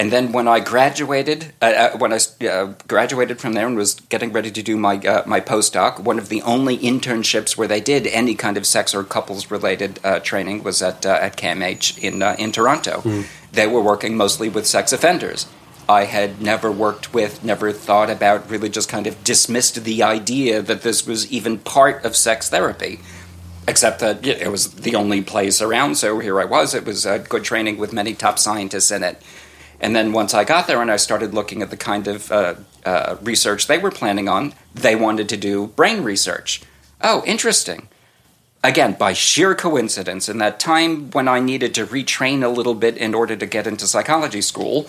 and 0.01 0.11
then 0.11 0.31
when 0.31 0.47
I 0.47 0.61
graduated, 0.61 1.53
uh, 1.61 1.65
uh, 1.93 1.97
when 1.99 2.11
I 2.11 2.17
uh, 2.47 2.73
graduated 2.87 3.39
from 3.39 3.53
there 3.53 3.67
and 3.67 3.77
was 3.77 3.93
getting 4.09 4.33
ready 4.33 4.49
to 4.49 4.63
do 4.63 4.75
my 4.75 4.97
uh, 4.97 5.21
my 5.27 5.39
postdoc, 5.39 5.99
one 5.99 6.17
of 6.17 6.27
the 6.27 6.41
only 6.41 6.75
internships 6.79 7.55
where 7.55 7.67
they 7.67 7.81
did 7.81 8.07
any 8.07 8.33
kind 8.33 8.57
of 8.57 8.65
sex 8.65 8.95
or 8.95 9.03
couples 9.03 9.51
related 9.51 9.99
uh, 10.03 10.19
training 10.19 10.63
was 10.63 10.81
at 10.81 11.05
uh, 11.05 11.19
at 11.21 11.37
CAMH 11.37 11.99
in 11.99 12.23
in 12.43 12.51
Toronto. 12.51 13.01
Mm. 13.01 13.27
They 13.51 13.67
were 13.67 13.79
working 13.79 14.17
mostly 14.17 14.49
with 14.49 14.65
sex 14.65 14.91
offenders. 14.91 15.45
I 15.87 16.05
had 16.05 16.41
never 16.41 16.71
worked 16.71 17.13
with, 17.13 17.43
never 17.43 17.71
thought 17.71 18.09
about, 18.09 18.49
really 18.49 18.69
just 18.69 18.89
kind 18.89 19.05
of 19.05 19.23
dismissed 19.23 19.83
the 19.83 20.01
idea 20.01 20.63
that 20.63 20.81
this 20.81 21.05
was 21.05 21.31
even 21.31 21.59
part 21.59 22.03
of 22.03 22.15
sex 22.15 22.49
therapy 22.49 23.01
except 23.67 23.99
that 23.99 24.25
it 24.25 24.49
was 24.51 24.73
the 24.73 24.95
only 24.95 25.21
place 25.21 25.61
around. 25.61 25.95
So 25.95 26.19
here 26.19 26.41
I 26.41 26.45
was. 26.45 26.73
It 26.73 26.85
was 26.85 27.05
a 27.05 27.19
good 27.19 27.43
training 27.43 27.77
with 27.77 27.93
many 27.93 28.13
top 28.15 28.39
scientists 28.39 28.91
in 28.91 29.03
it. 29.03 29.21
And 29.81 29.95
then 29.95 30.13
once 30.13 30.33
I 30.33 30.43
got 30.43 30.67
there 30.67 30.81
and 30.81 30.91
I 30.91 30.95
started 30.97 31.33
looking 31.33 31.61
at 31.61 31.71
the 31.71 31.77
kind 31.77 32.07
of 32.07 32.31
uh, 32.31 32.55
uh, 32.85 33.17
research 33.21 33.67
they 33.67 33.79
were 33.79 33.91
planning 33.91 34.29
on, 34.29 34.53
they 34.73 34.95
wanted 34.95 35.27
to 35.29 35.37
do 35.37 35.67
brain 35.67 36.03
research. 36.03 36.61
Oh, 37.01 37.23
interesting. 37.25 37.89
Again, 38.63 38.93
by 38.93 39.13
sheer 39.13 39.55
coincidence, 39.55 40.29
in 40.29 40.37
that 40.37 40.59
time 40.59 41.09
when 41.11 41.27
I 41.27 41.39
needed 41.39 41.73
to 41.75 41.87
retrain 41.87 42.43
a 42.43 42.47
little 42.47 42.75
bit 42.75 42.95
in 42.95 43.15
order 43.15 43.35
to 43.35 43.45
get 43.47 43.65
into 43.65 43.87
psychology 43.87 44.41
school, 44.41 44.87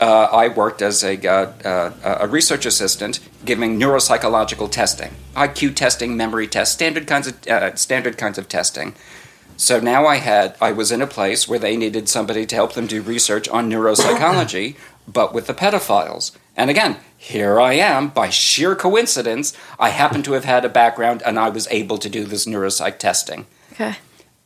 uh, 0.00 0.28
I 0.32 0.48
worked 0.48 0.80
as 0.80 1.04
a, 1.04 1.18
uh, 1.28 1.52
uh, 1.62 2.18
a 2.22 2.26
research 2.26 2.64
assistant 2.64 3.20
giving 3.44 3.78
neuropsychological 3.78 4.70
testing, 4.70 5.14
IQ 5.36 5.76
testing, 5.76 6.16
memory 6.16 6.46
tests, 6.46 6.74
standard 6.74 7.06
kinds 7.06 7.26
of 7.26 7.46
uh, 7.46 7.74
standard 7.74 8.16
kinds 8.16 8.38
of 8.38 8.48
testing. 8.48 8.94
So 9.60 9.78
now 9.78 10.06
I 10.06 10.16
had 10.16 10.56
I 10.58 10.72
was 10.72 10.90
in 10.90 11.02
a 11.02 11.06
place 11.06 11.46
where 11.46 11.58
they 11.58 11.76
needed 11.76 12.08
somebody 12.08 12.46
to 12.46 12.54
help 12.54 12.72
them 12.72 12.86
do 12.86 13.02
research 13.02 13.46
on 13.50 13.70
neuropsychology, 13.70 14.76
but 15.06 15.34
with 15.34 15.48
the 15.48 15.52
pedophiles. 15.52 16.32
And 16.56 16.70
again, 16.70 16.96
here 17.14 17.60
I 17.60 17.74
am 17.74 18.08
by 18.08 18.30
sheer 18.30 18.74
coincidence. 18.74 19.52
I 19.78 19.90
happen 19.90 20.22
to 20.22 20.32
have 20.32 20.46
had 20.46 20.64
a 20.64 20.70
background, 20.70 21.22
and 21.26 21.38
I 21.38 21.50
was 21.50 21.68
able 21.70 21.98
to 21.98 22.08
do 22.08 22.24
this 22.24 22.46
neuropsych 22.46 22.98
testing. 22.98 23.46
Okay. 23.72 23.96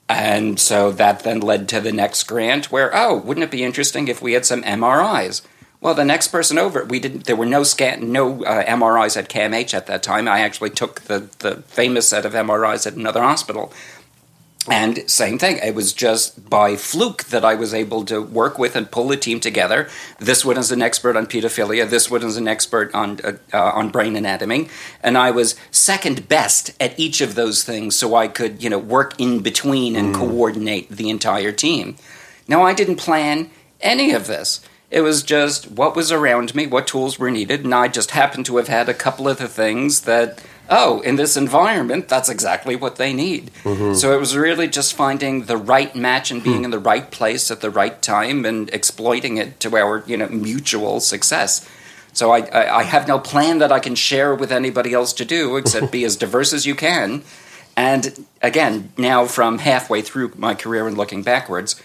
And 0.08 0.58
so 0.58 0.90
that 0.90 1.20
then 1.20 1.38
led 1.38 1.68
to 1.68 1.80
the 1.80 1.92
next 1.92 2.24
grant, 2.24 2.72
where 2.72 2.90
oh, 2.92 3.16
wouldn't 3.16 3.44
it 3.44 3.52
be 3.52 3.62
interesting 3.62 4.08
if 4.08 4.20
we 4.20 4.32
had 4.32 4.44
some 4.44 4.64
MRIs? 4.64 5.42
Well, 5.80 5.94
the 5.94 6.04
next 6.04 6.28
person 6.28 6.58
over, 6.58 6.84
we 6.84 6.98
didn't. 6.98 7.26
There 7.26 7.36
were 7.36 7.46
no 7.46 7.62
scan, 7.62 8.10
no 8.10 8.42
uh, 8.42 8.64
MRIs 8.64 9.16
at 9.16 9.28
CAMH 9.28 9.74
at 9.74 9.86
that 9.86 10.02
time. 10.02 10.26
I 10.26 10.40
actually 10.40 10.70
took 10.70 11.02
the 11.02 11.28
the 11.38 11.56
famous 11.66 12.08
set 12.08 12.26
of 12.26 12.32
MRIs 12.32 12.86
at 12.86 12.94
another 12.94 13.22
hospital. 13.22 13.72
And 14.66 15.08
same 15.10 15.38
thing, 15.38 15.58
it 15.62 15.74
was 15.74 15.92
just 15.92 16.48
by 16.48 16.76
fluke 16.76 17.24
that 17.24 17.44
I 17.44 17.54
was 17.54 17.74
able 17.74 18.02
to 18.06 18.22
work 18.22 18.58
with 18.58 18.76
and 18.76 18.90
pull 18.90 19.12
a 19.12 19.16
team 19.16 19.38
together. 19.38 19.90
This 20.18 20.42
one 20.42 20.56
is 20.56 20.72
an 20.72 20.80
expert 20.80 21.16
on 21.16 21.26
pedophilia. 21.26 21.88
This 21.88 22.10
one 22.10 22.22
is 22.22 22.38
an 22.38 22.48
expert 22.48 22.94
on 22.94 23.20
uh, 23.22 23.36
uh, 23.52 23.72
on 23.74 23.90
brain 23.90 24.16
anatomy, 24.16 24.68
and 25.02 25.18
I 25.18 25.32
was 25.32 25.54
second 25.70 26.28
best 26.28 26.70
at 26.80 26.98
each 26.98 27.20
of 27.20 27.34
those 27.34 27.62
things, 27.62 27.94
so 27.94 28.14
I 28.14 28.26
could 28.26 28.62
you 28.62 28.70
know 28.70 28.78
work 28.78 29.20
in 29.20 29.40
between 29.40 29.96
and 29.96 30.14
mm. 30.14 30.18
coordinate 30.18 30.88
the 30.88 31.10
entire 31.10 31.52
team. 31.52 31.96
Now 32.48 32.62
I 32.62 32.72
didn't 32.72 32.96
plan 32.96 33.50
any 33.82 34.12
of 34.12 34.26
this. 34.26 34.60
It 34.90 35.02
was 35.02 35.22
just 35.22 35.70
what 35.72 35.96
was 35.96 36.12
around 36.12 36.54
me, 36.54 36.66
what 36.66 36.86
tools 36.86 37.18
were 37.18 37.30
needed, 37.30 37.64
and 37.64 37.74
I 37.74 37.88
just 37.88 38.12
happened 38.12 38.46
to 38.46 38.56
have 38.56 38.68
had 38.68 38.88
a 38.88 38.94
couple 38.94 39.28
of 39.28 39.38
the 39.38 39.48
things 39.48 40.02
that, 40.02 40.42
oh, 40.70 41.00
in 41.00 41.16
this 41.16 41.36
environment, 41.36 42.08
that's 42.08 42.28
exactly 42.28 42.76
what 42.76 42.96
they 42.96 43.12
need. 43.12 43.50
Mm-hmm. 43.64 43.94
So 43.94 44.14
it 44.14 44.20
was 44.20 44.36
really 44.36 44.68
just 44.68 44.94
finding 44.94 45.44
the 45.44 45.56
right 45.56 45.94
match 45.94 46.30
and 46.30 46.42
being 46.42 46.58
hmm. 46.58 46.64
in 46.66 46.70
the 46.70 46.78
right 46.78 47.10
place 47.10 47.50
at 47.50 47.60
the 47.60 47.70
right 47.70 48.00
time 48.00 48.44
and 48.44 48.70
exploiting 48.70 49.36
it 49.36 49.60
to 49.60 49.76
our, 49.76 50.02
you 50.06 50.16
know, 50.16 50.28
mutual 50.28 51.00
success. 51.00 51.68
So 52.12 52.30
I, 52.30 52.40
I, 52.40 52.76
I 52.78 52.82
have 52.84 53.08
no 53.08 53.18
plan 53.18 53.58
that 53.58 53.72
I 53.72 53.80
can 53.80 53.94
share 53.94 54.34
with 54.34 54.52
anybody 54.52 54.92
else 54.92 55.12
to 55.14 55.24
do 55.24 55.56
except 55.56 55.92
be 55.92 56.04
as 56.06 56.16
diverse 56.16 56.52
as 56.52 56.64
you 56.64 56.74
can. 56.74 57.22
And 57.76 58.24
again, 58.40 58.92
now 58.96 59.26
from 59.26 59.58
halfway 59.58 60.00
through 60.00 60.32
my 60.36 60.54
career 60.54 60.86
and 60.86 60.96
looking 60.96 61.22
backwards, 61.22 61.80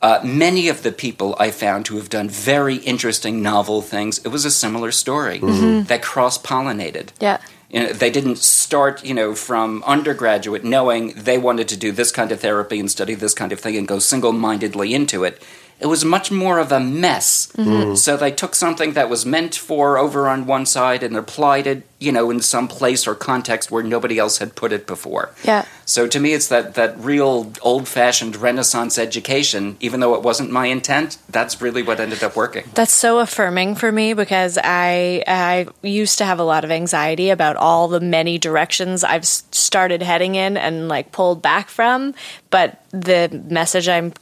uh, 0.00 0.20
many 0.22 0.68
of 0.68 0.82
the 0.82 0.92
people 0.92 1.36
I 1.38 1.50
found 1.50 1.88
who 1.88 1.96
have 1.96 2.08
done 2.10 2.28
very 2.28 2.76
interesting, 2.76 3.42
novel 3.42 3.80
things, 3.80 4.18
it 4.18 4.28
was 4.28 4.44
a 4.44 4.50
similar 4.50 4.90
story 4.90 5.38
mm-hmm. 5.38 5.84
that 5.84 6.02
cross 6.02 6.36
pollinated. 6.38 7.08
Yeah. 7.20 7.40
You 7.74 7.80
know, 7.80 7.92
they 7.92 8.08
didn't 8.08 8.38
start, 8.38 9.04
you 9.04 9.14
know, 9.14 9.34
from 9.34 9.82
undergraduate 9.84 10.62
knowing 10.62 11.12
they 11.14 11.38
wanted 11.38 11.66
to 11.70 11.76
do 11.76 11.90
this 11.90 12.12
kind 12.12 12.30
of 12.30 12.38
therapy 12.38 12.78
and 12.78 12.88
study 12.88 13.16
this 13.16 13.34
kind 13.34 13.50
of 13.50 13.58
thing 13.58 13.76
and 13.76 13.88
go 13.88 13.98
single 13.98 14.30
mindedly 14.30 14.94
into 14.94 15.24
it. 15.24 15.42
It 15.80 15.86
was 15.86 16.04
much 16.04 16.30
more 16.30 16.58
of 16.58 16.72
a 16.72 16.80
mess. 16.80 17.52
Mm-hmm. 17.56 17.94
So 17.96 18.16
they 18.16 18.30
took 18.30 18.54
something 18.54 18.92
that 18.92 19.10
was 19.10 19.26
meant 19.26 19.54
for 19.54 19.98
over 19.98 20.28
on 20.28 20.46
one 20.46 20.66
side 20.66 21.02
and 21.02 21.16
applied 21.16 21.66
it, 21.66 21.86
you 21.98 22.12
know, 22.12 22.30
in 22.30 22.40
some 22.40 22.68
place 22.68 23.06
or 23.06 23.14
context 23.14 23.70
where 23.70 23.82
nobody 23.82 24.18
else 24.18 24.38
had 24.38 24.54
put 24.54 24.72
it 24.72 24.86
before. 24.86 25.34
Yeah. 25.42 25.66
So 25.84 26.06
to 26.06 26.20
me, 26.20 26.32
it's 26.32 26.48
that, 26.48 26.74
that 26.74 26.98
real 26.98 27.52
old 27.60 27.88
fashioned 27.88 28.36
Renaissance 28.36 28.98
education. 28.98 29.76
Even 29.80 30.00
though 30.00 30.14
it 30.14 30.22
wasn't 30.22 30.50
my 30.50 30.66
intent, 30.66 31.18
that's 31.28 31.60
really 31.60 31.82
what 31.82 32.00
ended 32.00 32.22
up 32.22 32.36
working. 32.36 32.64
That's 32.74 32.92
so 32.92 33.18
affirming 33.18 33.74
for 33.74 33.92
me 33.92 34.14
because 34.14 34.58
I 34.62 35.22
I 35.26 35.66
used 35.82 36.18
to 36.18 36.24
have 36.24 36.38
a 36.38 36.44
lot 36.44 36.64
of 36.64 36.70
anxiety 36.70 37.30
about 37.30 37.56
all 37.56 37.88
the 37.88 38.00
many 38.00 38.38
directions 38.38 39.04
I've 39.04 39.26
started 39.26 40.02
heading 40.02 40.34
in 40.36 40.56
and 40.56 40.88
like 40.88 41.12
pulled 41.12 41.42
back 41.42 41.68
from, 41.68 42.14
but 42.50 42.82
the 42.90 43.42
message 43.48 43.88
I'm 43.88 44.12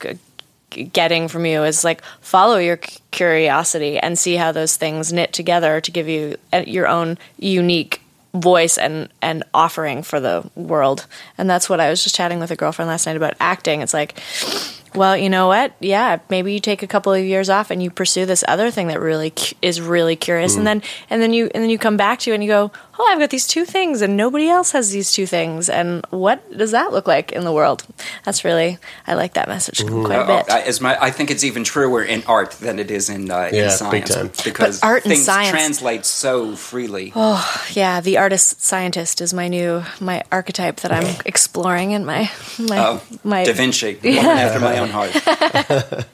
getting 0.93 1.29
from 1.29 1.47
you 1.47 1.63
is 1.65 1.85
like 1.85 2.03
follow 2.21 2.59
your 2.59 2.79
curiosity 3.11 3.99
and 3.99 4.19
see 4.19 4.37
how 4.37 4.53
those 4.53 4.77
things 4.77 5.13
knit 5.13 5.33
together 5.33 5.81
to 5.81 5.91
give 5.91 6.09
you 6.09 6.37
uh, 6.53 6.65
your 6.67 6.89
own 6.89 7.19
unique 7.39 8.01
voice 8.35 8.79
and 8.79 9.11
and 9.21 9.45
offering 9.53 10.03
for 10.03 10.21
the 10.21 10.49
world. 10.55 11.07
And 11.37 11.49
that's 11.49 11.69
what 11.69 11.81
I 11.81 11.91
was 11.91 12.03
just 12.03 12.15
chatting 12.15 12.41
with 12.41 12.51
a 12.51 12.57
girlfriend 12.57 12.89
last 12.89 13.07
night 13.07 13.17
about 13.17 13.35
acting. 13.41 13.83
It's 13.83 13.95
like 13.95 14.19
well, 14.95 15.17
you 15.17 15.31
know 15.31 15.47
what? 15.47 15.73
Yeah, 15.81 16.19
maybe 16.29 16.53
you 16.53 16.61
take 16.61 16.83
a 16.83 16.87
couple 16.87 17.13
of 17.13 17.25
years 17.25 17.49
off 17.49 17.71
and 17.71 17.83
you 17.83 17.91
pursue 17.91 18.27
this 18.27 18.45
other 18.47 18.71
thing 18.71 18.89
that 18.89 19.01
really 19.01 19.33
is 19.63 19.81
really 19.81 20.17
curious, 20.17 20.57
and 20.57 20.67
then 20.67 20.83
and 21.09 21.23
then 21.23 21.33
you 21.33 21.51
and 21.55 21.63
then 21.63 21.71
you 21.71 21.79
come 21.79 21.97
back 21.97 22.19
to 22.21 22.31
it 22.31 22.35
and 22.35 22.45
you 22.45 22.51
go, 22.51 22.73
oh, 22.99 23.09
I've 23.11 23.19
got 23.19 23.31
these 23.31 23.47
two 23.47 23.65
things, 23.65 24.03
and 24.03 24.17
nobody 24.17 24.49
else 24.49 24.73
has 24.73 24.91
these 24.91 25.13
two 25.13 25.27
things, 25.27 25.69
and 25.69 26.05
what 26.11 26.39
does 26.57 26.71
that 26.73 26.93
look 26.93 27.07
like 27.07 27.33
in 27.33 27.45
the 27.45 27.53
world? 27.53 27.85
That's 28.25 28.45
really 28.45 28.79
I 29.07 29.15
like 29.15 29.35
that 29.35 29.49
message 29.49 29.85
quite 29.85 30.17
a 30.19 30.21
Uh, 30.23 30.43
bit. 30.45 30.53
I, 30.53 30.61
as 30.63 30.81
my, 30.81 30.97
I 31.01 31.11
think 31.11 31.31
it's 31.31 31.45
even 31.45 31.65
truer 31.65 32.03
in 32.03 32.23
art 32.27 32.53
than 32.53 32.79
it 32.79 32.91
is 32.91 33.09
in, 33.09 33.31
uh, 33.31 33.49
Yeah, 33.53 33.73
in 33.73 33.91
big 33.91 34.07
science 34.07 34.15
time. 34.15 34.31
because 34.45 34.81
But 34.81 34.87
art 34.87 35.05
and 35.07 35.17
science- 35.19 35.51
translate 35.51 36.05
so 36.07 36.55
freely. 36.57 37.13
Oh, 37.17 37.43
yeah, 37.73 38.01
the 38.01 38.19
artist 38.19 38.63
scientist 38.63 39.21
is 39.21 39.33
my 39.35 39.49
new 39.49 39.83
my 40.01 40.23
archetype 40.31 40.77
that 40.81 40.93
I'm 40.93 41.17
exploring 41.27 41.93
in 41.93 42.05
my 42.05 42.31
my 42.59 42.79
Oh, 42.79 43.03
my 43.25 43.45
Da 43.45 43.53
Vinci, 43.53 43.99
woman 44.05 44.19
after 44.27 44.61
my 44.61 44.79
own 44.79 44.89
heart. 44.91 45.13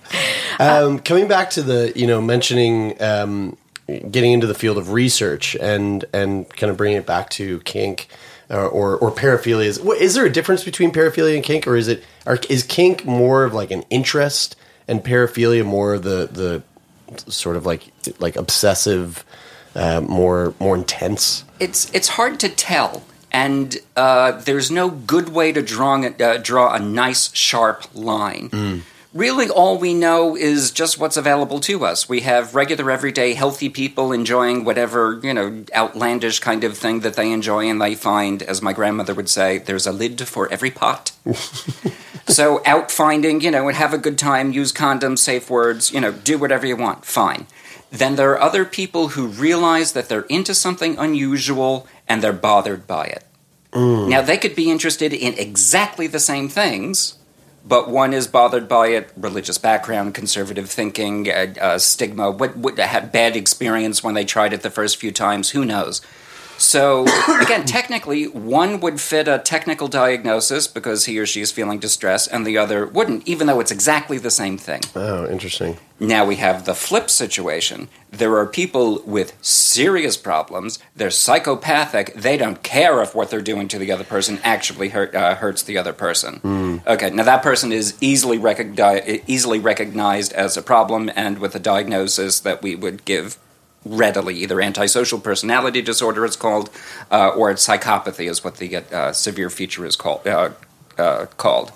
Um, 0.61 0.99
coming 0.99 1.29
back 1.29 1.51
to 1.51 1.63
the, 1.63 1.93
you 1.95 2.07
know, 2.09 2.21
mentioning 2.21 3.01
um, 3.01 3.57
getting 4.11 4.33
into 4.33 4.47
the 4.47 4.55
field 4.55 4.77
of 4.77 4.93
research 4.93 5.57
and 5.57 6.05
and 6.13 6.49
kind 6.57 6.71
of 6.71 6.77
bringing 6.77 6.99
it 6.99 7.07
back 7.07 7.31
to 7.31 7.61
kink 7.61 8.09
or 8.51 8.69
or, 8.69 8.97
or 8.97 9.11
paraphilia. 9.11 9.65
Is, 9.65 9.79
is 9.79 10.15
there 10.15 10.27
a 10.27 10.31
difference 10.31 10.65
between 10.65 10.93
paraphilia 10.93 11.35
and 11.35 11.45
kink, 11.45 11.67
or 11.67 11.77
is 11.77 11.89
it 11.89 12.05
are, 12.27 12.39
is 12.49 12.63
kink 12.63 13.05
more 13.05 13.45
of 13.45 13.55
like 13.55 13.71
an 13.71 13.85
interest 13.91 14.57
and 14.87 15.03
paraphilia 15.03 15.65
more 15.65 15.95
of 15.95 16.03
the 16.03 16.29
the 16.31 17.31
sort 17.31 17.57
of 17.57 17.67
like 17.67 17.85
like 18.19 18.37
obsessive, 18.37 19.25
uh, 19.75 20.01
more 20.01 20.55
more 20.61 20.77
intense? 20.77 21.45
It's 21.59 21.93
it's 21.95 22.09
hard 22.09 22.39
to 22.41 22.49
tell, 22.49 23.05
and 23.33 23.77
uh, 23.97 24.33
there's 24.33 24.71
no 24.71 24.91
good 24.91 25.31
way 25.31 25.53
to 25.53 25.63
draw 25.63 26.03
uh, 26.03 26.39
draw 26.39 26.75
a 26.75 26.79
nice 26.79 27.35
sharp 27.35 27.85
line. 27.95 28.83
Really, 29.15 29.49
all 29.49 29.79
we 29.79 29.95
know 29.95 30.37
is 30.37 30.71
just 30.71 30.99
what's 30.99 31.17
available 31.17 31.61
to 31.61 31.85
us. 31.85 32.09
We 32.09 32.21
have 32.21 32.55
regular, 32.55 32.91
everyday, 32.91 33.35
healthy 33.35 33.71
people 33.71 34.13
enjoying 34.13 34.65
whatever 34.65 35.19
you 35.23 35.33
know 35.33 35.65
outlandish 35.75 36.41
kind 36.41 36.63
of 36.63 36.77
thing 36.77 37.01
that 37.01 37.15
they 37.15 37.33
enjoy, 37.33 37.69
and 37.69 37.81
they 37.81 37.95
find, 37.95 38.43
as 38.43 38.61
my 38.61 38.73
grandmother 38.73 39.15
would 39.15 39.31
say, 39.31 39.59
there's 39.59 39.87
a 39.87 39.93
lid 39.93 40.29
for 40.29 40.53
every 40.53 40.71
pot. 40.71 41.13
So 42.29 42.61
out 42.67 42.91
finding, 42.91 43.41
you 43.41 43.51
know, 43.51 43.69
and 43.69 43.77
have 43.77 43.95
a 43.95 43.99
good 43.99 44.19
time, 44.19 44.53
use 44.53 44.71
condoms, 44.71 45.19
safe 45.19 45.49
words, 45.49 45.93
you 45.93 46.01
know, 46.01 46.13
do 46.13 46.37
whatever 46.39 46.67
you 46.67 46.77
want, 46.77 47.07
fine. 47.07 47.47
Then 47.91 48.17
there 48.17 48.31
are 48.33 48.41
other 48.41 48.67
people 48.67 49.09
who 49.09 49.29
realize 49.29 49.95
that 49.95 50.11
they're 50.11 50.23
into 50.23 50.55
something 50.55 50.99
unusual 50.99 51.87
and 52.07 52.23
they're 52.23 52.35
bothered 52.35 52.87
by 52.87 53.07
it. 53.07 53.25
Mm. 53.73 54.11
Now 54.11 54.21
they 54.21 54.37
could 54.37 54.55
be 54.55 54.71
interested 54.71 55.15
in 55.15 55.35
exactly 55.35 56.07
the 56.07 56.21
same 56.21 56.51
things, 56.51 57.15
but 57.69 57.91
one 57.91 58.15
is 58.15 58.27
bothered 58.27 58.67
by 58.69 58.89
it, 58.89 59.11
religious 59.17 59.59
background, 59.59 60.15
conservative 60.15 60.71
thinking, 60.71 61.29
uh, 61.29 61.55
uh, 61.61 61.79
stigma, 61.79 62.31
what, 62.31 62.57
what 62.57 62.79
had 62.79 63.13
bad 63.13 63.37
experience 63.37 64.03
when 64.03 64.15
they 64.15 64.25
tried 64.25 64.55
it 64.55 64.63
the 64.63 64.71
first 64.71 64.97
few 64.97 65.13
times, 65.13 65.51
who 65.51 65.65
knows? 65.65 66.01
So, 66.59 67.03
again, 67.41 67.65
technically, 67.65 68.27
one 68.27 68.81
would 68.81 69.01
fit 69.01 69.29
a 69.29 69.39
technical 69.39 69.89
diagnosis 69.89 70.67
because 70.67 71.07
he 71.07 71.19
or 71.19 71.25
she 71.27 71.41
is 71.41 71.53
feeling 71.53 71.79
distress, 71.79 72.27
and 72.27 72.47
the 72.47 72.59
other 72.59 72.87
wouldn't, 72.87 73.27
even 73.27 73.47
though 73.47 73.61
it's 73.61 73.71
exactly 73.71 74.19
the 74.19 74.31
same 74.31 74.59
thing. 74.59 74.81
Oh, 74.95 75.27
interesting. 75.29 75.79
Now 76.01 76.25
we 76.25 76.37
have 76.37 76.65
the 76.65 76.75
flip 76.75 77.11
situation. 77.11 77.89
There 78.11 78.37
are 78.37 78.47
people 78.47 79.03
with 79.05 79.37
serious 79.43 80.17
problems. 80.17 80.79
They're 80.95 81.11
psychopathic. 81.11 82.15
They 82.15 82.37
don't 82.37 82.63
care 82.63 83.03
if 83.03 83.15
what 83.15 83.31
they're 83.31 83.41
doing 83.41 83.67
to 83.69 83.79
the 83.79 83.91
other 83.91 84.05
person 84.05 84.39
actually 84.45 84.91
hurt, 84.91 85.15
uh, 85.15 85.35
hurts 85.35 85.63
the 85.63 85.77
other 85.77 85.93
person. 85.93 86.83
Okay, 86.87 87.11
now 87.11 87.25
that 87.25 87.43
person 87.43 87.73
is 87.73 87.97
easily, 88.01 88.39
recogni- 88.39 89.23
easily 89.27 89.59
recognized 89.59 90.33
as 90.33 90.57
a 90.57 90.63
problem 90.63 91.11
and 91.17 91.39
with 91.39 91.55
a 91.55 91.61
diagnosis 91.61 92.41
that 92.41 92.63
we 92.63 92.77
would 92.77 93.05
give 93.05 93.39
readily. 93.85 94.37
Either 94.37 94.61
antisocial 94.61 95.21
personality 95.21 95.83
disorder, 95.83 96.25
it's 96.25 96.37
called, 96.37 96.71
uh, 97.11 97.29
or 97.29 97.51
it's 97.51 97.67
psychopathy, 97.67 98.29
is 98.29 98.45
what 98.45 98.57
the 98.57 98.77
uh, 98.77 99.13
severe 99.13 99.51
feature 99.51 99.85
is 99.87 99.97
called. 99.97 100.27
Uh, 100.27 100.51
uh, 100.99 101.27
called 101.37 101.73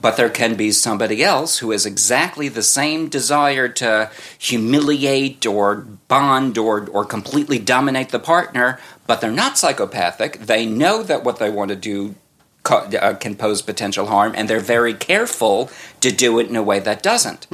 but 0.00 0.16
there 0.16 0.30
can 0.30 0.54
be 0.54 0.72
somebody 0.72 1.22
else 1.22 1.58
who 1.58 1.72
has 1.72 1.84
exactly 1.84 2.48
the 2.48 2.62
same 2.62 3.08
desire 3.08 3.68
to 3.68 4.10
humiliate 4.38 5.44
or 5.46 5.76
bond 6.08 6.56
or, 6.56 6.88
or 6.90 7.04
completely 7.04 7.58
dominate 7.58 8.08
the 8.08 8.18
partner, 8.18 8.80
but 9.06 9.20
they're 9.20 9.30
not 9.30 9.58
psychopathic. 9.58 10.38
They 10.38 10.64
know 10.64 11.02
that 11.02 11.22
what 11.22 11.38
they 11.38 11.50
want 11.50 11.68
to 11.70 11.76
do 11.76 12.14
co- 12.62 12.88
uh, 12.88 13.14
can 13.14 13.34
pose 13.36 13.60
potential 13.62 14.06
harm, 14.06 14.32
and 14.36 14.48
they're 14.48 14.60
very 14.60 14.94
careful 14.94 15.70
to 16.00 16.10
do 16.10 16.38
it 16.38 16.48
in 16.48 16.56
a 16.56 16.62
way 16.62 16.78
that 16.80 17.02
doesn't. 17.02 17.46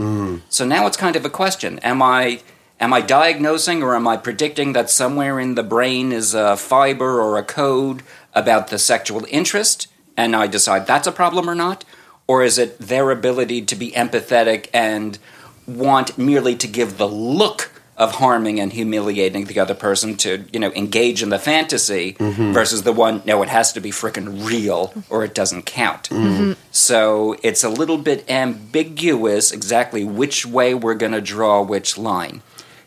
So 0.48 0.64
now 0.64 0.86
it's 0.86 0.96
kind 0.96 1.16
of 1.16 1.24
a 1.24 1.30
question: 1.30 1.78
Am 1.80 2.00
I 2.00 2.40
am 2.80 2.92
I 2.92 3.00
diagnosing 3.00 3.82
or 3.82 3.94
am 3.94 4.06
I 4.06 4.16
predicting 4.16 4.72
that 4.72 4.90
somewhere 4.90 5.40
in 5.40 5.54
the 5.54 5.62
brain 5.62 6.12
is 6.12 6.34
a 6.34 6.56
fiber 6.56 7.20
or 7.20 7.38
a 7.38 7.44
code 7.44 8.02
about 8.34 8.68
the 8.68 8.78
sexual 8.78 9.26
interest, 9.30 9.88
and 10.16 10.36
I 10.36 10.46
decide 10.46 10.86
that's 10.86 11.06
a 11.06 11.12
problem 11.12 11.48
or 11.48 11.54
not? 11.54 11.84
Or 12.26 12.42
is 12.42 12.58
it 12.58 12.78
their 12.78 13.10
ability 13.10 13.62
to 13.62 13.76
be 13.76 13.92
empathetic 13.92 14.68
and 14.74 15.18
want 15.66 16.18
merely 16.18 16.56
to 16.56 16.66
give 16.66 16.98
the 16.98 17.08
look 17.08 17.70
of 17.96 18.16
harming 18.16 18.60
and 18.60 18.72
humiliating 18.72 19.46
the 19.46 19.58
other 19.58 19.74
person 19.74 20.16
to, 20.16 20.44
you 20.52 20.60
know, 20.60 20.70
engage 20.72 21.22
in 21.22 21.30
the 21.30 21.38
fantasy 21.38 22.12
mm-hmm. 22.12 22.52
versus 22.52 22.82
the 22.82 22.92
one, 22.92 23.22
no, 23.24 23.42
it 23.42 23.48
has 23.48 23.72
to 23.72 23.80
be 23.80 23.90
frickin' 23.90 24.46
real 24.46 24.92
or 25.08 25.24
it 25.24 25.34
doesn't 25.34 25.64
count. 25.64 26.10
Mm-hmm. 26.10 26.26
Mm-hmm. 26.26 26.52
So 26.70 27.36
it's 27.42 27.64
a 27.64 27.70
little 27.70 27.96
bit 27.96 28.30
ambiguous 28.30 29.50
exactly 29.50 30.04
which 30.04 30.44
way 30.44 30.74
we're 30.74 30.94
going 30.94 31.12
to 31.12 31.22
draw 31.22 31.62
which 31.62 31.96
line. 31.96 32.42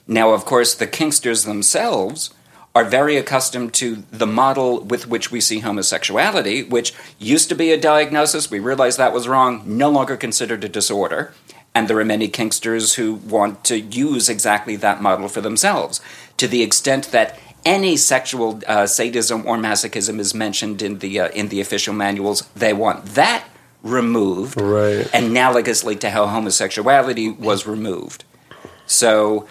Now, 0.10 0.32
of 0.34 0.44
course, 0.44 0.74
the 0.74 0.88
Kinksters 0.88 1.46
themselves 1.46 2.32
are 2.74 2.84
very 2.84 3.16
accustomed 3.16 3.76
to 3.76 4.04
the 4.12 4.26
model 4.26 4.82
with 4.82 5.08
which 5.08 5.32
we 5.32 5.40
see 5.40 5.60
homosexuality, 5.60 6.64
which 6.68 6.94
used 7.20 7.48
to 7.50 7.56
be 7.56 7.72
a 7.72 7.80
diagnosis. 7.80 8.50
We 8.50 8.60
realized 8.60 8.98
that 8.98 9.14
was 9.14 9.28
wrong, 9.28 9.62
no 9.66 9.90
longer 9.92 10.18
considered 10.18 10.64
a 10.64 10.70
disorder. 10.70 11.34
And 11.76 11.88
there 11.88 12.00
are 12.00 12.06
many 12.06 12.28
Kinksters 12.28 12.96
who 12.96 13.14
want 13.14 13.64
to 13.66 13.80
use 13.80 14.30
exactly 14.30 14.76
that 14.78 15.00
model 15.00 15.28
for 15.30 15.42
themselves, 15.42 16.02
to 16.38 16.48
the 16.48 16.64
extent 16.64 17.12
that 17.12 17.40
any 17.64 17.96
sexual 17.96 18.62
uh, 18.66 18.88
sadism 18.88 19.46
or 19.46 19.58
masochism 19.58 20.18
is 20.18 20.34
mentioned 20.34 20.82
in 20.82 21.00
the 21.00 21.20
uh, 21.20 21.28
in 21.30 21.50
the 21.50 21.62
official 21.62 21.94
manuals. 21.94 22.42
They 22.56 22.74
want 22.74 23.06
that 23.14 23.44
removed, 23.84 24.60
Right. 24.60 25.06
analogously 25.14 26.00
to 26.00 26.10
how 26.10 26.26
homosexuality 26.26 27.30
was 27.30 27.68
removed. 27.68 28.24
So 28.88 29.48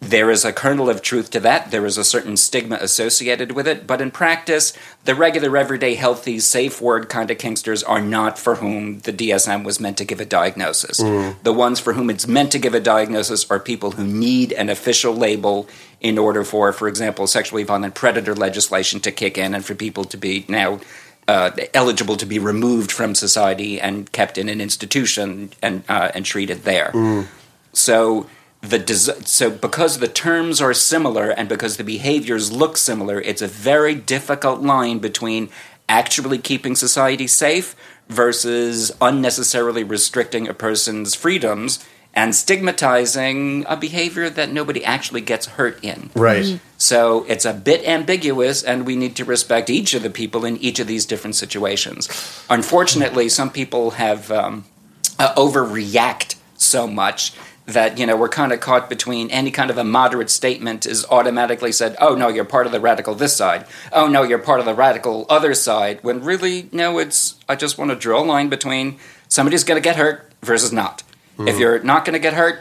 there 0.00 0.30
is 0.30 0.46
a 0.46 0.52
kernel 0.52 0.88
of 0.88 1.02
truth 1.02 1.30
to 1.30 1.40
that. 1.40 1.70
There 1.70 1.84
is 1.84 1.98
a 1.98 2.04
certain 2.04 2.38
stigma 2.38 2.78
associated 2.80 3.52
with 3.52 3.68
it. 3.68 3.86
But 3.86 4.00
in 4.00 4.10
practice, 4.10 4.72
the 5.04 5.14
regular, 5.14 5.54
everyday, 5.58 5.94
healthy, 5.94 6.40
safe 6.40 6.80
word 6.80 7.10
kind 7.10 7.30
of 7.30 7.36
kinksters 7.36 7.84
are 7.86 8.00
not 8.00 8.38
for 8.38 8.56
whom 8.56 9.00
the 9.00 9.12
DSM 9.12 9.62
was 9.62 9.78
meant 9.78 9.98
to 9.98 10.06
give 10.06 10.18
a 10.18 10.24
diagnosis. 10.24 10.98
The 11.42 11.52
ones 11.52 11.80
for 11.80 11.92
whom 11.92 12.08
it's 12.08 12.26
meant 12.26 12.50
to 12.52 12.58
give 12.58 12.74
a 12.74 12.80
diagnosis 12.80 13.48
are 13.50 13.60
people 13.60 13.92
who 13.92 14.06
need 14.06 14.52
an 14.54 14.70
official 14.70 15.14
label 15.14 15.68
in 16.00 16.16
order 16.16 16.44
for, 16.44 16.72
for 16.72 16.88
example, 16.88 17.26
sexually 17.26 17.62
violent 17.62 17.94
predator 17.94 18.34
legislation 18.34 19.00
to 19.00 19.12
kick 19.12 19.36
in 19.36 19.54
and 19.54 19.64
for 19.66 19.74
people 19.74 20.04
to 20.04 20.16
be 20.16 20.46
now. 20.48 20.80
Uh, 21.28 21.52
eligible 21.74 22.16
to 22.16 22.26
be 22.26 22.40
removed 22.40 22.90
from 22.90 23.14
society 23.14 23.80
and 23.80 24.10
kept 24.10 24.36
in 24.36 24.48
an 24.48 24.60
institution 24.60 25.50
and 25.62 25.84
uh, 25.88 26.10
and 26.12 26.24
treated 26.26 26.64
there. 26.64 26.90
So 27.72 28.26
the 28.62 28.78
des- 28.78 29.24
so 29.24 29.50
because 29.50 29.98
the 29.98 30.08
terms 30.08 30.60
are 30.60 30.74
similar 30.74 31.30
and 31.30 31.48
because 31.48 31.76
the 31.76 31.84
behaviors 31.84 32.52
look 32.52 32.76
similar, 32.76 33.20
it's 33.20 33.42
a 33.42 33.48
very 33.48 33.94
difficult 33.94 34.60
line 34.60 34.98
between 34.98 35.48
actually 35.88 36.38
keeping 36.38 36.76
society 36.76 37.26
safe 37.26 37.74
versus 38.08 38.92
unnecessarily 39.00 39.84
restricting 39.84 40.48
a 40.48 40.54
person's 40.54 41.14
freedoms 41.14 41.84
and 42.12 42.34
stigmatizing 42.34 43.64
a 43.68 43.76
behavior 43.76 44.28
that 44.28 44.50
nobody 44.50 44.84
actually 44.84 45.20
gets 45.20 45.46
hurt 45.46 45.82
in. 45.82 46.10
Right. 46.14 46.60
So 46.76 47.24
it's 47.28 47.44
a 47.44 47.52
bit 47.52 47.86
ambiguous, 47.86 48.64
and 48.64 48.84
we 48.84 48.96
need 48.96 49.14
to 49.16 49.24
respect 49.24 49.70
each 49.70 49.94
of 49.94 50.02
the 50.02 50.10
people 50.10 50.44
in 50.44 50.56
each 50.56 50.80
of 50.80 50.88
these 50.88 51.06
different 51.06 51.36
situations. 51.36 52.08
Unfortunately, 52.50 53.28
some 53.28 53.50
people 53.50 53.92
have 53.92 54.30
um, 54.32 54.64
uh, 55.20 55.32
overreact 55.34 56.34
so 56.56 56.88
much 56.88 57.32
that 57.72 57.98
you 57.98 58.06
know 58.06 58.16
we're 58.16 58.28
kind 58.28 58.52
of 58.52 58.60
caught 58.60 58.88
between 58.88 59.30
any 59.30 59.50
kind 59.50 59.70
of 59.70 59.78
a 59.78 59.84
moderate 59.84 60.30
statement 60.30 60.86
is 60.86 61.04
automatically 61.10 61.72
said, 61.72 61.96
"Oh 62.00 62.14
no, 62.14 62.28
you're 62.28 62.44
part 62.44 62.66
of 62.66 62.72
the 62.72 62.80
radical 62.80 63.14
this 63.14 63.36
side." 63.36 63.66
"Oh 63.92 64.06
no, 64.08 64.22
you're 64.22 64.38
part 64.38 64.60
of 64.60 64.66
the 64.66 64.74
radical 64.74 65.26
other 65.28 65.54
side." 65.54 65.98
When 66.02 66.22
really, 66.24 66.68
no, 66.72 66.98
it's 66.98 67.36
I 67.48 67.56
just 67.56 67.78
want 67.78 67.90
to 67.90 67.96
draw 67.96 68.22
a 68.22 68.24
line 68.24 68.48
between 68.48 68.98
somebody's 69.28 69.64
going 69.64 69.80
to 69.80 69.84
get 69.84 69.96
hurt 69.96 70.30
versus 70.42 70.72
not. 70.72 71.02
If 71.38 71.58
you're 71.58 71.82
not 71.82 72.04
going 72.04 72.12
to 72.12 72.18
get 72.18 72.34
hurt, 72.34 72.60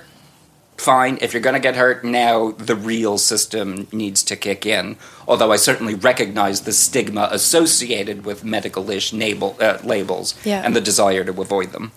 fine. 0.77 1.17
If 1.21 1.33
you're 1.33 1.41
going 1.41 1.55
to 1.55 1.59
get 1.59 1.75
hurt, 1.75 2.05
now 2.05 2.51
the 2.51 2.75
real 2.77 3.17
system 3.17 3.87
needs 3.91 4.23
to 4.23 4.37
kick 4.37 4.65
in. 4.65 4.95
Although 5.27 5.51
I 5.51 5.57
certainly 5.57 5.95
recognize 5.95 6.61
the 6.61 6.71
stigma 6.71 7.27
associated 7.29 8.23
with 8.23 8.45
medical-ish 8.45 9.11
label, 9.11 9.57
uh, 9.59 9.79
labels 9.83 10.33
Yeah. 10.45 10.61
and 10.63 10.73
the 10.73 10.79
desire 10.81 11.25
to 11.25 11.41
avoid 11.41 11.73
them. 11.73 11.91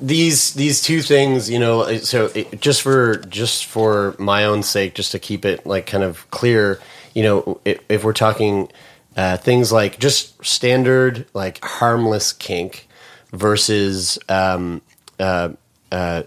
These 0.00 0.54
these 0.54 0.82
two 0.82 1.00
things 1.02 1.48
you 1.48 1.58
know 1.58 1.96
so 1.98 2.26
it, 2.34 2.60
just 2.60 2.82
for 2.82 3.16
just 3.16 3.66
for 3.66 4.14
my 4.18 4.44
own 4.44 4.62
sake 4.62 4.94
just 4.94 5.12
to 5.12 5.18
keep 5.18 5.44
it 5.44 5.64
like 5.66 5.86
kind 5.86 6.02
of 6.02 6.28
clear 6.30 6.80
you 7.14 7.22
know 7.22 7.60
if, 7.64 7.80
if 7.88 8.04
we're 8.04 8.12
talking 8.12 8.68
uh, 9.16 9.36
things 9.36 9.70
like 9.70 9.98
just 9.98 10.44
standard 10.44 11.26
like 11.34 11.62
harmless 11.64 12.32
kink 12.32 12.88
versus 13.32 14.18
um, 14.28 14.82
uh, 15.20 15.50
uh, 15.92 16.22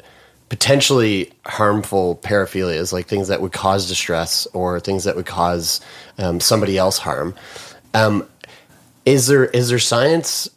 potentially 0.49 1.31
harmful 1.45 2.17
paraphilias 2.23 2.93
like 2.93 3.07
things 3.07 3.27
that 3.27 3.41
would 3.41 3.51
cause 3.51 3.87
distress 3.87 4.47
or 4.53 4.79
things 4.79 5.03
that 5.03 5.15
would 5.15 5.25
cause 5.25 5.81
um, 6.17 6.39
somebody 6.39 6.77
else 6.77 6.97
harm. 6.97 7.35
Um, 7.93 8.27
is 9.05 9.27
there 9.27 9.45
is 9.45 9.69
there 9.69 9.79
science 9.79 10.49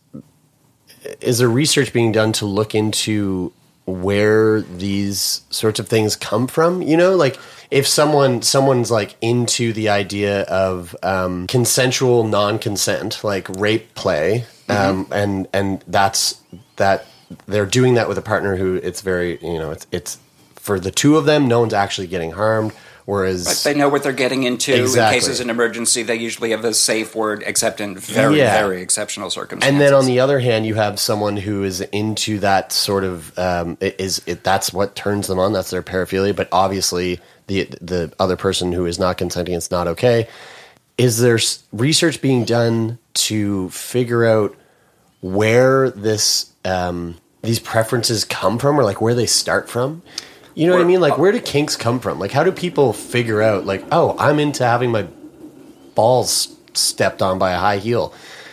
is 1.20 1.38
there 1.38 1.48
research 1.48 1.92
being 1.92 2.12
done 2.12 2.32
to 2.32 2.46
look 2.46 2.74
into 2.74 3.52
where 3.86 4.60
these 4.60 5.42
sorts 5.50 5.80
of 5.80 5.88
things 5.88 6.16
come 6.16 6.46
from? 6.46 6.82
You 6.82 6.96
know 6.96 7.16
like 7.16 7.38
if 7.70 7.86
someone 7.86 8.42
someone's 8.42 8.90
like 8.90 9.16
into 9.20 9.72
the 9.72 9.88
idea 9.88 10.42
of 10.42 10.96
um, 11.02 11.46
consensual 11.46 12.24
non-consent 12.24 13.22
like 13.22 13.48
rape 13.50 13.94
play 13.94 14.44
um, 14.68 15.06
and 15.10 15.48
and 15.52 15.84
that's 15.86 16.40
that 16.76 17.06
they're 17.46 17.66
doing 17.66 17.94
that 17.94 18.08
with 18.08 18.18
a 18.18 18.22
partner 18.22 18.56
who 18.56 18.76
it's 18.76 19.00
very 19.00 19.38
you 19.40 19.58
know 19.58 19.70
it's 19.70 19.86
it's 19.92 20.18
for 20.56 20.80
the 20.80 20.90
two 20.90 21.16
of 21.16 21.24
them 21.24 21.48
no 21.48 21.60
one's 21.60 21.74
actually 21.74 22.06
getting 22.06 22.32
harmed 22.32 22.72
whereas 23.10 23.44
But 23.44 23.68
they 23.68 23.76
know 23.76 23.88
what 23.88 24.04
they're 24.04 24.12
getting 24.12 24.44
into. 24.44 24.72
Exactly. 24.72 25.16
In 25.16 25.20
cases 25.20 25.40
of 25.40 25.48
emergency, 25.48 26.04
they 26.04 26.14
usually 26.14 26.50
have 26.50 26.64
a 26.64 26.72
safe 26.72 27.14
word, 27.14 27.42
except 27.44 27.80
in 27.80 27.98
very, 27.98 28.38
Yeah. 28.38 28.56
very 28.56 28.80
exceptional 28.80 29.30
circumstances. 29.30 29.68
And 29.72 29.80
then 29.80 29.92
on 29.92 30.06
the 30.06 30.20
other 30.20 30.38
hand, 30.38 30.64
you 30.64 30.76
have 30.76 31.00
someone 31.00 31.36
who 31.36 31.64
is 31.64 31.80
into 31.80 32.38
that 32.38 32.72
sort 32.72 33.02
of 33.02 33.36
um, 33.36 33.76
is 33.80 34.22
it, 34.26 34.44
that's 34.44 34.72
what 34.72 34.94
turns 34.94 35.26
them 35.26 35.40
on. 35.40 35.52
That's 35.52 35.70
their 35.70 35.82
paraphilia. 35.82 36.34
But 36.36 36.48
obviously, 36.52 37.20
the 37.48 37.68
the 37.80 38.12
other 38.20 38.36
person 38.36 38.70
who 38.70 38.86
is 38.86 38.98
not 38.98 39.18
consenting, 39.18 39.54
it's 39.54 39.72
not 39.72 39.88
okay. 39.88 40.28
Is 40.96 41.18
there 41.18 41.38
research 41.72 42.22
being 42.22 42.44
done 42.44 42.98
to 43.14 43.70
figure 43.70 44.24
out 44.24 44.54
where 45.20 45.90
this 45.90 46.52
um, 46.64 47.16
these 47.42 47.58
preferences 47.58 48.24
come 48.24 48.58
from, 48.58 48.78
or 48.78 48.84
like 48.84 49.00
where 49.00 49.14
they 49.14 49.26
start 49.26 49.68
from? 49.68 50.02
You 50.60 50.66
know 50.66 50.74
what 50.74 50.82
I 50.82 50.84
mean? 50.84 51.00
Like 51.00 51.14
uh, 51.14 51.16
where 51.16 51.32
do 51.32 51.40
kinks 51.40 51.74
come 51.74 52.00
from? 52.00 52.18
Like 52.18 52.32
how 52.32 52.44
do 52.44 52.52
people 52.52 52.92
figure 52.92 53.40
out? 53.40 53.64
Like 53.64 53.82
oh, 53.90 54.14
I'm 54.18 54.38
into 54.38 54.62
having 54.62 54.90
my 54.90 55.06
balls 55.94 56.54
stepped 56.74 57.22
on 57.22 57.38
by 57.38 57.52
a 57.52 57.58
high 57.58 57.78
heel. 57.78 58.12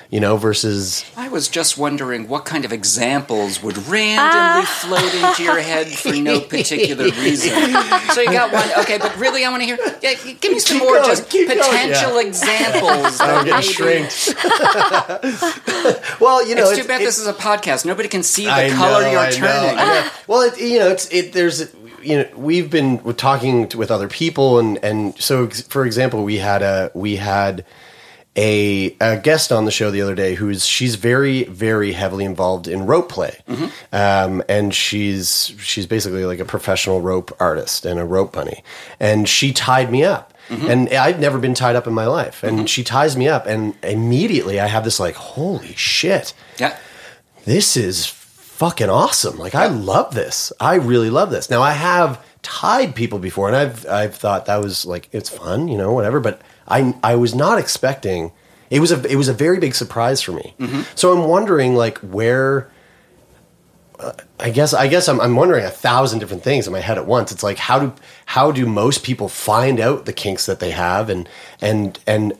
You 0.09 0.21
know, 0.21 0.37
versus 0.37 1.03
I 1.17 1.27
was 1.27 1.49
just 1.49 1.77
wondering 1.77 2.29
what 2.29 2.45
kind 2.45 2.63
of 2.63 2.71
examples 2.71 3.61
would 3.61 3.75
randomly 3.75 4.63
ah. 4.65 4.79
float 4.79 5.13
into 5.13 5.43
your 5.43 5.59
head 5.59 5.87
for 5.87 6.13
no 6.13 6.39
particular 6.55 7.05
reason. 7.05 7.51
So 8.13 8.21
you 8.21 8.31
got 8.31 8.53
one, 8.53 8.69
okay, 8.79 8.97
but 8.97 9.15
really, 9.17 9.43
I 9.43 9.49
want 9.49 9.63
to 9.63 9.65
hear. 9.65 9.77
Yeah, 10.01 10.13
give 10.39 10.53
me 10.53 10.59
some 10.59 10.77
Keep 10.77 10.83
more 10.83 10.93
going, 10.93 11.09
just 11.09 11.29
keep 11.29 11.49
going, 11.49 11.59
potential 11.59 12.21
yeah. 12.21 12.27
examples. 12.27 13.19
I'm 13.19 13.45
getting 13.45 13.53
maybe- 13.53 14.07
shrinked. 14.07 14.33
well, 16.21 16.47
you 16.47 16.55
know, 16.55 16.69
It's 16.69 16.79
too 16.79 16.87
bad 16.87 17.01
it- 17.01 17.05
this 17.05 17.19
is 17.19 17.27
a 17.27 17.33
podcast. 17.33 17.85
Nobody 17.85 18.07
can 18.07 18.23
see 18.23 18.45
the 18.45 18.51
I 18.51 18.69
color 18.69 19.01
know, 19.01 19.11
you're 19.11 19.19
I 19.19 19.29
know, 19.29 19.35
turning. 19.35 19.77
I 19.77 19.85
know. 19.85 20.09
Well, 20.27 20.41
it, 20.43 20.59
you 20.61 20.79
know, 20.79 20.87
it's 20.87 21.11
it. 21.11 21.33
There's 21.33 21.73
you 22.01 22.17
know, 22.17 22.29
we've 22.35 22.69
been 22.69 22.99
talking 23.15 23.67
to, 23.69 23.77
with 23.77 23.91
other 23.91 24.07
people, 24.07 24.59
and 24.59 24.83
and 24.83 25.19
so 25.19 25.45
ex- 25.45 25.61
for 25.61 25.85
example, 25.85 26.23
we 26.23 26.37
had 26.37 26.61
a 26.61 26.91
we 26.93 27.17
had 27.17 27.65
a, 28.35 28.95
a 29.01 29.17
guest 29.17 29.51
on 29.51 29.65
the 29.65 29.71
show 29.71 29.89
the 29.89 30.01
other 30.01 30.13
day 30.13 30.35
who's 30.35 30.65
she's 30.65 30.95
very 30.95 31.43
very 31.45 31.91
heavily 31.93 32.23
involved 32.23 32.67
in 32.67 32.85
rope 32.85 33.09
play, 33.09 33.39
mm-hmm. 33.47 33.65
um, 33.91 34.43
and 34.47 34.73
she's 34.73 35.53
she's 35.59 35.87
basically 35.87 36.23
like 36.23 36.39
a 36.39 36.45
professional 36.45 37.01
rope 37.01 37.35
artist 37.39 37.85
and 37.85 37.99
a 37.99 38.05
rope 38.05 38.33
bunny, 38.33 38.63
and 38.99 39.27
she 39.27 39.51
tied 39.51 39.91
me 39.91 40.03
up. 40.03 40.33
Mm-hmm. 40.49 40.69
And 40.69 40.89
I've 40.93 41.19
never 41.19 41.39
been 41.39 41.53
tied 41.53 41.75
up 41.75 41.87
in 41.87 41.93
my 41.93 42.05
life. 42.05 42.41
And 42.41 42.59
mm-hmm. 42.59 42.65
she 42.67 42.81
ties 42.81 43.17
me 43.17 43.27
up, 43.27 43.47
and 43.47 43.75
immediately 43.83 44.61
I 44.61 44.67
have 44.67 44.85
this 44.85 44.97
like, 44.97 45.15
holy 45.15 45.73
shit 45.73 46.33
Yeah. 46.57 46.77
this 47.43 47.75
is 47.75 48.16
fucking 48.57 48.89
awesome. 48.89 49.37
Like 49.37 49.53
I 49.53 49.67
love 49.67 50.15
this. 50.15 50.51
I 50.59 50.75
really 50.75 51.11
love 51.11 51.29
this. 51.29 51.47
Now 51.47 51.61
I 51.61 51.73
have 51.73 52.25
tied 52.41 52.95
people 52.95 53.19
before 53.19 53.47
and 53.47 53.55
I've 53.55 53.85
I've 53.87 54.15
thought 54.15 54.47
that 54.47 54.61
was 54.63 54.83
like 54.83 55.09
it's 55.11 55.29
fun, 55.29 55.67
you 55.67 55.77
know, 55.77 55.93
whatever, 55.93 56.19
but 56.19 56.41
I 56.67 56.95
I 57.03 57.15
was 57.17 57.35
not 57.35 57.59
expecting 57.59 58.31
it 58.71 58.79
was 58.79 58.91
a 58.91 58.99
it 59.05 59.15
was 59.15 59.27
a 59.27 59.33
very 59.33 59.59
big 59.59 59.75
surprise 59.75 60.23
for 60.23 60.31
me. 60.31 60.55
So 60.95 61.13
I'm 61.13 61.29
wondering 61.29 61.75
like 61.75 61.99
where 61.99 62.71
uh, 63.99 64.13
I 64.39 64.49
guess 64.49 64.73
I 64.73 64.87
guess 64.87 65.07
I'm, 65.07 65.21
I'm 65.21 65.35
wondering 65.35 65.63
a 65.63 65.69
thousand 65.69 66.17
different 66.17 66.41
things 66.43 66.65
in 66.65 66.73
my 66.73 66.79
head 66.79 66.97
at 66.97 67.05
once. 67.05 67.31
It's 67.31 67.43
like 67.43 67.59
how 67.59 67.77
do 67.77 67.93
how 68.25 68.51
do 68.51 68.65
most 68.65 69.03
people 69.03 69.29
find 69.29 69.79
out 69.79 70.05
the 70.05 70.13
kinks 70.13 70.47
that 70.47 70.59
they 70.59 70.71
have 70.71 71.11
and 71.11 71.29
and 71.61 71.99
and 72.07 72.33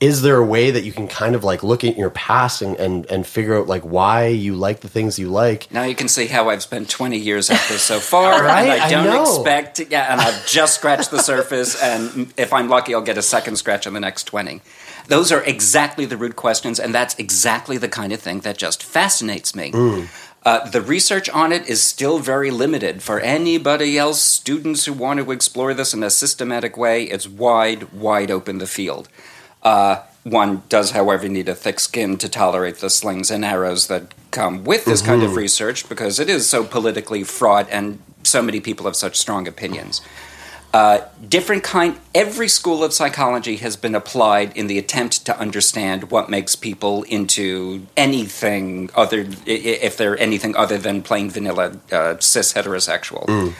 is 0.00 0.22
there 0.22 0.36
a 0.36 0.44
way 0.44 0.70
that 0.70 0.82
you 0.84 0.92
can 0.92 1.08
kind 1.08 1.34
of 1.34 1.44
like 1.44 1.62
look 1.62 1.84
at 1.84 1.96
your 1.96 2.10
past 2.10 2.62
and, 2.62 2.76
and, 2.76 3.06
and 3.10 3.26
figure 3.26 3.56
out 3.58 3.66
like 3.66 3.82
why 3.82 4.26
you 4.26 4.54
like 4.54 4.80
the 4.80 4.88
things 4.88 5.18
you 5.18 5.28
like? 5.28 5.70
Now 5.72 5.82
you 5.84 5.94
can 5.94 6.08
see 6.08 6.26
how 6.26 6.48
I've 6.50 6.62
spent 6.62 6.88
20 6.88 7.16
years 7.18 7.50
at 7.50 7.60
this 7.68 7.82
so 7.82 8.00
far, 8.12 8.42
Right? 8.44 8.62
and 8.68 8.82
I 8.82 8.86
I 8.86 8.90
don't 8.90 9.04
know. 9.06 9.22
expect. 9.22 9.80
Yeah, 9.90 10.12
and 10.12 10.20
I've 10.20 10.46
just 10.46 10.74
scratched 10.76 11.10
the 11.10 11.18
surface, 11.22 11.80
and 11.82 12.32
if 12.36 12.52
I'm 12.52 12.68
lucky, 12.68 12.94
I'll 12.94 13.02
get 13.02 13.18
a 13.18 13.22
second 13.22 13.56
scratch 13.56 13.86
in 13.86 13.94
the 13.94 14.00
next 14.00 14.24
20. 14.24 14.60
Those 15.08 15.30
are 15.32 15.42
exactly 15.44 16.06
the 16.06 16.16
root 16.16 16.34
questions, 16.36 16.80
and 16.80 16.94
that's 16.94 17.14
exactly 17.18 17.76
the 17.76 17.88
kind 17.88 18.12
of 18.12 18.20
thing 18.20 18.40
that 18.40 18.56
just 18.56 18.82
fascinates 18.82 19.54
me. 19.54 19.72
Uh, 20.46 20.68
the 20.68 20.82
research 20.82 21.28
on 21.30 21.52
it 21.52 21.66
is 21.68 21.82
still 21.82 22.18
very 22.18 22.50
limited. 22.50 23.02
For 23.02 23.18
anybody 23.18 23.96
else, 23.98 24.20
students 24.20 24.84
who 24.84 24.92
want 24.92 25.18
to 25.20 25.30
explore 25.32 25.72
this 25.72 25.94
in 25.94 26.02
a 26.02 26.10
systematic 26.10 26.76
way, 26.76 27.04
it's 27.04 27.26
wide, 27.26 27.90
wide 27.94 28.30
open 28.30 28.58
the 28.58 28.66
field. 28.66 29.08
Uh, 29.64 30.02
one 30.24 30.62
does, 30.68 30.92
however, 30.92 31.28
need 31.28 31.48
a 31.48 31.54
thick 31.54 31.80
skin 31.80 32.16
to 32.18 32.28
tolerate 32.28 32.78
the 32.78 32.90
slings 32.90 33.30
and 33.30 33.44
arrows 33.44 33.88
that 33.88 34.14
come 34.30 34.64
with 34.64 34.84
this 34.84 35.02
kind 35.02 35.22
of 35.22 35.36
research 35.36 35.88
because 35.88 36.18
it 36.18 36.28
is 36.28 36.48
so 36.48 36.64
politically 36.64 37.22
fraught 37.22 37.68
and 37.70 37.98
so 38.22 38.42
many 38.42 38.58
people 38.58 38.86
have 38.86 38.96
such 38.96 39.16
strong 39.16 39.46
opinions. 39.46 40.00
Uh, 40.72 41.06
different 41.28 41.62
kind, 41.62 41.96
every 42.16 42.48
school 42.48 42.82
of 42.82 42.92
psychology 42.92 43.56
has 43.58 43.76
been 43.76 43.94
applied 43.94 44.56
in 44.56 44.66
the 44.66 44.76
attempt 44.76 45.24
to 45.24 45.38
understand 45.38 46.10
what 46.10 46.28
makes 46.28 46.56
people 46.56 47.04
into 47.04 47.86
anything 47.96 48.90
other, 48.96 49.24
if 49.46 49.96
they're 49.96 50.18
anything 50.18 50.56
other 50.56 50.76
than 50.76 51.00
plain 51.00 51.30
vanilla 51.30 51.78
uh, 51.92 52.18
cis 52.18 52.54
heterosexual. 52.54 53.54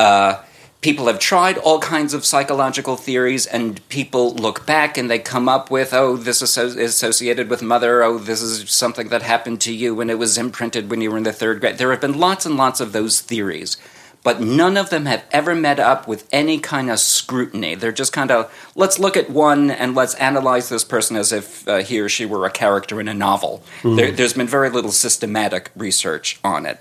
Uh, 0.00 0.42
people 0.80 1.06
have 1.06 1.18
tried 1.18 1.58
all 1.58 1.80
kinds 1.80 2.14
of 2.14 2.24
psychological 2.24 2.96
theories, 2.96 3.46
and 3.46 3.86
people 3.88 4.34
look 4.34 4.64
back 4.66 4.96
and 4.96 5.10
they 5.10 5.18
come 5.18 5.48
up 5.48 5.70
with, 5.70 5.92
oh, 5.92 6.16
this 6.16 6.40
is 6.40 6.56
associated 6.56 7.50
with 7.50 7.62
mother, 7.62 8.02
oh, 8.02 8.18
this 8.18 8.40
is 8.40 8.70
something 8.70 9.08
that 9.08 9.22
happened 9.22 9.60
to 9.62 9.72
you 9.72 9.94
when 9.94 10.10
it 10.10 10.18
was 10.18 10.38
imprinted 10.38 10.90
when 10.90 11.00
you 11.00 11.10
were 11.10 11.18
in 11.18 11.24
the 11.24 11.32
third 11.32 11.60
grade. 11.60 11.78
There 11.78 11.90
have 11.90 12.00
been 12.00 12.18
lots 12.18 12.46
and 12.46 12.56
lots 12.56 12.80
of 12.80 12.92
those 12.92 13.20
theories 13.20 13.76
but 14.22 14.40
none 14.40 14.76
of 14.76 14.90
them 14.90 15.06
have 15.06 15.24
ever 15.30 15.54
met 15.54 15.78
up 15.78 16.08
with 16.08 16.28
any 16.32 16.58
kind 16.58 16.90
of 16.90 16.98
scrutiny. 16.98 17.74
They're 17.74 17.92
just 17.92 18.12
kind 18.12 18.30
of, 18.30 18.52
let's 18.74 18.98
look 18.98 19.16
at 19.16 19.30
one 19.30 19.70
and 19.70 19.94
let's 19.94 20.14
analyze 20.14 20.68
this 20.68 20.84
person 20.84 21.16
as 21.16 21.32
if 21.32 21.66
uh, 21.68 21.78
he 21.78 22.00
or 22.00 22.08
she 22.08 22.26
were 22.26 22.44
a 22.44 22.50
character 22.50 23.00
in 23.00 23.08
a 23.08 23.14
novel. 23.14 23.62
Mm. 23.82 23.96
There, 23.96 24.12
has 24.12 24.32
been 24.34 24.46
very 24.46 24.70
little 24.70 24.92
systematic 24.92 25.70
research 25.76 26.40
on 26.42 26.66
it. 26.66 26.80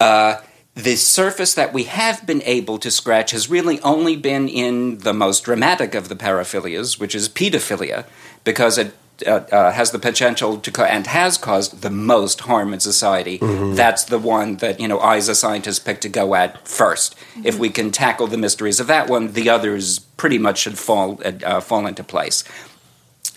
Uh, 0.00 0.38
the 0.76 0.94
surface 0.94 1.54
that 1.54 1.72
we 1.72 1.84
have 1.84 2.26
been 2.26 2.42
able 2.42 2.78
to 2.78 2.90
scratch 2.90 3.30
has 3.30 3.48
really 3.48 3.80
only 3.80 4.14
been 4.14 4.46
in 4.46 4.98
the 4.98 5.14
most 5.14 5.44
dramatic 5.44 5.94
of 5.94 6.10
the 6.10 6.14
paraphilias, 6.14 7.00
which 7.00 7.14
is 7.14 7.30
pedophilia, 7.30 8.04
because 8.44 8.76
it 8.76 8.94
uh, 9.26 9.30
uh, 9.50 9.72
has 9.72 9.92
the 9.92 9.98
potential 9.98 10.58
to 10.58 10.70
co- 10.70 10.84
and 10.84 11.06
has 11.06 11.38
caused 11.38 11.80
the 11.80 11.88
most 11.88 12.40
harm 12.40 12.74
in 12.74 12.80
society. 12.80 13.38
Mm-hmm. 13.38 13.74
That's 13.74 14.04
the 14.04 14.18
one 14.18 14.56
that 14.56 14.78
you 14.78 14.86
know 14.86 14.98
I, 14.98 15.16
as 15.16 15.30
a 15.30 15.34
scientist, 15.34 15.86
pick 15.86 16.02
to 16.02 16.10
go 16.10 16.34
at 16.34 16.62
1st 16.66 17.14
mm-hmm. 17.14 17.46
If 17.46 17.58
we 17.58 17.70
can 17.70 17.90
tackle 17.90 18.26
the 18.26 18.36
mysteries 18.36 18.78
of 18.78 18.86
that 18.88 19.08
one, 19.08 19.32
the 19.32 19.48
others 19.48 19.98
pretty 19.98 20.36
much 20.36 20.58
should 20.58 20.78
fall 20.78 21.18
uh, 21.24 21.32
uh 21.42 21.60
fall 21.60 21.86
into 21.86 22.04
place. 22.04 22.44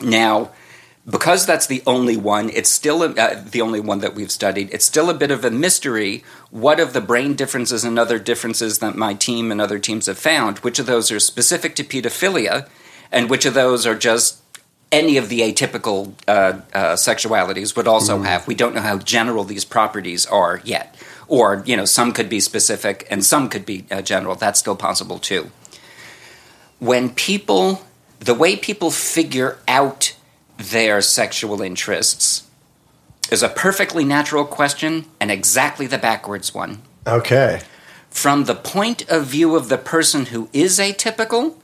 Now. 0.01 0.51
Because 1.09 1.45
that's 1.45 1.65
the 1.65 1.81
only 1.87 2.17
one, 2.17 2.49
it's 2.49 2.69
still 2.69 3.01
a, 3.01 3.09
uh, 3.15 3.43
the 3.43 3.61
only 3.61 3.79
one 3.79 3.99
that 3.99 4.13
we've 4.13 4.31
studied. 4.31 4.69
It's 4.71 4.85
still 4.85 5.09
a 5.09 5.13
bit 5.13 5.31
of 5.31 5.43
a 5.43 5.49
mystery. 5.49 6.23
What 6.51 6.79
of 6.79 6.93
the 6.93 7.01
brain 7.01 7.35
differences 7.35 7.83
and 7.83 7.97
other 7.97 8.19
differences 8.19 8.79
that 8.79 8.95
my 8.95 9.13
team 9.13 9.51
and 9.51 9.59
other 9.59 9.79
teams 9.79 10.05
have 10.05 10.19
found? 10.19 10.59
Which 10.59 10.77
of 10.77 10.85
those 10.85 11.11
are 11.11 11.19
specific 11.19 11.75
to 11.77 11.83
pedophilia, 11.83 12.67
and 13.11 13.29
which 13.29 13.45
of 13.45 13.53
those 13.53 13.87
are 13.87 13.95
just 13.95 14.41
any 14.91 15.17
of 15.17 15.29
the 15.29 15.41
atypical 15.41 16.13
uh, 16.27 16.61
uh, 16.73 16.93
sexualities 16.95 17.75
would 17.75 17.87
also 17.87 18.19
mm. 18.19 18.25
have. 18.25 18.47
We 18.47 18.55
don't 18.55 18.75
know 18.75 18.81
how 18.81 18.97
general 18.97 19.43
these 19.43 19.65
properties 19.65 20.25
are 20.25 20.61
yet. 20.63 20.95
Or, 21.27 21.63
you 21.65 21.77
know, 21.77 21.85
some 21.85 22.11
could 22.11 22.27
be 22.27 22.39
specific 22.39 23.07
and 23.09 23.23
some 23.23 23.49
could 23.49 23.65
be 23.65 23.85
uh, 23.91 24.01
general. 24.01 24.35
That's 24.35 24.59
still 24.59 24.75
possible 24.75 25.19
too. 25.19 25.51
When 26.79 27.09
people, 27.09 27.85
the 28.19 28.33
way 28.33 28.55
people 28.55 28.89
figure 28.89 29.59
out 29.67 30.15
their 30.59 31.01
sexual 31.01 31.61
interests 31.61 32.45
is 33.31 33.41
a 33.41 33.49
perfectly 33.49 34.03
natural 34.03 34.45
question 34.45 35.05
and 35.19 35.31
exactly 35.31 35.87
the 35.87 35.97
backwards 35.97 36.53
one. 36.53 36.81
Okay. 37.07 37.61
From 38.09 38.43
the 38.43 38.55
point 38.55 39.09
of 39.09 39.25
view 39.25 39.55
of 39.55 39.69
the 39.69 39.77
person 39.77 40.27
who 40.27 40.49
is 40.51 40.77
atypical, 40.79 41.55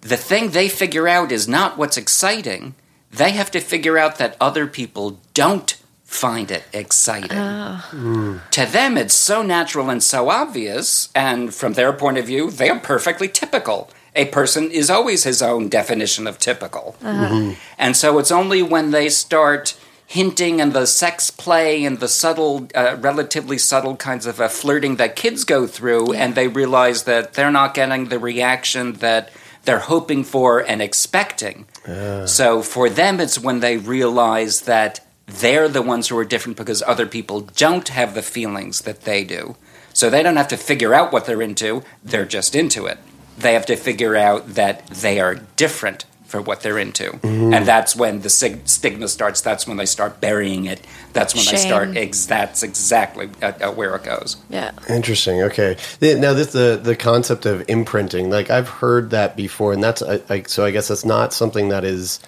the 0.00 0.16
thing 0.16 0.50
they 0.50 0.68
figure 0.68 1.06
out 1.06 1.30
is 1.30 1.46
not 1.46 1.78
what's 1.78 1.96
exciting. 1.96 2.74
They 3.10 3.30
have 3.32 3.50
to 3.52 3.60
figure 3.60 3.96
out 3.96 4.18
that 4.18 4.36
other 4.40 4.66
people 4.66 5.20
don't 5.32 5.76
find 6.04 6.50
it 6.50 6.64
exciting. 6.72 7.36
Mm. 7.36 8.50
To 8.50 8.66
them, 8.66 8.96
it's 8.96 9.14
so 9.14 9.42
natural 9.42 9.90
and 9.90 10.02
so 10.02 10.30
obvious, 10.30 11.10
and 11.14 11.54
from 11.54 11.74
their 11.74 11.92
point 11.92 12.18
of 12.18 12.26
view, 12.26 12.50
they 12.50 12.70
are 12.70 12.78
perfectly 12.78 13.28
typical. 13.28 13.90
A 14.16 14.24
person 14.26 14.70
is 14.70 14.90
always 14.90 15.24
his 15.24 15.42
own 15.42 15.68
definition 15.68 16.26
of 16.26 16.38
typical. 16.38 16.96
Uh-huh. 17.02 17.28
Mm-hmm. 17.28 17.60
And 17.78 17.96
so 17.96 18.18
it's 18.18 18.32
only 18.32 18.62
when 18.62 18.90
they 18.90 19.08
start 19.08 19.78
hinting 20.06 20.60
and 20.60 20.72
the 20.72 20.86
sex 20.86 21.30
play 21.30 21.84
and 21.84 21.98
the 21.98 22.08
subtle, 22.08 22.68
uh, 22.74 22.96
relatively 23.00 23.58
subtle 23.58 23.96
kinds 23.96 24.24
of 24.26 24.40
uh, 24.40 24.48
flirting 24.48 24.96
that 24.96 25.16
kids 25.16 25.44
go 25.44 25.66
through, 25.66 26.14
yeah. 26.14 26.24
and 26.24 26.34
they 26.34 26.48
realize 26.48 27.04
that 27.04 27.34
they're 27.34 27.50
not 27.50 27.74
getting 27.74 28.08
the 28.08 28.18
reaction 28.18 28.94
that 28.94 29.30
they're 29.64 29.80
hoping 29.80 30.24
for 30.24 30.60
and 30.60 30.80
expecting. 30.80 31.66
Yeah. 31.86 32.24
So 32.26 32.62
for 32.62 32.88
them, 32.88 33.20
it's 33.20 33.38
when 33.38 33.60
they 33.60 33.76
realize 33.76 34.62
that 34.62 35.00
they're 35.26 35.68
the 35.68 35.82
ones 35.82 36.08
who 36.08 36.16
are 36.16 36.24
different 36.24 36.56
because 36.56 36.82
other 36.82 37.06
people 37.06 37.40
don't 37.40 37.88
have 37.88 38.14
the 38.14 38.22
feelings 38.22 38.82
that 38.82 39.02
they 39.02 39.24
do. 39.24 39.56
So 39.92 40.08
they 40.08 40.22
don't 40.22 40.36
have 40.36 40.48
to 40.48 40.56
figure 40.56 40.94
out 40.94 41.12
what 41.12 41.24
they're 41.26 41.42
into, 41.42 41.82
they're 42.04 42.24
just 42.26 42.54
into 42.54 42.86
it. 42.86 42.98
They 43.38 43.54
have 43.54 43.66
to 43.66 43.76
figure 43.76 44.16
out 44.16 44.54
that 44.54 44.86
they 44.88 45.20
are 45.20 45.36
different 45.56 46.04
for 46.26 46.42
what 46.42 46.60
they're 46.60 46.78
into. 46.78 47.04
Mm-hmm. 47.04 47.54
And 47.54 47.66
that's 47.66 47.94
when 47.94 48.20
the 48.20 48.28
sig- 48.28 48.68
stigma 48.68 49.08
starts. 49.08 49.40
That's 49.40 49.66
when 49.66 49.76
they 49.76 49.86
start 49.86 50.20
burying 50.20 50.64
it. 50.66 50.84
That's 51.12 51.34
when 51.34 51.44
Shame. 51.44 51.54
they 51.54 51.60
start. 51.60 51.96
Ex- 51.96 52.26
that's 52.26 52.62
exactly 52.62 53.30
uh, 53.42 53.52
uh, 53.60 53.72
where 53.72 53.94
it 53.94 54.02
goes. 54.02 54.36
Yeah. 54.50 54.72
Interesting. 54.88 55.42
Okay. 55.42 55.76
Now, 56.00 56.32
this 56.32 56.52
the 56.52 56.80
the 56.82 56.96
concept 56.96 57.46
of 57.46 57.68
imprinting. 57.68 58.28
Like 58.28 58.50
I've 58.50 58.68
heard 58.68 59.10
that 59.10 59.36
before, 59.36 59.72
and 59.72 59.82
that's 59.82 60.02
like 60.28 60.48
so. 60.48 60.64
I 60.64 60.72
guess 60.72 60.88
that's 60.88 61.04
not 61.04 61.32
something 61.32 61.68
that 61.68 61.84
is 61.84 62.20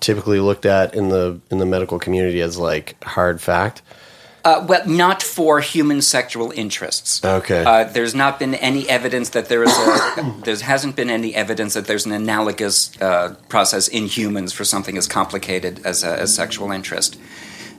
typically 0.00 0.40
looked 0.40 0.66
at 0.66 0.94
in 0.94 1.08
the 1.08 1.40
in 1.50 1.58
the 1.58 1.66
medical 1.66 1.98
community 1.98 2.40
as 2.40 2.58
like 2.58 3.02
hard 3.04 3.40
fact. 3.40 3.82
Uh, 4.46 4.64
well, 4.68 4.86
not 4.86 5.24
for 5.24 5.58
human 5.58 6.00
sexual 6.00 6.52
interests. 6.52 7.24
Okay. 7.24 7.64
Uh, 7.64 7.82
there's 7.82 8.14
not 8.14 8.38
been 8.38 8.54
any 8.54 8.88
evidence 8.88 9.30
that 9.30 9.48
there 9.48 9.64
is 9.64 9.76
a. 9.76 10.34
there 10.44 10.56
hasn't 10.58 10.94
been 10.94 11.10
any 11.10 11.34
evidence 11.34 11.74
that 11.74 11.88
there's 11.88 12.06
an 12.06 12.12
analogous 12.12 12.96
uh, 13.02 13.34
process 13.48 13.88
in 13.88 14.06
humans 14.06 14.52
for 14.52 14.64
something 14.64 14.96
as 14.96 15.08
complicated 15.08 15.84
as, 15.84 16.04
a, 16.04 16.20
as 16.20 16.32
sexual 16.32 16.70
interest. 16.70 17.18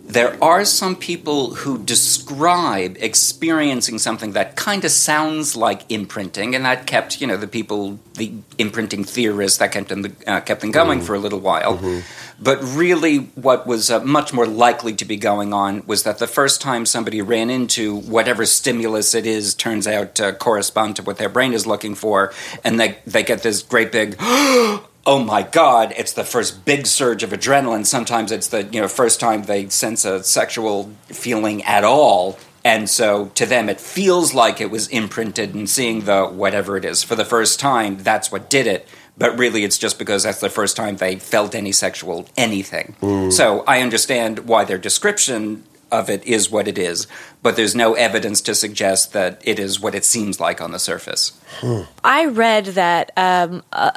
There 0.07 0.41
are 0.41 0.63
some 0.63 0.95
people 0.95 1.53
who 1.53 1.77
describe 1.77 2.95
experiencing 3.01 3.99
something 3.99 4.31
that 4.31 4.55
kind 4.55 4.85
of 4.85 4.91
sounds 4.91 5.57
like 5.57 5.83
imprinting, 5.91 6.55
and 6.55 6.63
that 6.63 6.87
kept, 6.87 7.19
you 7.19 7.27
know, 7.27 7.35
the 7.35 7.47
people, 7.47 7.99
the 8.13 8.31
imprinting 8.57 9.03
theorists, 9.03 9.57
that 9.57 9.73
kept 9.73 9.89
them, 9.89 10.15
uh, 10.25 10.39
kept 10.39 10.61
them 10.61 10.71
going 10.71 11.01
mm. 11.01 11.03
for 11.03 11.13
a 11.13 11.19
little 11.19 11.41
while. 11.41 11.77
Mm-hmm. 11.77 11.99
But 12.41 12.59
really, 12.61 13.17
what 13.35 13.67
was 13.67 13.91
uh, 13.91 13.99
much 13.99 14.31
more 14.31 14.47
likely 14.47 14.93
to 14.93 15.03
be 15.03 15.17
going 15.17 15.53
on 15.53 15.85
was 15.85 16.03
that 16.03 16.19
the 16.19 16.27
first 16.27 16.61
time 16.61 16.85
somebody 16.85 17.21
ran 17.21 17.49
into 17.49 17.97
whatever 17.97 18.45
stimulus 18.45 19.13
it 19.13 19.25
is 19.25 19.53
turns 19.53 19.87
out 19.87 20.15
to 20.15 20.31
correspond 20.31 20.95
to 20.97 21.03
what 21.03 21.17
their 21.17 21.29
brain 21.29 21.51
is 21.51 21.67
looking 21.67 21.95
for, 21.95 22.31
and 22.63 22.79
they, 22.79 22.97
they 23.05 23.23
get 23.23 23.43
this 23.43 23.61
great 23.61 23.91
big, 23.91 24.15
oh 25.07 25.23
my 25.23 25.41
god, 25.41 25.93
it's 25.97 26.13
the 26.13 26.23
first 26.23 26.65
big 26.65 26.85
surge 26.85 27.23
of 27.23 27.31
adrenaline. 27.31 27.85
Sometimes 27.85 28.31
it's 28.31 28.49
the 28.49 28.63
you 28.65 28.81
know 28.81 28.87
first 28.87 29.19
time 29.19 29.43
they 29.43 29.69
sense 29.69 30.05
a 30.05 30.23
sexual 30.23 30.91
feeling 31.05 31.63
at 31.63 31.83
all. 31.83 32.37
And 32.63 32.89
so 32.89 33.27
to 33.35 33.45
them, 33.45 33.69
it 33.69 33.79
feels 33.79 34.33
like 34.33 34.59
it 34.59 34.69
was 34.69 34.89
imprinted 34.89 35.55
and 35.55 35.69
seeing 35.69 36.01
the 36.01 36.25
whatever 36.25 36.75
it 36.75 36.83
is 36.83 37.01
for 37.01 37.15
the 37.15 37.23
first 37.23 37.61
time, 37.61 37.97
that's 38.03 38.31
what 38.31 38.49
did 38.49 38.67
it 38.67 38.87
but 39.19 39.37
really 39.37 39.63
it's 39.63 39.77
just 39.77 39.97
because 39.97 40.23
that's 40.23 40.41
the 40.41 40.49
first 40.49 40.77
time 40.77 40.97
they 40.97 41.15
felt 41.15 41.55
any 41.55 41.71
sexual 41.71 42.27
anything. 42.37 42.95
Mm. 43.01 43.33
So 43.33 43.63
I 43.67 43.81
understand 43.81 44.47
why 44.47 44.63
their 44.63 44.77
description 44.77 45.63
of 45.91 46.09
it 46.09 46.23
is 46.25 46.51
what 46.51 46.67
it 46.67 46.77
is, 46.77 47.07
but 47.41 47.55
there's 47.55 47.75
no 47.75 47.93
evidence 47.93 48.41
to 48.41 48.53
suggest 48.53 49.13
that 49.13 49.41
it 49.43 49.57
is 49.57 49.79
what 49.79 49.95
it 49.95 50.05
seems 50.05 50.39
like 50.39 50.61
on 50.61 50.71
the 50.71 50.79
surface. 50.79 51.39
Hmm. 51.59 51.81
I 52.03 52.25
read 52.25 52.65
that 52.65 53.11
um, 53.15 53.63
uh, 53.71 53.91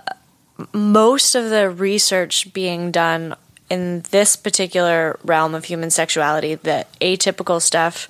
most 0.73 1.35
of 1.35 1.51
the 1.51 1.71
research 1.71 2.53
being 2.53 2.91
done 2.91 3.35
in 3.69 4.03
this 4.11 4.37
particular 4.37 5.19
realm 5.25 5.55
of 5.55 5.65
human 5.65 5.91
sexuality, 5.91 6.57
the 6.57 6.87
atypical 7.01 7.63
stuff, 7.63 8.09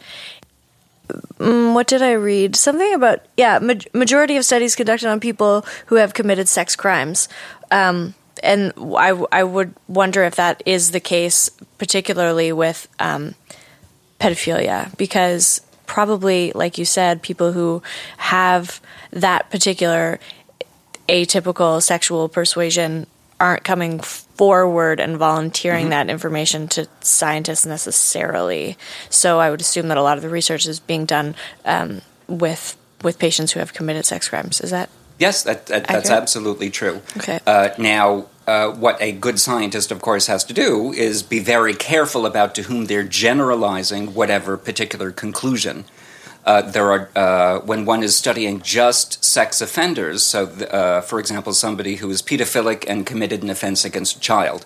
Mm, 1.39 1.75
what 1.75 1.87
did 1.87 2.03
I 2.03 2.13
read? 2.13 2.57
Something 2.57 2.95
about 2.95 3.27
yeah, 3.37 3.59
ma- 3.59 3.75
majority 3.95 4.37
of 4.37 4.45
studies 4.45 4.77
conducted 4.77 5.09
on 5.09 5.21
people 5.21 5.65
who 5.87 5.97
have 5.97 6.15
committed 6.15 6.49
sex 6.49 6.77
crimes. 6.77 7.29
Um, 7.71 8.15
and 8.43 8.73
I, 8.79 9.11
I 9.33 9.45
would 9.45 9.75
wonder 9.89 10.25
if 10.25 10.37
that 10.37 10.63
is 10.65 10.93
the 10.93 11.01
case, 11.01 11.51
particularly 11.79 12.53
with 12.53 12.89
um, 12.99 13.35
pedophilia, 14.19 14.97
because 14.97 15.61
probably, 15.87 16.53
like 16.55 16.79
you 16.79 16.85
said, 16.85 17.23
people 17.23 17.53
who 17.53 17.83
have 18.17 18.81
that 19.13 19.51
particular 19.51 20.21
atypical 21.11 21.83
sexual 21.83 22.29
persuasion 22.29 23.07
aren't 23.39 23.65
coming 23.65 24.01
forward 24.01 25.01
and 25.01 25.17
volunteering 25.17 25.85
mm-hmm. 25.85 25.91
that 25.91 26.11
information 26.11 26.69
to 26.69 26.87
scientists 27.01 27.67
necessarily. 27.67 28.77
So 29.09 29.41
I 29.41 29.51
would 29.51 29.61
assume 29.61 29.89
that 29.89 29.97
a 29.97 30.03
lot 30.03 30.19
of 30.19 30.23
the 30.23 30.29
research 30.29 30.67
is 30.67 30.79
being 30.79 31.07
done 31.07 31.35
um, 31.65 32.03
with 32.29 32.77
with 33.03 33.19
patients 33.19 33.53
who 33.53 33.61
have 33.61 33.73
committed 33.73 34.05
sex 34.05 34.29
crimes. 34.29 34.61
Is 34.61 34.71
that? 34.71 34.91
Yes, 35.19 35.43
that, 35.43 35.67
that, 35.67 35.87
that's 35.87 36.11
absolutely 36.11 36.71
true. 36.71 37.03
Okay. 37.19 37.41
Uh, 37.47 37.71
now, 37.79 38.27
uh, 38.47 38.71
what 38.71 39.01
a 39.01 39.13
good 39.13 39.39
scientist, 39.39 39.91
of 39.91 40.01
course, 40.01 40.27
has 40.27 40.45
to 40.45 40.55
do 40.55 40.93
is 40.93 41.23
be 41.23 41.39
very 41.39 41.75
careful 41.75 42.25
about 42.25 42.55
to 42.55 42.63
whom 42.63 42.87
they're 42.87 43.05
generalizing 43.05 44.15
whatever 44.15 44.57
particular 44.57 45.11
conclusion. 45.11 45.85
Uh, 46.45 46.63
there 46.63 46.91
are 46.91 47.11
uh, 47.15 47.61
when 47.61 47.85
one 47.85 48.03
is 48.03 48.17
studying 48.17 48.61
just 48.63 49.23
sex 49.23 49.61
offenders. 49.61 50.23
So, 50.23 50.47
uh, 50.47 51.01
for 51.03 51.21
example, 51.21 51.53
somebody 51.53 51.97
who 51.97 52.11
is 52.11 52.23
pedophilic 52.23 52.85
and 52.89 53.07
committed 53.07 53.43
an 53.43 53.51
offense 53.51 53.85
against 53.85 54.17
a 54.17 54.21
child. 54.21 54.65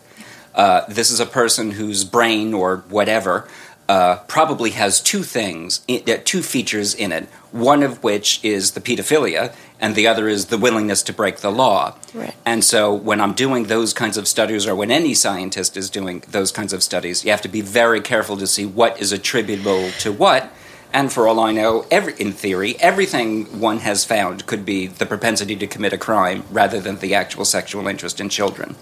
Uh, 0.55 0.83
this 0.89 1.11
is 1.11 1.19
a 1.19 1.27
person 1.27 1.73
whose 1.73 2.05
brain 2.05 2.55
or 2.55 2.85
whatever 2.89 3.49
uh, 3.89 4.17
probably 4.29 4.71
has 4.71 5.01
two 5.01 5.23
things, 5.23 5.81
uh, 5.89 6.17
two 6.25 6.43
features 6.43 6.95
in 6.95 7.13
it. 7.13 7.25
One 7.51 7.83
of 7.83 8.03
which 8.03 8.43
is 8.43 8.73
the 8.73 8.81
pedophilia, 8.81 9.55
and 9.81 9.95
the 9.95 10.07
other 10.07 10.29
is 10.29 10.47
the 10.47 10.59
willingness 10.59 11.03
to 11.05 11.13
break 11.13 11.39
the 11.39 11.51
law. 11.51 11.97
Right. 12.15 12.35
And 12.47 12.65
so, 12.65 12.95
when 12.95 13.21
I'm 13.21 13.35
doing 13.35 13.65
those 13.65 13.93
kinds 13.93 14.17
of 14.17 14.27
studies, 14.27 14.67
or 14.67 14.75
when 14.75 14.91
any 14.91 15.15
scientist 15.15 15.77
is 15.77 15.91
doing 15.91 16.25
those 16.29 16.51
kinds 16.51 16.73
of 16.73 16.83
studies, 16.83 17.25
you 17.25 17.31
have 17.31 17.43
to 17.43 17.49
be 17.49 17.61
very 17.61 18.01
careful 18.01 18.37
to 18.39 18.47
see 18.47 18.65
what 18.65 19.01
is 19.01 19.13
attributable 19.13 19.91
to 20.01 20.13
what. 20.13 20.53
And 20.95 21.13
for 21.13 21.27
all 21.27 21.41
I 21.41 21.51
know, 21.51 21.87
every, 21.91 22.15
in 22.21 22.33
theory, 22.33 22.77
everything 22.79 23.59
one 23.61 23.79
has 23.79 24.05
found 24.05 24.47
could 24.47 24.65
be 24.65 24.87
the 24.87 25.05
propensity 25.05 25.57
to 25.57 25.67
commit 25.67 25.93
a 25.93 25.99
crime 25.99 26.45
rather 26.53 26.81
than 26.81 27.01
the 27.01 27.15
actual 27.15 27.45
sexual 27.45 27.89
interest 27.89 28.21
in 28.21 28.29
children. 28.29 28.77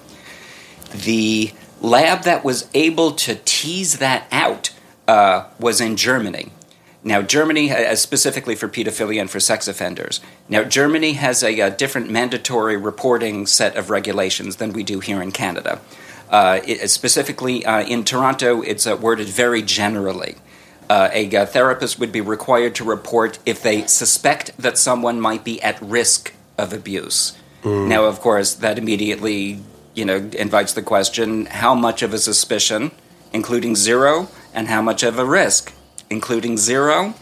The 0.94 1.52
lab 1.80 2.24
that 2.24 2.44
was 2.44 2.68
able 2.74 3.12
to 3.12 3.36
tease 3.46 3.96
that 3.96 4.26
out 4.30 4.72
uh, 5.08 5.46
was 5.58 5.80
in 5.80 5.96
Germany. 5.96 6.52
Now, 7.02 7.22
Germany, 7.22 7.72
uh, 7.72 7.96
specifically 7.96 8.56
for 8.56 8.68
pedophilia 8.68 9.22
and 9.22 9.30
for 9.30 9.40
sex 9.40 9.66
offenders. 9.66 10.20
Now, 10.50 10.64
Germany 10.64 11.14
has 11.14 11.42
a, 11.42 11.60
uh 11.62 11.70
different 11.70 12.10
mandatory 12.10 12.76
reporting 12.76 13.46
set 13.46 13.74
of 13.74 13.88
regulations 13.88 14.56
than 14.56 14.74
we 14.74 14.82
do 14.82 15.00
here 15.00 15.22
in 15.22 15.32
Canada. 15.32 15.80
Uh, 16.28 16.60
it, 16.66 16.90
specifically 16.90 17.64
uh, 17.64 17.82
in 17.84 18.04
Toronto, 18.04 18.60
it's 18.60 18.86
uh, 18.86 18.96
worded 18.96 19.28
very 19.28 19.62
generally. 19.62 20.36
Uh, 20.92 21.08
a 21.14 21.24
uh, 21.34 21.46
therapist 21.46 21.98
would 21.98 22.12
be 22.12 22.20
required 22.20 22.74
to 22.74 22.84
report 22.84 23.38
if 23.46 23.62
they 23.62 23.86
suspect 23.86 24.54
that 24.58 24.76
someone 24.76 25.18
might 25.18 25.42
be 25.42 25.56
at 25.62 25.80
risk 25.80 26.34
of 26.58 26.74
abuse. 26.74 27.32
Now, 27.88 28.04
of 28.04 28.20
course, 28.20 28.52
that 28.56 28.76
immediately, 28.76 29.60
you 29.94 30.04
know, 30.04 30.18
invites 30.38 30.74
the 30.74 30.82
question: 30.82 31.46
How 31.46 31.74
much 31.74 32.02
of 32.02 32.12
a 32.12 32.18
suspicion, 32.18 32.90
including 33.32 33.74
zero, 33.74 34.28
and 34.52 34.68
how 34.68 34.82
much 34.82 35.02
of 35.02 35.18
a 35.18 35.24
risk, 35.24 35.72
including 36.10 36.58
zero? 36.58 37.14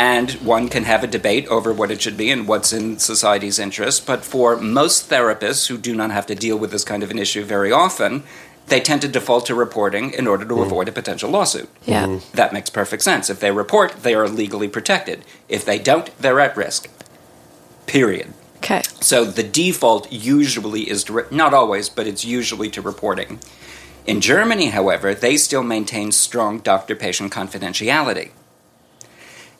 And 0.00 0.32
one 0.54 0.68
can 0.68 0.82
have 0.82 1.04
a 1.04 1.06
debate 1.06 1.46
over 1.46 1.72
what 1.72 1.92
it 1.92 2.02
should 2.02 2.16
be 2.16 2.32
and 2.32 2.48
what's 2.48 2.72
in 2.72 2.98
society's 2.98 3.60
interest. 3.60 4.04
But 4.04 4.24
for 4.24 4.56
most 4.56 5.08
therapists 5.08 5.68
who 5.68 5.78
do 5.78 5.94
not 5.94 6.10
have 6.10 6.26
to 6.26 6.34
deal 6.34 6.58
with 6.58 6.72
this 6.72 6.84
kind 6.84 7.04
of 7.04 7.12
an 7.12 7.20
issue 7.20 7.44
very 7.44 7.70
often, 7.70 8.24
they 8.68 8.80
tend 8.80 9.02
to 9.02 9.08
default 9.08 9.46
to 9.46 9.54
reporting 9.54 10.12
in 10.12 10.26
order 10.26 10.44
to 10.44 10.54
hmm. 10.54 10.62
avoid 10.62 10.88
a 10.88 10.92
potential 10.92 11.30
lawsuit. 11.30 11.68
Yeah. 11.84 12.06
Hmm. 12.06 12.36
That 12.36 12.52
makes 12.52 12.70
perfect 12.70 13.02
sense. 13.02 13.30
If 13.30 13.40
they 13.40 13.50
report, 13.50 14.02
they 14.02 14.14
are 14.14 14.28
legally 14.28 14.68
protected. 14.68 15.24
If 15.48 15.64
they 15.64 15.78
don't, 15.78 16.16
they're 16.18 16.40
at 16.40 16.56
risk. 16.56 16.88
Period. 17.86 18.32
Okay. 18.58 18.82
So 19.00 19.24
the 19.24 19.44
default 19.44 20.10
usually 20.10 20.90
is 20.90 21.04
to, 21.04 21.12
re- 21.12 21.24
not 21.30 21.54
always, 21.54 21.88
but 21.88 22.06
it's 22.06 22.24
usually 22.24 22.68
to 22.70 22.82
reporting. 22.82 23.38
In 24.06 24.20
Germany, 24.20 24.66
however, 24.66 25.14
they 25.14 25.36
still 25.36 25.62
maintain 25.62 26.10
strong 26.12 26.58
doctor 26.58 26.96
patient 26.96 27.32
confidentiality. 27.32 28.30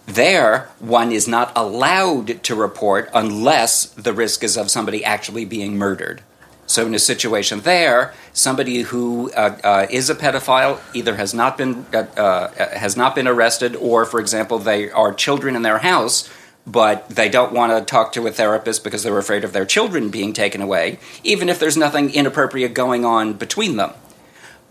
There, 0.07 0.71
one 0.79 1.11
is 1.11 1.27
not 1.27 1.53
allowed 1.57 2.43
to 2.45 2.55
report 2.55 3.11
unless 3.13 3.87
the 3.87 4.13
risk 4.13 4.45
is 4.45 4.57
of 4.57 4.71
somebody 4.71 5.05
actually 5.05 5.45
being 5.45 5.77
murdered. 5.77 6.23
So, 6.67 6.85
in 6.85 6.95
a 6.95 6.99
situation 6.99 7.61
there, 7.61 8.13
somebody 8.33 8.83
who 8.83 9.31
uh, 9.33 9.57
uh, 9.63 9.87
is 9.89 10.11
a 10.11 10.15
pedophile 10.15 10.81
either 10.95 11.15
has 11.17 11.33
not 11.33 11.57
been 11.57 11.87
uh, 11.95 11.99
uh, 12.17 12.49
has 12.77 12.97
not 12.97 13.15
been 13.15 13.29
arrested, 13.29 13.77
or, 13.77 14.05
for 14.05 14.19
example, 14.19 14.59
they 14.59 14.91
are 14.91 15.15
children 15.15 15.55
in 15.55 15.63
their 15.63 15.79
house, 15.79 16.29
but 16.67 17.09
they 17.09 17.29
don't 17.29 17.53
want 17.53 17.73
to 17.73 17.85
talk 17.85 18.13
to 18.13 18.27
a 18.27 18.33
therapist 18.33 18.83
because 18.83 19.05
they're 19.05 19.17
afraid 19.17 19.45
of 19.45 19.53
their 19.53 19.65
children 19.65 20.11
being 20.11 20.33
taken 20.33 20.61
away, 20.61 20.99
even 21.23 21.49
if 21.49 21.61
there's 21.61 21.77
nothing 21.77 22.13
inappropriate 22.13 22.75
going 22.75 23.05
on 23.05 23.35
between 23.35 23.77
them. 23.77 23.93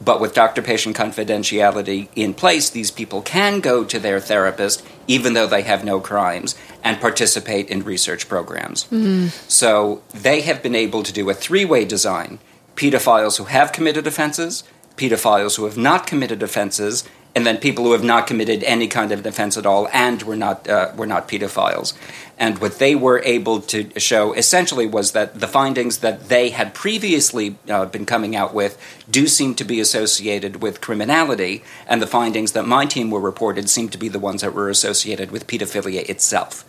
But 0.04 0.20
with 0.20 0.34
doctor 0.34 0.62
patient 0.62 0.96
confidentiality 0.96 2.10
in 2.16 2.34
place, 2.34 2.70
these 2.70 2.92
people 2.92 3.22
can 3.22 3.62
go 3.62 3.86
to 3.86 3.98
their 3.98 4.20
therapist 4.20 4.86
even 5.08 5.34
though 5.34 5.48
they 5.48 5.62
have 5.62 5.86
no 5.86 6.00
crimes 6.00 6.56
and 6.84 7.00
participate 7.00 7.70
in 7.70 7.84
research 7.84 8.28
programs. 8.28 8.86
Mm-hmm. 8.86 9.28
So 9.48 10.04
they 10.14 10.42
have 10.42 10.62
been 10.62 10.76
able 10.76 11.04
to 11.04 11.14
do 11.14 11.30
a 11.30 11.34
three 11.34 11.66
way 11.66 11.86
design 11.86 12.40
pedophiles 12.76 13.38
who 13.38 13.46
have 13.46 13.72
committed 13.72 14.06
offenses, 14.06 14.64
pedophiles 14.98 15.56
who 15.56 15.66
have 15.66 15.78
not 15.78 16.06
committed 16.06 16.44
offenses, 16.44 17.06
and 17.36 17.46
then 17.46 17.58
people 17.58 17.84
who 17.84 17.92
have 17.92 18.04
not 18.04 18.28
committed 18.28 18.64
any 18.64 18.88
kind 18.88 19.12
of 19.12 19.26
offense 19.26 19.58
at 19.58 19.66
all 19.66 19.90
and 19.92 20.24
were 20.24 20.38
not, 20.38 20.68
uh, 20.70 20.92
were 20.96 21.06
not 21.06 21.28
pedophiles. 21.28 21.94
And 22.38 22.60
what 22.60 22.80
they 22.80 22.96
were 22.96 23.22
able 23.24 23.62
to 23.62 23.98
show 24.00 24.34
essentially 24.34 24.88
was 24.88 25.12
that 25.12 25.40
the 25.40 25.48
findings 25.48 26.00
that 26.00 26.28
they 26.28 26.50
had 26.50 26.74
previously 26.74 27.58
uh, 27.70 27.86
been 27.86 28.06
coming 28.06 28.36
out 28.36 28.54
with 28.54 28.78
do 29.10 29.28
seem 29.28 29.56
to 29.56 29.64
be 29.64 29.80
associated 29.80 30.62
with 30.62 30.82
criminality, 30.82 31.64
and 31.88 32.02
the 32.02 32.08
findings 32.08 32.52
that 32.54 32.66
my 32.66 32.86
team 32.86 33.10
were 33.10 33.20
reported 33.20 33.70
seem 33.70 33.90
to 33.90 33.98
be 33.98 34.10
the 34.10 34.20
ones 34.20 34.42
that 34.42 34.54
were 34.54 34.70
associated 34.70 35.32
with 35.32 35.48
pedophilia 35.48 36.08
itself. 36.10 36.66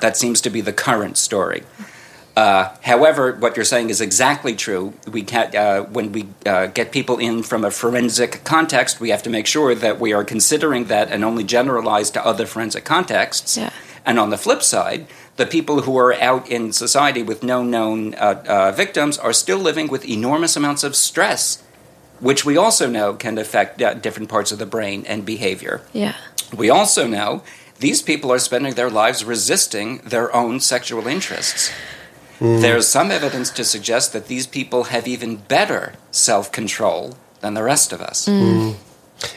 That 0.00 0.16
seems 0.16 0.40
to 0.42 0.50
be 0.50 0.60
the 0.60 0.72
current 0.72 1.16
story. 1.16 1.62
Uh, 2.34 2.74
however, 2.82 3.32
what 3.34 3.56
you're 3.56 3.64
saying 3.64 3.90
is 3.90 4.00
exactly 4.00 4.54
true. 4.54 4.94
We 5.10 5.22
can, 5.22 5.54
uh, 5.54 5.82
when 5.82 6.12
we 6.12 6.28
uh, 6.46 6.66
get 6.66 6.90
people 6.90 7.18
in 7.18 7.42
from 7.42 7.64
a 7.64 7.70
forensic 7.70 8.42
context, 8.44 9.00
we 9.00 9.10
have 9.10 9.22
to 9.24 9.30
make 9.30 9.46
sure 9.46 9.74
that 9.74 10.00
we 10.00 10.14
are 10.14 10.24
considering 10.24 10.86
that 10.86 11.10
and 11.10 11.24
only 11.24 11.44
generalize 11.44 12.10
to 12.12 12.24
other 12.24 12.46
forensic 12.46 12.84
contexts. 12.84 13.58
Yeah. 13.58 13.70
And 14.06 14.18
on 14.18 14.30
the 14.30 14.38
flip 14.38 14.62
side, 14.62 15.06
the 15.36 15.46
people 15.46 15.82
who 15.82 15.96
are 15.98 16.14
out 16.14 16.48
in 16.48 16.72
society 16.72 17.22
with 17.22 17.42
no 17.42 17.62
known 17.62 18.14
uh, 18.14 18.42
uh, 18.46 18.72
victims 18.72 19.18
are 19.18 19.32
still 19.32 19.58
living 19.58 19.88
with 19.88 20.08
enormous 20.08 20.56
amounts 20.56 20.84
of 20.84 20.96
stress, 20.96 21.62
which 22.20 22.44
we 22.44 22.56
also 22.56 22.88
know 22.88 23.14
can 23.14 23.38
affect 23.38 23.80
uh, 23.82 23.94
different 23.94 24.28
parts 24.28 24.52
of 24.52 24.58
the 24.58 24.66
brain 24.66 25.04
and 25.06 25.24
behavior. 25.24 25.82
Yeah. 25.92 26.16
We 26.56 26.70
also 26.70 27.06
know 27.06 27.42
these 27.78 28.02
people 28.02 28.32
are 28.32 28.38
spending 28.38 28.74
their 28.74 28.90
lives 28.90 29.24
resisting 29.24 29.98
their 29.98 30.34
own 30.34 30.60
sexual 30.60 31.06
interests. 31.06 31.70
There's 32.42 32.88
some 32.88 33.10
evidence 33.12 33.50
to 33.50 33.64
suggest 33.64 34.12
that 34.12 34.26
these 34.26 34.46
people 34.46 34.84
have 34.84 35.06
even 35.06 35.36
better 35.36 35.94
self 36.10 36.50
control 36.50 37.16
than 37.40 37.54
the 37.54 37.62
rest 37.62 37.92
of 37.92 38.00
us. 38.00 38.26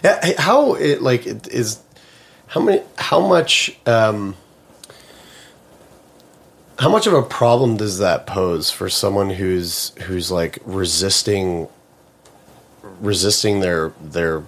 Yeah, 0.03 0.33
how 0.39 0.73
it 0.73 1.01
like 1.01 1.27
it 1.27 1.47
is 1.47 1.79
how 2.47 2.61
many 2.61 2.81
how 2.97 3.19
much 3.19 3.77
um 3.85 4.35
how 6.79 6.89
much 6.89 7.07
of 7.07 7.13
a 7.13 7.21
problem 7.21 7.77
does 7.77 7.99
that 7.99 8.25
pose 8.25 8.69
for 8.71 8.89
someone 8.89 9.29
who's 9.29 9.91
who's 10.03 10.31
like 10.31 10.59
resisting 10.65 11.67
resisting 12.99 13.59
their 13.59 13.93
their 14.01 14.43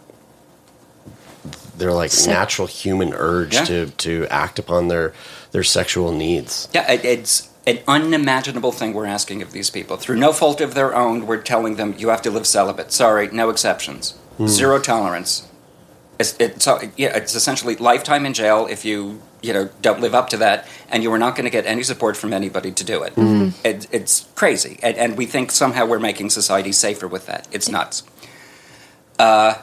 their 1.78 1.93
like 1.93 2.12
Se- 2.12 2.32
natural 2.32 2.68
human 2.68 3.14
urge 3.14 3.53
Yeah. 3.53 3.66
to 3.66 3.86
to 3.91 4.28
act 4.30 4.58
upon 4.60 4.88
their 4.88 5.14
their 5.51 5.64
sexual 5.64 6.12
needs. 6.12 6.68
Yeah, 6.74 6.91
it, 6.91 7.05
it's 7.05 7.49
an 7.68 7.80
unimaginable 7.88 8.72
thing 8.72 8.93
we're 8.93 9.05
asking 9.05 9.41
of 9.43 9.51
these 9.51 9.70
people. 9.70 9.97
Through 9.97 10.15
no 10.15 10.32
fault 10.32 10.61
of 10.61 10.74
their 10.74 10.95
own, 10.95 11.28
we're 11.28 11.41
telling 11.41 11.76
them 11.76 11.93
you 11.97 12.07
have 12.09 12.22
to 12.24 12.32
live 12.32 12.47
celibate. 12.47 12.91
Sorry, 12.93 13.28
no 13.28 13.49
exceptions. 13.49 14.15
Zero 14.47 14.80
tolerance. 14.80 15.47
It's, 16.18 16.36
it's, 16.39 16.63
so- 16.63 16.80
yeah, 16.95 17.15
it's 17.18 17.36
essentially 17.36 17.76
lifetime 17.76 18.26
in 18.26 18.34
jail 18.34 18.65
if 18.70 18.84
you 18.86 19.22
you 19.43 19.53
know 19.53 19.70
don't 19.84 19.99
live 19.99 20.15
up 20.15 20.30
to 20.30 20.38
that, 20.38 20.68
and 20.89 21.03
you 21.03 21.11
are 21.11 21.20
not 21.20 21.36
going 21.36 21.43
to 21.43 21.51
get 21.51 21.65
any 21.68 21.84
support 21.84 22.18
from 22.18 22.34
anybody 22.34 22.72
to 22.72 22.84
do 22.84 23.03
it. 23.03 23.13
it 23.63 23.88
it's 23.91 24.28
crazy, 24.34 24.80
and, 24.82 24.97
and 24.97 25.18
we 25.18 25.28
think 25.28 25.51
somehow 25.51 25.86
we're 25.86 25.99
making 25.99 26.32
society 26.32 26.72
safer 26.72 27.07
with 27.07 27.28
that. 27.28 27.47
It's 27.51 27.70
nuts. 27.70 28.03
Uh, 29.20 29.55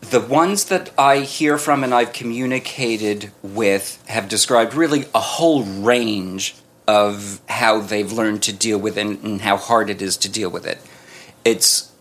the 0.00 0.20
ones 0.20 0.64
that 0.66 0.90
I 0.98 1.20
hear 1.20 1.58
from 1.58 1.84
and 1.84 1.92
I've 1.94 2.12
communicated 2.14 3.30
with 3.42 4.02
have 4.08 4.28
described 4.28 4.72
really 4.74 5.04
a 5.14 5.20
whole 5.20 5.64
range 5.64 6.54
of 6.86 7.40
how 7.48 7.80
they've 7.80 8.12
learned 8.12 8.42
to 8.42 8.52
deal 8.52 8.78
with 8.78 8.98
it 8.98 9.06
and 9.06 9.40
how 9.42 9.56
hard 9.56 9.88
it 9.88 10.02
is 10.02 10.16
to 10.18 10.28
deal 10.28 10.50
with 10.50 10.66
it. 10.66 10.78
It's 11.44 11.92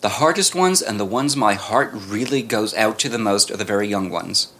the 0.00 0.08
hardest 0.08 0.54
ones 0.54 0.82
and 0.82 1.00
the 1.00 1.04
ones 1.04 1.36
my 1.36 1.54
heart 1.54 1.90
really 1.92 2.42
goes 2.42 2.74
out 2.74 2.98
to 3.00 3.08
the 3.08 3.18
most 3.18 3.50
are 3.50 3.56
the 3.56 3.64
very 3.64 3.88
young 3.88 4.10
ones. 4.10 4.52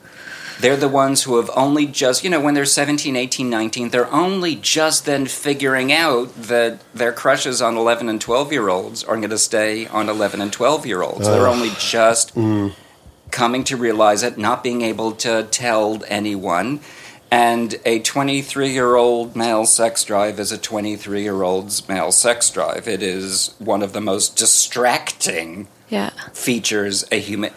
They're 0.59 0.77
the 0.77 0.89
ones 0.89 1.25
who 1.25 1.37
have 1.37 1.51
only 1.55 1.87
just, 1.87 2.25
you 2.25 2.31
know, 2.31 2.41
when 2.41 2.55
they're 2.55 2.65
17, 2.65 3.15
18, 3.15 3.51
19, 3.51 3.91
they're 3.91 4.13
only 4.13 4.57
just 4.57 5.05
then 5.05 5.27
figuring 5.27 5.93
out 5.93 6.35
that 6.35 6.81
their 6.95 7.13
crushes 7.13 7.61
on 7.61 7.77
11 7.77 8.09
and 8.09 8.21
12 8.21 8.53
year 8.53 8.69
olds 8.69 9.05
are 9.05 9.17
going 9.17 9.31
to 9.31 9.39
stay 9.39 9.87
on 9.87 10.09
11 10.09 10.41
and 10.41 10.53
12 10.53 10.87
year 10.87 11.03
olds. 11.03 11.27
They're 11.27 11.47
only 11.47 11.71
just 11.79 12.35
mm. 12.35 12.73
coming 13.31 13.65
to 13.65 13.77
realize 13.77 14.23
it, 14.23 14.39
not 14.39 14.65
being 14.65 14.81
able 14.81 15.13
to 15.13 15.47
tell 15.51 16.03
anyone. 16.09 16.81
And 17.37 17.75
a 17.85 17.99
23 17.99 18.71
year 18.73 18.97
old 18.97 19.37
male 19.37 19.67
sex 19.67 20.03
drive 20.05 20.41
is 20.41 20.53
a 20.53 20.57
23 20.57 21.21
year 21.23 21.43
old's 21.43 21.87
male 21.87 22.11
sex 22.11 22.49
drive. 22.49 22.89
It 22.89 23.03
is 23.03 23.55
one 23.59 23.83
of 23.83 23.93
the 23.93 24.01
most 24.01 24.37
distracting 24.37 25.69
Yeah. 25.91 26.11
features 26.33 27.05
a 27.13 27.21
human 27.21 27.53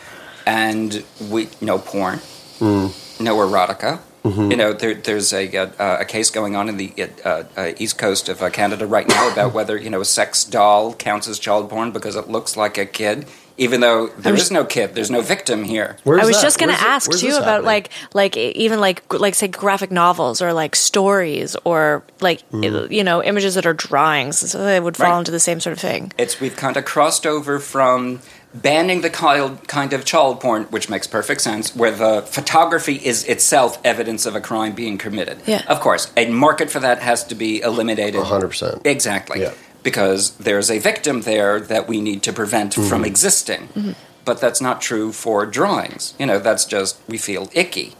and 0.45 1.01
we 1.29 1.47
no 1.61 1.77
porn. 1.79 2.19
No 2.59 3.35
erotica. 3.37 3.99
You 4.25 4.57
know 4.57 4.73
there, 4.73 4.95
there's 4.95 5.31
a, 5.31 5.47
uh, 5.55 6.01
a 6.01 6.05
case 6.05 6.29
going 6.29 6.57
on 6.57 6.67
in 6.67 6.75
the 6.75 6.91
uh, 7.23 7.43
uh, 7.55 7.71
east 7.77 7.97
coast 7.97 8.27
of 8.27 8.43
uh, 8.43 8.49
canada 8.49 8.85
right 8.85 9.07
now 9.07 9.31
about 9.31 9.53
whether 9.53 9.77
you 9.77 9.89
know 9.89 10.01
a 10.01 10.05
sex 10.05 10.43
doll 10.43 10.93
counts 10.93 11.29
as 11.29 11.39
child 11.39 11.69
porn 11.69 11.91
because 11.91 12.17
it 12.17 12.27
looks 12.27 12.57
like 12.57 12.77
a 12.77 12.85
kid 12.85 13.25
even 13.59 13.81
though 13.81 14.07
there 14.17 14.33
is 14.33 14.49
no 14.51 14.65
kid, 14.65 14.95
there's 14.95 15.11
no 15.11 15.21
victim 15.21 15.63
here. 15.63 15.97
Where's 16.03 16.23
I 16.23 16.25
was 16.25 16.37
that? 16.37 16.41
just 16.43 16.59
going 16.59 16.69
to 16.69 16.73
Where's 16.73 16.81
it- 16.83 16.87
ask 16.95 17.09
where's 17.09 17.21
too 17.21 17.27
about 17.29 17.45
happening? 17.45 17.65
like 17.65 17.89
like 18.13 18.37
even 18.37 18.79
like 18.79 19.03
like 19.13 19.35
say 19.35 19.47
graphic 19.47 19.91
novels 19.91 20.41
or 20.41 20.53
like 20.53 20.75
stories 20.75 21.55
or 21.63 22.03
like 22.21 22.39
Mm. 22.51 22.89
you 22.91 23.03
know 23.03 23.21
images 23.23 23.55
that 23.55 23.65
are 23.65 23.73
drawings, 23.73 24.39
so 24.51 24.63
they 24.63 24.79
would 24.79 24.97
fall 24.97 25.11
Right. 25.11 25.19
into 25.19 25.31
the 25.31 25.39
same 25.39 25.59
sort 25.59 25.73
of 25.73 25.79
thing. 25.79 26.11
It's 26.17 26.39
we've 26.41 26.55
kind 26.55 26.77
of 26.77 26.85
crossed 26.85 27.25
over 27.27 27.59
from 27.59 28.21
banning 28.53 29.01
the 29.01 29.09
kind 29.11 29.67
kind 29.67 29.93
of 29.93 30.05
child 30.05 30.39
porn, 30.39 30.63
which 30.71 30.89
makes 30.89 31.05
perfect 31.05 31.41
sense, 31.41 31.75
where 31.75 31.91
the 31.91 32.23
photography 32.23 32.95
is 32.95 33.23
itself 33.25 33.77
evidence 33.83 34.25
of 34.25 34.35
a 34.35 34.41
crime 34.41 34.73
being 34.73 34.97
committed. 34.97 35.37
Yeah. 35.45 35.61
Of 35.67 35.79
course, 35.81 36.11
a 36.17 36.27
market 36.29 36.71
for 36.71 36.79
that 36.79 36.99
has 36.99 37.23
to 37.25 37.35
be 37.35 37.61
eliminated. 37.61 38.15
100%. 38.21 38.81
Exactly. 38.85 39.41
Yeah. 39.41 39.51
Because 39.83 40.31
there's 40.37 40.69
a 40.69 40.79
victim 40.79 41.21
there 41.21 41.59
that 41.59 41.87
we 41.87 42.01
need 42.01 42.21
to 42.23 42.33
prevent 42.33 42.73
Mm-hmm. 42.73 42.89
from 42.89 43.05
existing. 43.05 43.67
Mm-hmm. 43.69 43.91
But 44.25 44.41
that's 44.41 44.61
not 44.61 44.81
true 44.81 45.11
for 45.11 45.45
drawings. 45.45 46.13
You 46.19 46.25
know, 46.25 46.39
that's 46.39 46.65
just 46.65 46.99
we 47.07 47.17
feel 47.17 47.49
icky. 47.53 47.95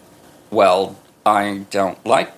Well, 0.52 0.98
I 1.26 1.66
don't 1.72 2.04
like 2.06 2.32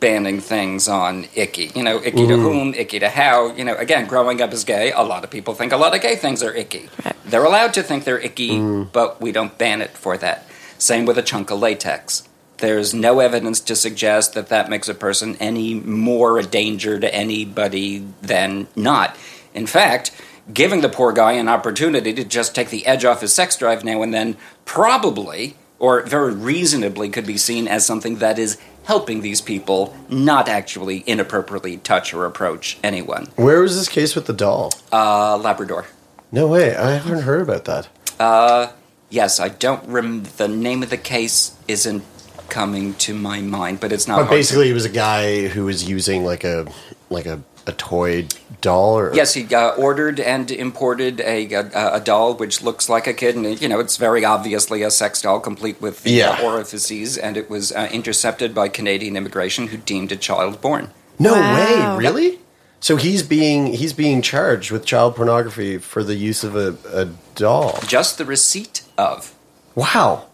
banning 0.00 0.40
things 0.40 0.88
on 0.88 1.26
icky. 1.34 1.70
You 1.74 1.82
know, 1.82 1.98
icky 1.98 2.26
to 2.26 2.34
mm-hmm. 2.34 2.42
whom, 2.42 2.74
icky 2.74 2.98
to 2.98 3.08
how. 3.08 3.52
You 3.54 3.64
know, 3.64 3.76
again, 3.76 4.06
growing 4.06 4.40
up 4.42 4.52
as 4.52 4.64
gay, 4.64 4.92
a 4.92 5.02
lot 5.02 5.24
of 5.24 5.30
people 5.30 5.54
think 5.54 5.72
a 5.72 5.76
lot 5.76 5.94
of 5.94 6.00
gay 6.02 6.16
things 6.16 6.42
are 6.42 6.54
icky. 6.54 6.88
They're 7.24 7.44
allowed 7.44 7.74
to 7.74 7.82
think 7.82 8.04
they're 8.04 8.18
icky, 8.18 8.50
mm. 8.50 8.92
but 8.92 9.20
we 9.20 9.32
don't 9.32 9.56
ban 9.58 9.80
it 9.82 9.90
for 9.90 10.16
that. 10.18 10.46
Same 10.78 11.06
with 11.06 11.18
a 11.18 11.22
chunk 11.22 11.50
of 11.50 11.58
latex. 11.58 12.28
There's 12.58 12.94
no 12.94 13.20
evidence 13.20 13.60
to 13.60 13.76
suggest 13.76 14.34
that 14.34 14.48
that 14.48 14.70
makes 14.70 14.88
a 14.88 14.94
person 14.94 15.36
any 15.40 15.74
more 15.74 16.38
a 16.38 16.42
danger 16.42 16.98
to 16.98 17.14
anybody 17.14 18.06
than 18.22 18.66
not. 18.74 19.16
In 19.54 19.66
fact, 19.66 20.10
giving 20.52 20.80
the 20.80 20.88
poor 20.88 21.12
guy 21.12 21.32
an 21.32 21.48
opportunity 21.48 22.12
to 22.14 22.24
just 22.24 22.54
take 22.54 22.70
the 22.70 22.86
edge 22.86 23.04
off 23.04 23.20
his 23.20 23.34
sex 23.34 23.56
drive 23.56 23.84
now 23.84 24.02
and 24.02 24.14
then 24.14 24.36
probably 24.64 25.56
or 25.78 26.02
very 26.02 26.32
reasonably 26.34 27.08
could 27.10 27.26
be 27.26 27.36
seen 27.36 27.68
as 27.68 27.84
something 27.84 28.16
that 28.16 28.38
is 28.38 28.58
helping 28.84 29.20
these 29.20 29.40
people 29.40 29.94
not 30.08 30.48
actually 30.48 31.02
inappropriately 31.06 31.76
touch 31.78 32.14
or 32.14 32.24
approach 32.24 32.78
anyone. 32.82 33.26
Where 33.36 33.60
was 33.60 33.76
this 33.76 33.88
case 33.88 34.14
with 34.14 34.26
the 34.26 34.32
doll? 34.32 34.72
Uh, 34.92 35.36
Labrador. 35.36 35.86
No 36.32 36.46
way. 36.46 36.74
I 36.74 36.92
haven't 36.92 37.22
heard 37.22 37.42
about 37.42 37.64
that. 37.66 37.88
Uh, 38.18 38.72
yes, 39.10 39.38
I 39.40 39.48
don't 39.48 39.86
remember. 39.86 40.30
The 40.30 40.48
name 40.48 40.82
of 40.82 40.90
the 40.90 40.96
case 40.96 41.56
isn't 41.68 42.04
coming 42.48 42.94
to 42.94 43.14
my 43.14 43.40
mind, 43.40 43.80
but 43.80 43.92
it's 43.92 44.06
not. 44.08 44.16
But 44.16 44.24
hard 44.24 44.30
to- 44.30 44.36
basically, 44.38 44.70
it 44.70 44.74
was 44.74 44.84
a 44.84 44.90
guy 44.90 45.48
who 45.48 45.64
was 45.64 45.88
using 45.88 46.24
like 46.24 46.44
a 46.44 46.66
like 47.10 47.26
a, 47.26 47.40
a 47.66 47.72
toy 47.72 48.26
doll 48.60 48.98
or 48.98 49.14
Yes, 49.14 49.34
he 49.34 49.52
uh, 49.54 49.70
ordered 49.72 50.18
and 50.18 50.50
imported 50.50 51.20
a, 51.20 51.52
a 51.52 51.94
a 51.96 52.00
doll 52.00 52.34
which 52.34 52.62
looks 52.62 52.88
like 52.88 53.06
a 53.06 53.12
kid, 53.12 53.36
and 53.36 53.60
you 53.60 53.68
know 53.68 53.80
it's 53.80 53.96
very 53.96 54.24
obviously 54.24 54.82
a 54.82 54.90
sex 54.90 55.22
doll, 55.22 55.40
complete 55.40 55.80
with 55.80 56.02
the 56.02 56.10
Yeah. 56.12 56.30
uh, 56.40 56.44
orifices, 56.44 57.16
and 57.18 57.36
it 57.36 57.48
was 57.50 57.72
uh, 57.72 57.88
intercepted 57.92 58.54
by 58.54 58.68
Canadian 58.68 59.16
immigration, 59.16 59.68
who 59.68 59.76
deemed 59.76 60.12
a 60.12 60.16
child 60.16 60.60
born. 60.60 60.90
No 61.18 61.32
Wow. 61.34 61.96
way, 61.96 61.98
really? 61.98 62.38
So 62.80 62.96
he's 62.96 63.22
being 63.22 63.68
he's 63.74 63.92
being 63.92 64.20
charged 64.22 64.70
with 64.70 64.84
child 64.84 65.16
pornography 65.16 65.78
for 65.78 66.04
the 66.04 66.14
use 66.14 66.44
of 66.44 66.54
a, 66.54 66.76
a 66.92 67.06
doll. 67.34 67.78
Just 67.86 68.18
the 68.18 68.24
receipt 68.24 68.82
of. 68.98 69.34
Wow. 69.74 70.26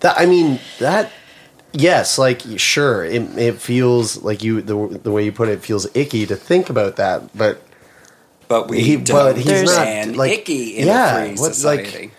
That 0.00 0.18
I 0.18 0.26
mean 0.26 0.58
that 0.78 1.10
yes, 1.72 2.18
like 2.18 2.42
sure, 2.56 3.04
it 3.04 3.22
it 3.38 3.60
feels 3.60 4.22
like 4.22 4.42
you 4.42 4.60
the 4.62 4.98
the 5.02 5.10
way 5.10 5.24
you 5.24 5.32
put 5.32 5.48
it, 5.48 5.52
it 5.52 5.62
feels 5.62 5.86
icky 5.94 6.26
to 6.26 6.36
think 6.36 6.70
about 6.70 6.96
that, 6.96 7.36
but 7.36 7.62
But 8.48 8.68
we 8.68 8.80
He- 8.82 8.96
don't 8.96 9.16
but 9.34 9.36
he's 9.36 9.62
not, 9.62 9.76
ban 9.84 10.14
like- 10.14 10.32
icky 10.32 10.76
in 10.78 10.86
yeah, 10.88 11.16
a 11.18 11.26
free 11.36 11.40
what, 11.40 11.62
like- 11.62 12.10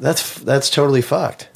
that's 0.00 0.38
that's 0.40 0.70
totally 0.70 1.02
fucked. 1.02 1.48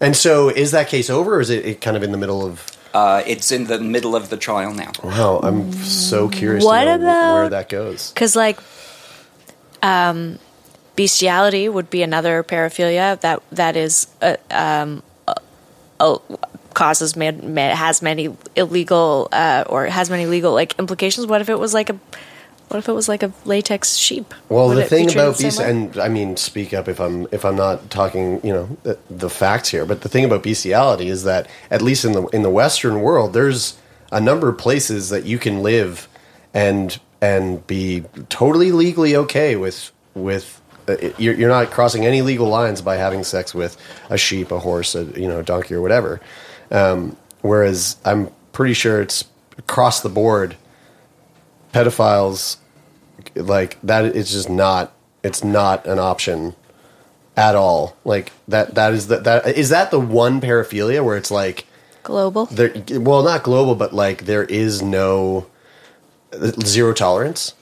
And 0.00 0.16
so 0.16 0.48
is 0.48 0.70
that 0.72 0.88
case 0.88 1.08
over 1.10 1.36
or 1.36 1.40
is 1.40 1.50
it, 1.50 1.64
it 1.64 1.80
kind 1.80 1.96
of 1.96 2.02
in 2.02 2.10
the 2.12 2.18
middle 2.18 2.44
of 2.44 2.66
uh, 2.92 3.22
it's 3.26 3.52
in 3.52 3.64
the 3.68 3.78
middle 3.78 4.16
of 4.16 4.30
the 4.30 4.36
trial 4.36 4.74
now. 4.74 4.90
Wow, 5.04 5.38
I'm 5.44 5.72
so 5.84 6.28
curious 6.28 6.64
What 6.64 6.84
to 6.84 6.98
know 6.98 7.04
about- 7.04 7.34
where 7.34 7.48
that 7.50 7.68
goes. 7.68 8.10
Because 8.10 8.34
like, 8.34 8.58
um, 9.82 10.38
bestiality 10.96 11.68
would 11.68 11.90
be 11.90 12.02
another 12.02 12.42
paraphilia 12.42 13.20
that 13.20 13.42
that 13.50 13.76
is 13.76 14.06
uh, 14.22 14.36
um, 14.50 15.02
uh, 15.26 15.34
uh, 15.98 16.18
causes 16.74 17.16
man, 17.16 17.54
man, 17.54 17.76
has 17.76 18.02
many 18.02 18.34
illegal 18.56 19.28
uh, 19.32 19.64
or 19.68 19.86
has 19.86 20.10
many 20.10 20.26
legal 20.26 20.52
like 20.52 20.78
implications. 20.78 21.26
What 21.26 21.40
if 21.40 21.48
it 21.48 21.58
was 21.58 21.74
like 21.74 21.90
a 21.90 21.98
what 22.68 22.78
if 22.78 22.88
it 22.88 22.92
was 22.92 23.08
like 23.08 23.24
a 23.24 23.32
latex 23.44 23.96
sheep? 23.96 24.32
Well, 24.48 24.68
Would 24.68 24.76
the 24.78 24.84
thing 24.84 25.10
about 25.10 25.36
the 25.38 25.50
same 25.50 25.50
besti- 25.50 25.58
way? 25.58 25.70
and 25.70 25.98
I 25.98 26.08
mean, 26.08 26.36
speak 26.36 26.72
up 26.72 26.86
if 26.86 27.00
I'm 27.00 27.26
if 27.32 27.44
I'm 27.44 27.56
not 27.56 27.90
talking, 27.90 28.40
you 28.46 28.52
know, 28.52 28.76
the, 28.84 28.96
the 29.10 29.28
facts 29.28 29.70
here. 29.70 29.84
But 29.84 30.02
the 30.02 30.08
thing 30.08 30.24
about 30.24 30.44
bestiality 30.44 31.08
is 31.08 31.24
that 31.24 31.48
at 31.70 31.82
least 31.82 32.04
in 32.04 32.12
the 32.12 32.26
in 32.28 32.42
the 32.42 32.50
Western 32.50 33.00
world, 33.00 33.32
there's 33.32 33.76
a 34.12 34.20
number 34.20 34.48
of 34.48 34.56
places 34.58 35.08
that 35.10 35.24
you 35.24 35.36
can 35.38 35.62
live 35.62 36.08
and 36.54 36.98
and 37.20 37.66
be 37.66 38.04
totally 38.28 38.70
legally 38.72 39.16
okay 39.16 39.56
with 39.56 39.90
with. 40.14 40.59
Uh, 40.90 41.12
You're, 41.18 41.34
you're 41.34 41.48
not 41.48 41.70
crossing 41.70 42.06
any 42.06 42.22
legal 42.22 42.48
lines 42.48 42.82
by 42.82 42.96
having 42.96 43.24
sex 43.24 43.54
with 43.54 43.76
a 44.08 44.18
sheep, 44.18 44.50
a 44.50 44.58
horse, 44.58 44.94
a 44.94 45.04
you 45.20 45.28
know, 45.28 45.40
a 45.40 45.42
donkey, 45.42 45.74
or 45.74 45.82
whatever. 45.82 46.20
Um, 46.70 47.16
whereas 47.42 47.96
I'm 48.04 48.30
pretty 48.52 48.74
sure 48.74 49.00
it's 49.00 49.24
across 49.58 50.00
the 50.00 50.08
board. 50.08 50.56
Pedophiles 51.72 52.56
like 53.34 53.78
that 53.82 54.04
is 54.04 54.30
just 54.30 54.48
not 54.50 54.92
it's 55.22 55.44
not 55.44 55.86
an 55.86 55.98
option 55.98 56.54
at 57.36 57.54
all 57.54 57.96
like 58.04 58.32
that 58.48 58.74
that 58.74 58.92
is 58.92 59.06
the, 59.06 59.18
that 59.18 59.46
is 59.56 59.68
that 59.68 59.90
the 59.90 60.00
one 60.00 60.40
paraphilia 60.40 61.04
where 61.04 61.16
it's 61.16 61.30
like 61.30 61.66
global. 62.02 62.46
there 62.46 62.72
well 62.98 63.22
not 63.22 63.42
global 63.42 63.74
but 63.74 63.92
like 63.92 64.24
there 64.24 64.44
is 64.44 64.82
no 64.82 65.46
zero 66.64 66.92
tolerance 66.92 67.54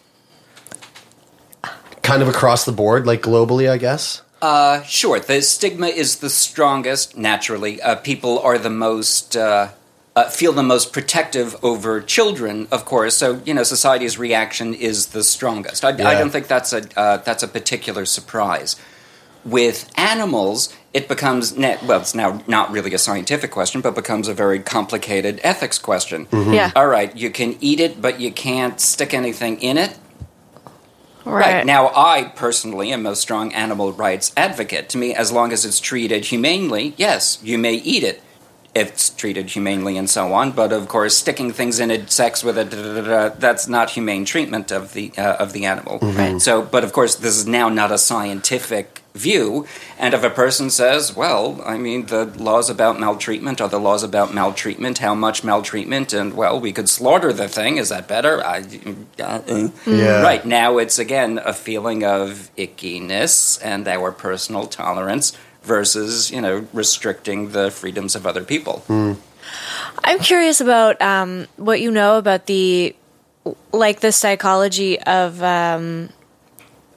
kind 2.09 2.23
of 2.23 2.29
across 2.29 2.65
the 2.65 2.73
board 2.73 3.07
like 3.11 3.21
globally 3.31 3.67
i 3.77 3.79
guess 3.87 4.23
Uh, 4.41 4.83
sure. 5.01 5.19
The 5.19 5.43
stigma 5.43 5.89
is 6.03 6.11
the 6.25 6.31
strongest. 6.31 7.17
Naturally, 7.17 7.83
uh, 7.83 7.97
people 8.11 8.35
are 8.49 8.57
the 8.69 8.71
most 8.71 9.37
uh, 9.37 9.69
uh, 10.15 10.29
feel 10.39 10.53
the 10.53 10.69
most 10.75 10.93
protective 10.93 11.49
over 11.71 12.01
children, 12.17 12.69
of 12.71 12.85
course. 12.85 13.15
So 13.23 13.27
you 13.47 13.53
know, 13.57 13.65
society's 13.65 14.17
reaction 14.17 14.75
is 14.75 15.07
the 15.17 15.25
strongest. 15.25 15.81
I, 15.85 15.91
I 15.91 16.15
don't 16.21 16.31
think 16.31 16.47
that's 16.47 16.73
a 16.73 16.83
uh, 16.95 17.17
that's 17.27 17.43
a 17.43 17.49
particular 17.59 18.05
surprise. 18.07 18.77
With 19.45 19.79
animals, 19.97 20.69
it 20.93 21.09
becomes 21.09 21.57
net, 21.57 21.83
well, 21.89 22.01
it's 22.01 22.15
now 22.15 22.31
not 22.47 22.71
really 22.71 22.93
a 22.95 22.99
scientific 22.99 23.51
question, 23.51 23.81
but 23.81 23.95
becomes 23.95 24.29
a 24.29 24.35
very 24.35 24.61
complicated 24.61 25.41
ethics 25.43 25.79
question. 25.79 26.27
Yeah. 26.33 26.71
All 26.79 26.87
right, 26.89 27.11
you 27.23 27.31
can 27.31 27.51
eat 27.61 27.81
it, 27.81 27.93
but 28.01 28.21
you 28.21 28.31
can't 28.33 28.79
stick 28.81 29.15
anything 29.15 29.55
in 29.63 29.79
it. 29.79 29.93
Right. 31.29 31.57
Right. 31.57 31.67
Now, 31.67 31.93
I 31.95 32.33
personally 32.35 32.93
am 32.93 33.07
a 33.07 33.15
strong 33.15 33.53
animal 33.53 33.93
rights 33.93 34.33
advocate. 34.37 34.89
To 34.91 34.99
me, 34.99 35.15
as 35.15 35.31
long 35.31 35.53
as 35.53 35.65
it's 35.65 35.81
treated 35.81 36.27
humanely, 36.27 36.95
yes, 36.97 37.39
you 37.43 37.59
may 37.59 37.75
eat 37.75 38.03
it 38.03 38.23
if 38.75 38.89
it's 38.89 39.11
treated 39.11 39.51
humanely 39.51 39.97
and 39.97 40.09
so 40.09 40.33
on. 40.33 40.53
But 40.53 40.73
of 40.73 40.89
course, 40.89 41.17
sticking 41.17 41.53
things 41.53 41.81
in 41.81 41.91
it, 41.91 42.11
sex 42.11 42.43
with 42.43 42.59
it, 42.59 42.71
da, 42.71 42.83
da, 42.83 42.95
da, 42.95 43.29
da, 43.29 43.35
that's 43.37 43.69
not 43.69 43.91
humane 43.91 44.25
treatment 44.25 44.71
of 44.73 44.95
the 44.95 45.13
uh, 45.19 45.37
of 45.37 45.53
the 45.53 45.67
animal. 45.67 45.99
Right. 46.01 46.41
So, 46.41 46.63
but 46.63 46.85
of 46.85 46.93
course, 46.93 47.17
this 47.17 47.37
is 47.37 47.47
now 47.47 47.69
not 47.69 47.93
a 47.93 47.99
scientific 47.99 49.03
view. 49.19 49.67
And 49.99 50.15
if 50.15 50.23
a 50.23 50.31
person 50.31 50.71
says, 50.71 51.15
"Well, 51.15 51.61
I 51.65 51.77
mean, 51.77 52.07
the 52.07 52.25
laws 52.25 52.71
about 52.71 53.01
maltreatment 53.01 53.61
are 53.61 53.69
the 53.69 53.81
laws 53.81 54.03
about 54.03 54.33
maltreatment. 54.33 54.99
How 54.99 55.15
much 55.15 55.45
maltreatment? 55.45 56.13
And 56.13 56.35
well, 56.35 56.59
we 56.61 56.73
could 56.73 56.89
slaughter 56.89 57.33
the 57.33 57.49
thing. 57.49 57.77
Is 57.79 57.89
that 57.89 58.09
better?" 58.09 58.43
I, 58.45 58.65
uh, 59.19 59.41
uh. 59.49 59.69
Yeah. 59.87 60.23
Right 60.23 60.45
now, 60.47 60.79
it's 60.79 60.99
again 60.99 61.41
a 61.45 61.53
feeling 61.53 62.05
of 62.05 62.51
ickiness 62.57 63.59
and 63.63 63.87
our 63.89 64.13
personal 64.13 64.67
tolerance 64.67 65.33
versus, 65.63 66.31
you 66.31 66.41
know, 66.41 66.67
restricting 66.73 67.51
the 67.53 67.71
freedoms 67.71 68.17
of 68.17 68.27
other 68.27 68.45
people. 68.45 68.83
I'm 70.05 70.19
curious 70.19 70.61
about 70.61 71.01
um, 71.03 71.47
what 71.57 71.81
you 71.81 71.91
know 71.91 72.19
about 72.19 72.47
the 72.47 72.95
like 73.73 74.01
the 74.01 74.13
psychology 74.13 75.01
of 75.01 75.43
um, 75.43 76.11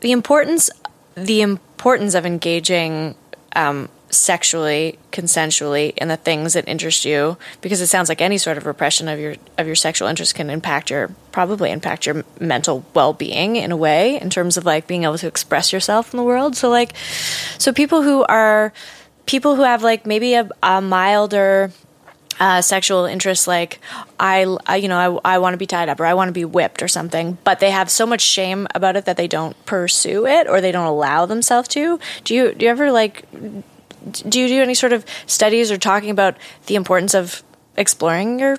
the 0.01 0.11
importance 0.11 0.69
the 1.15 1.41
importance 1.41 1.70
of 2.15 2.25
engaging 2.25 3.15
um, 3.55 3.89
sexually, 4.09 4.99
consensually 5.11 5.93
in 5.97 6.07
the 6.07 6.17
things 6.17 6.53
that 6.53 6.67
interest 6.67 7.05
you, 7.05 7.37
because 7.61 7.81
it 7.81 7.87
sounds 7.87 8.09
like 8.09 8.21
any 8.21 8.37
sort 8.37 8.57
of 8.57 8.65
repression 8.65 9.07
of 9.07 9.19
your 9.19 9.35
of 9.57 9.67
your 9.67 9.75
sexual 9.75 10.07
interest 10.07 10.35
can 10.35 10.49
impact 10.49 10.89
your 10.89 11.09
probably 11.31 11.71
impact 11.71 12.05
your 12.05 12.23
mental 12.39 12.85
well 12.93 13.13
being 13.13 13.55
in 13.55 13.71
a 13.71 13.77
way 13.77 14.19
in 14.19 14.29
terms 14.29 14.57
of 14.57 14.65
like 14.65 14.87
being 14.87 15.03
able 15.03 15.17
to 15.17 15.27
express 15.27 15.73
yourself 15.73 16.13
in 16.13 16.17
the 16.17 16.23
world. 16.23 16.55
So 16.55 16.69
like, 16.69 16.95
so 17.57 17.73
people 17.73 18.01
who 18.01 18.23
are 18.23 18.73
people 19.25 19.55
who 19.55 19.63
have 19.63 19.83
like 19.83 20.05
maybe 20.05 20.33
a, 20.35 20.49
a 20.61 20.81
milder 20.81 21.71
uh, 22.41 22.59
sexual 22.59 23.05
interests 23.05 23.45
like 23.45 23.79
I, 24.19 24.57
I 24.65 24.77
you 24.77 24.87
know 24.87 25.21
I, 25.23 25.35
I 25.35 25.37
want 25.37 25.53
to 25.53 25.57
be 25.57 25.67
tied 25.67 25.89
up 25.89 25.99
or 25.99 26.05
I 26.05 26.15
want 26.15 26.29
to 26.29 26.33
be 26.33 26.43
whipped 26.43 26.81
or 26.81 26.87
something 26.87 27.37
but 27.43 27.59
they 27.59 27.69
have 27.69 27.89
so 27.91 28.07
much 28.07 28.21
shame 28.21 28.67
about 28.73 28.95
it 28.95 29.05
that 29.05 29.15
they 29.15 29.27
don't 29.27 29.55
pursue 29.67 30.25
it 30.25 30.47
or 30.47 30.59
they 30.59 30.71
don't 30.71 30.87
allow 30.87 31.27
themselves 31.27 31.67
to 31.69 31.99
do 32.23 32.33
you 32.33 32.53
do 32.55 32.65
you 32.65 32.71
ever 32.71 32.91
like 32.91 33.29
do 34.27 34.39
you 34.39 34.47
do 34.47 34.59
any 34.59 34.73
sort 34.73 34.91
of 34.91 35.05
studies 35.27 35.71
or 35.71 35.77
talking 35.77 36.09
about 36.09 36.35
the 36.65 36.73
importance 36.73 37.13
of 37.13 37.43
exploring 37.77 38.39
your 38.39 38.57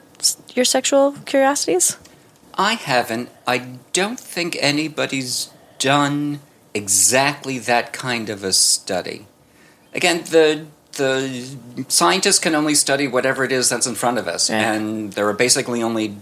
your 0.55 0.65
sexual 0.65 1.13
curiosities 1.27 1.99
I 2.55 2.75
haven't. 2.75 3.31
I 3.47 3.79
don't 3.95 4.21
think 4.21 4.59
anybody's 4.61 5.51
done 5.79 6.41
exactly 6.75 7.59
that 7.61 7.93
kind 7.93 8.29
of 8.29 8.45
a 8.45 8.53
study. 8.53 9.27
Again, 9.95 10.25
the 10.25 10.67
the 10.93 11.57
scientists 11.89 12.39
can 12.39 12.55
only 12.55 12.75
study 12.75 13.09
whatever 13.09 13.45
it 13.45 13.53
is 13.53 13.69
that's 13.69 13.87
in 13.87 13.95
front 13.95 14.19
of 14.19 14.29
us, 14.29 14.51
Yeah. 14.51 14.73
and 14.73 15.13
there 15.13 15.27
are 15.29 15.33
basically 15.33 15.83
only 15.83 16.17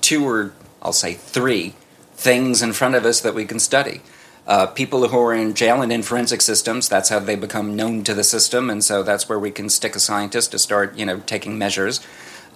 two 0.00 0.26
or 0.28 0.52
I'll 0.82 0.92
say 0.92 1.14
three 1.14 1.74
things 2.16 2.62
in 2.62 2.72
front 2.72 2.94
of 2.94 3.04
us 3.04 3.20
that 3.20 3.34
we 3.34 3.44
can 3.44 3.58
study. 3.58 4.00
Uh, 4.46 4.66
people 4.66 5.08
who 5.08 5.18
are 5.18 5.32
in 5.32 5.54
jail 5.54 5.80
and 5.80 5.90
in 5.90 6.02
forensic 6.02 6.42
systems, 6.42 6.88
that's 6.88 7.08
how 7.08 7.18
they 7.18 7.34
become 7.34 7.74
known 7.74 8.04
to 8.04 8.12
the 8.12 8.24
system, 8.24 8.68
and 8.68 8.84
so 8.84 9.02
that's 9.02 9.26
where 9.28 9.38
we 9.38 9.50
can 9.50 9.70
stick 9.70 9.96
a 9.96 10.00
scientist 10.00 10.50
to 10.50 10.58
start, 10.58 10.94
you 10.98 11.06
know, 11.06 11.20
taking 11.24 11.56
measures. 11.56 12.00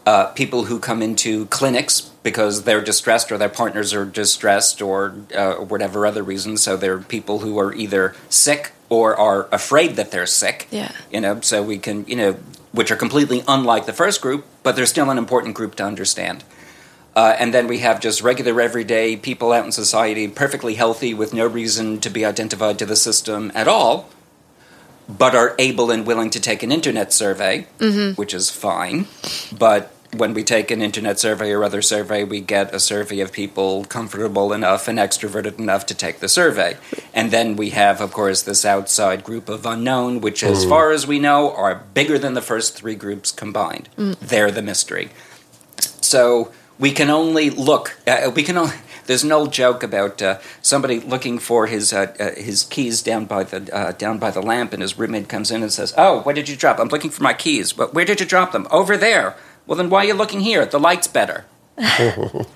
Uh, 0.09 0.33
people 0.33 0.65
who 0.65 0.79
come 0.79 1.03
into 1.03 1.45
clinics 1.59 2.01
because 2.23 2.63
they're 2.63 2.81
distressed 2.81 3.31
or 3.31 3.37
their 3.37 3.55
partners 3.63 3.93
are 3.93 4.07
distressed 4.07 4.81
or 4.81 5.15
uh, 5.37 5.57
whatever 5.57 6.07
other 6.07 6.23
reason. 6.23 6.57
So 6.57 6.79
they're 6.79 6.99
people 6.99 7.41
who 7.41 7.59
are 7.59 7.75
either 7.75 8.15
sick 8.31 8.73
or 8.89 9.15
are 9.15 9.49
afraid 9.53 9.97
that 9.97 10.11
they're 10.11 10.25
sick. 10.25 10.67
Yeah. 10.71 10.93
You 11.13 11.21
know, 11.21 11.43
so 11.43 11.63
we 11.63 11.77
can, 11.77 12.07
you 12.07 12.17
know, 12.17 12.33
which 12.73 12.91
are 12.91 12.97
completely 12.97 13.43
unlike 13.47 13.85
the 13.85 13.93
first 13.93 14.23
group, 14.23 14.47
but 14.63 14.77
they're 14.77 14.87
still 14.87 15.11
an 15.11 15.19
important 15.19 15.55
group 15.55 15.75
to 15.75 15.85
understand. 15.85 16.43
Uh, 17.15 17.37
and 17.39 17.53
then 17.53 17.67
we 17.67 17.81
have 17.81 18.01
just 18.01 18.23
regular, 18.23 18.63
everyday 18.63 19.15
people 19.15 19.53
out 19.53 19.67
in 19.67 19.73
society, 19.73 20.27
perfectly 20.27 20.77
healthy, 20.77 21.13
with 21.13 21.35
no 21.35 21.47
reason 21.47 22.01
to 22.01 22.09
be 22.09 22.25
identified 22.25 22.79
to 22.79 22.87
the 22.87 22.97
system 22.97 23.53
at 23.55 23.69
all, 23.69 24.09
but 25.07 25.35
are 25.35 25.55
able 25.59 25.91
and 25.91 26.07
willing 26.07 26.31
to 26.31 26.41
take 26.41 26.63
an 26.63 26.73
internet 26.73 27.13
survey, 27.13 27.67
which 28.17 28.33
is 28.33 28.49
fine. 28.49 29.07
But 29.53 29.93
when 30.17 30.33
we 30.33 30.43
take 30.43 30.71
an 30.71 30.81
internet 30.81 31.19
survey 31.19 31.53
or 31.53 31.63
other 31.63 31.83
survey, 31.83 32.25
we 32.25 32.41
get 32.41 32.75
a 32.75 32.81
survey 32.81 33.21
of 33.21 33.31
people 33.31 33.85
comfortable 33.85 34.53
enough 34.53 34.89
and 34.89 34.99
extroverted 34.99 35.59
enough 35.59 35.85
to 35.87 35.95
take 35.95 36.21
the 36.21 36.29
survey. 36.29 36.77
And 37.13 37.31
then 37.31 37.57
we 37.57 37.71
have, 37.71 38.01
of 38.01 38.13
course, 38.13 38.43
this 38.43 38.65
outside 38.65 39.23
group 39.23 39.49
of 39.49 39.67
unknown, 39.67 40.21
which, 40.21 40.43
as 40.43 40.65
far 40.65 40.93
as 40.93 41.07
we 41.07 41.19
know, 41.19 41.55
are 41.55 41.85
bigger 41.93 42.19
than 42.19 42.35
the 42.35 42.41
first 42.43 42.75
three 42.75 42.95
groups 42.95 43.33
combined. 43.33 43.89
They're 43.97 44.51
the 44.51 44.63
mystery. 44.63 45.11
So 46.01 46.53
we 46.79 46.93
can 46.93 47.11
only 47.11 47.51
look. 47.51 47.99
Uh, 48.07 48.31
we 48.35 48.43
can 48.43 48.57
only. 48.57 48.75
There's 49.07 49.25
an 49.25 49.33
old 49.33 49.53
joke 49.55 49.83
about 49.83 50.21
uh, 50.21 50.39
somebody 50.61 51.01
looking 51.01 51.39
for 51.39 51.67
his 51.67 51.93
uh, 51.93 52.15
uh, 52.21 52.31
his 52.41 52.63
keys 52.65 53.03
down 53.03 53.25
by 53.25 53.45
the 53.45 53.75
uh, 53.75 53.93
down 53.93 54.19
by 54.19 54.31
the 54.31 54.43
lamp, 54.43 54.73
and 54.73 54.83
his 54.83 54.99
roommate 54.99 55.29
comes 55.29 55.51
in 55.51 55.63
and 55.63 55.73
says, 55.73 55.95
"Oh, 55.97 56.21
where 56.23 56.35
did 56.35 56.49
you 56.49 56.57
drop? 56.57 56.79
I'm 56.79 56.89
looking 56.89 57.11
for 57.11 57.23
my 57.23 57.33
keys. 57.35 57.73
But 57.73 57.95
where 57.95 58.05
did 58.05 58.21
you 58.21 58.27
drop 58.27 58.53
them? 58.53 58.67
Over 58.71 58.97
there. 58.97 59.37
Well, 59.69 59.77
then 59.77 59.89
why 59.91 60.01
are 60.01 60.07
you 60.07 60.15
looking 60.15 60.41
here? 60.41 60.67
The 60.67 60.81
light's 60.81 61.07
better." 61.07 61.45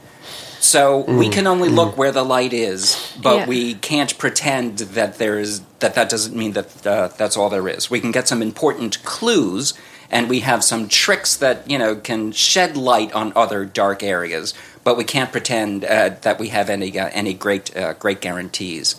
So 0.61 1.01
we 1.01 1.29
can 1.29 1.49
only 1.49 1.69
look 1.69 1.99
where 1.99 2.13
the 2.13 2.23
light 2.25 2.53
is, 2.53 2.97
but 3.21 3.37
Yeah. 3.37 3.47
we 3.47 3.75
can't 3.75 4.17
pretend 4.17 4.79
that 4.79 5.19
there 5.19 5.37
is 5.37 5.63
that. 5.81 5.97
That 5.97 6.09
doesn't 6.09 6.37
mean 6.37 6.53
that 6.53 6.87
uh, 6.87 7.09
that's 7.19 7.37
all 7.37 7.51
there 7.51 7.67
is. 7.69 7.91
We 7.91 7.99
can 8.01 8.13
get 8.13 8.29
some 8.29 8.41
important 8.43 9.03
clues, 9.03 9.75
and 10.09 10.31
we 10.31 10.39
have 10.41 10.63
some 10.63 10.87
tricks 10.89 11.35
that 11.37 11.69
you 11.69 11.79
know 11.79 11.97
can 11.97 12.31
shed 12.31 12.77
light 12.77 13.13
on 13.13 13.33
other 13.35 13.65
dark 13.65 14.05
areas, 14.05 14.55
but 14.85 14.97
we 14.97 15.03
can't 15.03 15.33
pretend 15.33 15.85
uh, 15.85 16.11
that 16.23 16.39
we 16.39 16.51
have 16.51 16.71
any 16.71 16.97
uh, 16.97 17.11
any 17.13 17.35
great 17.35 17.77
uh, 17.77 17.95
great 17.95 18.21
guarantees. 18.21 18.95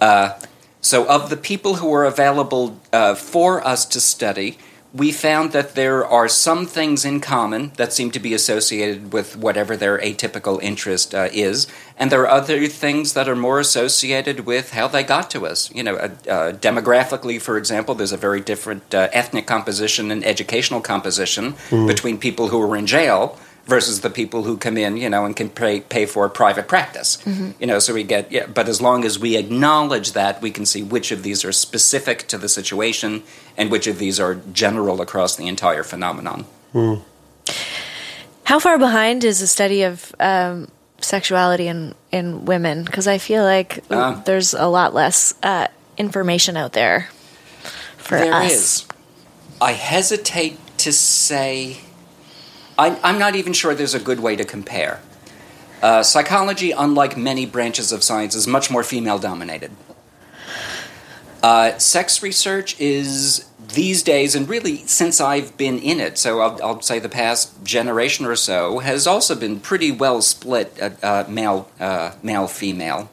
Uh, 0.00 0.38
so, 0.80 1.06
of 1.06 1.28
the 1.28 1.36
people 1.36 1.74
who 1.74 1.92
are 1.92 2.06
available 2.06 2.80
uh, 2.94 3.14
for 3.14 3.62
us 3.66 3.84
to 3.84 4.00
study, 4.00 4.56
we 4.94 5.12
found 5.12 5.52
that 5.52 5.74
there 5.74 6.04
are 6.04 6.28
some 6.28 6.66
things 6.66 7.04
in 7.04 7.20
common 7.20 7.72
that 7.76 7.92
seem 7.92 8.10
to 8.10 8.18
be 8.18 8.32
associated 8.32 9.12
with 9.12 9.36
whatever 9.36 9.76
their 9.76 9.98
atypical 9.98 10.62
interest 10.62 11.14
uh, 11.14 11.28
is, 11.32 11.66
and 11.98 12.10
there 12.10 12.22
are 12.22 12.28
other 12.28 12.66
things 12.66 13.12
that 13.12 13.28
are 13.28 13.36
more 13.36 13.60
associated 13.60 14.40
with 14.40 14.72
how 14.72 14.88
they 14.88 15.02
got 15.02 15.30
to 15.30 15.46
us. 15.46 15.70
You 15.74 15.82
know, 15.82 15.96
uh, 15.96 16.08
uh, 16.28 16.52
demographically, 16.52 17.40
for 17.40 17.58
example, 17.58 17.94
there's 17.94 18.12
a 18.12 18.16
very 18.16 18.40
different 18.40 18.94
uh, 18.94 19.08
ethnic 19.12 19.46
composition 19.46 20.10
and 20.10 20.24
educational 20.24 20.80
composition 20.80 21.54
between 21.70 22.18
people 22.18 22.48
who 22.48 22.60
are 22.62 22.76
in 22.76 22.86
jail 22.86 23.38
versus 23.68 24.00
the 24.00 24.10
people 24.10 24.42
who 24.42 24.56
come 24.56 24.76
in, 24.76 24.96
you 24.96 25.08
know, 25.10 25.24
and 25.26 25.36
can 25.36 25.48
pay 25.50 25.80
pay 25.80 26.06
for 26.06 26.28
private 26.28 26.66
practice. 26.66 27.18
You 27.60 27.66
know, 27.66 27.78
so 27.78 27.94
we 27.94 28.02
get 28.02 28.32
yeah, 28.32 28.46
but 28.46 28.66
as 28.68 28.80
long 28.80 29.04
as 29.04 29.18
we 29.18 29.36
acknowledge 29.36 30.12
that, 30.12 30.40
we 30.42 30.50
can 30.50 30.66
see 30.66 30.82
which 30.82 31.12
of 31.12 31.22
these 31.22 31.44
are 31.44 31.52
specific 31.52 32.26
to 32.28 32.38
the 32.38 32.48
situation 32.48 33.22
and 33.56 33.70
which 33.70 33.86
of 33.86 33.98
these 33.98 34.18
are 34.18 34.34
general 34.52 35.00
across 35.00 35.36
the 35.36 35.46
entire 35.46 35.84
phenomenon. 35.84 36.44
How 38.44 38.58
far 38.58 38.78
behind 38.78 39.24
is 39.24 39.40
the 39.40 39.46
study 39.46 39.82
of 39.82 40.14
um, 40.18 40.68
sexuality 41.00 41.68
in, 41.68 41.94
in 42.10 42.44
women? 42.46 42.84
Because 42.84 43.06
I 43.06 43.18
feel 43.18 43.42
like 43.44 43.84
Um, 43.90 44.22
there's 44.24 44.54
a 44.54 44.66
lot 44.66 44.94
less 44.94 45.34
uh, 45.42 45.66
information 45.98 46.56
out 46.56 46.72
there 46.72 47.08
for 47.98 48.18
There 48.18 48.32
us. 48.32 48.52
is. 48.52 48.86
I 49.60 49.72
hesitate 49.72 50.56
to 50.78 50.92
say. 50.92 51.78
I, 52.78 52.98
I'm 53.02 53.18
not 53.18 53.34
even 53.34 53.52
sure 53.52 53.74
there's 53.74 53.94
a 53.94 54.00
good 54.00 54.20
way 54.20 54.36
to 54.36 54.44
compare. 54.44 55.00
Uh, 55.82 56.02
psychology, 56.02 56.70
unlike 56.70 57.16
many 57.16 57.44
branches 57.44 57.92
of 57.92 58.04
science, 58.04 58.34
is 58.34 58.46
much 58.46 58.70
more 58.70 58.84
female 58.84 59.18
dominated. 59.18 59.72
Uh, 61.42 61.76
sex 61.78 62.22
research 62.22 62.80
is 62.80 63.48
these 63.74 64.02
days, 64.02 64.34
and 64.34 64.48
really 64.48 64.78
since 64.86 65.20
I've 65.20 65.56
been 65.56 65.78
in 65.78 66.00
it, 66.00 66.18
so 66.18 66.40
I'll, 66.40 66.62
I'll 66.62 66.80
say 66.80 66.98
the 66.98 67.08
past 67.08 67.64
generation 67.64 68.26
or 68.26 68.34
so, 68.34 68.78
has 68.78 69.06
also 69.06 69.34
been 69.34 69.60
pretty 69.60 69.92
well 69.92 70.22
split 70.22 70.76
uh, 70.80 70.90
uh, 71.02 71.24
male 71.28 71.70
uh, 71.78 72.12
male 72.22 72.48
female. 72.48 73.10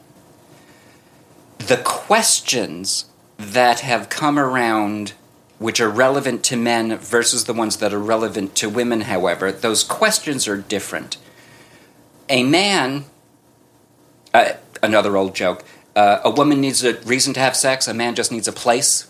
The 1.58 1.76
questions 1.76 3.06
that 3.36 3.80
have 3.80 4.08
come 4.08 4.38
around 4.38 5.12
which 5.58 5.80
are 5.80 5.88
relevant 5.88 6.42
to 6.44 6.56
men 6.56 6.96
versus 6.98 7.44
the 7.44 7.52
ones 7.52 7.78
that 7.78 7.92
are 7.92 7.98
relevant 7.98 8.54
to 8.56 8.68
women, 8.68 9.02
however, 9.02 9.50
those 9.50 9.82
questions 9.82 10.46
are 10.46 10.56
different. 10.56 11.16
A 12.28 12.42
man, 12.42 13.04
uh, 14.34 14.52
another 14.82 15.16
old 15.16 15.34
joke, 15.34 15.64
uh, 15.94 16.20
a 16.24 16.30
woman 16.30 16.60
needs 16.60 16.84
a 16.84 16.94
reason 17.00 17.32
to 17.34 17.40
have 17.40 17.56
sex, 17.56 17.88
a 17.88 17.94
man 17.94 18.14
just 18.14 18.30
needs 18.30 18.46
a 18.46 18.52
place. 18.52 19.08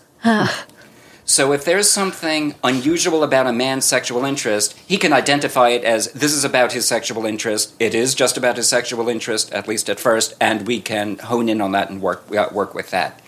So 1.29 1.51
if 1.51 1.65
there's 1.65 1.89
something 1.89 2.55
unusual 2.63 3.21
about 3.21 3.47
a 3.47 3.51
man's 3.51 3.83
sexual 3.83 4.23
interest, 4.23 4.77
he 4.87 4.97
can 4.97 5.11
identify 5.11 5.69
it 5.69 5.83
as 5.83 6.09
this 6.13 6.31
is 6.31 6.45
about 6.45 6.71
his 6.71 6.87
sexual 6.87 7.25
interest. 7.25 7.75
It 7.81 7.93
is 7.93 8.15
just 8.15 8.37
about 8.37 8.55
his 8.55 8.69
sexual 8.69 9.09
interest, 9.09 9.51
at 9.51 9.67
least 9.67 9.89
at 9.89 9.99
first, 9.99 10.35
and 10.39 10.65
we 10.65 10.79
can 10.79 11.17
hone 11.17 11.49
in 11.49 11.59
on 11.59 11.73
that 11.73 11.89
and 11.89 12.01
work 12.01 12.23
uh, 12.33 12.47
work 12.53 12.73
with 12.73 12.91
that. 12.91 13.21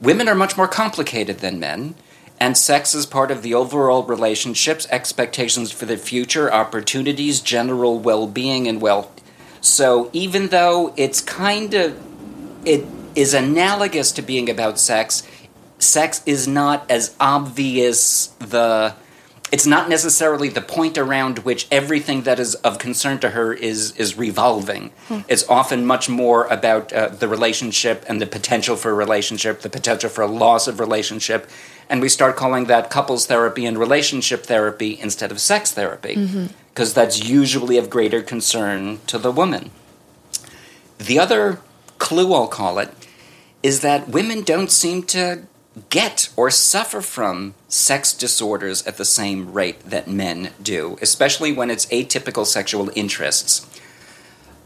Women 0.00 0.28
are 0.28 0.36
much 0.36 0.56
more 0.56 0.68
complicated 0.68 1.38
than 1.38 1.58
men, 1.58 1.96
and 2.40 2.56
sex 2.56 2.94
is 2.94 3.06
part 3.06 3.30
of 3.30 3.42
the 3.42 3.54
overall 3.54 4.04
relationships, 4.04 4.86
expectations 4.90 5.72
for 5.72 5.86
the 5.86 5.96
future, 5.96 6.52
opportunities, 6.52 7.40
general 7.40 7.98
well-being, 7.98 8.68
and 8.68 8.80
well. 8.80 9.10
So 9.60 10.10
even 10.12 10.48
though 10.48 10.94
it's 10.96 11.20
kind 11.20 11.74
of 11.74 12.00
it 12.64 12.84
is 13.14 13.34
analogous 13.34 14.12
to 14.12 14.22
being 14.22 14.48
about 14.48 14.78
sex, 14.78 15.26
sex 15.78 16.22
is 16.26 16.46
not 16.46 16.88
as 16.90 17.14
obvious 17.18 18.28
the 18.38 18.94
it's 19.50 19.66
not 19.66 19.88
necessarily 19.88 20.50
the 20.50 20.60
point 20.60 20.98
around 20.98 21.38
which 21.38 21.66
everything 21.70 22.22
that 22.24 22.38
is 22.38 22.54
of 22.56 22.78
concern 22.78 23.18
to 23.20 23.30
her 23.30 23.52
is 23.52 23.96
is 23.96 24.16
revolving. 24.18 24.90
It's 25.26 25.48
often 25.48 25.86
much 25.86 26.08
more 26.08 26.46
about 26.46 26.92
uh, 26.92 27.08
the 27.08 27.28
relationship 27.28 28.04
and 28.08 28.20
the 28.20 28.26
potential 28.26 28.76
for 28.76 28.90
a 28.90 28.94
relationship, 28.94 29.62
the 29.62 29.70
potential 29.70 30.10
for 30.10 30.22
a 30.22 30.26
loss 30.26 30.68
of 30.68 30.80
relationship, 30.80 31.48
and 31.88 32.00
we 32.00 32.08
start 32.08 32.36
calling 32.36 32.66
that 32.66 32.90
couples 32.90 33.26
therapy 33.26 33.64
and 33.64 33.78
relationship 33.78 34.44
therapy 34.44 34.98
instead 35.00 35.30
of 35.30 35.40
sex 35.40 35.72
therapy 35.72 36.14
because 36.68 36.94
that's 36.94 37.28
usually 37.28 37.78
of 37.78 37.90
greater 37.90 38.22
concern 38.22 39.00
to 39.06 39.18
the 39.18 39.32
woman. 39.32 39.70
The 40.98 41.18
other 41.18 41.60
clue, 41.98 42.32
I'll 42.34 42.48
call 42.48 42.78
it, 42.78 42.90
is 43.62 43.80
that 43.80 44.08
women 44.08 44.42
don't 44.42 44.70
seem 44.70 45.02
to 45.04 45.42
get 45.90 46.28
or 46.36 46.50
suffer 46.50 47.00
from 47.00 47.54
sex 47.68 48.12
disorders 48.12 48.86
at 48.86 48.96
the 48.96 49.04
same 49.04 49.52
rate 49.52 49.80
that 49.80 50.08
men 50.08 50.50
do, 50.62 50.98
especially 51.00 51.52
when 51.52 51.70
it's 51.70 51.86
atypical 51.86 52.44
sexual 52.44 52.90
interests. 52.94 53.66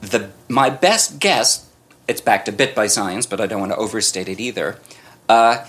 The, 0.01 0.31
my 0.49 0.71
best 0.71 1.19
guess, 1.21 1.69
it's 2.09 2.21
backed 2.21 2.49
a 2.49 2.53
bit 2.53 2.75
by 2.75 2.87
science, 2.87 3.27
but 3.27 3.41
I 3.41 3.47
don't 3.47 3.61
want 3.61 3.73
to 3.73 3.79
overstate 3.79 4.29
it 4.29 4.41
either. 4.41 4.79
Uh, 5.29 5.65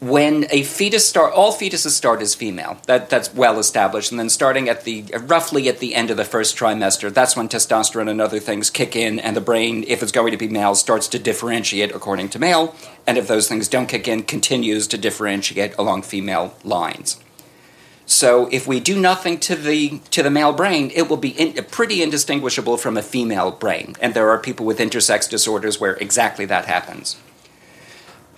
when 0.00 0.46
a 0.50 0.62
fetus 0.62 1.06
start, 1.06 1.34
all 1.34 1.52
fetuses 1.52 1.90
start 1.90 2.22
as 2.22 2.34
female. 2.34 2.78
That 2.86 3.10
that's 3.10 3.34
well 3.34 3.58
established, 3.58 4.10
and 4.10 4.18
then 4.18 4.30
starting 4.30 4.68
at 4.68 4.84
the 4.84 5.04
roughly 5.20 5.68
at 5.68 5.78
the 5.78 5.94
end 5.94 6.10
of 6.10 6.16
the 6.16 6.24
first 6.24 6.56
trimester, 6.56 7.12
that's 7.12 7.36
when 7.36 7.48
testosterone 7.48 8.10
and 8.10 8.20
other 8.20 8.40
things 8.40 8.70
kick 8.70 8.96
in, 8.96 9.18
and 9.18 9.36
the 9.36 9.42
brain, 9.42 9.84
if 9.86 10.02
it's 10.02 10.12
going 10.12 10.32
to 10.32 10.38
be 10.38 10.48
male, 10.48 10.74
starts 10.74 11.06
to 11.08 11.18
differentiate 11.18 11.94
according 11.94 12.30
to 12.30 12.38
male, 12.38 12.74
and 13.06 13.18
if 13.18 13.28
those 13.28 13.46
things 13.46 13.68
don't 13.68 13.88
kick 13.88 14.08
in, 14.08 14.22
continues 14.22 14.86
to 14.88 14.96
differentiate 14.96 15.76
along 15.76 16.02
female 16.02 16.54
lines. 16.64 17.18
So 18.06 18.48
if 18.50 18.66
we 18.66 18.80
do 18.80 18.98
nothing 18.98 19.38
to 19.40 19.54
the 19.54 20.00
to 20.10 20.22
the 20.22 20.30
male 20.30 20.54
brain, 20.54 20.90
it 20.94 21.10
will 21.10 21.18
be 21.18 21.30
in, 21.30 21.62
pretty 21.64 22.02
indistinguishable 22.02 22.78
from 22.78 22.96
a 22.96 23.02
female 23.02 23.50
brain, 23.50 23.96
and 24.00 24.14
there 24.14 24.30
are 24.30 24.38
people 24.38 24.64
with 24.64 24.78
intersex 24.78 25.28
disorders 25.28 25.78
where 25.78 25.96
exactly 25.96 26.46
that 26.46 26.64
happens. 26.64 27.16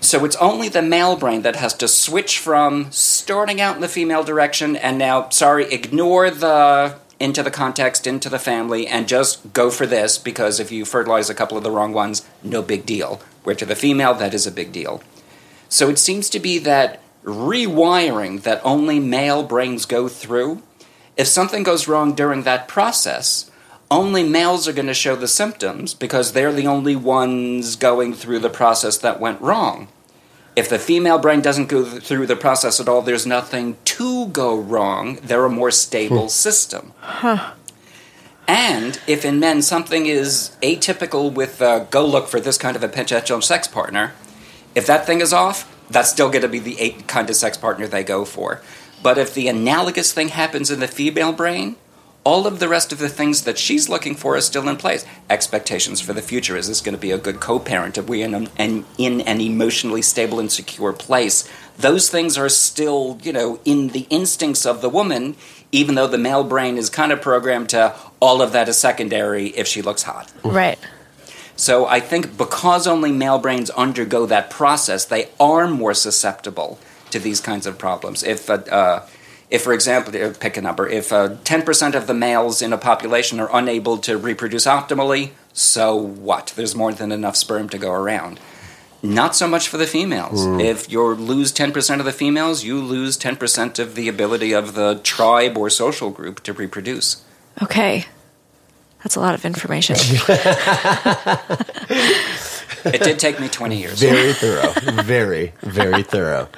So 0.02 0.24
it's 0.24 0.36
only 0.36 0.68
the 0.68 0.82
male 0.82 1.16
brain 1.16 1.42
that 1.42 1.54
has 1.54 1.74
to 1.74 1.86
switch 1.86 2.40
from 2.40 2.90
starting 2.90 3.60
out 3.60 3.76
in 3.76 3.80
the 3.80 3.88
female 3.88 4.24
direction 4.24 4.74
and 4.74 4.98
now, 4.98 5.28
sorry, 5.28 5.72
ignore 5.72 6.28
the 6.28 6.96
into 7.20 7.40
the 7.44 7.52
context, 7.52 8.04
into 8.04 8.28
the 8.28 8.40
family, 8.40 8.88
and 8.88 9.06
just 9.06 9.52
go 9.52 9.70
for 9.70 9.86
this 9.86 10.18
because 10.18 10.58
if 10.58 10.72
you 10.72 10.84
fertilize 10.84 11.30
a 11.30 11.34
couple 11.34 11.56
of 11.56 11.62
the 11.62 11.70
wrong 11.70 11.92
ones, 11.92 12.26
no 12.42 12.62
big 12.62 12.84
deal. 12.84 13.22
Where 13.44 13.54
to 13.54 13.64
the 13.64 13.76
female, 13.76 14.12
that 14.14 14.34
is 14.34 14.44
a 14.44 14.50
big 14.50 14.72
deal. 14.72 15.00
So 15.68 15.88
it 15.88 16.00
seems 16.00 16.28
to 16.30 16.40
be 16.40 16.58
that 16.58 17.00
rewiring 17.24 18.42
that 18.42 18.60
only 18.64 18.98
male 18.98 19.44
brains 19.44 19.86
go 19.86 20.08
through. 20.08 20.64
If 21.16 21.28
something 21.28 21.62
goes 21.62 21.86
wrong 21.86 22.16
during 22.16 22.42
that 22.42 22.66
process, 22.66 23.51
only 23.92 24.22
males 24.22 24.66
are 24.66 24.72
going 24.72 24.88
to 24.88 24.94
show 24.94 25.14
the 25.14 25.28
symptoms 25.28 25.94
because 25.94 26.32
they're 26.32 26.52
the 26.52 26.66
only 26.66 26.96
ones 26.96 27.76
going 27.76 28.14
through 28.14 28.40
the 28.40 28.50
process 28.50 28.98
that 28.98 29.20
went 29.20 29.40
wrong. 29.40 29.88
If 30.54 30.68
the 30.68 30.78
female 30.78 31.18
brain 31.18 31.40
doesn't 31.40 31.68
go 31.68 31.84
through 31.84 32.26
the 32.26 32.36
process 32.36 32.80
at 32.80 32.88
all, 32.88 33.02
there's 33.02 33.26
nothing 33.26 33.76
to 33.84 34.26
go 34.28 34.58
wrong. 34.58 35.16
They're 35.22 35.46
a 35.46 35.50
more 35.50 35.70
stable 35.70 36.28
system. 36.28 36.92
Huh. 37.00 37.54
And 38.46 39.00
if 39.06 39.24
in 39.24 39.40
men 39.40 39.62
something 39.62 40.06
is 40.06 40.56
atypical 40.62 41.32
with 41.32 41.62
uh, 41.62 41.80
go 41.84 42.04
look 42.04 42.28
for 42.28 42.40
this 42.40 42.58
kind 42.58 42.76
of 42.76 42.82
a 42.82 42.88
potential 42.88 43.40
sex 43.40 43.66
partner, 43.68 44.12
if 44.74 44.86
that 44.86 45.06
thing 45.06 45.20
is 45.20 45.32
off, 45.32 45.68
that's 45.88 46.10
still 46.10 46.28
going 46.28 46.42
to 46.42 46.48
be 46.48 46.58
the 46.58 46.78
eight 46.78 47.06
kind 47.06 47.30
of 47.30 47.36
sex 47.36 47.56
partner 47.56 47.86
they 47.86 48.02
go 48.02 48.24
for. 48.24 48.60
But 49.02 49.18
if 49.18 49.34
the 49.34 49.48
analogous 49.48 50.12
thing 50.12 50.28
happens 50.28 50.70
in 50.70 50.80
the 50.80 50.88
female 50.88 51.32
brain, 51.32 51.76
all 52.24 52.46
of 52.46 52.60
the 52.60 52.68
rest 52.68 52.92
of 52.92 52.98
the 52.98 53.08
things 53.08 53.42
that 53.42 53.58
she's 53.58 53.88
looking 53.88 54.14
for 54.14 54.36
is 54.36 54.46
still 54.46 54.68
in 54.68 54.76
place. 54.76 55.04
Expectations 55.28 56.00
for 56.00 56.12
the 56.12 56.22
future. 56.22 56.56
Is 56.56 56.68
this 56.68 56.80
going 56.80 56.94
to 56.94 57.00
be 57.00 57.10
a 57.10 57.18
good 57.18 57.40
co 57.40 57.58
parent? 57.58 57.98
Are 57.98 58.02
we 58.02 58.22
in 58.22 58.34
an, 58.34 58.84
in 58.98 59.20
an 59.22 59.40
emotionally 59.40 60.02
stable 60.02 60.38
and 60.38 60.50
secure 60.50 60.92
place? 60.92 61.48
Those 61.78 62.08
things 62.10 62.38
are 62.38 62.48
still, 62.48 63.18
you 63.22 63.32
know, 63.32 63.58
in 63.64 63.88
the 63.88 64.06
instincts 64.10 64.64
of 64.64 64.82
the 64.82 64.88
woman, 64.88 65.36
even 65.72 65.94
though 65.94 66.06
the 66.06 66.18
male 66.18 66.44
brain 66.44 66.78
is 66.78 66.90
kind 66.90 67.10
of 67.10 67.20
programmed 67.20 67.70
to 67.70 67.94
all 68.20 68.40
of 68.40 68.52
that 68.52 68.68
is 68.68 68.78
secondary 68.78 69.48
if 69.48 69.66
she 69.66 69.82
looks 69.82 70.04
hot. 70.04 70.32
Right. 70.44 70.78
So 71.56 71.86
I 71.86 72.00
think 72.00 72.36
because 72.36 72.86
only 72.86 73.12
male 73.12 73.38
brains 73.38 73.70
undergo 73.70 74.26
that 74.26 74.48
process, 74.48 75.04
they 75.04 75.28
are 75.40 75.68
more 75.68 75.94
susceptible 75.94 76.78
to 77.10 77.18
these 77.18 77.40
kinds 77.40 77.66
of 77.66 77.78
problems. 77.78 78.22
If 78.22 78.48
uh, 78.48 78.54
uh, 78.54 79.06
if, 79.52 79.62
for 79.62 79.74
example, 79.74 80.16
uh, 80.16 80.32
pick 80.40 80.56
a 80.56 80.62
number, 80.62 80.88
if 80.88 81.12
uh, 81.12 81.36
10% 81.44 81.94
of 81.94 82.06
the 82.06 82.14
males 82.14 82.62
in 82.62 82.72
a 82.72 82.78
population 82.78 83.38
are 83.38 83.50
unable 83.52 83.98
to 83.98 84.16
reproduce 84.16 84.64
optimally, 84.64 85.32
so 85.52 85.94
what? 85.94 86.54
There's 86.56 86.74
more 86.74 86.94
than 86.94 87.12
enough 87.12 87.36
sperm 87.36 87.68
to 87.68 87.76
go 87.76 87.92
around. 87.92 88.40
Not 89.02 89.36
so 89.36 89.46
much 89.46 89.68
for 89.68 89.76
the 89.76 89.86
females. 89.86 90.46
Mm. 90.46 90.64
If 90.64 90.90
you 90.90 91.06
lose 91.06 91.52
10% 91.52 91.98
of 91.98 92.06
the 92.06 92.12
females, 92.12 92.64
you 92.64 92.80
lose 92.80 93.18
10% 93.18 93.78
of 93.78 93.94
the 93.94 94.08
ability 94.08 94.52
of 94.52 94.74
the 94.74 95.00
tribe 95.04 95.58
or 95.58 95.68
social 95.68 96.08
group 96.08 96.42
to 96.44 96.54
reproduce. 96.54 97.22
Okay. 97.60 98.06
That's 99.02 99.16
a 99.16 99.20
lot 99.20 99.34
of 99.34 99.44
information. 99.44 99.96
It 102.84 103.02
did 103.02 103.18
take 103.18 103.38
me 103.40 103.48
20 103.48 103.76
years. 103.78 104.00
Very 104.00 104.32
thorough. 104.32 104.72
Very, 105.02 105.52
very 105.62 106.02
thorough. 106.02 106.48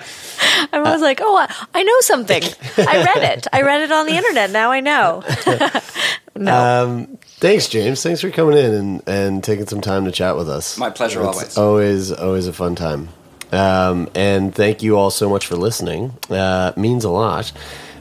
I 0.73 0.81
was 0.81 1.01
like, 1.01 1.21
oh, 1.23 1.37
I- 1.37 1.67
I 1.75 1.83
know 1.83 2.01
something. 2.01 2.43
I 2.79 3.05
read 3.15 3.33
it. 3.39 3.47
I 3.53 3.63
read 3.63 3.83
it 3.83 3.93
on 3.93 4.07
the 4.07 4.17
internet. 4.17 4.51
Now 4.51 4.71
I 4.73 4.81
know. 4.81 5.23
no. 6.37 6.85
Um, 6.85 7.19
thanks, 7.39 7.69
James. 7.69 8.03
Thanks 8.03 8.21
for 8.21 8.31
coming 8.31 8.57
in 8.59 8.75
and, 8.75 9.03
and 9.09 9.45
taking 9.45 9.67
some 9.67 9.81
time 9.81 10.05
to 10.07 10.13
chat 10.13 10.37
with 10.37 10.49
us. 10.49 10.77
My 10.79 10.91
pleasure, 10.91 11.21
It's 11.29 11.57
always. 11.57 11.59
Always, 11.59 12.13
always 12.13 12.47
a 12.47 12.53
fun 12.53 12.75
time. 12.75 13.09
Um, 13.53 14.09
and 14.15 14.55
thank 14.55 14.83
you 14.83 14.97
all 14.97 15.11
so 15.11 15.29
much 15.29 15.47
for 15.47 15.57
listening. 15.57 16.13
Uh, 16.29 16.73
means 16.77 17.05
a 17.05 17.11
lot. 17.11 17.53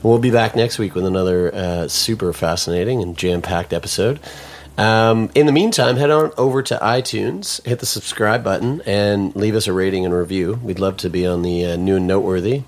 We'll 0.02 0.20
be 0.20 0.32
back 0.32 0.56
next 0.56 0.80
week 0.80 0.96
with 0.96 1.06
another 1.06 1.54
uh, 1.54 1.88
super 1.88 2.34
fascinating 2.34 3.02
and 3.02 3.16
jam 3.18 3.42
packed 3.42 3.72
episode. 3.72 4.20
Um, 4.78 5.30
in 5.36 5.46
the 5.46 5.52
meantime, 5.52 5.98
head 5.98 6.10
on 6.10 6.32
over 6.38 6.64
to 6.64 6.78
iTunes, 6.78 7.64
hit 7.66 7.80
the 7.80 7.86
subscribe 7.86 8.44
button, 8.44 8.82
and 8.86 9.36
leave 9.36 9.56
us 9.56 9.68
a 9.68 9.74
rating 9.74 10.06
and 10.06 10.14
review. 10.14 10.60
We'd 10.64 10.80
love 10.80 10.98
to 10.98 11.10
be 11.10 11.28
on 11.28 11.44
the 11.44 11.66
uh, 11.66 11.76
new 11.76 11.98
and 11.98 12.08
noteworthy, 12.08 12.64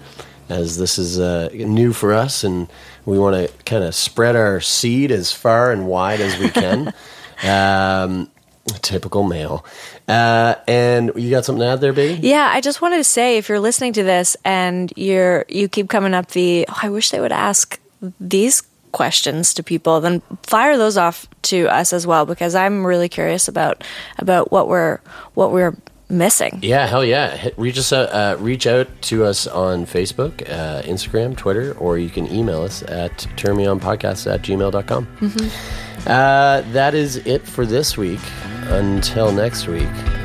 as 0.48 0.78
this 0.78 1.00
is 1.00 1.20
uh, 1.20 1.50
new 1.52 1.94
for 1.94 2.14
us, 2.14 2.44
and 2.44 2.68
we 3.06 3.18
want 3.18 3.36
to 3.36 3.64
kind 3.64 3.84
of 3.84 3.96
spread 3.96 4.36
our 4.36 4.62
seed 4.62 5.12
as 5.12 5.32
far 5.32 5.72
and 5.72 5.88
wide 5.88 6.22
as 6.22 6.38
we 6.38 6.50
can. 6.50 6.94
um, 7.44 8.30
typical 8.82 9.24
male. 9.24 9.66
Uh, 10.08 10.56
and 10.68 11.12
you 11.16 11.30
got 11.30 11.46
something 11.46 11.62
to 11.62 11.68
add 11.68 11.82
there, 11.82 11.94
baby? 11.94 12.28
Yeah, 12.28 12.50
I 12.52 12.62
just 12.62 12.82
wanted 12.82 12.98
to 12.98 13.04
say 13.04 13.38
if 13.38 13.50
you're 13.50 13.60
listening 13.60 13.94
to 13.94 14.04
this 14.04 14.36
and 14.44 14.92
you're 14.96 15.46
you 15.50 15.68
keep 15.68 15.90
coming 15.90 16.14
up 16.14 16.30
the 16.32 16.66
oh, 16.70 16.80
I 16.82 16.90
wish 16.90 17.12
they 17.12 17.20
would 17.20 17.32
ask 17.32 17.80
these 18.20 18.64
questions 18.96 19.54
to 19.54 19.62
people, 19.62 20.00
then 20.00 20.22
fire 20.44 20.78
those 20.78 20.98
off 20.98 21.28
to 21.44 21.68
us 21.68 21.92
as 21.92 22.08
well 22.08 22.26
because 22.26 22.56
I'm 22.56 22.86
really 22.88 23.10
curious 23.10 23.48
about 23.50 23.84
about 24.18 24.52
what 24.52 24.70
we're 24.70 25.00
what 25.34 25.52
we're 25.52 25.76
missing. 26.10 26.60
Yeah, 26.62 26.88
hell 26.88 27.04
yeah. 27.04 27.36
Hit, 27.36 27.58
reach 27.58 27.78
us 27.78 27.92
out, 27.92 28.10
uh, 28.10 28.38
reach 28.40 28.66
out 28.66 28.88
to 29.04 29.26
us 29.26 29.48
on 29.48 29.86
Facebook, 29.86 30.42
uh, 30.50 30.82
Instagram, 30.84 31.36
Twitter, 31.36 31.74
or 31.74 31.98
you 31.98 32.10
can 32.10 32.32
email 32.32 32.62
us 32.62 32.84
at 32.84 33.12
turnmeonpodcast 33.36 34.32
at 34.32 34.42
gmail.com. 34.42 35.08
Uh, 36.08 36.62
that 36.72 36.94
is 36.94 37.18
it 37.18 37.42
for 37.42 37.66
this 37.66 37.98
week. 37.98 38.22
Until 38.68 39.32
next 39.32 39.68
week. 39.68 40.25